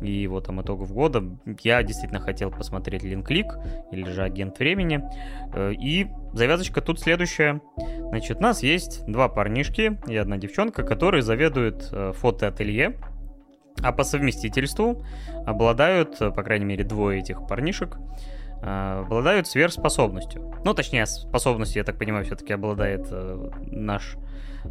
и 0.00 0.12
его 0.12 0.40
там 0.40 0.62
итогов 0.62 0.92
года, 0.92 1.24
я 1.64 1.82
действительно 1.82 2.20
хотел 2.20 2.52
посмотреть 2.52 3.02
Link 3.02 3.27
Click 3.27 3.58
или 3.90 4.08
же 4.08 4.22
Агент 4.22 4.56
Времени. 4.60 5.02
Э, 5.52 5.72
и 5.72 6.06
завязочка 6.32 6.80
тут 6.80 7.00
следующая. 7.00 7.60
Значит, 8.10 8.38
у 8.38 8.42
нас 8.42 8.62
есть 8.62 9.04
два 9.06 9.28
парнишки 9.28 9.98
и 10.06 10.16
одна 10.16 10.36
девчонка, 10.36 10.84
которые 10.84 11.22
заведуют 11.22 11.88
э, 11.90 12.12
фотоателье 12.14 12.96
а 13.82 13.92
по 13.92 14.04
совместительству 14.04 15.04
обладают, 15.46 16.18
по 16.18 16.42
крайней 16.42 16.64
мере, 16.64 16.84
двое 16.84 17.20
этих 17.20 17.46
парнишек, 17.46 17.98
э, 18.62 19.00
обладают 19.00 19.46
сверхспособностью. 19.46 20.54
Ну, 20.64 20.74
точнее, 20.74 21.06
способностью, 21.06 21.80
я 21.80 21.84
так 21.84 21.98
понимаю, 21.98 22.24
все-таки 22.24 22.52
обладает 22.52 23.06
э, 23.10 23.50
наш 23.66 24.16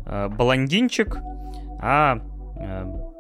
э, 0.06 0.28
блондинчик, 0.30 1.18
а 1.80 2.20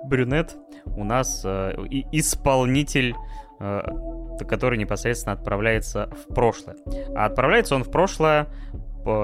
брюнет 0.05 0.57
у 0.85 1.03
нас 1.03 1.45
исполнитель 1.45 3.13
который 3.59 4.77
непосредственно 4.77 5.33
отправляется 5.33 6.09
в 6.11 6.33
прошлое. 6.33 6.75
А 7.15 7.25
отправляется 7.25 7.75
он 7.75 7.83
в 7.83 7.89
прошлое 7.89 8.47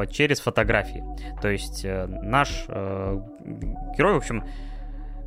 через 0.10 0.40
фотографии. 0.40 1.04
То 1.40 1.50
есть 1.50 1.84
наш 1.84 2.68
герой, 2.68 4.14
в 4.14 4.18
общем, 4.18 4.44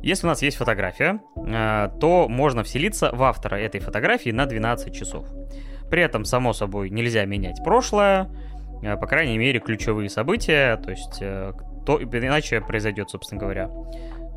если 0.01 0.27
у 0.27 0.29
нас 0.29 0.41
есть 0.41 0.57
фотография, 0.57 1.19
э, 1.35 1.89
то 1.99 2.27
можно 2.29 2.63
вселиться 2.63 3.09
в 3.13 3.23
автора 3.23 3.55
этой 3.55 3.79
фотографии 3.79 4.29
на 4.29 4.45
12 4.45 4.93
часов. 4.93 5.27
При 5.89 6.01
этом, 6.01 6.25
само 6.25 6.53
собой, 6.53 6.89
нельзя 6.89 7.25
менять 7.25 7.63
прошлое, 7.63 8.29
э, 8.83 8.95
по 8.97 9.07
крайней 9.07 9.37
мере, 9.37 9.59
ключевые 9.59 10.09
события, 10.09 10.77
то 10.77 10.91
есть 10.91 11.17
э, 11.21 11.53
то, 11.85 12.01
иначе 12.01 12.61
произойдет, 12.61 13.09
собственно 13.09 13.39
говоря, 13.41 13.69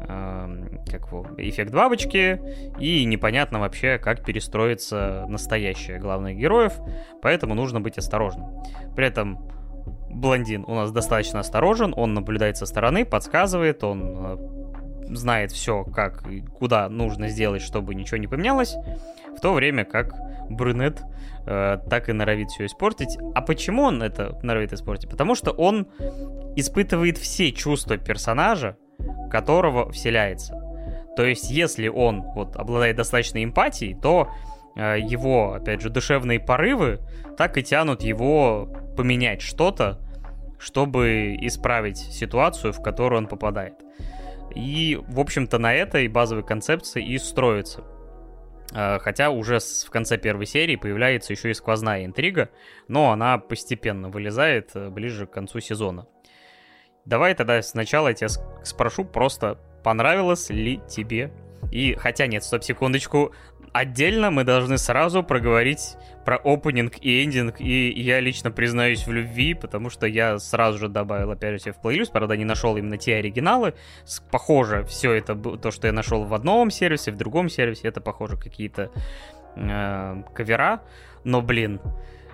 как 0.00 1.08
его, 1.08 1.26
эффект 1.36 1.72
бабочки, 1.72 2.40
и 2.78 3.04
непонятно 3.04 3.60
вообще, 3.60 3.98
как 3.98 4.24
перестроится 4.24 5.26
настоящее 5.28 5.98
главных 5.98 6.36
героев, 6.36 6.72
поэтому 7.20 7.54
нужно 7.54 7.82
быть 7.82 7.98
осторожным. 7.98 8.46
При 8.96 9.06
этом 9.06 9.38
блондин 10.08 10.64
у 10.66 10.74
нас 10.74 10.90
достаточно 10.90 11.40
осторожен, 11.40 11.92
он 11.94 12.14
наблюдает 12.14 12.56
со 12.56 12.64
стороны, 12.64 13.04
подсказывает, 13.04 13.84
он 13.84 14.59
знает 15.12 15.52
все, 15.52 15.84
как 15.84 16.26
и 16.28 16.40
куда 16.40 16.88
нужно 16.88 17.28
сделать, 17.28 17.62
чтобы 17.62 17.94
ничего 17.94 18.18
не 18.18 18.26
поменялось, 18.26 18.76
в 19.36 19.40
то 19.40 19.52
время 19.52 19.84
как 19.84 20.14
брюнет 20.48 21.02
э, 21.46 21.78
так 21.88 22.08
и 22.08 22.12
норовит 22.12 22.50
все 22.50 22.66
испортить. 22.66 23.18
А 23.34 23.40
почему 23.42 23.82
он 23.82 24.02
это 24.02 24.38
норовит 24.42 24.72
испортить? 24.72 25.08
Потому 25.08 25.34
что 25.34 25.52
он 25.52 25.88
испытывает 26.56 27.18
все 27.18 27.52
чувства 27.52 27.96
персонажа, 27.96 28.76
которого 29.30 29.90
вселяется. 29.90 30.54
То 31.16 31.24
есть, 31.24 31.50
если 31.50 31.88
он 31.88 32.22
вот 32.22 32.56
обладает 32.56 32.96
достаточной 32.96 33.44
эмпатией, 33.44 33.94
то 33.94 34.30
э, 34.76 34.98
его, 35.00 35.54
опять 35.54 35.80
же, 35.80 35.90
душевные 35.90 36.40
порывы 36.40 37.00
так 37.36 37.56
и 37.56 37.62
тянут 37.62 38.02
его 38.02 38.68
поменять 38.96 39.42
что-то, 39.42 40.00
чтобы 40.58 41.36
исправить 41.40 41.98
ситуацию, 41.98 42.72
в 42.72 42.82
которую 42.82 43.22
он 43.22 43.26
попадает. 43.26 43.74
И, 44.54 44.98
в 45.08 45.20
общем-то, 45.20 45.58
на 45.58 45.74
этой 45.74 46.08
базовой 46.08 46.44
концепции 46.44 47.04
и 47.04 47.18
строится. 47.18 47.84
А, 48.72 48.98
хотя 48.98 49.30
уже 49.30 49.58
в 49.58 49.90
конце 49.90 50.16
первой 50.16 50.46
серии 50.46 50.76
появляется 50.76 51.32
еще 51.32 51.50
и 51.50 51.54
сквозная 51.54 52.04
интрига, 52.04 52.50
но 52.88 53.10
она 53.10 53.38
постепенно 53.38 54.08
вылезает 54.08 54.70
э, 54.74 54.90
ближе 54.90 55.26
к 55.26 55.32
концу 55.32 55.60
сезона. 55.60 56.06
Давай 57.04 57.34
тогда 57.34 57.62
сначала 57.62 58.08
я 58.08 58.14
тебя 58.14 58.28
спрошу 58.62 59.04
просто, 59.04 59.58
понравилось 59.82 60.50
ли 60.50 60.80
тебе? 60.88 61.32
И, 61.72 61.94
хотя 61.94 62.26
нет, 62.26 62.44
стоп, 62.44 62.62
секундочку, 62.62 63.32
отдельно 63.72 64.30
мы 64.30 64.44
должны 64.44 64.78
сразу 64.78 65.22
проговорить 65.22 65.96
про 66.24 66.36
опенинг 66.36 66.94
и 67.00 67.24
эндинг, 67.24 67.60
и 67.60 67.90
я 67.90 68.20
лично 68.20 68.50
признаюсь 68.50 69.06
в 69.06 69.12
любви, 69.12 69.54
потому 69.54 69.90
что 69.90 70.06
я 70.06 70.38
сразу 70.38 70.78
же 70.78 70.88
добавил 70.88 71.30
опять 71.30 71.62
же 71.62 71.72
в 71.72 71.80
плейлист, 71.80 72.12
правда 72.12 72.36
не 72.36 72.44
нашел 72.44 72.76
именно 72.76 72.98
те 72.98 73.16
оригиналы, 73.16 73.74
похоже 74.30 74.84
все 74.84 75.12
это, 75.12 75.34
то, 75.34 75.70
что 75.70 75.86
я 75.86 75.92
нашел 75.92 76.24
в 76.24 76.34
одном 76.34 76.70
сервисе, 76.70 77.12
в 77.12 77.16
другом 77.16 77.48
сервисе, 77.48 77.88
это 77.88 78.00
похоже 78.00 78.36
какие-то 78.36 78.90
э, 79.56 80.22
кавера, 80.34 80.82
но 81.24 81.40
блин, 81.40 81.80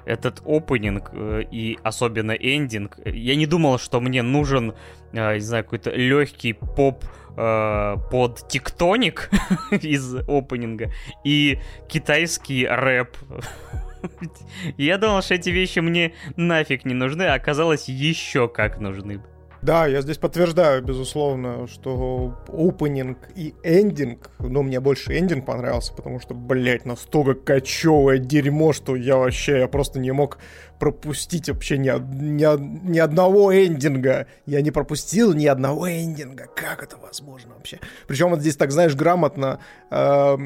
этот 0.04 0.40
опенинг 0.46 1.10
э, 1.12 1.42
и 1.50 1.78
особенно 1.82 2.32
эндинг, 2.32 2.98
я 3.04 3.36
не 3.36 3.46
думал, 3.46 3.78
что 3.78 4.00
мне 4.00 4.22
нужен, 4.22 4.74
э, 5.12 5.34
не 5.34 5.40
знаю, 5.40 5.64
какой-то 5.64 5.90
легкий 5.90 6.52
поп 6.52 7.04
э, 7.36 7.96
под 8.10 8.48
тектоник 8.48 9.30
из 9.70 10.14
опенинга 10.28 10.92
и 11.24 11.58
китайский 11.88 12.66
рэп. 12.66 13.16
Я 14.76 14.98
думал, 14.98 15.22
что 15.22 15.34
эти 15.34 15.50
вещи 15.50 15.80
мне 15.80 16.14
нафиг 16.36 16.84
не 16.84 16.94
нужны, 16.94 17.24
а 17.24 17.34
оказалось 17.34 17.88
еще 17.88 18.48
как 18.48 18.78
нужны. 18.80 19.20
Да, 19.66 19.84
я 19.88 20.00
здесь 20.00 20.16
подтверждаю, 20.18 20.80
безусловно, 20.80 21.66
что 21.66 22.38
опенинг 22.46 23.18
и 23.34 23.52
эндинг, 23.64 24.30
ну, 24.38 24.62
мне 24.62 24.78
больше 24.78 25.18
эндинг 25.18 25.44
понравился, 25.44 25.92
потому 25.92 26.20
что, 26.20 26.34
блядь, 26.34 26.84
настолько 26.84 27.34
кочевое 27.34 28.18
дерьмо, 28.18 28.72
что 28.72 28.94
я 28.94 29.16
вообще, 29.16 29.58
я 29.58 29.66
просто 29.66 29.98
не 29.98 30.12
мог 30.12 30.38
пропустить 30.78 31.48
вообще 31.48 31.78
ни, 31.78 31.88
ни, 31.88 32.88
ни 32.88 32.98
одного 33.00 33.52
эндинга. 33.52 34.28
Я 34.44 34.60
не 34.60 34.70
пропустил 34.70 35.32
ни 35.32 35.46
одного 35.46 35.90
эндинга. 35.90 36.46
Как 36.54 36.84
это 36.84 36.96
возможно 36.98 37.54
вообще? 37.54 37.80
Причем 38.06 38.30
вот 38.30 38.42
здесь, 38.42 38.56
так 38.56 38.70
знаешь, 38.70 38.94
грамотно 38.94 39.58
э, 39.90 40.36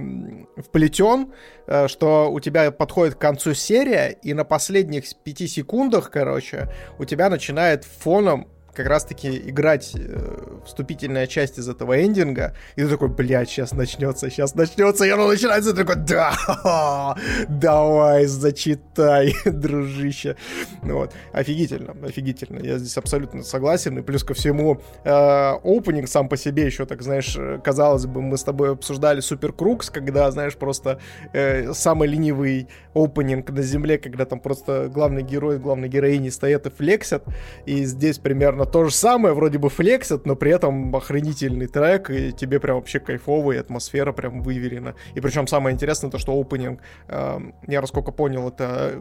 вплетен, 0.57 1.33
э, 1.67 1.89
что 1.89 2.33
у 2.33 2.41
тебя 2.41 2.71
подходит 2.71 3.17
к 3.17 3.19
концу 3.19 3.53
серия, 3.53 4.17
и 4.23 4.33
на 4.33 4.45
последних 4.45 5.05
пяти 5.25 5.47
секундах, 5.47 6.11
короче, 6.11 6.73
у 6.99 7.05
тебя 7.05 7.29
начинает 7.29 7.85
фоном 7.85 8.49
как 8.75 8.87
раз-таки 8.87 9.37
играть 9.37 9.93
э, 9.95 10.59
вступительная 10.65 11.27
часть 11.27 11.59
из 11.59 11.69
этого 11.69 12.03
эндинга, 12.03 12.55
и 12.77 12.83
ты 12.83 12.89
такой, 12.89 13.09
блядь, 13.09 13.49
сейчас 13.49 13.73
начнется, 13.73 14.31
сейчас 14.31 14.55
начнется, 14.55 15.05
и 15.05 15.11
оно 15.11 15.27
начинается, 15.27 15.71
и 15.71 15.73
ты 15.73 15.85
такой, 15.85 15.97
да, 15.97 17.17
давай, 17.49 18.27
зачитай, 18.27 19.35
дружище. 19.45 20.37
Ну 20.83 20.95
вот, 20.95 21.13
офигительно, 21.33 21.97
офигительно, 22.07 22.61
я 22.61 22.79
здесь 22.79 22.97
абсолютно 22.97 23.43
согласен, 23.43 23.99
и 23.99 24.03
плюс 24.03 24.25
ко 24.25 24.35
всему, 24.35 24.81
э, 25.05 26.07
сам 26.07 26.29
по 26.29 26.37
себе 26.37 26.67
еще, 26.67 26.87
так 26.87 27.03
знаешь, 27.03 27.37
казалось 27.63 28.07
бы, 28.07 28.23
мы 28.23 28.37
с 28.37 28.43
тобой 28.43 28.73
обсуждали 28.73 29.21
Супер 29.21 29.53
Крукс, 29.53 29.91
когда, 29.91 30.31
знаешь, 30.31 30.57
просто 30.57 31.01
э, 31.33 31.73
самый 31.73 32.09
ленивый 32.09 32.69
опенинг 32.95 33.51
на 33.51 33.63
земле, 33.63 33.99
когда 33.99 34.25
там 34.25 34.41
просто 34.41 34.89
главный 34.89 35.23
герой, 35.23 35.59
главной 35.59 35.89
героини 35.89 36.29
стоят 36.31 36.67
и 36.67 36.71
флексят, 36.71 37.25
и 37.67 37.85
здесь 37.85 38.19
примерно 38.19 38.60
примерно 38.61 38.67
то 38.67 38.85
же 38.85 38.95
самое, 38.95 39.35
вроде 39.35 39.59
бы 39.59 39.69
флексит, 39.69 40.27
но 40.27 40.37
при 40.37 40.53
этом 40.53 40.95
охренительный 40.95 41.67
трек, 41.67 42.11
и 42.11 42.33
тебе 42.33 42.61
прям 42.61 42.77
вообще 42.77 43.01
кайфовый, 43.01 43.59
атмосфера 43.61 44.13
прям 44.13 44.43
выверена. 44.43 44.95
И 45.17 45.21
причем 45.21 45.47
самое 45.47 45.75
интересное 45.75 46.11
то, 46.11 46.19
что 46.19 46.39
опенинг, 46.39 46.81
э, 47.09 47.39
я 47.69 47.81
насколько 47.81 48.13
понял, 48.13 48.49
это 48.49 49.01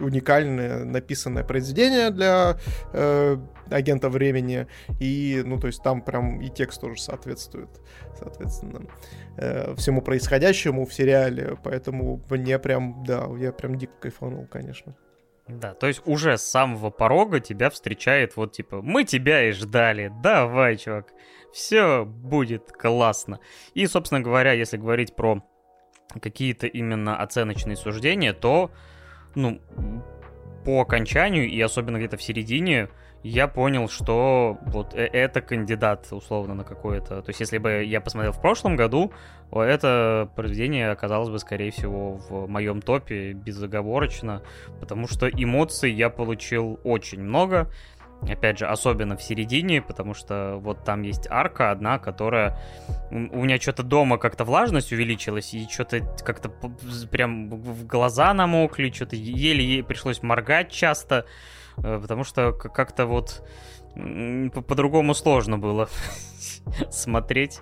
уникальное 0.00 0.84
написанное 0.84 1.44
произведение 1.44 2.10
для 2.10 2.56
э, 2.92 3.36
агента 3.70 4.08
времени. 4.08 4.66
И, 5.00 5.42
ну, 5.46 5.58
то 5.58 5.68
есть 5.68 5.82
там 5.82 6.02
прям 6.02 6.40
и 6.40 6.48
текст 6.48 6.80
тоже 6.80 7.00
соответствует, 7.00 7.68
соответственно, 8.18 8.80
э, 9.36 9.74
всему 9.76 10.02
происходящему 10.02 10.84
в 10.84 10.92
сериале. 10.92 11.56
Поэтому 11.62 12.20
мне 12.28 12.58
прям, 12.58 13.04
да, 13.04 13.28
я 13.38 13.52
прям 13.52 13.76
дико 13.78 13.92
кайфанул, 14.00 14.46
конечно. 14.46 14.94
Да, 15.46 15.74
то 15.74 15.86
есть 15.86 16.00
уже 16.06 16.38
с 16.38 16.42
самого 16.42 16.88
порога 16.90 17.38
тебя 17.38 17.68
встречает 17.68 18.36
вот 18.36 18.52
типа, 18.52 18.80
мы 18.80 19.04
тебя 19.04 19.48
и 19.48 19.52
ждали, 19.52 20.10
давай, 20.22 20.78
чувак, 20.78 21.12
все 21.52 22.04
будет 22.04 22.72
классно. 22.72 23.40
И, 23.74 23.86
собственно 23.86 24.22
говоря, 24.22 24.52
если 24.52 24.78
говорить 24.78 25.14
про 25.14 25.42
какие-то 26.20 26.66
именно 26.66 27.18
оценочные 27.18 27.76
суждения, 27.76 28.32
то, 28.32 28.70
ну, 29.34 29.60
по 30.64 30.80
окончанию 30.80 31.46
и 31.48 31.60
особенно 31.60 31.98
где-то 31.98 32.16
в 32.16 32.22
середине 32.22 32.88
я 33.24 33.48
понял, 33.48 33.88
что 33.88 34.58
вот 34.66 34.94
э, 34.94 35.06
это 35.06 35.40
кандидат 35.40 36.06
условно 36.10 36.54
на 36.54 36.62
какое-то... 36.62 37.22
То 37.22 37.30
есть 37.30 37.40
если 37.40 37.56
бы 37.56 37.82
я 37.82 38.02
посмотрел 38.02 38.32
в 38.32 38.40
прошлом 38.40 38.76
году, 38.76 39.12
это 39.50 40.28
произведение 40.36 40.90
оказалось 40.90 41.30
бы, 41.30 41.38
скорее 41.38 41.70
всего, 41.70 42.16
в 42.16 42.46
моем 42.46 42.82
топе 42.82 43.32
безоговорочно, 43.32 44.42
потому 44.78 45.08
что 45.08 45.26
эмоций 45.26 45.90
я 45.90 46.10
получил 46.10 46.78
очень 46.84 47.22
много. 47.22 47.70
Опять 48.20 48.58
же, 48.58 48.66
особенно 48.66 49.16
в 49.16 49.22
середине, 49.22 49.80
потому 49.80 50.12
что 50.12 50.58
вот 50.58 50.84
там 50.84 51.00
есть 51.00 51.26
арка 51.30 51.70
одна, 51.70 51.98
которая... 51.98 52.58
У 53.10 53.42
меня 53.42 53.58
что-то 53.58 53.82
дома 53.82 54.18
как-то 54.18 54.44
влажность 54.44 54.92
увеличилась, 54.92 55.54
и 55.54 55.66
что-то 55.66 56.00
как-то 56.22 56.50
прям 57.10 57.48
в 57.48 57.86
глаза 57.86 58.34
намокли, 58.34 58.90
что-то 58.90 59.16
еле 59.16 59.82
пришлось 59.82 60.22
моргать 60.22 60.70
часто, 60.70 61.24
потому 61.76 62.24
что 62.24 62.52
как-то 62.52 63.06
вот 63.06 63.46
по-другому 63.94 65.14
сложно 65.14 65.58
было 65.58 65.88
смотреть. 66.90 67.60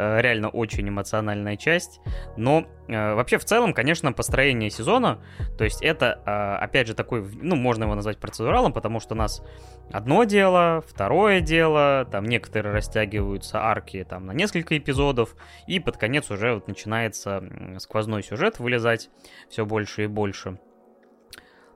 Э, 0.00 0.20
реально 0.20 0.48
очень 0.48 0.88
эмоциональная 0.88 1.56
часть. 1.56 2.00
Но 2.36 2.68
э, 2.86 3.14
вообще 3.14 3.36
в 3.36 3.44
целом, 3.44 3.74
конечно, 3.74 4.12
построение 4.12 4.70
сезона, 4.70 5.18
то 5.56 5.64
есть 5.64 5.82
это, 5.82 6.22
э, 6.24 6.64
опять 6.64 6.86
же, 6.86 6.94
такой, 6.94 7.28
ну, 7.42 7.56
можно 7.56 7.82
его 7.82 7.96
назвать 7.96 8.18
процедуралом, 8.18 8.72
потому 8.72 9.00
что 9.00 9.14
у 9.14 9.18
нас 9.18 9.42
одно 9.90 10.22
дело, 10.22 10.84
второе 10.86 11.40
дело, 11.40 12.06
там 12.08 12.26
некоторые 12.26 12.72
растягиваются 12.72 13.60
арки 13.60 14.06
там 14.08 14.26
на 14.26 14.32
несколько 14.32 14.78
эпизодов, 14.78 15.34
и 15.66 15.80
под 15.80 15.96
конец 15.96 16.30
уже 16.30 16.54
вот 16.54 16.68
начинается 16.68 17.42
сквозной 17.78 18.22
сюжет 18.22 18.60
вылезать 18.60 19.10
все 19.48 19.66
больше 19.66 20.04
и 20.04 20.06
больше. 20.06 20.60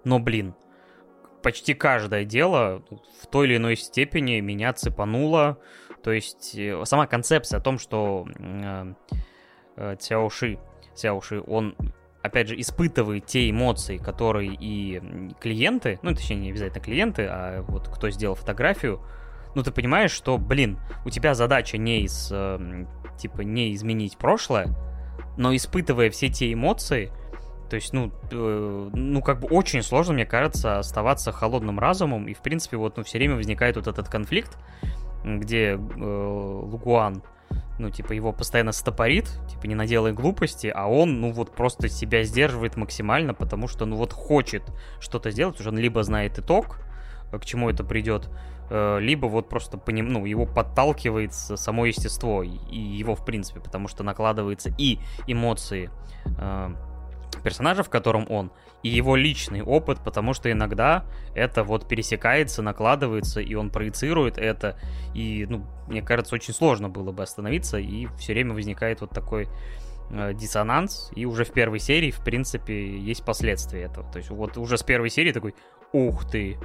Но, 0.05 0.21
блин, 0.21 0.55
почти 1.43 1.75
каждое 1.75 2.25
дело 2.25 2.83
в 3.21 3.27
той 3.27 3.47
или 3.47 3.57
иной 3.57 3.77
степени 3.77 4.41
меня 4.41 4.73
цепануло, 4.73 5.59
то 6.03 6.13
есть 6.13 6.55
э, 6.57 6.83
сама 6.85 7.07
концепция 7.07 7.59
о 7.59 7.63
том, 7.63 7.79
что 7.79 8.27
э, 8.39 8.95
э, 9.77 9.97
Цяоши, 9.99 10.59
Цяоши, 10.95 11.43
он 11.47 11.77
опять 12.23 12.49
же, 12.49 12.61
испытывает 12.61 13.27
те 13.27 13.51
эмоции, 13.51 13.99
которые 13.99 14.55
и 14.55 15.03
клиенты, 15.41 15.99
ну, 16.03 16.15
точнее, 16.15 16.37
не 16.37 16.51
обязательно 16.51 16.83
клиенты, 16.83 17.27
а 17.29 17.63
вот 17.63 17.89
кто 17.89 18.11
сделал 18.11 18.37
фотографию, 18.37 19.01
ну, 19.55 19.63
ты 19.63 19.71
понимаешь, 19.71 20.13
что, 20.13 20.39
блин, 20.39 20.79
у 21.05 21.11
тебя 21.11 21.35
задача 21.35 21.77
не 21.77 22.03
из, 22.03 22.31
э, 22.33 22.87
типа, 23.19 23.43
не 23.43 23.75
изменить 23.75 24.17
прошлое, 24.17 24.69
но 25.37 25.55
испытывая 25.55 26.11
все 26.11 26.29
те 26.29 26.53
эмоции, 26.53 27.13
то 27.73 27.77
есть, 27.77 27.95
ну, 27.95 28.13
э, 28.31 28.91
ну, 28.93 29.23
как 29.23 29.41
бы 29.41 29.49
очень 29.49 29.83
сложно, 29.83 30.13
мне 30.13 30.27
кажется, 30.27 30.79
оставаться 30.79 31.33
холодным 31.33 31.79
разумом, 31.79 32.29
и, 32.29 32.35
в 32.35 32.41
принципе, 32.43 32.77
вот, 32.77 32.99
ну, 32.99 33.03
все 33.03 33.17
время 33.17 33.37
возникает 33.37 33.77
вот 33.77 33.87
этот 33.87 34.11
конфликт, 34.11 34.59
где 35.25 35.69
э, 35.69 35.77
Лугуан, 35.79 37.23
ну, 37.79 37.89
типа, 37.89 38.13
его 38.13 38.35
постоянно 38.35 38.73
стопорит, 38.73 39.31
типа, 39.49 39.65
не 39.69 39.75
наделай 39.75 40.13
глупости, 40.13 40.67
а 40.67 40.87
он, 40.87 41.23
ну, 41.23 41.33
вот 41.33 41.55
просто 41.57 41.89
себя 41.89 42.25
сдерживает 42.25 42.77
максимально, 42.77 43.33
потому 43.33 43.69
что, 43.69 43.87
ну, 43.87 43.97
вот 43.97 44.13
хочет 44.13 44.65
что-то 45.01 45.31
сделать, 45.31 45.59
уже 45.59 45.71
он 45.71 45.79
либо 45.79 46.03
знает 46.03 46.39
итог, 46.39 46.79
э, 47.33 47.39
к 47.39 47.47
чему 47.47 47.71
это 47.71 47.85
придет, 47.85 48.29
э, 48.69 48.99
либо 49.01 49.29
вот 49.29 49.49
просто 49.49 49.79
по 49.79 49.89
ним, 49.89 50.11
ну, 50.11 50.27
его 50.27 50.45
подталкивает 50.45 51.33
само 51.33 51.87
естество 51.87 52.43
и 52.43 52.79
его, 52.79 53.15
в 53.15 53.25
принципе, 53.25 53.61
потому 53.61 53.89
что 53.89 54.05
накладывается 54.05 54.75
и 54.77 54.99
эмоции 55.27 55.89
э, 56.39 56.75
персонажа, 57.41 57.83
в 57.83 57.91
котором 57.91 58.27
он, 58.31 58.51
и 58.83 58.89
его 58.89 59.17
личный 59.17 59.63
опыт, 59.63 59.99
потому 60.05 60.35
что 60.35 60.51
иногда 60.51 61.05
это 61.35 61.65
вот 61.65 61.89
пересекается, 61.89 62.63
накладывается, 62.63 63.41
и 63.41 63.55
он 63.55 63.71
проецирует 63.71 64.39
это, 64.39 64.79
и, 65.15 65.47
ну, 65.49 65.67
мне 65.87 66.03
кажется, 66.03 66.35
очень 66.35 66.55
сложно 66.55 66.89
было 66.89 67.13
бы 67.13 67.23
остановиться, 67.23 67.79
и 67.79 68.07
все 68.19 68.33
время 68.33 68.55
возникает 68.55 69.01
вот 69.01 69.11
такой 69.11 69.49
э, 70.11 70.35
диссонанс, 70.35 71.11
и 71.15 71.25
уже 71.25 71.45
в 71.45 71.53
первой 71.53 71.79
серии, 71.79 72.11
в 72.11 72.23
принципе, 72.25 72.99
есть 72.99 73.25
последствия 73.25 73.83
этого. 73.83 74.11
То 74.11 74.19
есть 74.19 74.31
вот 74.31 74.57
уже 74.57 74.77
с 74.77 74.83
первой 74.83 75.11
серии 75.11 75.33
такой, 75.33 75.55
ух 75.93 76.29
ты, 76.31 76.59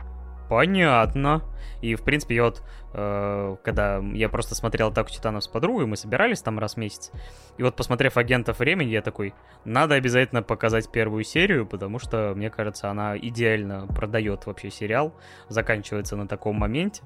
Понятно. 0.50 1.44
И, 1.82 1.96
в 1.96 2.02
принципе, 2.04 2.36
я 2.36 2.44
вот, 2.46 2.64
э, 2.94 3.58
когда 3.64 4.00
я 4.14 4.30
просто 4.30 4.56
смотрел 4.56 4.88
«Атаку 4.88 5.12
титанов» 5.12 5.44
с 5.44 5.48
подругой, 5.48 5.86
мы 5.86 5.96
собирались 5.96 6.42
там 6.42 6.58
раз 6.58 6.74
в 6.74 6.78
месяц, 6.78 7.12
и 7.58 7.64
вот, 7.64 7.76
посмотрев 7.76 8.18
«Агентов 8.18 8.60
времени», 8.60 8.90
я 8.90 9.02
такой, 9.02 9.34
надо 9.66 9.96
обязательно 9.96 10.42
показать 10.42 10.92
первую 10.92 11.24
серию, 11.24 11.68
потому 11.68 12.00
что, 12.00 12.34
мне 12.36 12.50
кажется, 12.50 12.90
она 12.90 13.18
идеально 13.18 13.86
продает 13.88 14.46
вообще 14.48 14.72
сериал, 14.72 15.14
заканчивается 15.50 16.16
на 16.16 16.28
таком 16.28 16.56
моменте, 16.56 17.04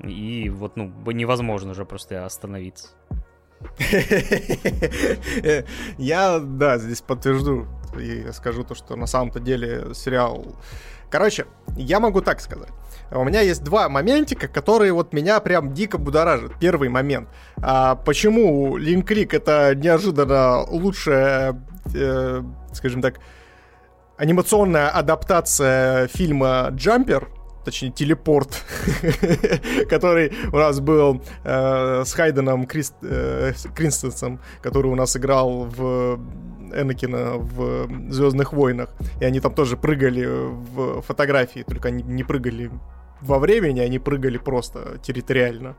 и 0.00 0.48
вот, 0.48 0.76
ну, 0.76 0.92
невозможно 1.12 1.70
уже 1.70 1.84
просто 1.84 2.24
остановиться. 2.24 2.88
Я, 5.98 6.40
да, 6.40 6.78
здесь 6.78 7.00
подтвержду 7.00 7.68
и 7.96 8.32
скажу 8.32 8.64
то, 8.64 8.74
что 8.74 8.96
на 8.96 9.06
самом-то 9.06 9.38
деле 9.38 9.94
сериал 9.94 10.56
Короче, 11.12 11.44
я 11.76 12.00
могу 12.00 12.22
так 12.22 12.40
сказать. 12.40 12.70
У 13.10 13.22
меня 13.22 13.42
есть 13.42 13.62
два 13.62 13.90
моментика, 13.90 14.48
которые 14.48 14.94
вот 14.94 15.12
меня 15.12 15.40
прям 15.40 15.74
дико 15.74 15.98
будоражат. 15.98 16.58
Первый 16.58 16.88
момент. 16.88 17.28
А, 17.58 17.96
почему 17.96 18.78
Линклик 18.78 19.34
это 19.34 19.74
неожиданно 19.74 20.62
лучшая, 20.62 21.62
э, 21.94 22.42
скажем 22.72 23.02
так, 23.02 23.16
анимационная 24.16 24.88
адаптация 24.88 26.08
фильма 26.08 26.68
«Джампер», 26.70 27.28
точнее, 27.66 27.90
телепорт, 27.90 28.64
который 29.90 30.32
у 30.50 30.56
нас 30.56 30.80
был 30.80 31.22
э, 31.44 32.04
с 32.06 32.12
Хайденом 32.14 32.66
Крист, 32.66 32.94
э, 33.02 33.52
Кринстенсом, 33.74 34.40
который 34.62 34.90
у 34.90 34.94
нас 34.94 35.14
играл 35.14 35.66
в 35.66 36.18
Энакина 36.74 37.36
в 37.36 37.88
Звездных 38.10 38.52
войнах. 38.52 38.90
И 39.20 39.24
они 39.24 39.40
там 39.40 39.54
тоже 39.54 39.76
прыгали 39.76 40.26
в 40.26 41.02
фотографии, 41.02 41.64
только 41.66 41.88
они 41.88 42.02
не 42.02 42.24
прыгали 42.24 42.70
во 43.22 43.38
времени, 43.38 43.80
они 43.80 43.98
прыгали 43.98 44.38
просто 44.38 44.98
территориально. 45.02 45.76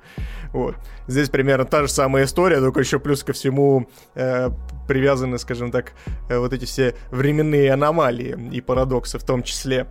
Вот. 0.54 0.76
Здесь 1.08 1.30
примерно 1.30 1.66
та 1.66 1.82
же 1.82 1.90
самая 1.90 2.26
история, 2.26 2.60
только 2.60 2.80
еще 2.80 3.00
плюс 3.00 3.24
ко 3.24 3.34
всему 3.34 3.88
э, 4.16 4.50
привязаны, 4.88 5.38
скажем 5.38 5.72
так, 5.72 5.94
э, 6.30 6.38
вот 6.38 6.54
эти 6.54 6.66
все 6.66 6.96
временные 7.12 7.74
аномалии 7.74 8.38
и 8.52 8.62
парадоксы 8.62 9.20
в 9.20 9.24
том 9.24 9.44
числе. 9.44 9.88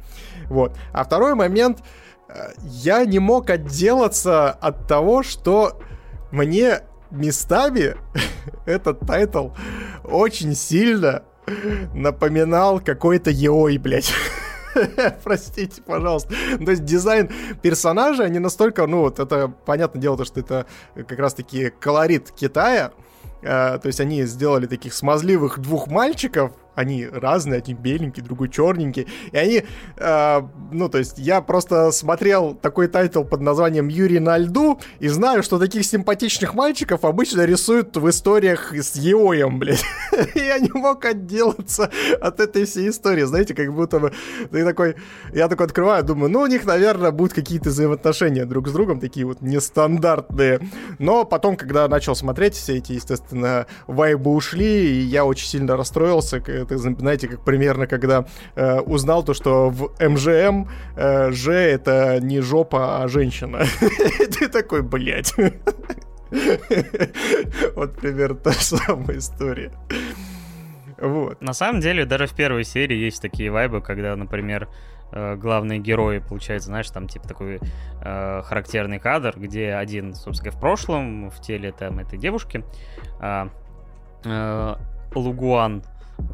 Вот. 0.47 0.77
А 0.93 1.05
второй 1.05 1.35
момент, 1.35 1.81
э, 2.29 2.53
я 2.62 3.05
не 3.05 3.19
мог 3.19 3.51
отделаться 3.51 4.51
от 4.51 4.89
того, 4.89 5.23
что 5.23 5.79
мне 6.31 6.81
местами 7.13 7.97
этот 8.67 9.01
title 9.01 9.51
очень 10.05 10.55
сильно 10.55 11.23
напоминал 11.95 12.81
какой-то 12.81 13.31
яой, 13.31 13.79
блядь. 13.79 14.13
Простите, 15.25 15.83
пожалуйста. 15.83 16.35
То 16.65 16.71
есть 16.71 16.85
дизайн 16.85 17.31
персонажа, 17.61 18.25
они 18.25 18.39
настолько, 18.39 18.87
ну 18.87 19.01
вот 19.01 19.19
это, 19.19 19.49
понятное 19.49 20.01
дело, 20.01 20.17
то, 20.17 20.25
что 20.25 20.41
это 20.41 20.67
как 20.95 21.19
раз-таки 21.19 21.71
колорит 21.71 22.31
Китая, 22.31 22.93
э, 23.43 23.81
то 23.81 23.89
есть 23.89 23.99
они 23.99 24.23
сделали 24.23 24.67
таких 24.67 24.95
смазливых 24.95 25.59
двух 25.59 25.89
мальчиков, 25.89 26.53
они 26.74 27.07
разные, 27.07 27.59
один 27.59 27.77
беленький, 27.77 28.23
другой 28.23 28.49
черненький. 28.49 29.07
И 29.32 29.36
они, 29.36 29.65
э, 29.97 30.43
ну, 30.70 30.89
то 30.89 30.99
есть 30.99 31.19
я 31.19 31.40
просто 31.40 31.90
смотрел 31.93 32.55
такой 32.55 32.89
title 32.89 33.24
под 33.24 33.40
названием 33.40 33.89
«Юрий 33.89 34.20
на 34.20 34.39
льду» 34.39 34.81
и 34.99 35.09
знаю, 35.09 35.43
что 35.43 35.59
таких 35.59 35.85
симпатичных 35.85 36.55
мальчиков 36.55 37.05
обычно 37.05 37.44
рисуют 37.44 37.97
в 37.97 38.09
историях 38.09 38.73
с 38.73 38.97
яоем, 38.97 39.59
блядь. 39.59 39.85
я 40.35 40.59
не 40.59 40.70
мог 40.73 41.05
отделаться 41.05 41.90
от 42.20 42.40
этой 42.40 42.65
всей 42.65 42.90
истории, 42.90 43.24
знаете, 43.24 43.55
как 43.55 43.73
будто 43.73 43.99
бы 43.99 44.12
ты 44.51 44.65
такой, 44.65 44.97
я 45.32 45.49
такой 45.49 45.66
открываю, 45.66 46.05
думаю, 46.05 46.31
ну, 46.31 46.40
у 46.40 46.47
них, 46.47 46.65
наверное, 46.65 47.11
будут 47.11 47.32
какие-то 47.32 47.70
взаимоотношения 47.70 48.44
друг 48.44 48.69
с 48.69 48.73
другом, 48.73 49.01
такие 49.01 49.27
вот 49.27 49.40
нестандартные. 49.40 50.61
Но 50.99 51.24
потом, 51.24 51.57
когда 51.57 51.89
начал 51.89 52.15
смотреть, 52.15 52.55
все 52.55 52.78
эти, 52.78 52.93
естественно, 52.93 53.66
вайбы 53.86 54.31
ушли, 54.31 55.01
и 55.01 55.01
я 55.01 55.24
очень 55.24 55.47
сильно 55.47 55.77
расстроился, 55.77 56.40
это, 56.71 56.79
знаете, 56.79 57.29
как 57.29 57.45
примерно, 57.45 57.87
когда 57.87 58.25
э, 58.55 58.81
узнал 58.81 59.23
то, 59.25 59.35
что 59.35 59.71
в 59.71 59.91
МЖМ 60.01 60.69
э, 60.97 61.33
Ж 61.33 61.51
это 61.51 62.21
не 62.21 62.41
жопа, 62.41 63.03
а 63.03 63.09
женщина. 63.09 63.65
Ты 64.39 64.49
такой, 64.49 64.83
блядь. 64.83 65.35
Вот 67.77 67.97
примерно 67.97 68.37
та 68.37 68.53
же 68.53 68.61
самая 68.61 69.19
история. 69.19 69.71
Вот. 70.99 71.43
На 71.43 71.53
самом 71.53 71.81
деле, 71.81 72.05
даже 72.05 72.27
в 72.27 72.35
первой 72.35 72.65
серии 72.65 72.97
есть 72.97 73.21
такие 73.21 73.51
вайбы, 73.51 73.81
когда, 73.81 74.15
например, 74.15 74.69
э, 75.11 75.35
главные 75.35 75.81
герои, 75.81 76.21
получается, 76.21 76.69
знаешь, 76.69 76.89
там 76.91 77.09
типа 77.09 77.27
такой 77.27 77.61
э, 78.03 78.43
характерный 78.45 79.01
кадр, 79.01 79.35
где 79.37 79.75
один, 79.75 80.15
собственно, 80.15 80.53
в 80.53 80.61
прошлом, 80.61 81.31
в 81.31 81.41
теле 81.41 81.73
там 81.73 81.99
этой 81.99 82.19
девушки, 82.19 82.65
э, 83.21 83.49
э, 84.25 84.75
Лугуан 85.15 85.83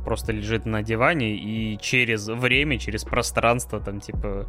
просто 0.04 0.32
лежит 0.32 0.66
на 0.66 0.82
диване 0.82 1.36
и 1.36 1.78
через 1.78 2.26
время, 2.28 2.78
через 2.78 3.04
пространство 3.04 3.80
там 3.80 4.00
типа 4.00 4.46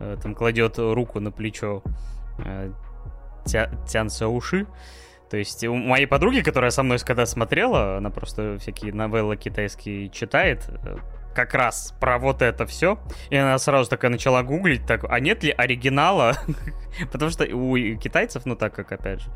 э, 0.00 0.16
там 0.22 0.34
кладет 0.34 0.78
руку 0.78 1.20
на 1.20 1.30
плечо 1.30 1.82
э, 2.38 2.72
тя 3.44 3.70
Тян 3.88 4.10
Сауши, 4.10 4.66
то 5.30 5.36
есть 5.36 5.64
у 5.64 5.74
моей 5.74 6.06
подруги, 6.06 6.40
которая 6.42 6.70
со 6.70 6.82
мной 6.82 6.98
когда 6.98 7.24
смотрела, 7.24 7.96
она 7.96 8.10
просто 8.10 8.58
всякие 8.58 8.92
новеллы 8.92 9.36
китайские 9.36 10.10
читает, 10.10 10.68
э, 10.68 10.96
как 11.32 11.54
раз 11.54 11.94
про 12.00 12.18
вот 12.18 12.42
это 12.42 12.66
все. 12.66 12.98
И 13.30 13.36
она 13.36 13.58
сразу 13.58 13.88
такая 13.88 14.10
начала 14.10 14.42
гуглить, 14.42 14.86
так, 14.86 15.04
а 15.08 15.20
нет 15.20 15.42
ли 15.42 15.50
оригинала? 15.50 16.36
Потому 17.12 17.30
что 17.30 17.44
у 17.44 17.76
китайцев, 17.96 18.46
ну 18.46 18.56
так 18.56 18.74
как, 18.74 18.92
опять 18.92 19.20
же, 19.20 19.30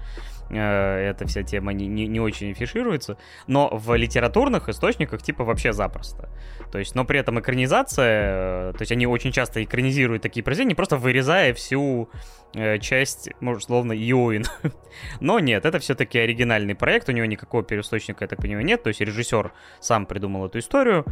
э, 0.50 1.10
эта 1.10 1.26
вся 1.26 1.42
тема 1.42 1.72
не, 1.72 1.86
не, 1.86 2.06
не 2.06 2.20
очень 2.20 2.52
афишируется, 2.52 3.16
но 3.46 3.68
в 3.72 3.94
литературных 3.94 4.68
источниках 4.68 5.22
типа 5.22 5.44
вообще 5.44 5.72
запросто. 5.72 6.28
То 6.70 6.78
есть, 6.78 6.94
но 6.94 7.04
при 7.04 7.18
этом 7.18 7.40
экранизация, 7.40 8.70
э, 8.70 8.72
то 8.72 8.82
есть 8.82 8.92
они 8.92 9.06
очень 9.06 9.32
часто 9.32 9.64
экранизируют 9.64 10.22
такие 10.22 10.42
произведения, 10.42 10.74
просто 10.74 10.96
вырезая 10.96 11.54
всю 11.54 12.10
э, 12.54 12.78
часть, 12.78 13.30
может, 13.40 13.64
словно 13.64 13.92
Йоин. 13.92 14.44
но 15.20 15.38
нет, 15.38 15.64
это 15.64 15.78
все-таки 15.78 16.18
оригинальный 16.18 16.74
проект, 16.74 17.08
у 17.08 17.12
него 17.12 17.26
никакого 17.26 17.62
переисточника, 17.62 18.24
я 18.24 18.28
так 18.28 18.40
понимаю, 18.40 18.64
нет, 18.66 18.82
то 18.82 18.88
есть 18.88 19.00
режиссер 19.00 19.52
сам 19.80 20.06
придумал 20.06 20.46
эту 20.46 20.58
историю, 20.58 21.04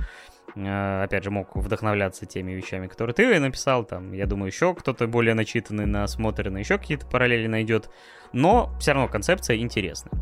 опять 0.56 1.24
же, 1.24 1.30
мог 1.30 1.56
вдохновляться 1.56 2.26
теми 2.26 2.52
вещами, 2.52 2.86
которые 2.86 3.14
ты 3.14 3.40
написал, 3.40 3.84
там, 3.84 4.12
я 4.12 4.26
думаю, 4.26 4.48
еще 4.48 4.74
кто-то 4.74 5.06
более 5.06 5.34
начитанный, 5.34 5.86
насмотренный, 5.86 6.60
еще 6.60 6.78
какие-то 6.78 7.06
параллели 7.06 7.46
найдет, 7.46 7.90
но 8.32 8.72
все 8.78 8.92
равно 8.92 9.08
концепция 9.08 9.56
интересная. 9.56 10.12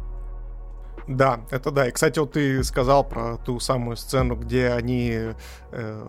Да, 1.09 1.41
это 1.51 1.71
да. 1.71 1.89
И, 1.89 1.91
кстати, 1.91 2.19
вот 2.19 2.33
ты 2.33 2.63
сказал 2.65 3.05
про 3.05 3.37
ту 3.37 3.61
самую 3.61 3.97
сцену, 3.97 4.37
где 4.37 4.69
они, 4.69 5.35
э, 5.73 6.09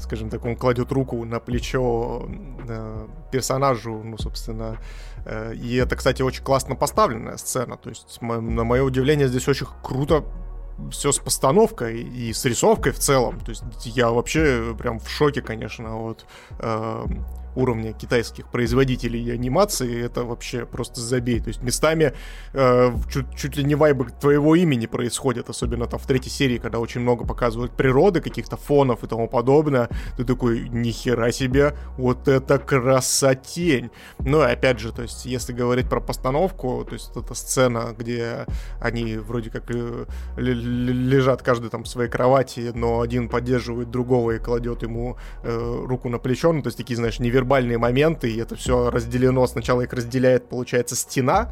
скажем 0.00 0.30
так, 0.30 0.44
он 0.44 0.56
кладет 0.56 0.92
руку 0.92 1.24
на 1.24 1.40
плечо 1.40 2.28
э, 2.68 3.06
персонажу, 3.32 4.00
ну, 4.02 4.16
собственно, 4.18 4.76
э, 5.24 5.54
и 5.54 5.76
это, 5.76 5.96
кстати, 5.96 6.22
очень 6.22 6.44
классно 6.44 6.76
поставленная 6.76 7.36
сцена. 7.36 7.76
То 7.76 7.88
есть, 7.88 8.18
на 8.22 8.64
мое 8.64 8.82
удивление, 8.82 9.28
здесь 9.28 9.48
очень 9.48 9.66
круто 9.82 10.24
все 10.90 11.12
с 11.12 11.18
постановкой 11.18 12.00
и 12.02 12.32
с 12.32 12.44
рисовкой 12.44 12.92
в 12.92 12.98
целом. 12.98 13.40
То 13.40 13.50
есть 13.50 13.62
я 13.84 14.10
вообще 14.10 14.74
прям 14.78 14.98
в 15.00 15.08
шоке, 15.08 15.42
конечно, 15.42 15.96
от 15.96 16.26
э, 16.58 17.04
уровня 17.56 17.92
китайских 17.92 18.48
производителей 18.48 19.32
анимации, 19.32 20.04
это 20.04 20.24
вообще 20.24 20.66
просто 20.66 21.00
забей. 21.00 21.40
То 21.40 21.48
есть 21.48 21.62
местами 21.62 22.12
э, 22.52 22.94
чуть, 23.10 23.34
чуть 23.36 23.56
ли 23.56 23.64
не 23.64 23.74
вайбы 23.74 24.06
твоего 24.20 24.54
имени 24.54 24.86
происходят, 24.86 25.50
особенно 25.50 25.86
там 25.86 25.98
в 25.98 26.06
третьей 26.06 26.30
серии, 26.30 26.58
когда 26.58 26.78
очень 26.78 27.00
много 27.00 27.24
показывают 27.24 27.72
природы, 27.72 28.20
каких-то 28.20 28.56
фонов 28.56 29.02
и 29.02 29.06
тому 29.06 29.28
подобное. 29.28 29.88
Ты 30.16 30.24
такой, 30.24 30.68
нихера 30.68 31.32
себе, 31.32 31.76
вот 31.96 32.28
это 32.28 32.58
красотень. 32.58 33.90
Ну 34.18 34.42
и 34.42 34.52
опять 34.52 34.78
же, 34.78 34.92
то 34.92 35.02
есть 35.02 35.26
если 35.26 35.52
говорить 35.52 35.88
про 35.88 36.00
постановку, 36.00 36.84
то 36.86 36.94
есть 36.94 37.16
это 37.16 37.34
сцена, 37.34 37.94
где 37.98 38.46
они 38.80 39.16
вроде 39.16 39.50
как 39.50 39.70
э, 39.70 40.06
лежат 40.36 41.42
каждый 41.42 41.70
там 41.70 41.84
в 41.84 41.88
своей 41.88 42.10
кровати, 42.10 42.72
но 42.74 43.00
один 43.00 43.28
поддерживает 43.28 43.90
другого 43.90 44.32
и 44.32 44.38
кладет 44.38 44.82
ему 44.82 45.16
э, 45.42 45.84
руку 45.86 46.08
на 46.08 46.18
плечо, 46.18 46.52
ну 46.52 46.62
то 46.62 46.68
есть 46.68 46.76
такие, 46.76 46.96
знаешь, 46.96 47.18
невербальные 47.18 47.45
невербальные 47.46 47.78
моменты, 47.78 48.30
и 48.30 48.38
это 48.38 48.56
все 48.56 48.90
разделено. 48.90 49.46
Сначала 49.46 49.82
их 49.82 49.92
разделяет, 49.92 50.48
получается, 50.48 50.96
стена, 50.96 51.48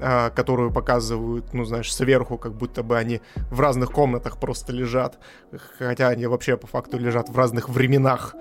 а, 0.00 0.30
которую 0.30 0.72
показывают, 0.72 1.52
ну, 1.52 1.64
знаешь, 1.64 1.92
сверху, 1.92 2.38
как 2.38 2.54
будто 2.54 2.82
бы 2.82 2.96
они 2.96 3.20
в 3.50 3.60
разных 3.60 3.92
комнатах 3.92 4.38
просто 4.38 4.72
лежат, 4.72 5.18
хотя 5.78 6.08
они 6.08 6.26
вообще 6.26 6.56
по 6.56 6.66
факту 6.66 6.98
лежат 6.98 7.28
в 7.28 7.36
разных 7.36 7.68
временах. 7.68 8.34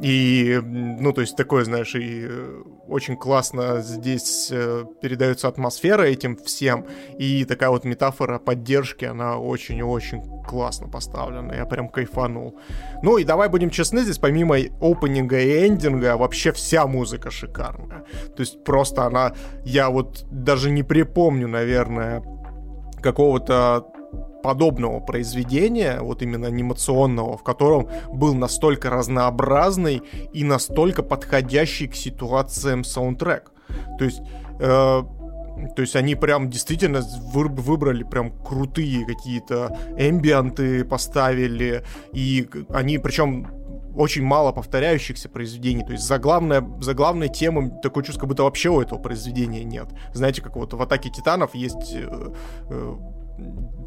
И, 0.00 0.60
ну, 0.62 1.12
то 1.12 1.22
есть 1.22 1.36
такое, 1.36 1.64
знаешь, 1.64 1.94
и 1.94 2.26
э, 2.28 2.62
очень 2.86 3.16
классно 3.16 3.80
здесь 3.80 4.48
э, 4.52 4.84
передается 5.00 5.48
атмосфера 5.48 6.02
этим 6.02 6.36
всем, 6.36 6.86
и 7.18 7.44
такая 7.44 7.70
вот 7.70 7.84
метафора 7.84 8.38
поддержки, 8.38 9.06
она 9.06 9.38
очень-очень 9.38 10.22
классно 10.46 10.88
поставлена, 10.88 11.54
я 11.54 11.64
прям 11.64 11.88
кайфанул. 11.88 12.58
Ну 13.02 13.16
и 13.16 13.24
давай 13.24 13.48
будем 13.48 13.70
честны, 13.70 14.00
здесь 14.00 14.18
помимо 14.18 14.56
опенинга 14.80 15.40
и 15.40 15.66
эндинга 15.66 16.16
вообще 16.16 16.52
вся 16.52 16.86
музыка 16.86 17.30
шикарная. 17.30 18.04
То 18.36 18.40
есть 18.40 18.64
просто 18.64 19.04
она, 19.04 19.32
я 19.64 19.88
вот 19.88 20.26
даже 20.30 20.70
не 20.70 20.82
припомню, 20.82 21.48
наверное, 21.48 22.22
какого-то 23.02 23.86
подобного 24.46 25.00
произведения, 25.00 25.98
вот 26.00 26.22
именно 26.22 26.46
анимационного, 26.46 27.36
в 27.36 27.42
котором 27.42 27.88
был 28.12 28.32
настолько 28.34 28.90
разнообразный 28.90 30.02
и 30.32 30.44
настолько 30.44 31.02
подходящий 31.02 31.88
к 31.88 31.96
ситуациям 31.96 32.84
саундтрек. 32.84 33.50
То 33.98 34.04
есть 34.04 34.20
э, 34.60 35.02
то 35.74 35.82
есть 35.82 35.96
они 35.96 36.14
прям 36.14 36.48
действительно 36.48 37.00
выбрали 37.32 38.04
прям 38.04 38.30
крутые 38.30 39.04
какие-то 39.04 39.76
эмбианты, 39.98 40.84
поставили, 40.84 41.82
и 42.12 42.48
они 42.68 42.98
причем 42.98 43.48
очень 43.96 44.22
мало 44.22 44.52
повторяющихся 44.52 45.28
произведений. 45.28 45.82
То 45.84 45.92
есть 45.92 46.04
заглавная, 46.04 46.64
заглавная 46.80 47.28
тема, 47.28 47.70
такое 47.82 48.04
чувство, 48.04 48.20
как 48.20 48.28
будто 48.28 48.42
вообще 48.44 48.68
у 48.68 48.80
этого 48.80 48.98
произведения 48.98 49.64
нет. 49.64 49.88
Знаете, 50.12 50.42
как 50.42 50.56
вот 50.56 50.74
в 50.74 50.82
«Атаке 50.82 51.10
титанов» 51.10 51.54
есть 51.54 51.94
э, 51.94 52.32
э, 52.70 52.96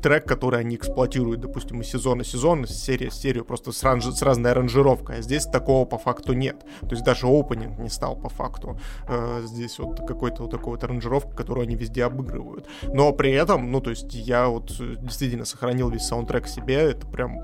трек, 0.01 0.25
который 0.25 0.59
они 0.59 0.75
эксплуатируют, 0.75 1.41
допустим, 1.41 1.81
из 1.81 1.87
сезона 1.87 2.23
сезон, 2.23 2.63
из 2.63 2.71
серии 2.71 3.09
серию, 3.09 3.45
просто 3.45 3.71
с, 3.71 3.83
ранж... 3.83 4.05
с 4.05 4.21
разной 4.21 4.51
аранжировкой. 4.51 5.17
А 5.17 5.21
здесь 5.21 5.45
такого 5.45 5.85
по 5.85 5.97
факту 5.97 6.33
нет. 6.33 6.63
То 6.81 6.91
есть 6.91 7.03
даже 7.03 7.27
опенинг 7.27 7.79
не 7.79 7.89
стал 7.89 8.15
по 8.15 8.29
факту. 8.29 8.79
Э, 9.07 9.41
здесь 9.45 9.79
вот 9.79 10.05
какой-то 10.07 10.43
вот 10.43 10.51
такой 10.51 10.73
вот 10.73 10.83
аранжировка, 10.83 11.35
которую 11.35 11.63
они 11.63 11.75
везде 11.75 12.05
обыгрывают. 12.05 12.67
Но 12.93 13.11
при 13.13 13.31
этом, 13.31 13.71
ну, 13.71 13.81
то 13.81 13.89
есть 13.89 14.13
я 14.13 14.47
вот 14.47 14.71
действительно 15.01 15.45
сохранил 15.45 15.89
весь 15.89 16.05
саундтрек 16.05 16.47
себе, 16.47 16.75
это 16.75 17.07
прям 17.07 17.39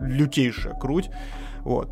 лютейшая 0.00 0.74
круть. 0.74 1.10
Вот. 1.62 1.88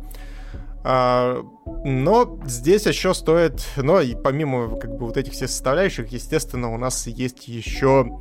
А, 0.85 1.41
но 1.85 2.39
здесь 2.45 2.85
еще 2.85 3.13
стоит, 3.13 3.65
но 3.77 4.01
и 4.01 4.15
помимо 4.15 4.77
как 4.77 4.97
бы 4.97 5.05
вот 5.05 5.17
этих 5.17 5.31
всех 5.31 5.49
составляющих, 5.49 6.09
естественно, 6.09 6.73
у 6.73 6.77
нас 6.77 7.07
есть 7.07 7.47
еще 7.47 8.19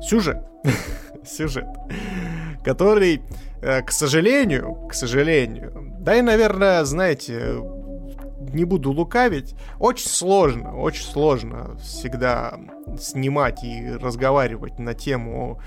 сюжет. 0.00 0.44
сюжет. 1.24 1.66
Который, 2.64 3.22
э, 3.62 3.82
к 3.82 3.90
сожалению, 3.92 4.86
к 4.88 4.94
сожалению, 4.94 5.94
да 6.00 6.16
и, 6.16 6.22
наверное, 6.22 6.84
знаете, 6.84 7.60
не 8.52 8.64
буду 8.64 8.92
лукавить, 8.92 9.54
очень 9.78 10.08
сложно, 10.08 10.76
очень 10.76 11.04
сложно 11.04 11.76
всегда 11.76 12.58
снимать 12.98 13.62
и 13.64 13.92
разговаривать 13.92 14.78
на 14.78 14.94
тему 14.94 15.60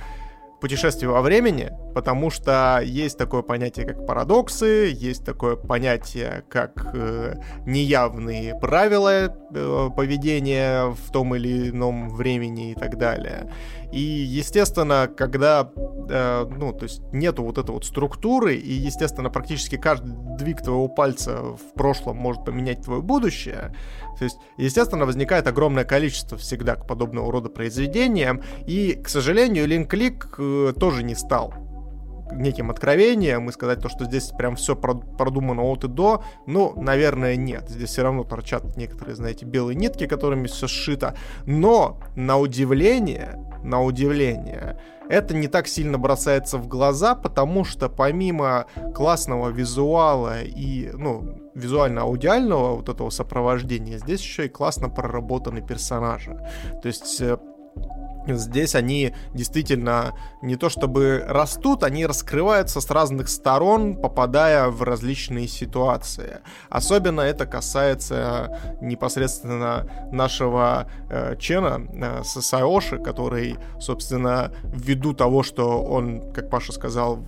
путешествие 0.60 1.10
во 1.10 1.22
времени, 1.22 1.72
потому 1.94 2.30
что 2.30 2.82
есть 2.84 3.18
такое 3.18 3.42
понятие, 3.42 3.86
как 3.86 4.06
парадоксы, 4.06 4.94
есть 4.96 5.24
такое 5.26 5.56
понятие, 5.56 6.44
как 6.50 6.92
э, 6.94 7.36
неявные 7.66 8.56
правила 8.60 9.36
э, 9.54 9.90
поведения 9.96 10.86
в 10.90 11.12
том 11.12 11.36
или 11.36 11.70
ином 11.70 12.10
времени 12.10 12.72
и 12.72 12.76
так 12.76 12.98
далее. 12.98 13.52
И, 13.92 14.00
естественно, 14.00 15.08
когда, 15.16 15.70
э, 16.10 16.46
ну, 16.50 16.74
то 16.74 16.84
есть 16.84 17.02
нету 17.12 17.44
вот 17.44 17.60
этой 17.60 17.72
вот 17.72 17.86
структуры, 17.86 18.56
и, 18.56 18.74
естественно, 18.74 19.30
практически 19.30 19.78
каждый 19.78 20.16
двиг 20.38 20.64
твоего 20.64 20.88
пальца 20.88 21.42
в 21.42 21.74
прошлом 21.76 22.18
может 22.18 22.44
поменять 22.44 22.82
твое 22.82 23.02
будущее, 23.04 23.76
то 24.18 24.24
есть, 24.24 24.38
естественно, 24.58 25.06
возникает 25.06 25.48
огромное 25.48 25.84
количество 25.84 26.38
всегда 26.40 26.76
к 26.76 26.88
подобного 26.88 27.32
рода 27.32 27.50
произведениям, 27.50 28.42
и, 28.66 28.94
к 28.94 29.10
сожалению, 29.10 29.68
Линклик 29.68 30.36
э, 30.40 30.74
тоже 30.80 31.04
не 31.04 31.14
стал 31.14 31.54
неким 32.34 32.70
откровением 32.70 33.50
и 33.50 33.52
сказать 33.52 33.82
то, 33.82 33.90
что 33.90 34.06
здесь 34.06 34.32
прям 34.32 34.56
все 34.56 34.76
продумано 34.76 35.64
от 35.64 35.84
и 35.84 35.88
до, 35.88 36.24
ну, 36.46 36.74
наверное, 36.76 37.36
нет. 37.36 37.70
Здесь 37.70 37.90
все 37.90 38.04
равно 38.04 38.24
торчат 38.24 38.78
некоторые, 38.78 39.16
знаете, 39.16 39.46
белые 39.46 39.76
нитки, 39.76 40.08
которыми 40.08 40.48
все 40.48 40.68
сшито. 40.68 41.16
Но, 41.46 42.00
на 42.16 42.38
удивление, 42.38 43.40
на 43.64 43.82
удивление, 43.82 44.78
это 45.10 45.36
не 45.36 45.48
так 45.48 45.68
сильно 45.68 45.98
бросается 45.98 46.58
в 46.58 46.68
глаза, 46.68 47.16
потому 47.16 47.66
что 47.66 47.90
помимо 47.90 48.66
классного 48.96 49.50
визуала 49.50 50.42
и, 50.42 50.90
ну, 50.94 51.50
визуально-аудиального 51.56 52.76
вот 52.76 52.90
этого 52.90 53.10
сопровождения, 53.10 53.98
здесь 53.98 54.22
еще 54.22 54.46
и 54.46 54.50
классно 54.50 54.90
проработаны 54.90 55.62
персонажи. 55.62 56.38
То 56.82 56.88
есть 56.88 57.22
э, 57.22 57.38
Здесь 58.26 58.74
они 58.76 59.14
действительно 59.34 60.14
не 60.42 60.56
то 60.56 60.70
чтобы 60.70 61.24
растут, 61.28 61.84
они 61.84 62.06
раскрываются 62.06 62.80
с 62.80 62.90
разных 62.90 63.28
сторон, 63.28 63.98
попадая 63.98 64.70
в 64.70 64.82
различные 64.84 65.48
ситуации. 65.48 66.40
Особенно 66.70 67.22
это 67.22 67.46
касается 67.46 68.78
непосредственно 68.82 69.90
нашего 70.12 70.90
э, 71.10 71.36
Чена 71.38 71.86
э, 71.94 72.24
Саоши, 72.24 72.98
который, 72.98 73.58
собственно, 73.80 74.54
ввиду 74.64 75.14
того, 75.14 75.44
что 75.44 75.84
он, 75.84 76.32
как 76.32 76.50
Паша 76.50 76.72
сказал, 76.72 77.20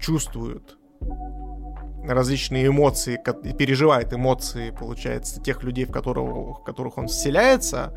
чувствует 0.00 0.78
различные 2.06 2.68
эмоции, 2.68 3.20
переживает 3.58 4.12
эмоции, 4.14 4.70
получается, 4.70 5.42
тех 5.42 5.62
людей, 5.62 5.84
в, 5.84 5.92
которого, 5.92 6.54
в 6.54 6.64
которых 6.64 6.96
он 6.96 7.08
вселяется, 7.08 7.92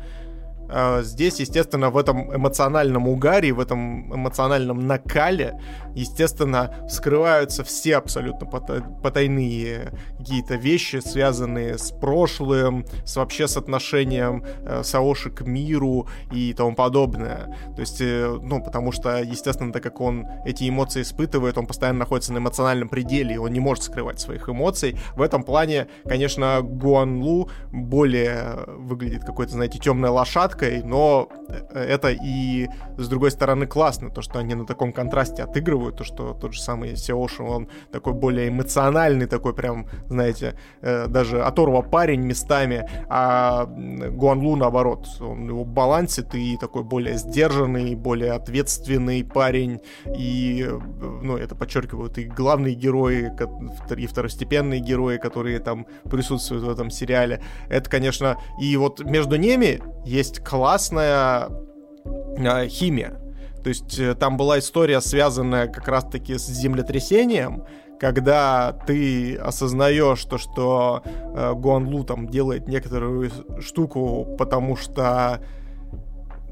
здесь, 1.02 1.40
естественно, 1.40 1.90
в 1.90 1.96
этом 1.96 2.34
эмоциональном 2.34 3.08
угаре, 3.08 3.52
в 3.52 3.60
этом 3.60 4.14
эмоциональном 4.14 4.86
накале, 4.86 5.60
естественно, 5.94 6.74
скрываются 6.88 7.64
все 7.64 7.96
абсолютно 7.96 8.46
потайные 8.46 9.92
какие-то 10.18 10.54
вещи, 10.54 11.00
связанные 11.04 11.78
с 11.78 11.90
прошлым, 11.90 12.86
с 13.04 13.16
вообще 13.16 13.48
с 13.48 13.56
отношением 13.56 14.44
э, 14.64 14.82
Саоши 14.82 15.30
к 15.30 15.42
миру 15.42 16.08
и 16.30 16.52
тому 16.54 16.74
подобное. 16.74 17.56
То 17.74 17.80
есть, 17.80 18.00
э, 18.00 18.38
ну, 18.42 18.62
потому 18.62 18.92
что, 18.92 19.18
естественно, 19.18 19.72
так 19.72 19.82
как 19.82 20.00
он 20.00 20.26
эти 20.44 20.68
эмоции 20.68 21.02
испытывает, 21.02 21.58
он 21.58 21.66
постоянно 21.66 22.00
находится 22.00 22.32
на 22.32 22.38
эмоциональном 22.38 22.88
пределе, 22.88 23.34
и 23.34 23.38
он 23.38 23.52
не 23.52 23.60
может 23.60 23.84
скрывать 23.84 24.20
своих 24.20 24.48
эмоций. 24.48 24.98
В 25.16 25.22
этом 25.22 25.42
плане, 25.42 25.88
конечно, 26.04 26.60
Гуан 26.62 27.22
Лу 27.22 27.50
более 27.72 28.64
выглядит 28.66 29.24
какой-то, 29.24 29.52
знаете, 29.52 29.78
темная 29.78 30.10
лошадка, 30.10 30.61
жесткой, 30.62 30.82
но 30.82 31.28
это 31.74 32.10
и, 32.10 32.68
с 32.96 33.08
другой 33.08 33.30
стороны, 33.30 33.66
классно, 33.66 34.10
то, 34.10 34.22
что 34.22 34.38
они 34.38 34.54
на 34.54 34.66
таком 34.66 34.92
контрасте 34.92 35.42
отыгрывают, 35.42 35.96
то, 35.96 36.04
что 36.04 36.34
тот 36.34 36.54
же 36.54 36.60
самый 36.60 36.96
Сеоши, 36.96 37.42
он 37.42 37.68
такой 37.90 38.12
более 38.12 38.48
эмоциональный, 38.48 39.26
такой 39.26 39.54
прям, 39.54 39.86
знаете, 40.08 40.54
э, 40.80 41.06
даже 41.08 41.42
оторва 41.42 41.82
парень 41.82 42.20
местами, 42.22 42.88
а 43.08 43.66
Гуанлу, 43.66 44.56
наоборот, 44.56 45.08
он 45.20 45.48
его 45.48 45.64
балансит 45.64 46.34
и 46.34 46.56
такой 46.56 46.82
более 46.82 47.16
сдержанный, 47.16 47.94
более 47.94 48.32
ответственный 48.32 49.24
парень, 49.24 49.80
и, 50.16 50.68
ну, 51.22 51.36
это 51.36 51.54
подчеркивают 51.54 52.18
и 52.18 52.24
главные 52.24 52.74
герои, 52.74 53.32
и 53.96 54.06
второстепенные 54.06 54.80
герои, 54.80 55.18
которые 55.18 55.58
там 55.58 55.86
присутствуют 56.10 56.64
в 56.64 56.70
этом 56.70 56.90
сериале. 56.90 57.42
Это, 57.68 57.90
конечно, 57.90 58.38
и 58.60 58.76
вот 58.76 59.04
между 59.04 59.36
ними 59.36 59.80
есть 60.04 60.40
классная 60.44 61.48
э, 62.36 62.68
химия. 62.68 63.20
То 63.62 63.68
есть 63.68 63.98
э, 63.98 64.14
там 64.14 64.36
была 64.36 64.58
история, 64.58 65.00
связанная 65.00 65.68
как 65.68 65.88
раз-таки 65.88 66.36
с 66.36 66.46
землетрясением, 66.46 67.64
когда 68.00 68.72
ты 68.72 69.36
осознаешь 69.36 70.24
то, 70.24 70.38
что 70.38 71.02
э, 71.04 71.52
Гуан 71.54 71.86
Лу 71.86 72.04
там 72.04 72.28
делает 72.28 72.66
некоторую 72.66 73.30
штуку, 73.60 74.26
потому 74.36 74.76
что, 74.76 75.40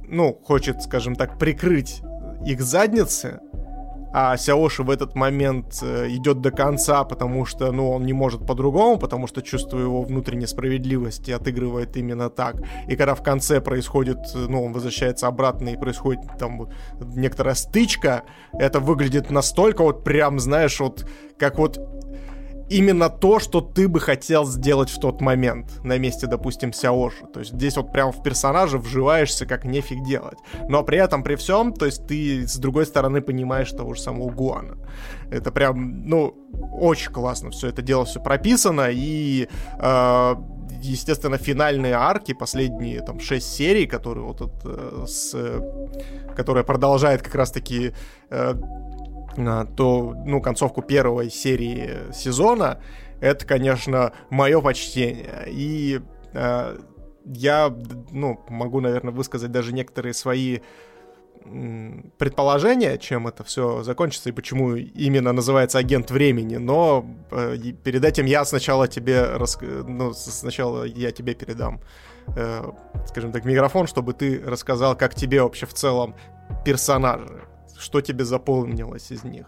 ну, 0.06 0.38
хочет, 0.44 0.82
скажем 0.82 1.16
так, 1.16 1.38
прикрыть 1.38 2.02
их 2.46 2.60
задницы, 2.60 3.40
а 4.12 4.36
Сяоши 4.36 4.82
в 4.82 4.90
этот 4.90 5.14
момент 5.14 5.78
э, 5.82 6.08
идет 6.08 6.40
до 6.40 6.50
конца, 6.50 7.04
потому 7.04 7.46
что, 7.46 7.72
ну, 7.72 7.90
он 7.90 8.04
не 8.04 8.12
может 8.12 8.46
по-другому, 8.46 8.98
потому 8.98 9.26
что 9.26 9.42
чувство 9.42 9.78
его 9.78 10.02
внутренней 10.02 10.46
справедливости 10.46 11.30
отыгрывает 11.30 11.96
именно 11.96 12.28
так. 12.30 12.56
И 12.88 12.96
когда 12.96 13.14
в 13.14 13.22
конце 13.22 13.60
происходит, 13.60 14.18
э, 14.34 14.46
ну, 14.48 14.64
он 14.64 14.72
возвращается 14.72 15.26
обратно 15.26 15.70
и 15.70 15.76
происходит 15.76 16.20
там 16.38 16.68
некоторая 17.00 17.54
стычка, 17.54 18.22
это 18.52 18.80
выглядит 18.80 19.30
настолько 19.30 19.82
вот 19.82 20.04
прям, 20.04 20.40
знаешь, 20.40 20.80
вот 20.80 21.06
как 21.38 21.58
вот 21.58 21.78
именно 22.70 23.10
то, 23.10 23.40
что 23.40 23.60
ты 23.60 23.88
бы 23.88 24.00
хотел 24.00 24.46
сделать 24.46 24.90
в 24.90 24.98
тот 25.00 25.20
момент 25.20 25.84
на 25.84 25.98
месте, 25.98 26.26
допустим, 26.26 26.72
Сяоши. 26.72 27.26
То 27.32 27.40
есть 27.40 27.52
здесь 27.52 27.76
вот 27.76 27.92
прям 27.92 28.12
в 28.12 28.22
персонажа 28.22 28.78
вживаешься 28.78 29.44
как 29.44 29.64
нефиг 29.64 30.02
делать. 30.04 30.38
Но 30.68 30.82
при 30.84 30.98
этом, 30.98 31.22
при 31.22 31.34
всем, 31.34 31.72
то 31.72 31.86
есть 31.86 32.06
ты 32.06 32.46
с 32.46 32.56
другой 32.56 32.86
стороны 32.86 33.20
понимаешь 33.20 33.70
того 33.70 33.94
же 33.94 34.00
самого 34.00 34.30
Гуана. 34.30 34.78
Это 35.30 35.50
прям, 35.50 36.06
ну, 36.08 36.34
очень 36.72 37.12
классно 37.12 37.50
все 37.50 37.68
это 37.68 37.82
дело 37.82 38.04
все 38.04 38.20
прописано 38.20 38.88
и 38.90 39.48
э, 39.78 40.34
естественно, 40.82 41.38
финальные 41.38 41.94
арки, 41.94 42.32
последние 42.32 43.00
там 43.00 43.20
шесть 43.20 43.52
серий, 43.52 43.86
которые 43.86 44.24
вот 44.24 44.40
это, 44.40 45.06
с, 45.06 45.34
которая 46.36 46.64
продолжает 46.64 47.22
как 47.22 47.34
раз-таки 47.34 47.92
э, 48.30 48.54
то, 49.36 50.14
ну, 50.26 50.40
концовку 50.40 50.82
первой 50.82 51.30
серии 51.30 52.12
сезона, 52.12 52.80
это, 53.20 53.46
конечно, 53.46 54.12
мое 54.30 54.60
почтение. 54.60 55.44
И 55.48 56.00
э, 56.32 56.78
я, 57.24 57.74
ну, 58.10 58.40
могу, 58.48 58.80
наверное, 58.80 59.12
высказать 59.12 59.52
даже 59.52 59.72
некоторые 59.72 60.14
свои 60.14 60.60
предположения, 62.18 62.98
чем 62.98 63.26
это 63.26 63.44
все 63.44 63.82
закончится 63.82 64.28
и 64.28 64.32
почему 64.32 64.74
именно 64.76 65.32
называется 65.32 65.78
агент 65.78 66.10
времени, 66.10 66.56
но 66.56 67.06
э, 67.30 67.56
перед 67.82 68.04
этим 68.04 68.26
я 68.26 68.44
сначала 68.44 68.86
тебе, 68.86 69.24
рас... 69.24 69.58
ну, 69.60 70.12
сначала 70.12 70.84
я 70.84 71.10
тебе 71.12 71.34
передам, 71.34 71.80
э, 72.36 72.70
скажем 73.06 73.32
так, 73.32 73.44
микрофон, 73.46 73.86
чтобы 73.86 74.12
ты 74.12 74.40
рассказал, 74.44 74.96
как 74.96 75.14
тебе 75.14 75.42
вообще 75.42 75.64
в 75.66 75.72
целом 75.72 76.14
персонажи 76.64 77.40
что 77.80 78.00
тебе 78.00 78.24
запомнилось 78.24 79.10
из 79.10 79.24
них? 79.24 79.46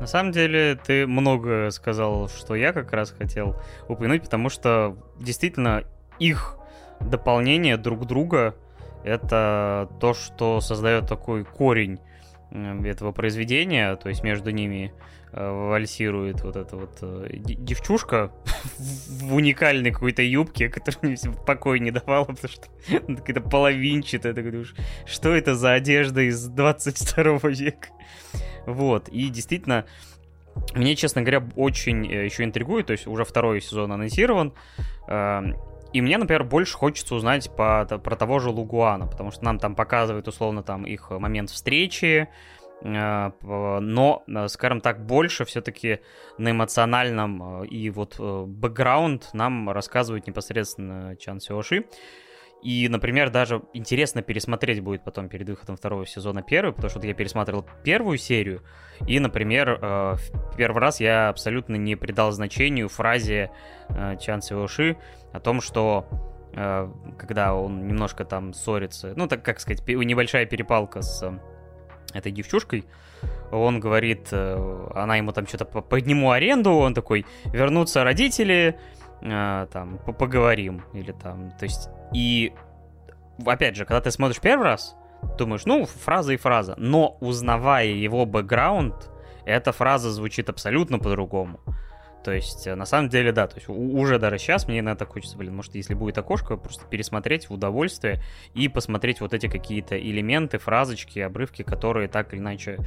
На 0.00 0.06
самом 0.06 0.32
деле, 0.32 0.78
ты 0.82 1.06
много 1.06 1.70
сказал, 1.70 2.28
что 2.28 2.54
я 2.54 2.72
как 2.72 2.92
раз 2.92 3.10
хотел 3.10 3.56
упомянуть, 3.88 4.22
потому 4.22 4.48
что 4.48 4.96
действительно 5.18 5.84
их 6.18 6.56
дополнение 7.00 7.76
друг 7.76 8.06
друга 8.06 8.54
это 9.04 9.88
то, 10.00 10.14
что 10.14 10.60
создает 10.60 11.06
такой 11.06 11.44
корень 11.44 12.00
этого 12.54 13.12
произведения, 13.12 13.96
то 13.96 14.08
есть 14.08 14.22
между 14.22 14.50
ними 14.50 14.92
э, 15.32 15.68
вальсирует 15.68 16.42
вот 16.42 16.56
эта 16.56 16.76
вот 16.76 16.98
э, 17.02 17.28
девчушка 17.32 18.30
в 18.78 19.34
уникальной 19.34 19.90
какой-то 19.90 20.22
юбке, 20.22 20.68
которая 20.68 21.00
мне 21.02 21.16
покой 21.46 21.80
не 21.80 21.90
давала, 21.90 22.24
потому 22.24 22.48
что 22.48 22.68
какая-то 23.16 23.40
половинчатая. 23.40 24.34
Ты 24.34 24.42
говоришь, 24.42 24.74
что 25.04 25.34
это 25.34 25.54
за 25.54 25.72
одежда 25.72 26.22
из 26.22 26.46
22 26.46 27.38
века? 27.50 27.88
Вот, 28.66 29.08
и 29.08 29.28
действительно, 29.28 29.84
мне, 30.74 30.96
честно 30.96 31.22
говоря, 31.22 31.46
очень 31.56 32.06
э, 32.10 32.24
еще 32.26 32.44
интригует, 32.44 32.86
то 32.86 32.92
есть 32.92 33.06
уже 33.06 33.24
второй 33.24 33.60
сезон 33.60 33.92
анонсирован, 33.92 34.54
эм, 35.08 35.56
и 35.94 36.00
мне, 36.00 36.18
например, 36.18 36.42
больше 36.42 36.76
хочется 36.76 37.14
узнать 37.14 37.48
по, 37.56 37.86
про 37.86 38.16
того 38.16 38.40
же 38.40 38.50
Лугуана, 38.50 39.06
потому 39.06 39.30
что 39.30 39.44
нам 39.44 39.60
там 39.60 39.76
показывают, 39.76 40.26
условно, 40.26 40.64
там 40.64 40.84
их 40.84 41.10
момент 41.10 41.50
встречи, 41.50 42.28
э, 42.82 43.30
но, 43.40 44.24
э, 44.26 44.48
скажем 44.48 44.80
так, 44.80 45.06
больше 45.06 45.44
все-таки 45.44 46.00
на 46.36 46.50
эмоциональном 46.50 47.62
э, 47.62 47.66
и 47.66 47.90
вот 47.90 48.18
бэкграунд 48.18 49.30
нам 49.34 49.70
рассказывает 49.70 50.26
непосредственно 50.26 51.14
Чан 51.16 51.38
Сиоши. 51.38 51.84
И, 52.64 52.88
например, 52.88 53.30
даже 53.30 53.62
интересно 53.74 54.22
пересмотреть 54.22 54.80
будет 54.80 55.04
потом 55.04 55.28
перед 55.28 55.48
выходом 55.48 55.76
второго 55.76 56.06
сезона 56.06 56.42
первый, 56.42 56.72
потому 56.72 56.90
что 56.90 57.06
я 57.06 57.12
пересматривал 57.14 57.66
первую 57.84 58.18
серию, 58.18 58.62
и, 59.06 59.20
например, 59.20 59.78
в 59.80 60.56
первый 60.56 60.80
раз 60.80 60.98
я 60.98 61.28
абсолютно 61.28 61.76
не 61.76 61.94
придал 61.94 62.32
значению 62.32 62.88
фразе 62.88 63.50
Чан 64.18 64.40
Сиоши 64.40 64.96
о 65.34 65.40
том, 65.40 65.60
что 65.60 66.06
э, 66.54 66.88
когда 67.18 67.54
он 67.54 67.86
немножко 67.86 68.24
там 68.24 68.54
ссорится, 68.54 69.12
ну, 69.16 69.26
так 69.26 69.44
как 69.44 69.60
сказать, 69.60 69.86
небольшая 69.86 70.46
перепалка 70.46 71.02
с 71.02 71.22
э, 71.22 71.38
этой 72.16 72.30
девчушкой, 72.30 72.84
он 73.50 73.80
говорит, 73.80 74.28
э, 74.30 74.88
она 74.94 75.16
ему 75.16 75.32
там 75.32 75.46
что-то 75.46 75.64
подниму 75.64 76.30
аренду, 76.30 76.70
он 76.70 76.94
такой, 76.94 77.26
вернутся 77.46 78.04
родители, 78.04 78.78
э, 79.24 79.66
там, 79.72 79.98
поговорим, 79.98 80.84
или 80.92 81.12
там, 81.12 81.50
то 81.58 81.64
есть, 81.64 81.88
и, 82.12 82.52
опять 83.44 83.76
же, 83.76 83.84
когда 83.84 84.00
ты 84.00 84.10
смотришь 84.10 84.40
первый 84.40 84.64
раз, 84.64 84.96
думаешь, 85.38 85.64
ну, 85.64 85.86
фраза 85.86 86.32
и 86.32 86.36
фраза, 86.36 86.74
но 86.76 87.16
узнавая 87.20 87.86
его 87.86 88.26
бэкграунд, 88.26 89.10
эта 89.46 89.72
фраза 89.72 90.10
звучит 90.10 90.48
абсолютно 90.48 90.98
по-другому. 90.98 91.60
То 92.24 92.32
есть, 92.32 92.66
на 92.66 92.86
самом 92.86 93.10
деле, 93.10 93.32
да, 93.32 93.46
то 93.46 93.56
есть 93.56 93.68
уже 93.68 94.18
даже 94.18 94.38
сейчас 94.38 94.66
мне 94.66 94.78
иногда 94.78 95.04
хочется, 95.04 95.36
блин, 95.36 95.54
может, 95.54 95.74
если 95.74 95.92
будет 95.92 96.16
окошко, 96.16 96.56
просто 96.56 96.86
пересмотреть 96.86 97.50
в 97.50 97.52
удовольствие 97.52 98.22
и 98.54 98.68
посмотреть 98.68 99.20
вот 99.20 99.34
эти 99.34 99.46
какие-то 99.46 99.98
элементы, 100.00 100.56
фразочки, 100.56 101.18
обрывки, 101.18 101.62
которые 101.62 102.08
так 102.08 102.32
или 102.32 102.40
иначе 102.40 102.78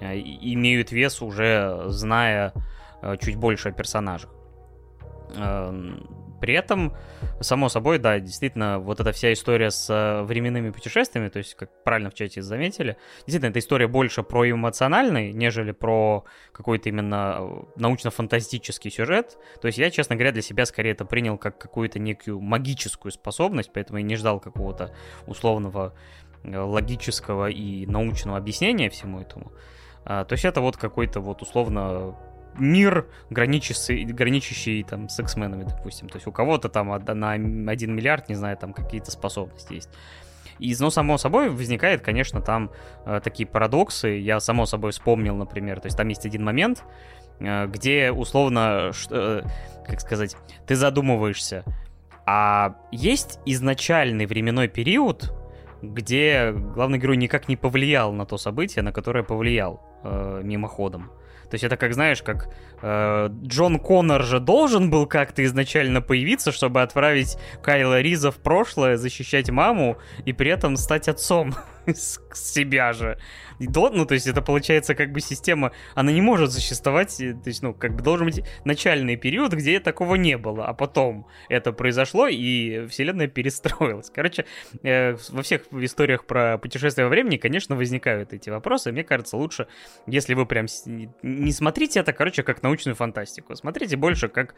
имеют 0.00 0.90
вес 0.90 1.22
уже 1.22 1.84
зная 1.86 2.52
чуть 3.20 3.36
больше 3.36 3.68
о 3.68 3.72
персонажах. 3.72 4.30
Эм, 5.36 6.20
при 6.40 6.54
этом, 6.54 6.96
само 7.40 7.68
собой, 7.68 7.98
да, 7.98 8.18
действительно, 8.18 8.78
вот 8.78 8.98
эта 8.98 9.12
вся 9.12 9.32
история 9.32 9.70
с 9.70 9.90
э, 9.90 10.22
временными 10.22 10.70
путешествиями, 10.70 11.28
то 11.28 11.38
есть, 11.38 11.54
как 11.54 11.84
правильно 11.84 12.10
в 12.10 12.14
чате 12.14 12.40
заметили, 12.40 12.96
действительно, 13.26 13.50
эта 13.50 13.58
история 13.58 13.86
больше 13.86 14.22
про 14.22 14.50
эмоциональный, 14.50 15.32
нежели 15.32 15.72
про 15.72 16.24
какой-то 16.52 16.88
именно 16.88 17.36
э, 17.40 17.62
научно-фантастический 17.76 18.90
сюжет. 18.90 19.38
То 19.60 19.66
есть 19.66 19.78
я, 19.78 19.90
честно 19.90 20.16
говоря, 20.16 20.32
для 20.32 20.42
себя 20.42 20.64
скорее 20.64 20.92
это 20.92 21.04
принял 21.04 21.36
как 21.36 21.58
какую-то 21.58 21.98
некую 21.98 22.40
магическую 22.40 23.12
способность, 23.12 23.70
поэтому 23.72 23.98
я 23.98 24.04
не 24.04 24.16
ждал 24.16 24.40
какого-то 24.40 24.94
условного 25.26 25.94
э, 26.42 26.58
логического 26.58 27.50
и 27.50 27.84
научного 27.84 28.38
объяснения 28.38 28.88
всему 28.88 29.20
этому. 29.20 29.52
А, 30.04 30.24
то 30.24 30.32
есть 30.32 30.46
это 30.46 30.62
вот 30.62 30.78
какой-то 30.78 31.20
вот 31.20 31.42
условно 31.42 32.16
мир, 32.58 33.06
граничащий, 33.30 34.04
граничащий 34.04 34.82
там 34.82 35.08
с 35.08 35.18
X-менами, 35.18 35.64
допустим. 35.64 36.08
То 36.08 36.16
есть 36.16 36.26
у 36.26 36.32
кого-то 36.32 36.68
там 36.68 36.88
на 36.88 37.32
1 37.32 37.94
миллиард, 37.94 38.28
не 38.28 38.34
знаю, 38.34 38.56
там 38.56 38.72
какие-то 38.72 39.10
способности 39.10 39.74
есть. 39.74 39.90
И, 40.58 40.74
ну, 40.78 40.90
само 40.90 41.16
собой, 41.16 41.48
возникает, 41.48 42.02
конечно, 42.02 42.42
там 42.42 42.70
э, 43.06 43.20
такие 43.24 43.46
парадоксы. 43.46 44.08
Я, 44.18 44.40
само 44.40 44.66
собой, 44.66 44.92
вспомнил, 44.92 45.34
например, 45.34 45.80
то 45.80 45.86
есть 45.86 45.96
там 45.96 46.08
есть 46.08 46.26
один 46.26 46.44
момент, 46.44 46.84
э, 47.38 47.66
где, 47.66 48.12
условно, 48.12 48.92
э, 49.10 49.42
как 49.86 50.00
сказать, 50.00 50.36
ты 50.66 50.76
задумываешься, 50.76 51.64
а 52.26 52.76
есть 52.92 53.40
изначальный 53.46 54.26
временной 54.26 54.68
период, 54.68 55.32
где 55.82 56.52
главный 56.52 56.98
герой 56.98 57.16
никак 57.16 57.48
не 57.48 57.56
повлиял 57.56 58.12
на 58.12 58.26
то 58.26 58.36
событие, 58.36 58.82
на 58.82 58.92
которое 58.92 59.24
повлиял 59.24 59.82
э, 60.04 60.42
мимоходом. 60.44 61.10
То 61.50 61.56
есть 61.56 61.64
это 61.64 61.76
как, 61.76 61.94
знаешь, 61.94 62.22
как 62.22 62.48
э, 62.80 63.28
Джон 63.44 63.80
Коннор 63.80 64.22
же 64.22 64.38
должен 64.38 64.88
был 64.88 65.06
как-то 65.06 65.44
изначально 65.44 66.00
появиться, 66.00 66.52
чтобы 66.52 66.80
отправить 66.82 67.36
Кайла 67.62 68.00
Риза 68.00 68.30
в 68.30 68.36
прошлое, 68.36 68.96
защищать 68.96 69.50
маму 69.50 69.98
и 70.24 70.32
при 70.32 70.50
этом 70.50 70.76
стать 70.76 71.08
отцом 71.08 71.54
себя 72.34 72.92
же 72.92 73.18
ну, 73.60 74.06
то 74.06 74.14
есть 74.14 74.26
это 74.26 74.42
получается 74.42 74.94
как 74.94 75.12
бы 75.12 75.20
система, 75.20 75.72
она 75.94 76.12
не 76.12 76.20
может 76.20 76.52
существовать, 76.52 77.16
то 77.16 77.48
есть, 77.48 77.62
ну, 77.62 77.74
как 77.74 77.94
бы 77.94 78.02
должен 78.02 78.26
быть 78.26 78.42
начальный 78.64 79.16
период, 79.16 79.52
где 79.52 79.80
такого 79.80 80.14
не 80.14 80.38
было, 80.38 80.66
а 80.66 80.72
потом 80.72 81.26
это 81.48 81.72
произошло, 81.72 82.26
и 82.26 82.86
вселенная 82.86 83.26
перестроилась. 83.28 84.10
Короче, 84.10 84.46
э, 84.82 85.16
во 85.28 85.42
всех 85.42 85.62
историях 85.72 86.24
про 86.24 86.58
путешествие 86.58 87.06
во 87.06 87.10
времени, 87.10 87.36
конечно, 87.36 87.76
возникают 87.76 88.32
эти 88.32 88.50
вопросы. 88.50 88.92
Мне 88.92 89.04
кажется, 89.04 89.36
лучше, 89.36 89.66
если 90.06 90.34
вы 90.34 90.46
прям 90.46 90.66
не 91.22 91.52
смотрите 91.52 92.00
это, 92.00 92.12
короче, 92.12 92.42
как 92.42 92.62
научную 92.62 92.96
фантастику, 92.96 93.54
смотрите 93.56 93.96
больше 93.96 94.28
как 94.28 94.54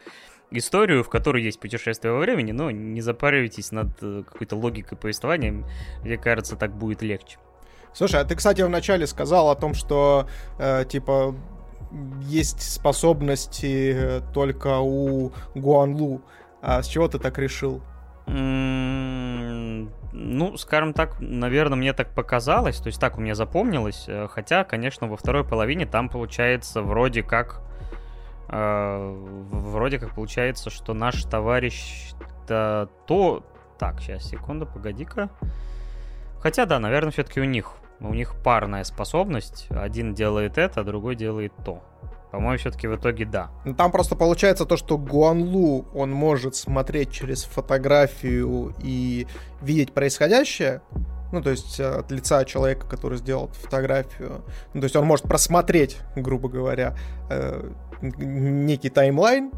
историю, 0.51 1.03
в 1.03 1.09
которой 1.09 1.43
есть 1.43 1.59
путешествие 1.59 2.13
во 2.13 2.21
времени, 2.21 2.53
но 2.53 2.71
не 2.71 3.01
запаривайтесь 3.01 3.73
над 3.73 3.89
э, 4.03 4.23
какой-то 4.27 4.57
логикой 4.57 4.97
повествования. 4.99 5.65
Мне 6.03 6.19
кажется, 6.19 6.57
так 6.57 6.77
будет 6.77 7.03
легче. 7.03 7.22
Слушай, 7.93 8.21
а 8.21 8.25
ты, 8.25 8.35
кстати, 8.35 8.63
вначале 8.63 9.07
сказал 9.07 9.51
о 9.51 9.55
том, 9.55 9.75
что, 9.75 10.27
э, 10.59 10.85
типа, 10.89 11.35
есть 12.23 12.63
способности 12.63 13.95
э, 13.95 14.21
только 14.33 14.79
у 14.79 15.33
Гуанлу. 15.55 16.23
А 16.63 16.83
с 16.83 16.87
чего 16.87 17.09
ты 17.09 17.19
так 17.19 17.39
решил? 17.39 17.83
ну, 20.13 20.57
скажем 20.57 20.93
так, 20.93 21.17
наверное, 21.21 21.77
мне 21.77 21.93
так 21.93 22.15
показалось, 22.15 22.79
то 22.79 22.87
есть 22.87 23.01
так 23.01 23.19
у 23.19 23.21
меня 23.21 23.35
запомнилось, 23.35 24.05
э, 24.07 24.29
хотя, 24.31 24.63
конечно, 24.65 25.09
во 25.09 25.17
второй 25.17 25.45
половине 25.45 25.87
там 25.87 26.09
получается 26.09 26.83
вроде 26.83 27.23
как, 27.23 27.61
э, 28.49 29.17
вроде 29.51 29.99
как 29.99 30.15
получается, 30.15 30.71
что 30.71 30.95
наш 30.95 31.25
товарищ-то 31.25 32.89
то... 33.07 33.45
Так, 33.79 34.01
сейчас, 34.01 34.25
секунду, 34.25 34.67
погоди-ка. 34.67 35.29
Хотя, 36.43 36.67
да, 36.67 36.79
наверное, 36.79 37.13
все-таки 37.13 37.41
у 37.41 37.45
них 37.45 37.75
у 38.01 38.15
них 38.15 38.35
парная 38.43 38.83
способность. 38.85 39.69
Один 39.71 40.13
делает 40.13 40.59
это, 40.59 40.83
другой 40.83 41.15
делает 41.15 41.53
то. 41.65 41.83
По-моему, 42.33 42.59
все-таки 42.59 42.89
в 42.89 42.97
итоге 42.97 43.27
да. 43.27 43.51
Ну, 43.65 43.75
там 43.75 43.93
просто 43.93 44.17
получается 44.17 44.65
то, 44.65 44.77
что 44.77 44.99
Гуанлу, 44.99 45.87
он 45.95 46.11
может 46.11 46.57
смотреть 46.57 47.13
через 47.13 47.45
фотографию 47.45 48.75
и 48.83 49.27
видеть 49.61 49.93
происходящее, 49.93 50.81
ну, 51.31 51.43
то 51.43 51.51
есть 51.51 51.79
э, 51.79 51.85
от 51.85 52.11
лица 52.11 52.45
человека, 52.45 52.87
который 52.87 53.19
сделал 53.19 53.49
фотографию. 53.49 54.43
Ну, 54.75 54.81
то 54.81 54.85
есть 54.85 54.97
он 54.97 55.05
может 55.05 55.27
просмотреть, 55.27 55.99
грубо 56.17 56.49
говоря, 56.49 56.97
э, 57.31 57.71
некий 58.01 58.89
таймлайн 58.89 59.51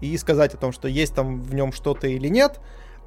и 0.00 0.16
сказать 0.16 0.54
о 0.54 0.56
том, 0.56 0.72
что 0.72 0.88
есть 0.88 1.14
там 1.14 1.42
в 1.42 1.54
нем 1.54 1.72
что-то 1.72 2.06
или 2.06 2.28
нет. 2.28 2.60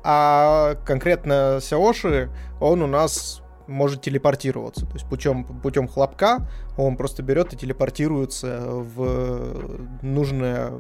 А 0.03 0.75
конкретно 0.85 1.59
Сяоши, 1.61 2.29
он 2.59 2.81
у 2.81 2.87
нас 2.87 3.41
может 3.67 4.01
телепортироваться. 4.01 4.85
То 4.85 4.93
есть 4.93 5.07
путем, 5.07 5.43
путем 5.43 5.87
хлопка 5.87 6.47
он 6.77 6.97
просто 6.97 7.21
берет 7.23 7.53
и 7.53 7.57
телепортируется 7.57 8.61
в 8.65 10.01
нужное 10.01 10.71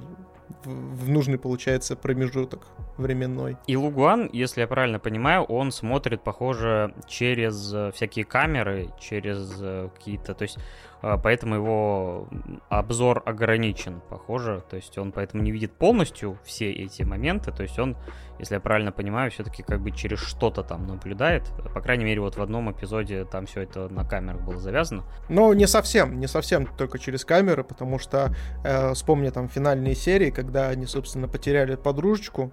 в 0.65 1.09
нужный, 1.09 1.37
получается, 1.37 1.95
промежуток 1.95 2.67
временной. 2.97 3.57
И 3.67 3.77
Лугуан, 3.77 4.29
если 4.33 4.61
я 4.61 4.67
правильно 4.67 4.99
понимаю, 4.99 5.43
он 5.43 5.71
смотрит, 5.71 6.23
похоже, 6.23 6.93
через 7.07 7.73
э, 7.73 7.91
всякие 7.93 8.25
камеры, 8.25 8.89
через 8.99 9.57
э, 9.59 9.89
какие-то... 9.95 10.33
То 10.33 10.43
есть 10.43 10.57
поэтому 11.01 11.55
его 11.55 12.27
обзор 12.69 13.23
ограничен, 13.25 14.01
похоже, 14.09 14.63
то 14.69 14.75
есть 14.75 14.97
он 14.97 15.11
поэтому 15.11 15.43
не 15.43 15.51
видит 15.51 15.73
полностью 15.73 16.37
все 16.43 16.71
эти 16.71 17.03
моменты, 17.03 17.51
то 17.51 17.63
есть 17.63 17.79
он, 17.79 17.97
если 18.37 18.55
я 18.55 18.59
правильно 18.59 18.91
понимаю, 18.91 19.31
все-таки 19.31 19.63
как 19.63 19.81
бы 19.81 19.91
через 19.91 20.19
что-то 20.19 20.63
там 20.63 20.87
наблюдает, 20.87 21.51
по 21.73 21.81
крайней 21.81 22.05
мере 22.05 22.21
вот 22.21 22.37
в 22.37 22.41
одном 22.41 22.71
эпизоде 22.71 23.25
там 23.25 23.45
все 23.45 23.61
это 23.61 23.87
на 23.89 24.03
камерах 24.03 24.41
было 24.41 24.57
завязано. 24.57 25.03
Ну, 25.29 25.53
не 25.53 25.67
совсем, 25.67 26.19
не 26.19 26.27
совсем 26.27 26.65
только 26.65 26.99
через 26.99 27.23
камеры, 27.23 27.63
потому 27.63 27.99
что 27.99 28.35
э, 28.63 28.93
вспомни 28.93 29.29
там 29.29 29.47
финальные 29.47 29.95
серии, 29.95 30.31
когда 30.31 30.69
они, 30.69 30.85
собственно, 30.85 31.27
потеряли 31.27 31.75
подружечку, 31.75 32.51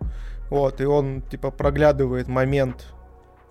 вот, 0.50 0.80
и 0.80 0.84
он, 0.84 1.22
типа, 1.22 1.50
проглядывает 1.50 2.28
момент 2.28 2.95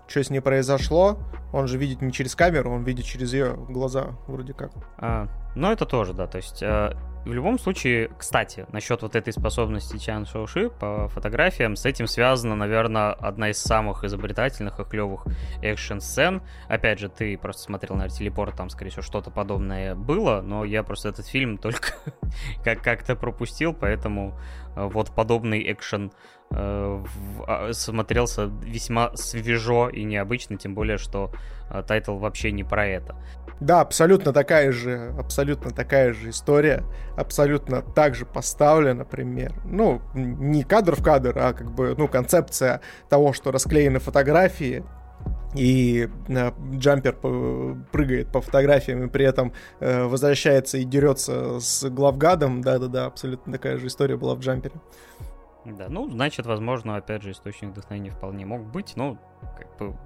что 0.06 0.22
с 0.22 0.30
ней 0.30 0.40
произошло, 0.40 1.18
он 1.52 1.66
же 1.68 1.78
видит 1.78 2.02
не 2.02 2.12
через 2.12 2.34
камеру, 2.34 2.72
он 2.72 2.84
видит 2.84 3.04
через 3.04 3.32
ее 3.32 3.54
глаза, 3.54 4.16
вроде 4.26 4.52
как. 4.52 4.70
А, 4.98 5.28
ну, 5.54 5.70
это 5.70 5.86
тоже, 5.86 6.12
да, 6.12 6.26
то 6.26 6.36
есть... 6.36 6.62
Э, 6.62 6.92
в 7.26 7.32
любом 7.32 7.58
случае, 7.58 8.08
кстати, 8.16 8.66
насчет 8.70 9.02
вот 9.02 9.16
этой 9.16 9.32
способности 9.32 9.98
Чан 9.98 10.26
Шоуши 10.26 10.70
по 10.70 11.08
фотографиям, 11.08 11.74
с 11.74 11.84
этим 11.84 12.06
связана, 12.06 12.54
наверное, 12.54 13.14
одна 13.14 13.50
из 13.50 13.58
самых 13.58 14.04
изобретательных 14.04 14.78
и 14.78 14.84
клевых 14.84 15.26
экшн-сцен. 15.60 16.40
Опять 16.68 17.00
же, 17.00 17.08
ты 17.08 17.36
просто 17.36 17.62
смотрел 17.62 17.96
на 17.96 18.08
телепорт, 18.08 18.54
там, 18.54 18.70
скорее 18.70 18.90
всего, 18.90 19.02
что-то 19.02 19.32
подобное 19.32 19.96
было, 19.96 20.40
но 20.40 20.64
я 20.64 20.84
просто 20.84 21.08
этот 21.08 21.26
фильм 21.26 21.58
только 21.58 21.94
как- 22.62 22.82
как-то 22.82 23.16
пропустил, 23.16 23.74
поэтому 23.74 24.38
э, 24.76 24.84
вот 24.86 25.12
подобный 25.12 25.72
экшен 25.72 26.12
смотрелся 27.72 28.50
весьма 28.62 29.16
свежо 29.16 29.88
и 29.88 30.04
необычно, 30.04 30.56
тем 30.56 30.74
более, 30.74 30.98
что 30.98 31.32
э, 31.70 31.82
title 31.86 32.16
вообще 32.16 32.52
не 32.52 32.64
про 32.64 32.86
это. 32.86 33.16
Да, 33.60 33.80
абсолютно 33.80 34.32
такая 34.32 34.70
же, 34.70 35.14
абсолютно 35.18 35.70
такая 35.70 36.12
же 36.12 36.30
история, 36.30 36.84
абсолютно 37.16 37.82
так 37.82 38.14
же 38.14 38.26
поставлена, 38.26 39.00
например. 39.00 39.54
Ну, 39.64 40.02
не 40.14 40.62
кадр 40.62 40.94
в 40.94 41.02
кадр, 41.02 41.36
а 41.38 41.52
как 41.52 41.74
бы, 41.74 41.94
ну, 41.96 42.06
концепция 42.06 42.80
того, 43.08 43.32
что 43.32 43.50
расклеены 43.50 43.98
фотографии, 43.98 44.84
и 45.54 46.08
э, 46.28 46.52
джампер 46.74 47.14
прыгает 47.90 48.30
по 48.30 48.40
фотографиям 48.40 49.04
и 49.04 49.08
при 49.08 49.24
этом 49.24 49.52
э, 49.80 50.04
возвращается 50.04 50.78
и 50.78 50.84
дерется 50.84 51.60
с 51.60 51.88
главгадом. 51.88 52.60
Да-да-да, 52.60 53.06
абсолютно 53.06 53.52
такая 53.52 53.78
же 53.78 53.86
история 53.86 54.16
была 54.16 54.34
в 54.34 54.40
джампере. 54.40 54.74
Да, 55.72 55.88
ну, 55.88 56.08
значит, 56.08 56.46
возможно, 56.46 56.96
опять 56.96 57.22
же, 57.22 57.32
источник 57.32 57.70
вдохновения 57.70 58.10
вполне 58.10 58.46
мог 58.46 58.62
быть, 58.62 58.94
но 58.96 59.18
как 59.58 59.76
бы 59.78 59.96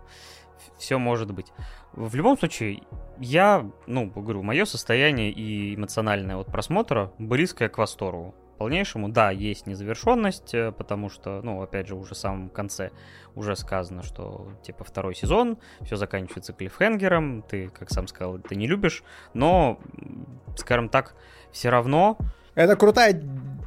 все 0.78 0.98
может 0.98 1.32
быть. 1.32 1.52
В 1.92 2.14
любом 2.14 2.38
случае, 2.38 2.82
я, 3.18 3.68
ну, 3.86 4.10
говорю, 4.10 4.42
мое 4.42 4.64
состояние 4.64 5.30
и 5.30 5.74
эмоциональное 5.74 6.36
от 6.36 6.46
просмотра 6.46 7.12
близкое 7.18 7.68
к 7.68 7.78
восторгу 7.78 8.34
полнейшему. 8.58 9.08
Да, 9.08 9.30
есть 9.30 9.66
незавершенность, 9.66 10.52
э, 10.54 10.70
потому 10.70 11.08
что, 11.08 11.40
ну, 11.42 11.62
опять 11.62 11.88
же, 11.88 11.94
уже 11.94 12.14
в 12.14 12.18
самом 12.18 12.50
конце 12.50 12.90
уже 13.34 13.56
сказано, 13.56 14.02
что, 14.02 14.52
типа, 14.62 14.84
второй 14.84 15.14
сезон, 15.14 15.56
все 15.80 15.96
заканчивается 15.96 16.52
клиффхенгером, 16.52 17.42
ты, 17.42 17.68
как 17.70 17.90
сам 17.90 18.06
сказал, 18.06 18.38
ты 18.38 18.56
не 18.56 18.66
любишь, 18.66 19.02
но, 19.32 19.80
скажем 20.56 20.90
так, 20.90 21.14
все 21.50 21.70
равно... 21.70 22.18
Это 22.54 22.76
крутая 22.76 23.22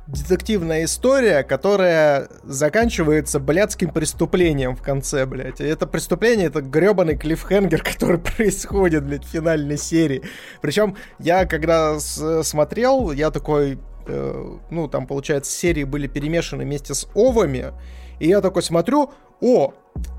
детективная 0.07 0.83
история, 0.83 1.43
которая 1.43 2.27
заканчивается 2.43 3.39
блядским 3.39 3.89
преступлением 3.91 4.75
в 4.75 4.81
конце, 4.81 5.25
блядь. 5.25 5.61
Это 5.61 5.87
преступление, 5.87 6.47
это 6.47 6.61
гребаный 6.61 7.17
клиффхенгер, 7.17 7.81
который 7.93 8.19
происходит, 8.19 9.05
блядь, 9.05 9.25
в 9.25 9.29
финальной 9.29 9.77
серии. 9.77 10.23
Причем 10.61 10.97
я, 11.19 11.45
когда 11.45 11.99
смотрел, 11.99 13.11
я 13.11 13.31
такой, 13.31 13.79
э, 14.07 14.57
ну, 14.69 14.87
там, 14.89 15.07
получается, 15.07 15.51
серии 15.51 15.85
были 15.85 16.07
перемешаны 16.07 16.63
вместе 16.63 16.93
с 16.93 17.07
овами, 17.15 17.71
и 18.19 18.27
я 18.27 18.41
такой 18.41 18.61
смотрю, 18.61 19.11
о, 19.43 19.73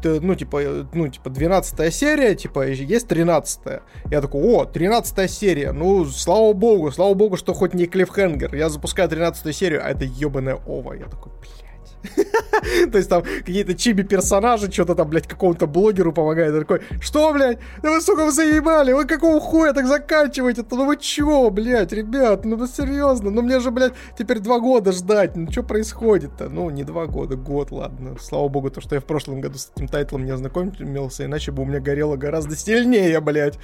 ну, 0.05 0.35
типа, 0.35 0.61
ну, 0.93 1.09
типа, 1.09 1.31
12 1.31 1.95
серия, 1.95 2.35
типа, 2.35 2.67
есть 2.67 3.09
13 3.09 3.61
-я. 3.67 3.81
Я 4.11 4.21
такой, 4.21 4.43
о, 4.43 4.65
13 4.67 5.31
серия, 5.31 5.73
ну, 5.73 6.05
слава 6.05 6.53
богу, 6.53 6.93
слава 6.93 7.15
богу, 7.15 7.37
что 7.37 7.55
хоть 7.55 7.75
не 7.75 7.87
клиффхенгер. 7.87 8.55
Я 8.55 8.69
запускаю 8.69 9.09
13 9.09 9.57
серию, 9.57 9.81
а 9.85 9.91
это 9.91 10.05
ебаная 10.05 10.59
ова. 10.67 10.95
Я 10.95 11.07
такой, 11.07 11.33
блядь. 11.41 12.27
То 12.93 12.99
есть 12.99 13.11
там 13.11 13.23
какие-то 13.23 13.75
чиби-персонажи 13.75 14.71
что-то 14.71 14.95
там, 14.95 15.09
блядь, 15.09 15.27
какому-то 15.27 15.67
блогеру 15.67 16.13
помогает. 16.13 16.59
такой, 16.59 16.83
что, 17.01 17.33
блядь, 17.33 17.59
да 17.83 17.91
вы, 17.91 18.01
сука, 18.01 18.25
вы 18.25 18.33
заебали, 18.33 18.93
вы 18.93 19.05
какого 19.05 19.41
хуя 19.41 19.73
так 19.73 19.87
заканчиваете 19.87 20.65
Ну 20.71 20.87
вы 20.87 20.97
чё, 20.97 21.51
блядь, 21.51 21.93
ребят, 21.93 22.45
ну, 22.45 22.57
ну 22.57 22.67
серьезно, 22.67 23.31
ну 23.31 23.43
мне 23.43 23.61
же, 23.61 23.71
блядь, 23.71 23.93
теперь 24.19 24.39
два 24.41 24.61
года 24.61 24.93
ждать, 24.93 25.37
ну 25.37 25.51
что 25.51 25.63
происходит-то? 25.63 26.49
Ну, 26.49 26.71
не 26.71 26.85
два 26.85 27.07
года, 27.07 27.37
год, 27.37 27.71
ладно. 27.71 28.17
Слава 28.21 28.49
богу, 28.49 28.71
то, 28.71 28.81
что 28.81 28.95
я 28.95 29.01
в 29.01 29.05
прошлом 29.05 29.41
году 29.41 29.59
с 29.59 29.71
этим 29.75 29.89
тайтлом 29.89 30.25
не 30.25 30.31
ознакомился, 30.31 31.25
иначе 31.25 31.53
бы 31.53 31.63
у 31.63 31.67
меня 31.67 31.81
горело 31.81 32.17
гораздо 32.17 32.57
сильнее, 32.57 33.21
блядь. 33.21 33.59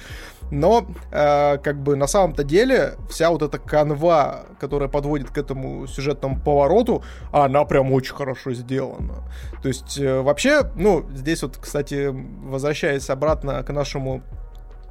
Но, 0.51 0.85
э, 1.11 1.57
как 1.57 1.81
бы, 1.81 1.95
на 1.95 2.07
самом-то 2.07 2.43
деле, 2.43 2.95
вся 3.09 3.29
вот 3.29 3.41
эта 3.41 3.57
канва, 3.57 4.45
которая 4.59 4.89
подводит 4.89 5.29
к 5.29 5.37
этому 5.37 5.87
сюжетному 5.87 6.39
повороту, 6.39 7.03
она 7.31 7.63
прям 7.65 7.91
очень 7.93 8.13
хорошо 8.13 8.31
хорошо 8.31 8.53
сделано. 8.91 9.23
То 9.61 9.67
есть, 9.67 9.97
э, 9.97 10.21
вообще, 10.21 10.69
ну, 10.75 11.05
здесь 11.13 11.41
вот, 11.43 11.57
кстати, 11.57 12.09
возвращаясь 12.11 13.09
обратно 13.09 13.63
к 13.63 13.71
нашему 13.71 14.21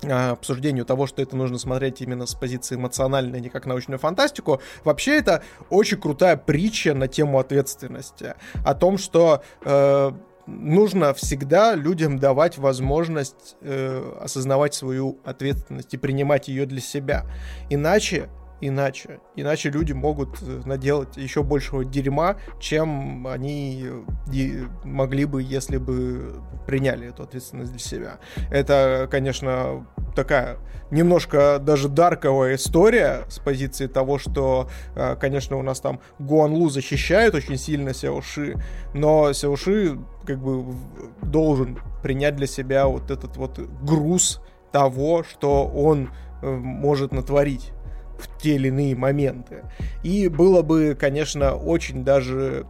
а, 0.08 0.30
обсуждению 0.30 0.86
того, 0.86 1.06
что 1.06 1.20
это 1.20 1.36
нужно 1.36 1.58
смотреть 1.58 2.00
именно 2.00 2.24
с 2.26 2.34
позиции 2.34 2.76
эмоциональной, 2.76 3.38
а 3.38 3.40
не 3.40 3.48
как 3.50 3.66
научную 3.66 3.98
фантастику. 3.98 4.60
Вообще 4.84 5.18
это 5.18 5.42
очень 5.68 5.98
крутая 5.98 6.36
притча 6.36 6.94
на 6.94 7.06
тему 7.06 7.38
ответственности. 7.38 8.34
О 8.64 8.74
том, 8.74 8.96
что 8.96 9.42
э, 9.62 10.12
нужно 10.46 11.12
всегда 11.12 11.74
людям 11.74 12.18
давать 12.18 12.56
возможность 12.56 13.56
э, 13.60 14.14
осознавать 14.22 14.72
свою 14.72 15.18
ответственность 15.24 15.92
и 15.92 15.98
принимать 15.98 16.48
ее 16.48 16.64
для 16.64 16.80
себя. 16.80 17.26
Иначе 17.68 18.30
иначе. 18.60 19.20
Иначе 19.36 19.70
люди 19.70 19.92
могут 19.92 20.42
э, 20.42 20.62
наделать 20.64 21.16
еще 21.16 21.42
большего 21.42 21.84
дерьма, 21.84 22.36
чем 22.58 23.26
они 23.26 23.86
э, 24.32 24.66
могли 24.84 25.24
бы, 25.24 25.42
если 25.42 25.78
бы 25.78 26.40
приняли 26.66 27.08
эту 27.08 27.22
ответственность 27.22 27.72
для 27.72 27.80
себя. 27.80 28.18
Это, 28.50 29.08
конечно, 29.10 29.86
такая 30.14 30.58
немножко 30.90 31.58
даже 31.60 31.88
дарковая 31.88 32.56
история 32.56 33.24
с 33.28 33.38
позиции 33.38 33.86
того, 33.86 34.18
что, 34.18 34.68
э, 34.94 35.16
конечно, 35.16 35.56
у 35.56 35.62
нас 35.62 35.80
там 35.80 36.00
Гуанлу 36.18 36.68
защищает 36.68 37.34
очень 37.34 37.56
сильно 37.56 37.94
Сяоши, 37.94 38.56
но 38.94 39.32
Сяоши 39.32 39.98
как 40.26 40.38
бы 40.38 40.74
должен 41.22 41.78
принять 42.02 42.36
для 42.36 42.46
себя 42.46 42.86
вот 42.86 43.10
этот 43.10 43.36
вот 43.36 43.58
груз 43.82 44.40
того, 44.72 45.24
что 45.24 45.66
он 45.66 46.10
может 46.42 47.12
натворить 47.12 47.72
в 48.20 48.38
те 48.38 48.54
или 48.54 48.68
иные 48.68 48.96
моменты. 48.96 49.64
И 50.02 50.28
было 50.28 50.62
бы, 50.62 50.96
конечно, 50.98 51.54
очень 51.54 52.04
даже 52.04 52.66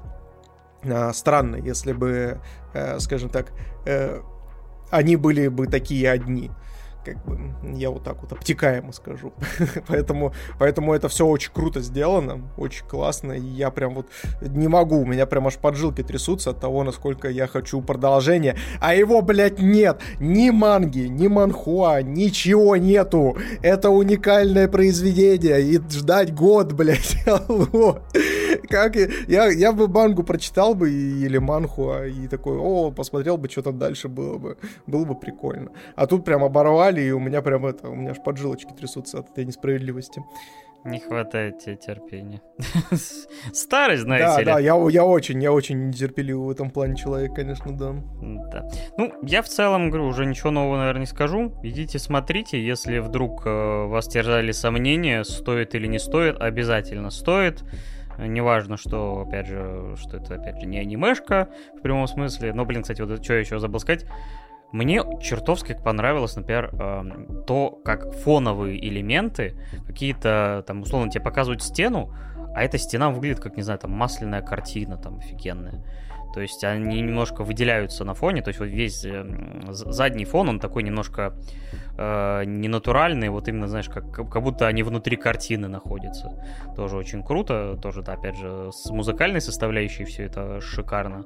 э, 0.83 1.13
странно, 1.13 1.57
если 1.57 1.93
бы, 1.93 2.41
э, 2.75 2.99
скажем 2.99 3.29
так, 3.29 3.53
э, 3.87 4.21
они 4.91 5.17
были 5.17 5.49
бы 5.49 5.67
такие 5.67 6.11
одни 6.11 6.51
как 7.05 7.25
бы, 7.25 7.39
я 7.77 7.91
вот 7.91 8.05
так 8.05 8.21
вот 8.21 8.33
обтекаемо 8.33 8.93
скажу. 8.93 9.33
поэтому, 9.89 10.33
поэтому 10.59 10.95
это 10.95 11.09
все 11.09 11.27
очень 11.27 11.53
круто 11.53 11.81
сделано, 11.81 12.43
очень 12.57 12.87
классно, 12.87 13.33
и 13.33 13.41
я 13.41 13.71
прям 13.71 13.95
вот 13.95 14.07
не 14.41 14.69
могу, 14.69 15.01
у 15.01 15.07
меня 15.07 15.27
прям 15.27 15.47
аж 15.47 15.57
поджилки 15.57 16.03
трясутся 16.03 16.51
от 16.51 16.61
того, 16.61 16.85
насколько 16.85 17.29
я 17.29 17.47
хочу 17.47 17.81
продолжения, 17.81 18.57
а 18.81 18.95
его, 18.95 19.23
блядь, 19.23 19.61
нет, 19.61 20.01
ни 20.19 20.51
манги, 20.51 21.07
ни 21.09 21.29
манхуа, 21.29 22.03
ничего 22.03 22.77
нету, 22.77 23.37
это 23.63 23.91
уникальное 23.91 24.69
произведение, 24.69 25.63
и 25.63 25.79
ждать 25.91 26.35
год, 26.35 26.73
блядь, 26.73 27.17
как 28.69 28.97
я, 28.97 29.47
я 29.47 29.73
бы 29.73 29.89
мангу 29.89 30.23
прочитал 30.23 30.75
бы 30.75 30.91
или 30.91 31.39
манхуа, 31.39 32.07
и 32.07 32.29
такой, 32.29 32.59
о, 32.59 32.91
посмотрел 32.91 33.37
бы, 33.37 33.49
что 33.49 33.63
там 33.63 33.79
дальше 33.79 34.09
было 34.09 34.39
бы, 34.39 34.59
было 34.87 35.05
бы 35.05 35.15
прикольно, 35.15 35.71
а 35.97 36.07
тут 36.07 36.25
прям 36.25 36.45
оборвали 36.45 37.01
и 37.01 37.11
у 37.11 37.19
меня 37.19 37.43
прям 37.43 37.67
это, 37.67 37.89
у 37.89 37.95
меня 37.95 38.13
аж 38.13 38.23
поджилочки 38.23 38.73
трясутся 38.73 39.21
от 39.21 39.31
этой 39.31 39.45
несправедливости. 39.45 40.23
Не 40.85 40.99
хватает 40.99 41.59
тебе 41.59 41.77
терпения. 41.77 42.41
Старость, 43.53 44.03
знаете 44.03 44.27
да, 44.27 44.39
ли. 44.39 44.45
Да, 44.47 44.59
я, 44.59 44.75
я 44.89 45.05
очень, 45.05 45.43
я 45.43 45.53
очень 45.53 45.89
нетерпеливый 45.89 46.47
в 46.47 46.51
этом 46.51 46.71
плане 46.71 46.97
человек, 46.97 47.35
конечно, 47.35 47.77
да. 47.77 47.95
Да. 48.51 48.69
Ну, 48.97 49.13
я 49.23 49.43
в 49.43 49.49
целом, 49.49 49.91
говорю, 49.91 50.07
уже 50.07 50.25
ничего 50.25 50.51
нового, 50.51 50.79
наверное, 50.79 51.01
не 51.01 51.07
скажу. 51.07 51.53
Идите 51.63 51.99
смотрите, 51.99 52.65
если 52.65 52.99
вдруг 52.99 53.43
э, 53.45 53.87
вас 53.87 54.09
терзали 54.09 54.53
сомнения, 54.53 55.23
стоит 55.25 55.75
или 55.75 55.87
не 55.87 55.99
стоит, 55.99 56.41
обязательно 56.41 57.11
стоит. 57.11 57.63
Неважно, 58.27 58.77
что, 58.77 59.25
опять 59.27 59.47
же, 59.47 59.95
что 59.97 60.19
это, 60.19 60.35
опять 60.35 60.61
же, 60.61 60.67
не 60.67 60.79
анимешка 60.79 61.49
в 61.77 61.81
прямом 61.81 62.07
смысле. 62.07 62.53
Но, 62.53 62.65
блин, 62.65 62.83
кстати, 62.83 63.03
вот 63.03 63.25
что 63.25 63.35
я 63.35 63.41
еще 63.41 63.59
забыл 63.59 63.81
сказать. 63.81 64.07
Мне 64.73 65.03
чертовски 65.21 65.77
понравилось, 65.83 66.37
например, 66.37 66.71
эм, 66.73 67.45
то, 67.45 67.71
как 67.85 68.13
фоновые 68.13 68.79
элементы, 68.89 69.57
какие-то, 69.87 70.63
там, 70.67 70.83
условно, 70.83 71.11
тебе 71.11 71.25
показывают 71.25 71.63
стену, 71.63 72.15
а 72.55 72.63
эта 72.63 72.79
стена 72.79 73.11
выглядит 73.11 73.41
как, 73.41 73.57
не 73.57 73.63
знаю, 73.63 73.81
там, 73.81 73.91
масляная 73.91 74.43
картина, 74.43 74.97
там, 74.97 75.19
офигенная. 75.19 75.85
То 76.33 76.41
есть 76.41 76.65
они 76.65 77.01
немножко 77.01 77.45
выделяются 77.45 78.05
на 78.05 78.15
фоне, 78.15 78.43
то 78.43 78.49
есть 78.49 78.61
вот 78.61 78.67
весь 78.67 79.05
э, 79.05 79.25
задний 79.69 80.25
фон, 80.25 80.49
он 80.49 80.61
такой 80.61 80.83
немножко 80.83 81.35
э, 81.99 82.45
ненатуральный, 82.45 83.29
вот 83.29 83.49
именно, 83.49 83.69
знаешь, 83.69 83.89
как, 83.89 84.13
как 84.13 84.43
будто 84.43 84.67
они 84.67 84.83
внутри 84.83 85.17
картины 85.17 85.69
находятся. 85.69 86.31
Тоже 86.77 86.97
очень 86.97 87.23
круто, 87.23 87.79
тоже, 87.83 88.03
да, 88.03 88.13
опять 88.13 88.37
же, 88.37 88.71
с 88.73 88.91
музыкальной 88.91 89.41
составляющей 89.41 90.05
все 90.05 90.25
это 90.25 90.61
шикарно 90.61 91.25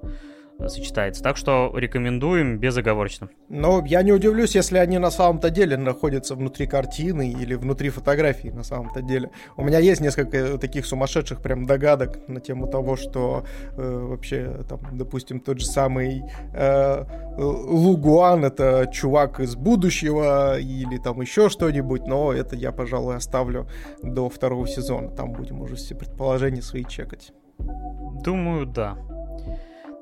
сочетается. 0.69 1.23
Так 1.23 1.37
что 1.37 1.73
рекомендуем 1.75 2.59
безоговорочно. 2.59 3.29
Но 3.49 3.85
я 3.87 4.03
не 4.03 4.13
удивлюсь, 4.13 4.55
если 4.55 4.79
они 4.79 4.99
на 4.99 5.11
самом-то 5.11 5.51
деле 5.51 5.77
находятся 5.77 6.35
внутри 6.35 6.67
картины 6.67 7.31
или 7.31 7.55
внутри 7.55 7.91
фотографии 7.91 8.49
на 8.49 8.63
самом-то 8.63 9.03
деле. 9.03 9.31
У 9.57 9.65
меня 9.65 9.79
есть 9.79 10.01
несколько 10.01 10.59
таких 10.59 10.87
сумасшедших 10.87 11.43
прям 11.43 11.67
догадок 11.67 12.29
на 12.29 12.41
тему 12.41 12.67
того, 12.67 12.97
что 12.97 13.45
э, 13.77 14.07
вообще 14.09 14.65
там, 14.69 14.81
допустим, 14.93 15.41
тот 15.41 15.61
же 15.61 15.67
самый 15.67 16.23
э, 16.53 17.05
Лугуан 17.37 18.45
это 18.45 18.89
чувак 18.93 19.41
из 19.41 19.57
будущего 19.57 20.59
или 20.59 20.99
там 20.99 21.21
еще 21.21 21.49
что-нибудь, 21.49 22.07
но 22.07 22.33
это 22.33 22.57
я, 22.57 22.73
пожалуй, 22.73 23.17
оставлю 23.17 23.69
до 24.03 24.29
второго 24.29 24.67
сезона. 24.67 25.09
Там 25.09 25.33
будем 25.33 25.61
уже 25.61 25.77
все 25.77 25.95
предположения 25.95 26.63
свои 26.63 26.85
чекать. 26.85 27.33
Думаю, 27.59 28.67
да. 28.67 28.97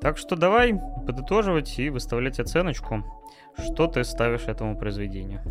Так 0.03 0.17
что 0.17 0.35
давай 0.35 0.75
подытоживать 1.07 1.79
и 1.79 1.89
выставлять 1.89 2.39
оценочку. 2.39 3.03
Что 3.57 3.87
ты 3.87 4.03
ставишь 4.03 4.47
этому 4.47 4.77
произведению? 4.77 5.41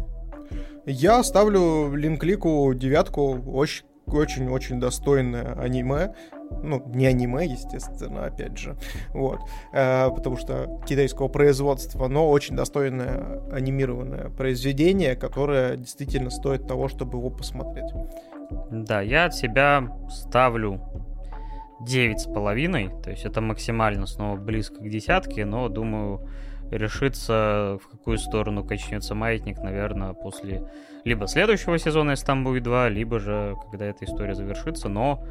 Я 0.85 1.23
ставлю 1.23 1.95
Линклику 1.95 2.75
девятку. 2.75 3.41
Очень 3.51 3.87
очень-очень 4.07 4.81
достойное 4.81 5.55
аниме. 5.55 6.15
Ну, 6.63 6.83
не 6.95 7.07
аниме, 7.07 7.47
естественно, 7.47 8.27
опять 8.27 8.59
же. 8.59 8.77
Вот. 9.15 9.41
Э, 9.73 10.11
потому 10.11 10.37
что 10.37 10.83
китайского 10.87 11.29
производства, 11.29 12.09
но 12.09 12.29
очень 12.29 12.57
достойное 12.57 13.41
анимированное 13.51 14.29
произведение, 14.29 15.17
которое 15.17 15.77
действительно 15.77 16.31
стоит 16.31 16.67
того, 16.67 16.89
чтобы 16.89 17.19
его 17.19 17.31
посмотреть. 17.31 17.91
Да, 18.71 19.01
я 19.01 19.27
от 19.27 19.35
себя 19.35 19.89
ставлю 20.11 20.81
девять 21.87 22.21
с 22.21 22.25
половиной, 22.25 22.91
то 23.03 23.11
есть 23.11 23.25
это 23.25 23.41
максимально 23.41 24.07
снова 24.07 24.37
близко 24.37 24.77
к 24.77 24.89
десятке, 24.89 25.45
но 25.45 25.69
думаю 25.69 26.29
решится 26.71 27.79
в 27.83 27.91
какую 27.91 28.19
сторону 28.19 28.65
качнется 28.65 29.15
маятник, 29.15 29.59
наверное, 29.59 30.15
после 30.15 30.63
либо 31.05 31.27
следующего 31.27 31.79
сезона, 31.79 32.13
если 32.13 32.27
там 32.27 32.45
будет 32.45 32.63
два, 32.63 32.89
либо 32.89 33.19
же 33.19 33.57
когда 33.71 33.87
эта 33.87 34.05
история 34.05 34.35
завершится, 34.35 34.89
но 34.89 35.25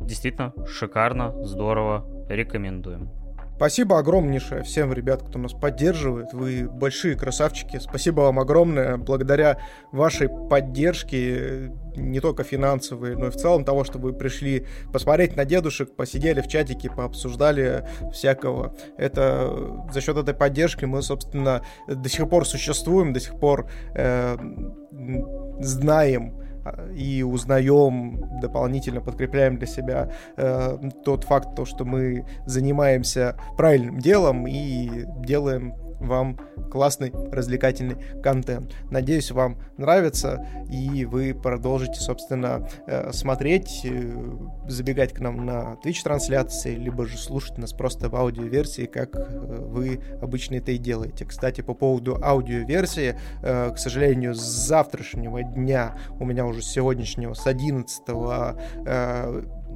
действительно 0.00 0.52
шикарно, 0.66 1.32
здорово, 1.44 2.06
рекомендуем. 2.28 3.10
Спасибо 3.58 3.98
огромнейшее 3.98 4.62
всем 4.62 4.92
ребят, 4.92 5.24
кто 5.24 5.36
нас 5.40 5.52
поддерживает. 5.52 6.32
Вы 6.32 6.68
большие 6.68 7.16
красавчики. 7.16 7.80
Спасибо 7.80 8.20
вам 8.20 8.38
огромное. 8.38 8.98
Благодаря 8.98 9.58
вашей 9.90 10.28
поддержке, 10.28 11.72
не 11.96 12.20
только 12.20 12.44
финансовой, 12.44 13.16
но 13.16 13.26
и 13.26 13.30
в 13.30 13.34
целом 13.34 13.64
того, 13.64 13.82
что 13.82 13.98
вы 13.98 14.12
пришли 14.12 14.64
посмотреть 14.92 15.34
на 15.34 15.44
дедушек, 15.44 15.96
посидели 15.96 16.40
в 16.40 16.46
чатике, 16.46 16.88
пообсуждали 16.88 17.84
всякого. 18.12 18.76
Это 18.96 19.52
за 19.92 20.02
счет 20.02 20.16
этой 20.16 20.34
поддержки 20.34 20.84
мы, 20.84 21.02
собственно, 21.02 21.62
до 21.88 22.08
сих 22.08 22.28
пор 22.30 22.46
существуем, 22.46 23.12
до 23.12 23.18
сих 23.18 23.40
пор 23.40 23.68
э, 23.96 24.36
знаем 25.58 26.47
и 26.94 27.22
узнаем, 27.22 28.40
дополнительно 28.40 29.00
подкрепляем 29.00 29.56
для 29.58 29.66
себя 29.66 30.10
э, 30.36 30.78
тот 31.04 31.24
факт, 31.24 31.54
то, 31.54 31.64
что 31.64 31.84
мы 31.84 32.26
занимаемся 32.46 33.36
правильным 33.56 33.98
делом 33.98 34.46
и 34.46 35.04
делаем 35.24 35.74
вам 36.00 36.38
классный, 36.70 37.12
развлекательный 37.32 37.96
контент. 38.22 38.74
Надеюсь, 38.90 39.30
вам 39.30 39.58
нравится, 39.76 40.46
и 40.70 41.04
вы 41.04 41.34
продолжите, 41.34 42.00
собственно, 42.00 42.68
э, 42.86 43.12
смотреть, 43.12 43.82
э, 43.84 44.12
забегать 44.66 45.12
к 45.12 45.20
нам 45.20 45.44
на 45.46 45.76
Twitch-трансляции, 45.84 46.74
либо 46.74 47.06
же 47.06 47.18
слушать 47.18 47.58
нас 47.58 47.72
просто 47.72 48.08
в 48.08 48.16
аудиоверсии, 48.16 48.86
как 48.86 49.16
э, 49.16 49.22
вы 49.68 50.00
обычно 50.20 50.56
это 50.56 50.72
и 50.72 50.78
делаете. 50.78 51.24
Кстати, 51.24 51.60
по 51.60 51.74
поводу 51.74 52.18
аудиоверсии, 52.22 53.16
к 53.42 53.76
сожалению, 53.76 54.34
с 54.34 54.40
завтрашнего 54.40 55.42
дня, 55.42 55.96
у 56.18 56.24
меня 56.24 56.46
уже 56.46 56.62
с 56.62 56.66
сегодняшнего, 56.66 57.34
с 57.34 57.46
11 57.46 58.02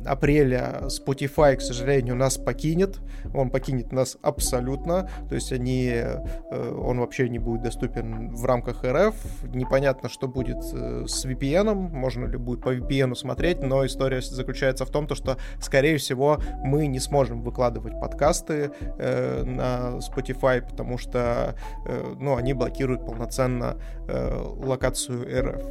апреля 0.06 0.82
Spotify, 0.86 1.56
к 1.56 1.60
сожалению, 1.60 2.16
нас 2.16 2.36
покинет. 2.36 2.98
Он 3.34 3.50
покинет 3.50 3.92
нас 3.92 4.16
абсолютно. 4.22 5.08
То 5.28 5.34
есть 5.34 5.52
они, 5.52 5.90
э, 5.92 6.74
он 6.76 7.00
вообще 7.00 7.28
не 7.28 7.38
будет 7.38 7.62
доступен 7.62 8.34
в 8.34 8.44
рамках 8.44 8.84
РФ. 8.84 9.14
Непонятно, 9.54 10.08
что 10.08 10.28
будет 10.28 10.58
э, 10.72 11.04
с 11.06 11.24
VPN. 11.24 11.74
Можно 11.74 12.26
ли 12.26 12.36
будет 12.36 12.62
по 12.62 12.74
VPN 12.74 13.14
смотреть, 13.14 13.62
но 13.62 13.84
история 13.86 14.20
заключается 14.20 14.84
в 14.84 14.90
том, 14.90 15.06
то, 15.06 15.14
что, 15.14 15.36
скорее 15.60 15.96
всего, 15.98 16.38
мы 16.62 16.86
не 16.86 17.00
сможем 17.00 17.42
выкладывать 17.42 17.98
подкасты 18.00 18.72
э, 18.98 19.44
на 19.44 19.98
Spotify, 19.98 20.62
потому 20.62 20.98
что 20.98 21.54
ну, 22.18 22.36
они 22.36 22.52
блокируют 22.52 23.04
полноценно 23.04 23.76
локацию 24.08 25.26
РФ. 25.48 25.62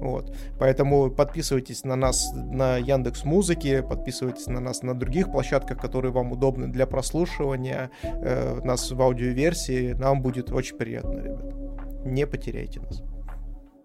Вот. 0.00 0.32
Поэтому 0.58 1.10
подписывайтесь 1.10 1.84
на 1.84 1.96
нас 1.96 2.30
на 2.34 2.76
Яндекс 2.76 3.24
Музыке, 3.24 3.57
подписывайтесь 3.88 4.46
на 4.46 4.60
нас 4.60 4.82
на 4.82 4.94
других 4.98 5.30
площадках, 5.30 5.78
которые 5.78 6.12
вам 6.12 6.32
удобны 6.32 6.68
для 6.68 6.86
прослушивания 6.86 7.90
э, 8.02 8.60
нас 8.62 8.90
в 8.90 9.00
аудиоверсии. 9.00 9.92
Нам 9.92 10.22
будет 10.22 10.52
очень 10.52 10.76
приятно, 10.76 11.18
ребят. 11.18 12.04
Не 12.04 12.26
потеряйте 12.26 12.80
нас. 12.80 13.02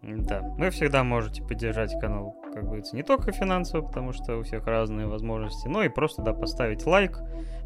Да, 0.01 0.41
вы 0.57 0.69
всегда 0.69 1.03
можете 1.03 1.41
поддержать 1.41 1.97
канал, 2.01 2.35
как 2.53 2.65
говорится, 2.65 2.95
не 2.95 3.03
только 3.03 3.31
финансово, 3.31 3.87
потому 3.87 4.11
что 4.11 4.37
у 4.37 4.43
всех 4.43 4.67
разные 4.67 5.07
возможности, 5.07 5.69
но 5.69 5.81
и 5.83 5.89
просто, 5.89 6.21
да, 6.21 6.33
поставить 6.33 6.85
лайк, 6.85 7.19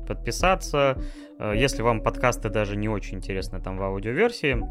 подписаться. 0.08 0.98
Э, 1.40 1.54
если 1.56 1.82
вам 1.82 2.02
подкасты 2.02 2.50
даже 2.50 2.76
не 2.76 2.90
очень 2.90 3.18
интересны 3.18 3.60
там 3.60 3.78
в 3.78 3.84
аудиоверсии, 3.84 4.64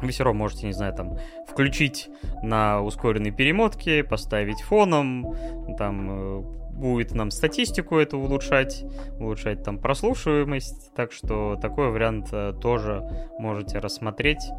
вы 0.00 0.10
все 0.10 0.24
равно 0.24 0.38
можете, 0.38 0.66
не 0.66 0.72
знаю, 0.72 0.94
там, 0.94 1.18
включить 1.46 2.08
на 2.42 2.82
ускоренной 2.82 3.30
перемотке, 3.30 4.04
поставить 4.04 4.60
фоном, 4.60 5.34
там, 5.76 6.08
э, 6.10 6.57
будет 6.78 7.14
нам 7.14 7.30
статистику 7.30 7.98
эту 7.98 8.18
улучшать, 8.18 8.84
улучшать 9.18 9.62
там 9.62 9.78
прослушиваемость, 9.78 10.94
так 10.94 11.12
что 11.12 11.56
такой 11.56 11.90
вариант 11.90 12.28
э, 12.32 12.54
тоже 12.60 13.02
можете 13.38 13.78
рассмотреть. 13.78 14.50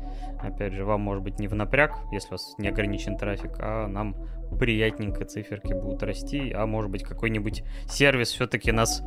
Опять 0.41 0.73
же, 0.73 0.85
вам 0.85 1.01
может 1.01 1.23
быть 1.23 1.39
не 1.39 1.47
в 1.47 1.55
напряг, 1.55 1.97
если 2.11 2.29
у 2.29 2.31
вас 2.31 2.55
не 2.57 2.67
ограничен 2.67 3.17
трафик, 3.17 3.51
а 3.59 3.87
нам 3.87 4.15
приятненько 4.57 5.25
циферки 5.25 5.73
будут 5.73 6.03
расти, 6.03 6.51
а 6.51 6.65
может 6.65 6.91
быть 6.91 7.03
какой-нибудь 7.03 7.63
сервис 7.87 8.29
все-таки 8.29 8.71
нас 8.71 9.03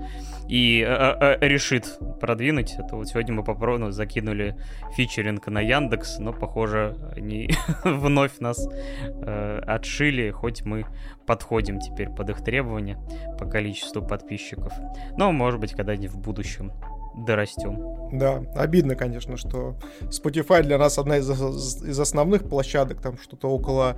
и 0.49 0.85
а, 0.87 1.37
а, 1.39 1.47
решит 1.47 1.99
продвинуть. 2.21 2.75
Это 2.75 2.97
вот 2.97 3.09
сегодня 3.09 3.35
мы 3.35 3.45
попробовали, 3.45 3.85
ну, 3.85 3.91
закинули 3.91 4.57
фичеринг 4.97 5.47
на 5.49 5.61
Яндекс, 5.61 6.19
но 6.19 6.33
похоже 6.33 6.97
они 7.17 7.51
вновь 7.85 8.39
нас 8.39 8.69
э, 8.69 9.61
отшили, 9.67 10.31
хоть 10.31 10.65
мы 10.65 10.87
подходим 11.27 11.79
теперь 11.79 12.09
под 12.11 12.31
их 12.31 12.43
требования 12.43 12.99
по 13.39 13.47
количеству 13.47 14.03
подписчиков. 14.03 14.73
Но 15.17 15.33
может 15.33 15.61
быть 15.61 15.73
когда-нибудь 15.73 16.11
в 16.11 16.21
будущем 16.21 16.73
дорастем. 17.15 17.79
Да, 18.13 18.43
обидно, 18.55 18.95
конечно, 18.95 19.37
что 19.37 19.77
Spotify 20.03 20.63
для 20.63 20.79
нас 20.79 20.99
одна 20.99 21.19
из, 21.19 21.31
из 21.31 21.99
основных 21.99 22.49
площадок, 22.49 23.01
там 23.01 23.17
что-то 23.19 23.49
около 23.49 23.97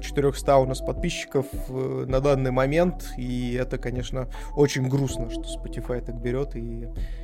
400 0.00 0.56
у 0.56 0.66
нас 0.66 0.80
подписчиков 0.80 1.46
э, 1.68 2.04
на 2.06 2.20
данный 2.20 2.50
момент, 2.50 3.12
и 3.16 3.54
это, 3.54 3.78
конечно, 3.78 4.28
очень 4.54 4.88
грустно, 4.88 5.30
что 5.30 5.42
Spotify 5.42 6.04
так 6.04 6.20
берет 6.20 6.56
и 6.56 6.88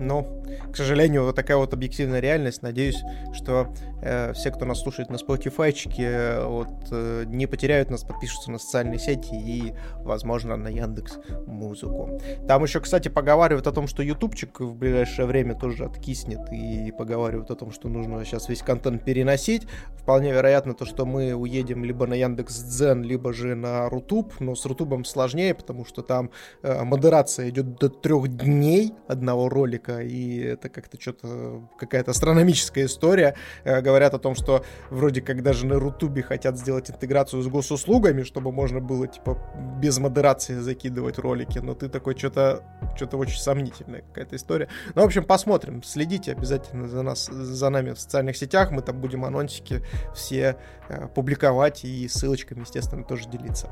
но, 0.00 0.26
к 0.72 0.76
сожалению, 0.76 1.24
вот 1.24 1.36
такая 1.36 1.56
вот 1.56 1.74
объективная 1.74 2.20
реальность. 2.20 2.62
Надеюсь, 2.62 3.02
что 3.32 3.72
э, 4.02 4.32
все, 4.32 4.50
кто 4.50 4.64
нас 4.64 4.80
слушает 4.80 5.10
на 5.10 5.16
Spotify, 5.16 5.74
э, 5.98 6.44
вот, 6.44 6.68
э, 6.90 7.24
не 7.26 7.46
потеряют 7.46 7.90
нас, 7.90 8.02
подпишутся 8.04 8.50
на 8.50 8.58
социальные 8.58 8.98
сети 8.98 9.34
и, 9.34 9.74
возможно, 10.02 10.56
на 10.56 10.68
Яндекс 10.68 11.18
Музыку. 11.46 12.20
Там 12.48 12.62
еще, 12.62 12.80
кстати, 12.80 13.08
поговаривают 13.08 13.66
о 13.66 13.72
том, 13.72 13.86
что 13.86 14.02
ютубчик 14.02 14.60
в 14.60 14.74
ближайшее 14.74 15.26
время 15.26 15.54
тоже 15.54 15.84
откиснет 15.84 16.40
и 16.52 16.92
поговаривают 16.96 17.50
о 17.50 17.54
том, 17.54 17.70
что 17.70 17.88
нужно 17.88 18.24
сейчас 18.24 18.48
весь 18.48 18.62
контент 18.62 19.04
переносить. 19.04 19.66
Вполне 19.96 20.32
вероятно 20.32 20.74
то, 20.74 20.84
что 20.84 21.04
мы 21.04 21.34
уедем 21.34 21.84
либо 21.84 22.06
на 22.06 22.14
Яндекс 22.14 22.62
Дзен, 22.62 23.02
либо 23.02 23.32
же 23.32 23.54
на 23.54 23.88
Рутуб, 23.88 24.32
но 24.40 24.54
с 24.54 24.64
Рутубом 24.64 25.04
сложнее, 25.04 25.54
потому 25.54 25.84
что 25.84 26.02
там 26.02 26.30
э, 26.62 26.82
модерация 26.82 27.50
идет 27.50 27.76
до 27.76 27.88
трех 27.88 28.28
дней, 28.28 28.94
одного 29.20 29.48
ролика, 29.48 30.00
и 30.00 30.38
это 30.38 30.68
как-то 30.68 31.00
что-то, 31.00 31.68
какая-то 31.78 32.10
астрономическая 32.10 32.86
история. 32.86 33.36
Э, 33.64 33.82
говорят 33.82 34.14
о 34.14 34.18
том, 34.18 34.34
что 34.34 34.64
вроде 34.90 35.20
как 35.20 35.42
даже 35.42 35.66
на 35.66 35.78
Рутубе 35.78 36.22
хотят 36.22 36.58
сделать 36.58 36.90
интеграцию 36.90 37.42
с 37.42 37.48
госуслугами, 37.48 38.22
чтобы 38.22 38.50
можно 38.50 38.80
было, 38.80 39.06
типа, 39.06 39.38
без 39.80 39.98
модерации 39.98 40.54
закидывать 40.54 41.18
ролики, 41.18 41.58
но 41.58 41.74
ты 41.74 41.88
такой, 41.88 42.16
что-то 42.16 42.62
что-то 42.96 43.18
очень 43.18 43.38
сомнительная 43.38 44.02
какая-то 44.02 44.36
история. 44.36 44.68
Ну, 44.94 45.02
в 45.02 45.04
общем, 45.04 45.24
посмотрим, 45.24 45.82
следите 45.82 46.32
обязательно 46.32 46.88
за 46.88 47.02
нас, 47.02 47.26
за 47.26 47.70
нами 47.70 47.92
в 47.92 48.00
социальных 48.00 48.36
сетях, 48.36 48.70
мы 48.70 48.82
там 48.82 49.00
будем 49.00 49.24
анонсики 49.24 49.82
все 50.14 50.56
э, 50.88 51.08
публиковать 51.08 51.84
и 51.84 52.08
ссылочками, 52.08 52.60
естественно, 52.60 53.04
тоже 53.04 53.28
делиться. 53.28 53.70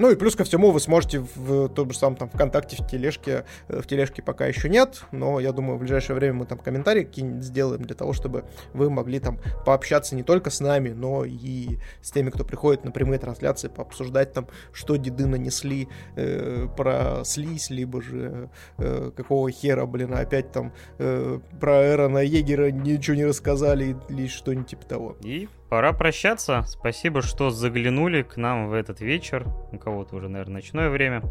Ну 0.00 0.10
и 0.10 0.16
плюс 0.16 0.34
ко 0.34 0.44
всему 0.44 0.70
вы 0.70 0.80
сможете 0.80 1.22
в 1.34 1.68
том 1.68 1.90
же 1.90 1.98
самом 1.98 2.16
там 2.16 2.30
ВКонтакте, 2.30 2.82
в 2.82 2.86
тележке, 2.86 3.44
э, 3.68 3.82
в 3.82 3.86
тележке 3.86 4.22
пока 4.22 4.46
еще 4.46 4.70
нет, 4.70 5.02
но 5.12 5.40
я 5.40 5.52
думаю, 5.52 5.76
в 5.76 5.80
ближайшее 5.80 6.16
время 6.16 6.38
мы 6.38 6.46
там 6.46 6.56
комментарии 6.56 7.04
какие-нибудь 7.04 7.44
сделаем 7.44 7.82
для 7.82 7.94
того, 7.94 8.14
чтобы 8.14 8.46
вы 8.72 8.88
могли 8.88 9.20
там 9.20 9.38
пообщаться 9.66 10.16
не 10.16 10.22
только 10.22 10.48
с 10.48 10.60
нами, 10.60 10.88
но 10.88 11.26
и 11.26 11.76
с 12.00 12.12
теми, 12.12 12.30
кто 12.30 12.46
приходит 12.46 12.82
на 12.82 12.92
прямые 12.92 13.18
трансляции, 13.18 13.68
пообсуждать 13.68 14.32
там, 14.32 14.48
что 14.72 14.96
деды 14.96 15.26
нанесли 15.26 15.86
э, 16.16 16.66
про 16.78 17.22
либо 17.68 18.00
же 18.00 18.48
э, 18.78 19.10
какого 19.14 19.50
хера, 19.50 19.84
блин, 19.84 20.14
опять 20.14 20.50
там 20.50 20.72
э, 20.96 21.40
про 21.60 21.92
Эрона 21.92 22.20
Егера 22.20 22.70
ничего 22.70 23.18
не 23.18 23.26
рассказали 23.26 23.94
или 24.08 24.28
что-нибудь 24.28 24.68
типа 24.68 24.86
того. 24.86 25.16
И 25.20 25.46
Пора 25.70 25.92
прощаться. 25.92 26.64
Спасибо, 26.66 27.22
что 27.22 27.50
заглянули 27.50 28.22
к 28.22 28.36
нам 28.36 28.68
в 28.68 28.72
этот 28.72 29.00
вечер. 29.00 29.46
У 29.70 29.78
кого-то 29.78 30.16
уже, 30.16 30.28
наверное, 30.28 30.54
ночное 30.54 30.90
время. 30.90 31.22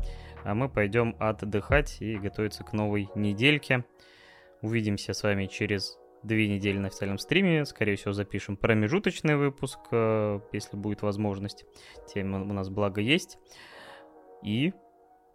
А 0.46 0.56
мы 0.56 0.70
пойдем 0.70 1.18
отдыхать 1.20 1.98
и 2.00 2.16
готовиться 2.16 2.64
к 2.64 2.72
новой 2.72 3.10
недельке. 3.16 3.84
Увидимся 4.62 5.12
с 5.12 5.24
вами 5.24 5.48
через 5.48 6.00
две 6.24 6.48
недели 6.48 6.78
на 6.78 6.88
официальном 6.88 7.18
стриме. 7.18 7.66
Скорее 7.66 7.98
всего, 7.98 8.14
запишем 8.14 8.56
промежуточный 8.56 9.36
выпуск, 9.36 9.80
э, 9.92 10.40
если 10.54 10.78
будет 10.78 11.02
возможность. 11.02 11.66
Тема 12.08 12.42
у 12.42 12.54
нас 12.54 12.70
благо 12.70 13.02
есть. 13.02 13.40
И 14.42 14.72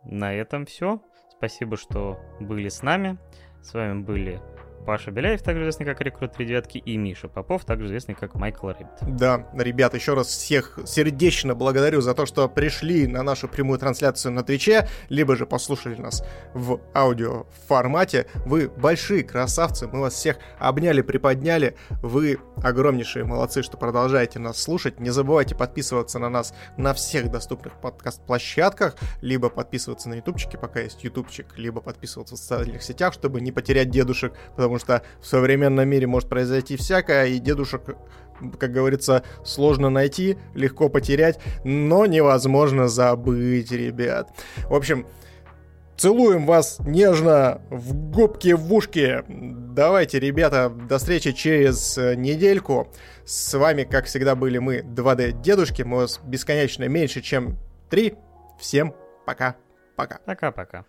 на 0.03 0.33
этом 0.33 0.65
все. 0.65 1.03
Спасибо, 1.29 1.77
что 1.77 2.19
были 2.41 2.71
с 2.71 2.83
нами. 2.83 3.19
С 3.61 3.75
вами 3.75 4.01
были 4.01 4.41
Паша 4.85 5.11
Беляев, 5.11 5.43
также 5.43 5.63
известный 5.63 5.87
как 5.87 6.01
Рекрут 6.01 6.33
Три 6.33 6.47
Девятки, 6.47 6.79
и 6.79 6.97
Миша 6.97 7.29
Попов, 7.29 7.65
также 7.65 7.87
известный 7.87 8.15
как 8.15 8.35
Michael 8.35 8.69
Rabbit. 8.69 8.87
Да, 9.03 9.47
ребят, 9.55 9.95
еще 9.95 10.15
раз 10.15 10.29
всех 10.29 10.79
сердечно 10.87 11.55
благодарю 11.55 12.01
за 12.01 12.15
то, 12.15 12.27
что 12.27 12.49
пришли 12.49 13.07
на 13.07 13.23
нашу 13.23 13.49
прямую 13.49 13.79
трансляцию 13.79 14.33
на 14.33 14.43
Твиче, 14.43 14.89
либо 15.09 15.37
же 15.37 15.47
послушали 15.47 15.97
нас 15.97 16.25
в 16.53 16.81
аудио 16.95 17.47
формате. 17.67 18.27
Вы 18.47 18.69
большие 18.69 19.25
красавцы, 19.25 19.87
мы 19.89 20.01
вас 20.01 20.15
всех 20.15 20.37
обняли, 20.59 21.03
приподняли. 21.03 21.77
Вы 22.03 22.39
огромнейшие 22.63 23.25
молодцы, 23.25 23.63
что 23.63 23.77
продолжаете 23.77 24.39
нас 24.39 24.61
слушать. 24.61 25.01
Не 25.01 25.11
забывайте 25.11 25.55
подписываться 25.55 26.19
на 26.19 26.29
нас 26.29 26.55
на 26.77 26.95
всех 26.95 27.31
доступных 27.31 27.81
подкаст-площадках, 27.81 28.97
либо 29.21 29.49
подписываться 29.49 30.09
на 30.09 30.15
ютубчике, 30.15 30.59
пока 30.59 30.81
есть 30.81 31.05
ютубчик, 31.05 31.57
либо 31.57 31.81
подписываться 31.81 32.37
в 32.37 32.39
социальных 32.39 32.83
сетях, 32.83 33.15
чтобы 33.15 33.41
не 33.41 33.53
потерять 33.53 33.91
дедушек, 33.91 34.35
потому 34.57 34.74
что 34.79 35.03
в 35.21 35.27
современном 35.27 35.89
мире 35.89 36.07
может 36.07 36.29
произойти 36.29 36.77
всякое, 36.77 37.27
и 37.27 37.39
дедушек 37.39 37.97
как 38.59 38.73
говорится, 38.73 39.23
сложно 39.45 39.91
найти, 39.91 40.37
легко 40.55 40.89
потерять, 40.89 41.39
но 41.63 42.05
невозможно 42.05 42.89
забыть, 42.89 43.71
ребят. 43.71 44.31
В 44.69 44.75
общем, 44.75 45.07
Целуем 45.97 46.45
вас 46.45 46.81
нежно 46.81 47.63
в 47.71 47.95
губки 47.95 48.53
в 48.53 48.73
ушки. 48.75 49.23
Давайте, 49.29 50.19
ребята, 50.19 50.69
до 50.69 50.99
встречи 50.99 51.31
через 51.33 51.97
недельку. 51.97 52.93
С 53.25 53.57
вами, 53.57 53.85
как 53.85 54.07
всегда, 54.07 54.35
были 54.35 54.59
мы, 54.59 54.79
2D 54.81 55.41
дедушки. 55.41 55.83
Мы 55.83 55.99
вас 55.99 56.21
бесконечно 56.25 56.89
меньше, 56.89 57.21
чем 57.21 57.59
3. 57.91 58.15
Всем 58.59 58.93
пока. 59.25 59.55
Пока. 59.97 60.19
Пока-пока. 60.27 60.85